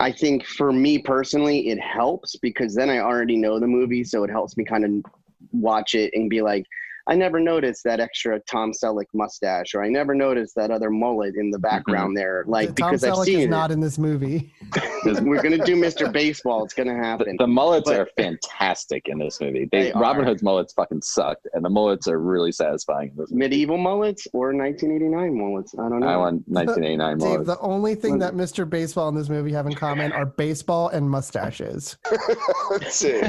I 0.00 0.12
think 0.12 0.44
for 0.44 0.72
me 0.72 0.98
personally, 0.98 1.68
it 1.68 1.80
helps 1.80 2.36
because 2.36 2.74
then 2.74 2.88
I 2.88 2.98
already 2.98 3.36
know 3.36 3.58
the 3.58 3.66
movie, 3.66 4.04
so 4.04 4.22
it 4.22 4.30
helps 4.30 4.56
me 4.56 4.64
kind 4.64 4.84
of 4.84 5.12
watch 5.52 5.94
it 5.94 6.12
and 6.14 6.30
be 6.30 6.40
like, 6.40 6.64
I 7.08 7.14
never 7.14 7.40
noticed 7.40 7.84
that 7.84 8.00
extra 8.00 8.38
Tom 8.40 8.72
Selleck 8.72 9.06
mustache, 9.14 9.74
or 9.74 9.82
I 9.82 9.88
never 9.88 10.14
noticed 10.14 10.54
that 10.56 10.70
other 10.70 10.90
mullet 10.90 11.36
in 11.36 11.50
the 11.50 11.56
mm-hmm. 11.56 11.62
background 11.62 12.14
there, 12.16 12.44
like 12.46 12.76
Tom 12.76 12.90
because 12.90 13.02
I've 13.02 13.14
Selleck 13.14 13.24
seen 13.24 13.38
is 13.38 13.44
it. 13.46 13.50
not 13.50 13.70
in 13.70 13.80
this 13.80 13.98
movie. 13.98 14.52
We're 15.04 15.42
gonna 15.42 15.64
do 15.64 15.74
Mr. 15.74 16.12
Baseball. 16.12 16.64
It's 16.64 16.74
gonna 16.74 16.96
happen. 16.96 17.36
the 17.38 17.46
mullets 17.46 17.88
But- 17.88 18.00
are 18.00 18.08
fantastic 18.18 19.08
in 19.08 19.18
this 19.18 19.40
movie. 19.40 19.68
They, 19.72 19.84
They 19.84 19.92
Robin. 19.92 20.24
Hood's 20.24 20.42
mullets 20.42 20.74
fucking 20.74 21.00
sucked, 21.00 21.48
and 21.54 21.64
the 21.64 21.70
mullets 21.70 22.08
are 22.08 22.18
really 22.18 22.52
satisfying 22.52 23.10
in 23.10 23.16
this 23.16 23.30
movie. 23.30 23.38
Medieval 23.38 23.78
mullets 23.78 24.26
or 24.34 24.52
1989 24.52 25.38
mullets? 25.38 25.74
I 25.78 25.88
don't 25.88 26.00
know. 26.00 26.08
I 26.08 26.16
want 26.16 26.46
1989 26.48 27.18
Dave, 27.18 27.26
mullets. 27.26 27.46
the 27.46 27.58
only 27.60 27.94
thing 27.94 28.18
that 28.18 28.34
Mr. 28.34 28.68
Baseball 28.68 29.08
and 29.08 29.16
this 29.16 29.30
movie 29.30 29.52
have 29.52 29.66
in 29.66 29.74
common 29.74 30.12
are 30.12 30.26
baseball 30.26 30.88
and 30.88 31.08
mustaches. 31.08 31.96
Let's 32.70 32.96
see. 32.96 33.22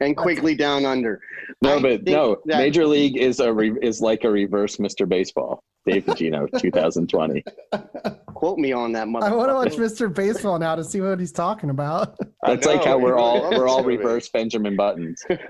and 0.00 0.16
quickly 0.16 0.54
down 0.54 0.86
under. 0.86 1.20
No, 1.60 1.76
I 1.76 1.82
but 1.82 2.04
no. 2.04 2.38
Major 2.46 2.86
League 2.86 3.09
is 3.18 3.40
a 3.40 3.52
re, 3.52 3.72
is 3.82 4.00
like 4.00 4.24
a 4.24 4.30
reverse 4.30 4.76
Mr. 4.76 5.08
Baseball. 5.08 5.62
Dave 5.86 6.04
Pagino, 6.04 6.46
2020. 6.60 7.42
Quote 8.34 8.58
me 8.58 8.72
on 8.72 8.92
that. 8.92 9.02
I 9.22 9.32
want 9.34 9.48
to 9.50 9.54
watch. 9.54 9.72
Mr. 9.76 10.12
Baseball 10.14 10.58
now 10.58 10.74
to 10.74 10.84
see 10.84 11.00
what 11.00 11.18
he's 11.20 11.32
talking 11.32 11.70
about. 11.70 12.16
That's 12.46 12.66
like 12.66 12.84
how 12.84 12.98
we're 12.98 13.16
all 13.16 13.50
we're 13.50 13.68
all 13.68 13.82
reverse 13.84 14.28
Benjamin 14.28 14.76
Buttons. 14.76 15.22
it's 15.28 15.40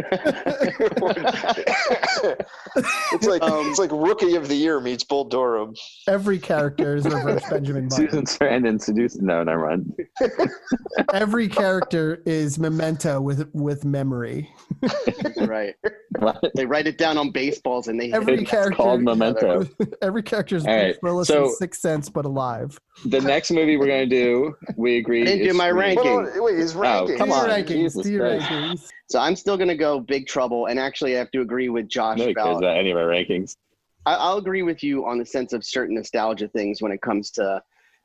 like 3.27 3.43
Um, 3.43 3.69
it's 3.71 3.79
like 3.79 3.91
Rookie 3.93 4.35
of 4.37 4.49
the 4.49 4.55
Year 4.55 4.81
meets 4.81 5.05
Bull 5.05 5.25
Durham. 5.25 5.75
Every 6.09 6.39
character 6.39 6.97
is 6.97 7.05
reverse 7.05 7.43
Benjamin 7.49 7.89
Button. 7.89 8.09
Susan 8.11 8.25
Sarandon 8.25 8.81
seduced. 8.81 9.21
No, 9.23 9.43
never 9.43 9.69
mind. 9.69 9.93
Every 11.15 11.49
character 11.49 12.23
is 12.27 12.59
memento 12.59 13.21
with 13.21 13.49
with 13.55 13.85
memory. 13.85 14.49
right. 15.39 15.75
They 16.55 16.67
write 16.67 16.87
it 16.87 16.99
down 16.99 17.19
on 17.19 17.31
baseballs 17.31 17.89
and 17.89 17.99
they 18.01 18.13
Every 18.13 18.45
character- 18.45 18.77
called. 18.77 19.03
Memento. 19.03 19.67
Every 20.03 20.20
character 20.23 20.57
is 20.57 20.67
All 20.67 20.75
right, 20.75 21.01
Bruce 21.01 21.13
Willis 21.13 21.29
so- 21.29 21.45
in 21.45 21.55
Sixth 21.55 21.81
Sense, 21.81 22.09
but 22.09 22.25
alive. 22.25 22.79
The 23.07 23.21
next 23.21 23.51
movie 23.51 23.77
we're 23.77 23.87
gonna 23.87 24.07
do, 24.07 24.55
we 24.77 24.99
agree. 24.99 25.23
I 25.23 25.25
didn't 25.25 25.47
do 25.49 25.55
my 25.55 25.69
Scream. 25.69 25.81
ranking. 25.81 26.05
Hold 26.07 26.27
on, 26.29 26.43
wait, 26.45 26.57
his 26.57 26.77
Oh, 26.77 27.09
come 27.17 27.33
on, 27.33 27.49
rankings. 27.49 27.67
Jesus 27.69 28.03
Do 28.05 28.13
your 28.13 28.29
Christ. 28.29 28.47
rankings. 28.49 28.89
So 29.09 29.19
I'm 29.19 29.35
still 29.37 29.57
gonna 29.57 29.77
go 29.77 30.01
Big 30.01 30.27
Trouble, 30.27 30.67
and 30.67 30.79
actually 30.79 31.17
I 31.17 31.19
have 31.19 31.31
to 31.33 31.41
agree 31.41 31.69
with 31.69 31.89
Josh 31.89 32.19
Nobody 32.19 32.35
cares 32.35 32.47
about. 32.47 32.59
about 32.59 32.77
any 32.77 32.91
of 32.91 32.97
our 32.99 33.07
rankings. 33.07 33.57
I, 34.07 34.15
I'll 34.15 34.37
agree 34.39 34.63
with 34.63 34.83
you 34.83 35.07
on 35.07 35.19
the 35.19 35.27
sense 35.27 35.53
of 35.53 35.65
certain 35.65 35.95
nostalgia 35.97 36.49
things 36.49 36.81
when 36.83 36.93
it 36.93 37.01
comes 37.03 37.31
to 37.33 37.63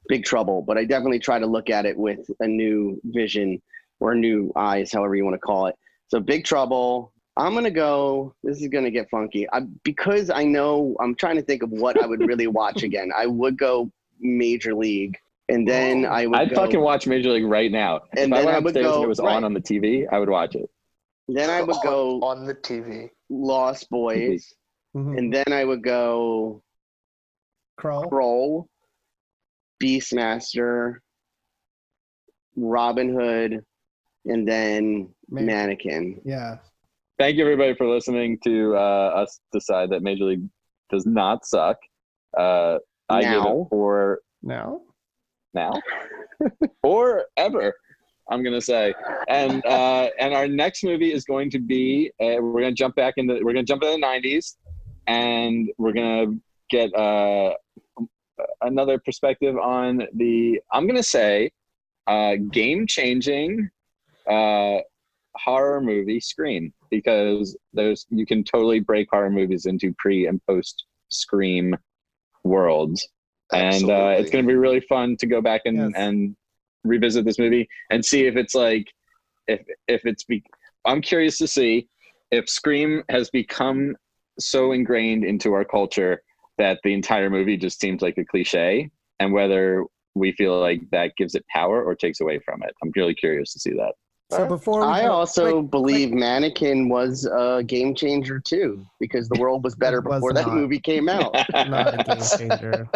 Big 0.08 0.24
Trouble, 0.26 0.62
but 0.62 0.78
I 0.78 0.86
definitely 0.86 1.20
try 1.20 1.40
to 1.40 1.46
look 1.48 1.70
at 1.70 1.86
it 1.86 1.98
with 1.98 2.20
a 2.40 2.48
new 2.48 3.00
vision 3.06 3.62
or 4.00 4.14
new 4.16 4.52
eyes, 4.56 4.92
however 4.92 5.16
you 5.16 5.24
want 5.24 5.36
to 5.36 5.40
call 5.40 5.68
it. 5.68 5.76
So 6.10 6.20
Big 6.20 6.44
Trouble. 6.46 7.12
I'm 7.38 7.54
gonna 7.54 7.70
go. 7.72 8.34
This 8.44 8.62
is 8.62 8.68
gonna 8.70 8.92
get 8.92 9.10
funky. 9.10 9.48
I, 9.52 9.62
because 9.84 10.30
I 10.30 10.44
know 10.46 10.96
I'm 11.00 11.16
trying 11.16 11.36
to 11.36 11.42
think 11.42 11.64
of 11.64 11.70
what 11.72 12.02
I 12.02 12.06
would 12.08 12.22
really 12.22 12.48
watch 12.48 12.84
again. 12.90 13.12
I 13.16 13.26
would 13.28 13.58
go 13.58 13.92
Major 14.20 14.74
League, 14.74 15.18
and 15.50 15.68
then 15.68 16.06
I 16.06 16.28
would. 16.28 16.38
I'd 16.40 16.50
go, 16.52 16.56
fucking 16.56 16.80
watch 16.80 17.08
Major 17.08 17.32
League 17.32 17.46
right 17.46 17.72
now. 17.72 18.02
And 18.18 18.32
if 18.32 18.34
I 18.34 18.38
then 18.38 18.46
went 18.46 18.48
I 18.56 18.60
would 18.60 18.66
upstairs 18.78 18.86
and 18.86 18.96
go- 18.96 19.04
it 19.04 19.08
was 19.10 19.20
right. 19.20 19.36
on 19.36 19.44
on 19.44 19.54
the 19.54 19.60
TV, 19.62 20.06
I 20.12 20.20
would 20.20 20.30
watch 20.30 20.56
it. 20.56 20.70
Then 21.28 21.50
I 21.50 21.62
would 21.62 21.76
go 21.84 22.20
on 22.24 22.46
the 22.46 22.56
TV. 22.56 23.10
Lost 23.30 23.90
Boys, 23.90 24.54
Mhm. 24.96 25.18
and 25.18 25.34
then 25.34 25.52
I 25.52 25.66
would 25.66 25.84
go 25.84 26.62
Krull. 27.78 28.10
Krull, 28.10 28.68
Beastmaster, 29.84 30.96
Robin 32.56 33.14
Hood, 33.14 33.66
and 34.26 34.48
then 34.48 35.10
Man- 35.30 35.46
Mannequin. 35.48 36.22
Yeah. 36.24 36.58
Thank 37.18 37.38
you 37.38 37.44
everybody 37.44 37.74
for 37.76 37.88
listening 37.88 38.38
to 38.44 38.76
uh, 38.76 39.24
us 39.24 39.40
decide 39.54 39.90
that 39.92 40.02
Major 40.02 40.26
League 40.26 40.44
does 40.90 41.06
not 41.06 41.46
suck. 41.46 41.78
Uh, 42.38 42.80
I 43.08 43.22
give 43.22 43.32
it 43.32 43.36
Now. 43.46 43.68
for 43.70 44.20
Now. 44.44 44.82
now 45.54 45.74
or 46.84 47.24
ever. 47.38 47.74
I'm 48.30 48.44
gonna 48.44 48.60
say, 48.60 48.94
and 49.30 49.66
uh, 49.66 50.10
and 50.20 50.34
our 50.34 50.48
next 50.48 50.84
movie 50.84 51.14
is 51.14 51.24
going 51.24 51.50
to 51.52 51.60
be 51.60 52.12
uh, 52.20 52.36
we're 52.42 52.62
gonna 52.62 52.74
jump 52.74 52.96
back 52.96 53.14
into 53.16 53.40
we're 53.44 53.54
gonna 53.54 53.64
jump 53.64 53.84
into 53.84 53.96
the 53.96 54.06
'90s, 54.06 54.58
and 55.08 55.70
we're 55.78 55.94
gonna 55.94 56.34
get 56.70 56.94
uh, 56.96 57.54
another 58.62 59.00
perspective 59.00 59.56
on 59.58 60.06
the 60.16 60.60
I'm 60.74 60.86
gonna 60.86 61.04
say 61.04 61.52
uh, 62.08 62.36
game 62.52 62.88
changing 62.88 63.70
uh, 64.30 64.80
horror 65.36 65.80
movie 65.80 66.20
Scream 66.20 66.74
because 66.98 67.58
there's 67.74 68.06
you 68.10 68.26
can 68.26 68.44
totally 68.44 68.80
break 68.80 69.08
horror 69.12 69.30
movies 69.30 69.66
into 69.66 69.94
pre 69.98 70.28
and 70.28 70.42
post 70.48 70.86
Scream 71.10 71.76
worlds. 72.44 73.08
And 73.54 73.90
uh, 73.90 74.16
it's 74.18 74.32
going 74.32 74.44
to 74.44 74.48
be 74.48 74.56
really 74.56 74.80
fun 74.82 75.18
to 75.18 75.28
go 75.28 75.42
back 75.42 75.62
and 75.66 75.78
Yes. 75.78 75.92
and 75.96 76.36
revisit 76.84 77.26
this 77.26 77.40
movie 77.40 77.68
and 77.90 78.04
see 78.04 78.26
if 78.28 78.36
it's 78.36 78.54
like 78.54 78.86
if 79.48 79.62
if 79.88 80.06
it's 80.06 80.24
be 80.24 80.44
i'm 80.86 81.02
curious 81.02 81.36
to 81.40 81.48
see 81.48 81.88
if 82.30 82.48
scream 82.48 83.02
has 83.10 83.28
become 83.32 83.96
so 84.40 84.72
ingrained 84.72 85.24
into 85.24 85.52
our 85.54 85.66
culture 85.66 86.22
that 86.60 86.80
the 86.84 86.94
entire 86.94 87.30
movie 87.30 87.58
just 87.58 87.80
seems 87.80 88.04
like 88.04 88.18
a 88.20 88.26
cliche 88.26 88.88
and 89.20 89.34
whether 89.34 89.84
we 90.14 90.32
feel 90.34 90.60
like 90.60 90.80
that 90.92 91.12
gives 91.18 91.34
it 91.34 91.44
power 91.54 91.84
or 91.84 91.96
takes 91.96 92.22
away 92.22 92.40
from 92.46 92.62
it. 92.64 92.74
I'm 92.84 92.92
really 92.96 93.16
curious 93.16 93.52
to 93.54 93.60
see 93.60 93.74
that 93.74 93.94
So 94.32 94.48
before 94.48 94.82
we 94.82 94.88
I 94.88 95.04
go- 95.04 95.12
also 95.12 95.60
quick- 95.62 95.72
believe 95.72 96.12
Mannequin 96.12 96.90
was 96.90 97.26
a 97.26 97.62
game 97.66 97.94
changer 97.94 98.40
too, 98.40 98.84
because 99.00 99.30
the 99.30 99.40
world 99.40 99.64
was 99.64 99.76
better 99.76 100.02
was 100.02 100.16
before 100.16 100.34
that 100.34 100.48
movie 100.48 100.80
came 100.80 101.08
out. 101.08 101.32
not 101.54 101.94
a 101.94 102.04
game 102.04 102.24
changer. 102.50 102.90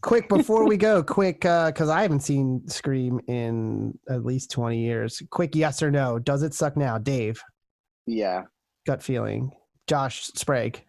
quick 0.00 0.28
before 0.28 0.66
we 0.66 0.76
go, 0.76 1.02
quick 1.02 1.44
uh, 1.44 1.66
because 1.70 1.88
I 1.88 2.02
haven't 2.02 2.20
seen 2.20 2.66
Scream 2.68 3.20
in 3.28 3.96
at 4.08 4.24
least 4.24 4.50
twenty 4.50 4.80
years. 4.80 5.22
Quick 5.30 5.54
yes 5.54 5.82
or 5.82 5.90
no? 5.90 6.18
Does 6.18 6.42
it 6.42 6.54
suck 6.54 6.76
now, 6.76 6.98
Dave? 6.98 7.40
yeah. 8.06 8.44
Gut 8.86 9.02
feeling. 9.02 9.52
Josh 9.86 10.24
Sprague. 10.34 10.82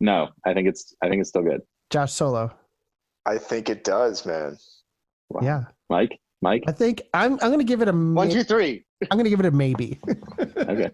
no 0.00 0.28
i 0.44 0.52
think 0.54 0.68
it's 0.68 0.94
i 1.02 1.08
think 1.08 1.20
it's 1.20 1.30
still 1.30 1.42
good 1.42 1.60
Josh 1.90 2.12
Solo. 2.12 2.52
I 3.24 3.38
think 3.38 3.68
it 3.70 3.82
does, 3.84 4.24
man. 4.26 4.56
Wow. 5.30 5.40
Yeah, 5.42 5.64
mike 5.90 6.18
mike 6.42 6.62
I 6.66 6.72
think 6.72 7.02
I'm. 7.14 7.32
I'm 7.34 7.50
gonna 7.50 7.64
give 7.64 7.82
it 7.82 7.88
a. 7.88 7.92
One, 7.92 8.28
may- 8.28 8.34
two, 8.34 8.44
three. 8.44 8.84
I'm 9.10 9.18
gonna 9.18 9.28
give 9.30 9.40
it 9.40 9.46
a 9.46 9.50
maybe. 9.50 9.98
okay 10.56 10.90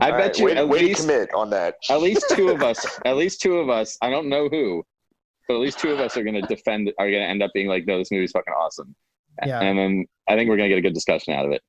i 0.00 0.10
All 0.10 0.10
bet 0.10 0.12
right, 0.12 0.38
you 0.38 0.44
way, 0.46 0.56
at 0.56 0.68
way 0.68 0.80
least 0.80 1.00
commit 1.02 1.32
on 1.34 1.48
that. 1.50 1.76
at 1.90 2.00
least 2.00 2.26
two 2.30 2.48
of 2.50 2.62
us 2.62 2.84
at 3.04 3.16
least 3.16 3.40
two 3.40 3.56
of 3.58 3.68
us 3.70 3.96
i 4.02 4.10
don't 4.10 4.28
know 4.28 4.48
who 4.48 4.82
but 5.48 5.54
at 5.54 5.60
least 5.60 5.78
two 5.78 5.90
of 5.90 5.98
us 6.00 6.16
are 6.16 6.22
going 6.22 6.34
to 6.34 6.42
defend 6.42 6.92
are 6.98 7.10
going 7.10 7.22
to 7.22 7.28
end 7.28 7.42
up 7.42 7.50
being 7.54 7.66
like 7.68 7.86
no 7.86 7.98
this 7.98 8.10
movie's 8.10 8.32
fucking 8.32 8.52
awesome 8.52 8.94
Yeah. 9.46 9.60
and 9.60 9.78
then 9.78 10.04
i 10.28 10.34
think 10.36 10.48
we're 10.50 10.56
going 10.58 10.68
to 10.68 10.74
get 10.74 10.78
a 10.78 10.82
good 10.82 10.94
discussion 10.94 11.32
out 11.34 11.46
of 11.46 11.52
it 11.52 11.62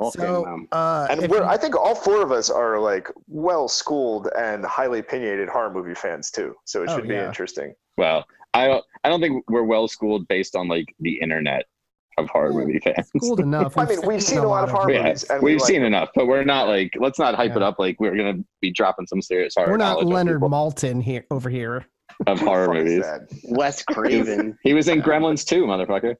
Okay, 0.00 0.18
so, 0.20 0.44
Mom. 0.46 0.66
uh, 0.72 1.08
And 1.10 1.28
we're, 1.28 1.38
you- 1.38 1.44
I 1.44 1.58
think 1.58 1.76
all 1.76 1.94
four 1.94 2.22
of 2.22 2.32
us 2.32 2.48
are 2.48 2.78
like 2.80 3.08
well 3.26 3.68
schooled 3.68 4.28
and 4.38 4.64
highly 4.64 5.00
opinionated 5.00 5.48
horror 5.50 5.70
movie 5.70 5.94
fans 5.94 6.30
too. 6.30 6.54
So 6.64 6.82
it 6.82 6.88
Oh, 6.88 6.96
should 6.96 7.08
be 7.08 7.16
interesting. 7.16 7.74
well 7.98 8.24
i 8.54 8.66
don't 8.66 8.84
i 9.04 9.08
don't 9.10 9.20
think 9.20 9.44
we're 9.50 9.64
well 9.64 9.88
schooled 9.88 10.26
based 10.28 10.54
on 10.56 10.68
like 10.68 10.94
the 11.00 11.18
internet 11.20 11.66
of 12.20 12.30
horror 12.30 12.52
movie 12.52 12.78
fans. 12.78 13.10
Schooled 13.16 13.40
enough. 13.40 13.76
I 13.78 13.86
mean, 13.86 14.00
we've 14.06 14.22
seen 14.22 14.38
a 14.38 14.48
lot 14.48 14.64
of 14.64 14.70
horror 14.70 14.92
yeah, 14.92 15.02
movies, 15.02 15.24
and 15.24 15.42
we 15.42 15.52
we've 15.52 15.60
like 15.60 15.68
seen 15.68 15.82
enough 15.82 16.10
but 16.14 16.26
we're 16.26 16.44
not 16.44 16.68
like 16.68 16.92
let's 16.98 17.18
not 17.18 17.34
hype 17.34 17.56
it 17.56 17.62
up 17.62 17.78
like 17.78 17.98
we're 17.98 18.16
going 18.16 18.36
to 18.36 18.44
be 18.60 18.70
dropping 18.70 19.06
some 19.06 19.22
serious 19.22 19.54
horror 19.56 19.70
We're 19.70 19.76
not 19.76 20.04
Leonard 20.04 20.36
people. 20.36 20.50
Maltin 20.50 21.02
here 21.02 21.24
over 21.30 21.50
here. 21.50 21.86
of 22.26 22.38
horror 22.40 22.72
movies? 22.74 23.04
Wes 23.44 23.82
Craven. 23.82 24.58
he 24.62 24.74
was 24.74 24.88
in 24.88 25.02
gremlins 25.02 25.44
too 25.44 25.64
motherfucker. 25.64 26.16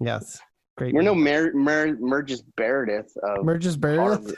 Yes, 0.00 0.40
great. 0.82 0.94
We're 0.94 1.02
no 1.02 1.14
movie. 1.14 1.30
Mer- 1.30 1.54
Mer- 1.54 1.98
Merges 1.98 2.42
Meredith 2.58 3.16
of 3.22 3.44
Merges 3.44 3.76
horror 3.82 4.18
Meredith. 4.18 4.36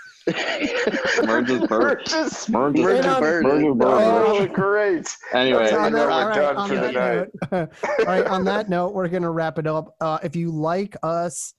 Merges 1.24 1.58
Bird. 1.60 1.68
Burgess. 1.68 2.48
Merges 2.48 2.80
Merges 2.82 3.04
Meredith. 3.20 3.52
Merges 3.52 3.76
Bird. 3.76 4.26
Oh, 4.26 4.46
great. 4.46 5.16
anyway 5.32 5.64
That's 5.64 5.72
on 5.74 5.92
that, 5.92 6.06
we're 6.06 6.10
all 6.10 6.28
right, 6.28 6.34
done 6.34 6.56
on 6.56 6.68
for 6.68 6.74
the 6.74 6.80
that 6.80 7.30
note, 7.52 7.72
all 8.00 8.04
right, 8.06 8.26
on 8.26 8.44
that 8.44 8.68
note, 8.68 8.94
we're 8.94 9.08
gonna 9.08 9.30
wrap 9.30 9.58
it 9.58 9.66
up. 9.66 9.94
Uh, 10.00 10.18
if 10.22 10.36
you 10.36 10.50
like 10.50 10.96
us 11.02 11.54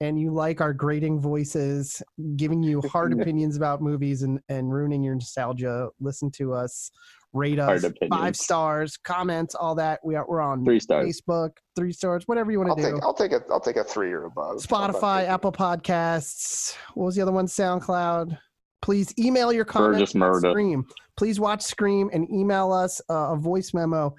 and 0.00 0.20
you 0.20 0.30
like 0.30 0.60
our 0.60 0.72
grating 0.74 1.20
voices, 1.20 2.02
giving 2.36 2.62
you 2.62 2.82
hard 2.82 3.12
opinions 3.20 3.56
about 3.56 3.80
movies 3.80 4.22
and 4.22 4.40
and 4.48 4.72
ruining 4.72 5.02
your 5.02 5.14
nostalgia, 5.14 5.88
listen 6.00 6.30
to 6.32 6.52
us. 6.52 6.90
Rate 7.36 7.58
us 7.58 7.84
five 8.08 8.34
stars, 8.34 8.96
comments, 8.96 9.54
all 9.54 9.74
that. 9.74 10.00
We 10.02 10.14
are 10.14 10.24
we're 10.26 10.40
on 10.40 10.64
Three 10.64 10.80
stars. 10.80 11.06
Facebook, 11.06 11.50
three 11.76 11.92
stars, 11.92 12.24
whatever 12.26 12.50
you 12.50 12.60
I'll 12.62 12.68
want 12.68 12.78
to 12.78 12.84
take 12.84 12.94
do. 12.94 13.00
I'll 13.02 13.14
take 13.14 13.32
a 13.32 13.40
I'll 13.50 13.60
take 13.60 13.76
a 13.76 13.84
three 13.84 14.10
or 14.10 14.24
above. 14.24 14.64
How 14.68 14.88
Spotify, 14.88 15.22
that? 15.22 15.28
Apple 15.28 15.52
Podcasts. 15.52 16.76
What 16.94 17.04
was 17.06 17.16
the 17.16 17.22
other 17.22 17.32
one? 17.32 17.46
SoundCloud. 17.46 18.38
Please 18.82 19.12
email 19.18 19.52
your 19.52 19.64
comments. 19.64 19.98
Burgess 19.98 20.14
on 20.14 20.20
Meredith. 20.20 20.50
Scream. 20.52 20.86
Please 21.16 21.38
watch 21.40 21.62
Scream 21.62 22.10
and 22.12 22.30
email 22.30 22.72
us 22.72 23.00
uh, 23.10 23.32
a 23.32 23.36
voice 23.36 23.74
memo 23.74 24.14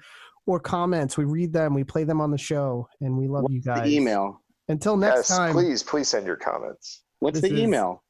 or 0.46 0.60
comments. 0.60 1.16
We 1.18 1.24
read 1.24 1.52
them. 1.52 1.74
We 1.74 1.84
play 1.84 2.04
them 2.04 2.20
on 2.20 2.30
the 2.30 2.38
show, 2.38 2.88
and 3.00 3.16
we 3.16 3.26
love 3.28 3.44
you 3.50 3.60
guys. 3.60 3.82
the 3.84 3.96
email. 3.96 4.42
Until 4.68 4.96
next 4.96 5.28
yes, 5.30 5.36
time. 5.36 5.52
please, 5.52 5.82
please 5.82 6.08
send 6.08 6.26
your 6.26 6.36
comments. 6.36 7.02
What's 7.20 7.40
This 7.40 7.50
the 7.50 7.56
is- 7.56 7.62
email? 7.62 8.02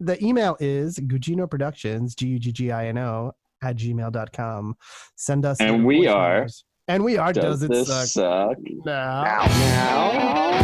The 0.00 0.22
email 0.22 0.58
is 0.60 0.98
Gugino 0.98 1.48
Productions, 1.48 2.14
G 2.14 2.26
U 2.28 2.38
G 2.38 2.52
G 2.52 2.70
I 2.70 2.88
N 2.88 2.98
O, 2.98 3.32
at 3.62 3.76
gmail.com. 3.76 4.76
Send 5.16 5.44
us. 5.44 5.60
And 5.60 5.84
we 5.84 6.06
are- 6.06 6.38
memos. 6.40 6.64
And 6.88 7.04
we 7.04 7.16
are. 7.18 7.32
Does, 7.32 7.60
does 7.60 7.62
it 7.64 7.70
this 7.70 7.88
suck? 7.88 8.06
suck 8.06 8.56
Now. 8.84 9.24
Now. 9.24 10.62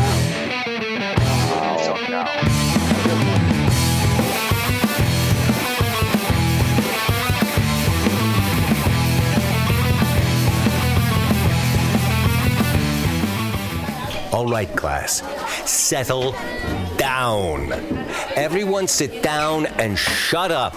So 1.78 1.95
now. 2.09 3.43
All 14.32 14.47
right, 14.48 14.74
class, 14.77 15.23
settle 15.70 16.32
down. 16.97 17.70
Everyone 18.35 18.89
sit 18.89 19.23
down 19.23 19.66
and 19.66 19.98
shut 19.98 20.51
up. 20.51 20.74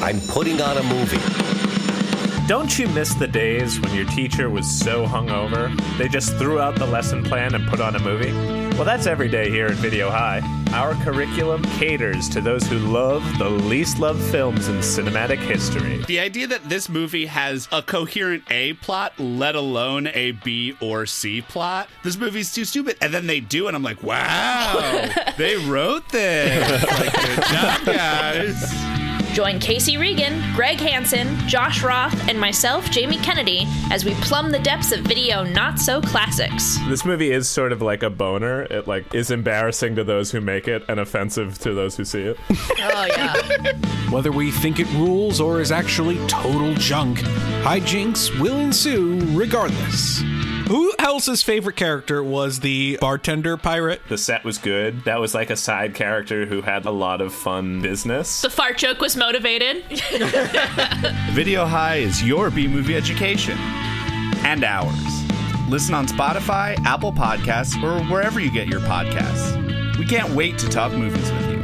I'm 0.00 0.20
putting 0.20 0.60
on 0.60 0.76
a 0.76 0.82
movie. 0.84 1.18
Don't 2.46 2.78
you 2.78 2.88
miss 2.88 3.12
the 3.14 3.26
days 3.26 3.78
when 3.80 3.94
your 3.94 4.06
teacher 4.06 4.48
was 4.48 4.66
so 4.66 5.04
hungover 5.04 5.68
they 5.98 6.08
just 6.08 6.34
threw 6.36 6.58
out 6.60 6.76
the 6.76 6.86
lesson 6.86 7.22
plan 7.22 7.54
and 7.54 7.68
put 7.68 7.80
on 7.80 7.94
a 7.94 7.98
movie? 7.98 8.32
Well, 8.76 8.84
that's 8.84 9.06
every 9.06 9.28
day 9.28 9.50
here 9.50 9.66
at 9.66 9.74
Video 9.74 10.08
High. 10.08 10.40
Our 10.72 10.94
curriculum 11.02 11.62
caters 11.64 12.28
to 12.30 12.40
those 12.40 12.66
who 12.66 12.78
love 12.78 13.22
the 13.38 13.50
least 13.50 13.98
loved 13.98 14.22
films 14.30 14.68
in 14.68 14.76
cinematic 14.76 15.38
history. 15.38 16.02
The 16.04 16.20
idea 16.20 16.46
that 16.46 16.68
this 16.68 16.88
movie 16.88 17.26
has 17.26 17.68
a 17.72 17.82
coherent 17.82 18.44
A 18.50 18.74
plot, 18.74 19.12
let 19.18 19.54
alone 19.54 20.06
a 20.14 20.32
B 20.32 20.74
or 20.80 21.04
C 21.06 21.42
plot, 21.42 21.88
this 22.04 22.16
movie's 22.16 22.54
too 22.54 22.64
stupid. 22.64 22.96
And 23.02 23.12
then 23.12 23.26
they 23.26 23.40
do, 23.40 23.66
and 23.66 23.76
I'm 23.76 23.82
like, 23.82 24.02
wow, 24.02 25.10
they 25.36 25.56
wrote 25.56 26.08
this. 26.10 26.82
Like, 26.84 27.12
good 27.12 27.44
job, 27.44 27.84
guys. 27.84 28.97
Join 29.38 29.60
Casey 29.60 29.96
Regan, 29.96 30.42
Greg 30.56 30.80
Hansen, 30.80 31.38
Josh 31.46 31.84
Roth, 31.84 32.28
and 32.28 32.40
myself, 32.40 32.90
Jamie 32.90 33.18
Kennedy, 33.18 33.68
as 33.88 34.04
we 34.04 34.12
plumb 34.14 34.50
the 34.50 34.58
depths 34.58 34.90
of 34.90 35.02
video 35.02 35.44
not 35.44 35.78
so 35.78 36.00
classics. 36.00 36.76
This 36.88 37.04
movie 37.04 37.30
is 37.30 37.48
sort 37.48 37.70
of 37.70 37.80
like 37.80 38.02
a 38.02 38.10
boner. 38.10 38.62
It 38.62 38.88
like 38.88 39.14
is 39.14 39.30
embarrassing 39.30 39.94
to 39.94 40.02
those 40.02 40.32
who 40.32 40.40
make 40.40 40.66
it 40.66 40.82
and 40.88 40.98
offensive 40.98 41.56
to 41.60 41.72
those 41.72 41.96
who 41.96 42.04
see 42.04 42.22
it. 42.22 42.36
Oh, 42.80 43.04
yeah. 43.04 43.34
Whether 44.10 44.32
we 44.32 44.50
think 44.50 44.80
it 44.80 44.90
rules 44.94 45.40
or 45.40 45.60
is 45.60 45.70
actually 45.70 46.16
total 46.26 46.74
junk, 46.74 47.18
hijinks 47.62 48.36
will 48.40 48.58
ensue 48.58 49.20
regardless. 49.36 50.22
Who 50.68 50.92
else's 50.98 51.42
favorite 51.42 51.76
character 51.76 52.22
was 52.22 52.60
the 52.60 52.98
bartender 53.00 53.56
pirate? 53.56 54.02
The 54.10 54.18
set 54.18 54.44
was 54.44 54.58
good. 54.58 55.02
That 55.04 55.18
was 55.18 55.34
like 55.34 55.48
a 55.48 55.56
side 55.56 55.94
character 55.94 56.44
who 56.44 56.60
had 56.60 56.84
a 56.84 56.90
lot 56.90 57.22
of 57.22 57.32
fun 57.32 57.80
business. 57.80 58.42
The 58.42 58.50
fart 58.50 58.76
joke 58.76 59.00
was 59.00 59.16
motivated. 59.16 59.82
Video 61.32 61.64
High 61.64 61.96
is 61.96 62.22
your 62.22 62.50
B 62.50 62.68
movie 62.68 62.94
education 62.96 63.56
and 64.44 64.62
ours. 64.62 64.92
Listen 65.70 65.94
on 65.94 66.06
Spotify, 66.06 66.78
Apple 66.84 67.14
Podcasts, 67.14 67.82
or 67.82 68.04
wherever 68.12 68.38
you 68.38 68.52
get 68.52 68.68
your 68.68 68.80
podcasts. 68.80 69.96
We 69.96 70.04
can't 70.04 70.34
wait 70.34 70.58
to 70.58 70.68
talk 70.68 70.92
movies 70.92 71.32
with 71.32 71.50
you. 71.50 71.58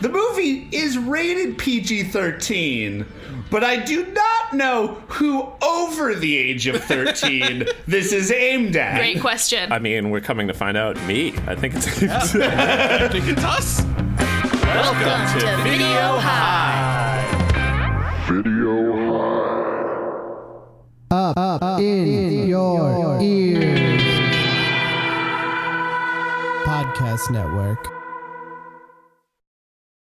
The 0.00 0.08
movie 0.08 0.70
is 0.72 0.96
rated 0.96 1.58
PG 1.58 2.04
13, 2.04 3.04
but 3.50 3.64
I 3.64 3.76
do 3.76 4.06
not 4.06 4.54
know 4.54 5.02
who 5.08 5.46
over 5.62 6.14
the 6.14 6.36
age 6.36 6.66
of 6.66 6.82
13 6.84 7.66
this 7.86 8.12
is 8.12 8.30
aimed 8.30 8.76
at. 8.76 8.98
Great 8.98 9.20
question. 9.20 9.70
I 9.72 9.78
mean, 9.78 10.10
we're 10.10 10.20
coming 10.20 10.48
to 10.48 10.54
find 10.54 10.76
out. 10.76 10.96
Me, 11.06 11.34
I 11.46 11.54
think 11.54 11.74
it's. 11.74 11.86
I 12.02 13.08
think 13.08 13.26
it's 13.26 13.44
us. 13.44 13.82
Welcome 14.62 15.40
to 15.40 15.62
Video 15.62 16.18
High. 16.18 17.26
Video 18.28 19.18
High. 19.18 19.60
Up, 21.12 21.36
up, 21.36 21.80
in, 21.80 22.46
your, 22.46 23.20
ears. 23.20 24.00
Podcast 26.64 27.30
Network. 27.32 27.99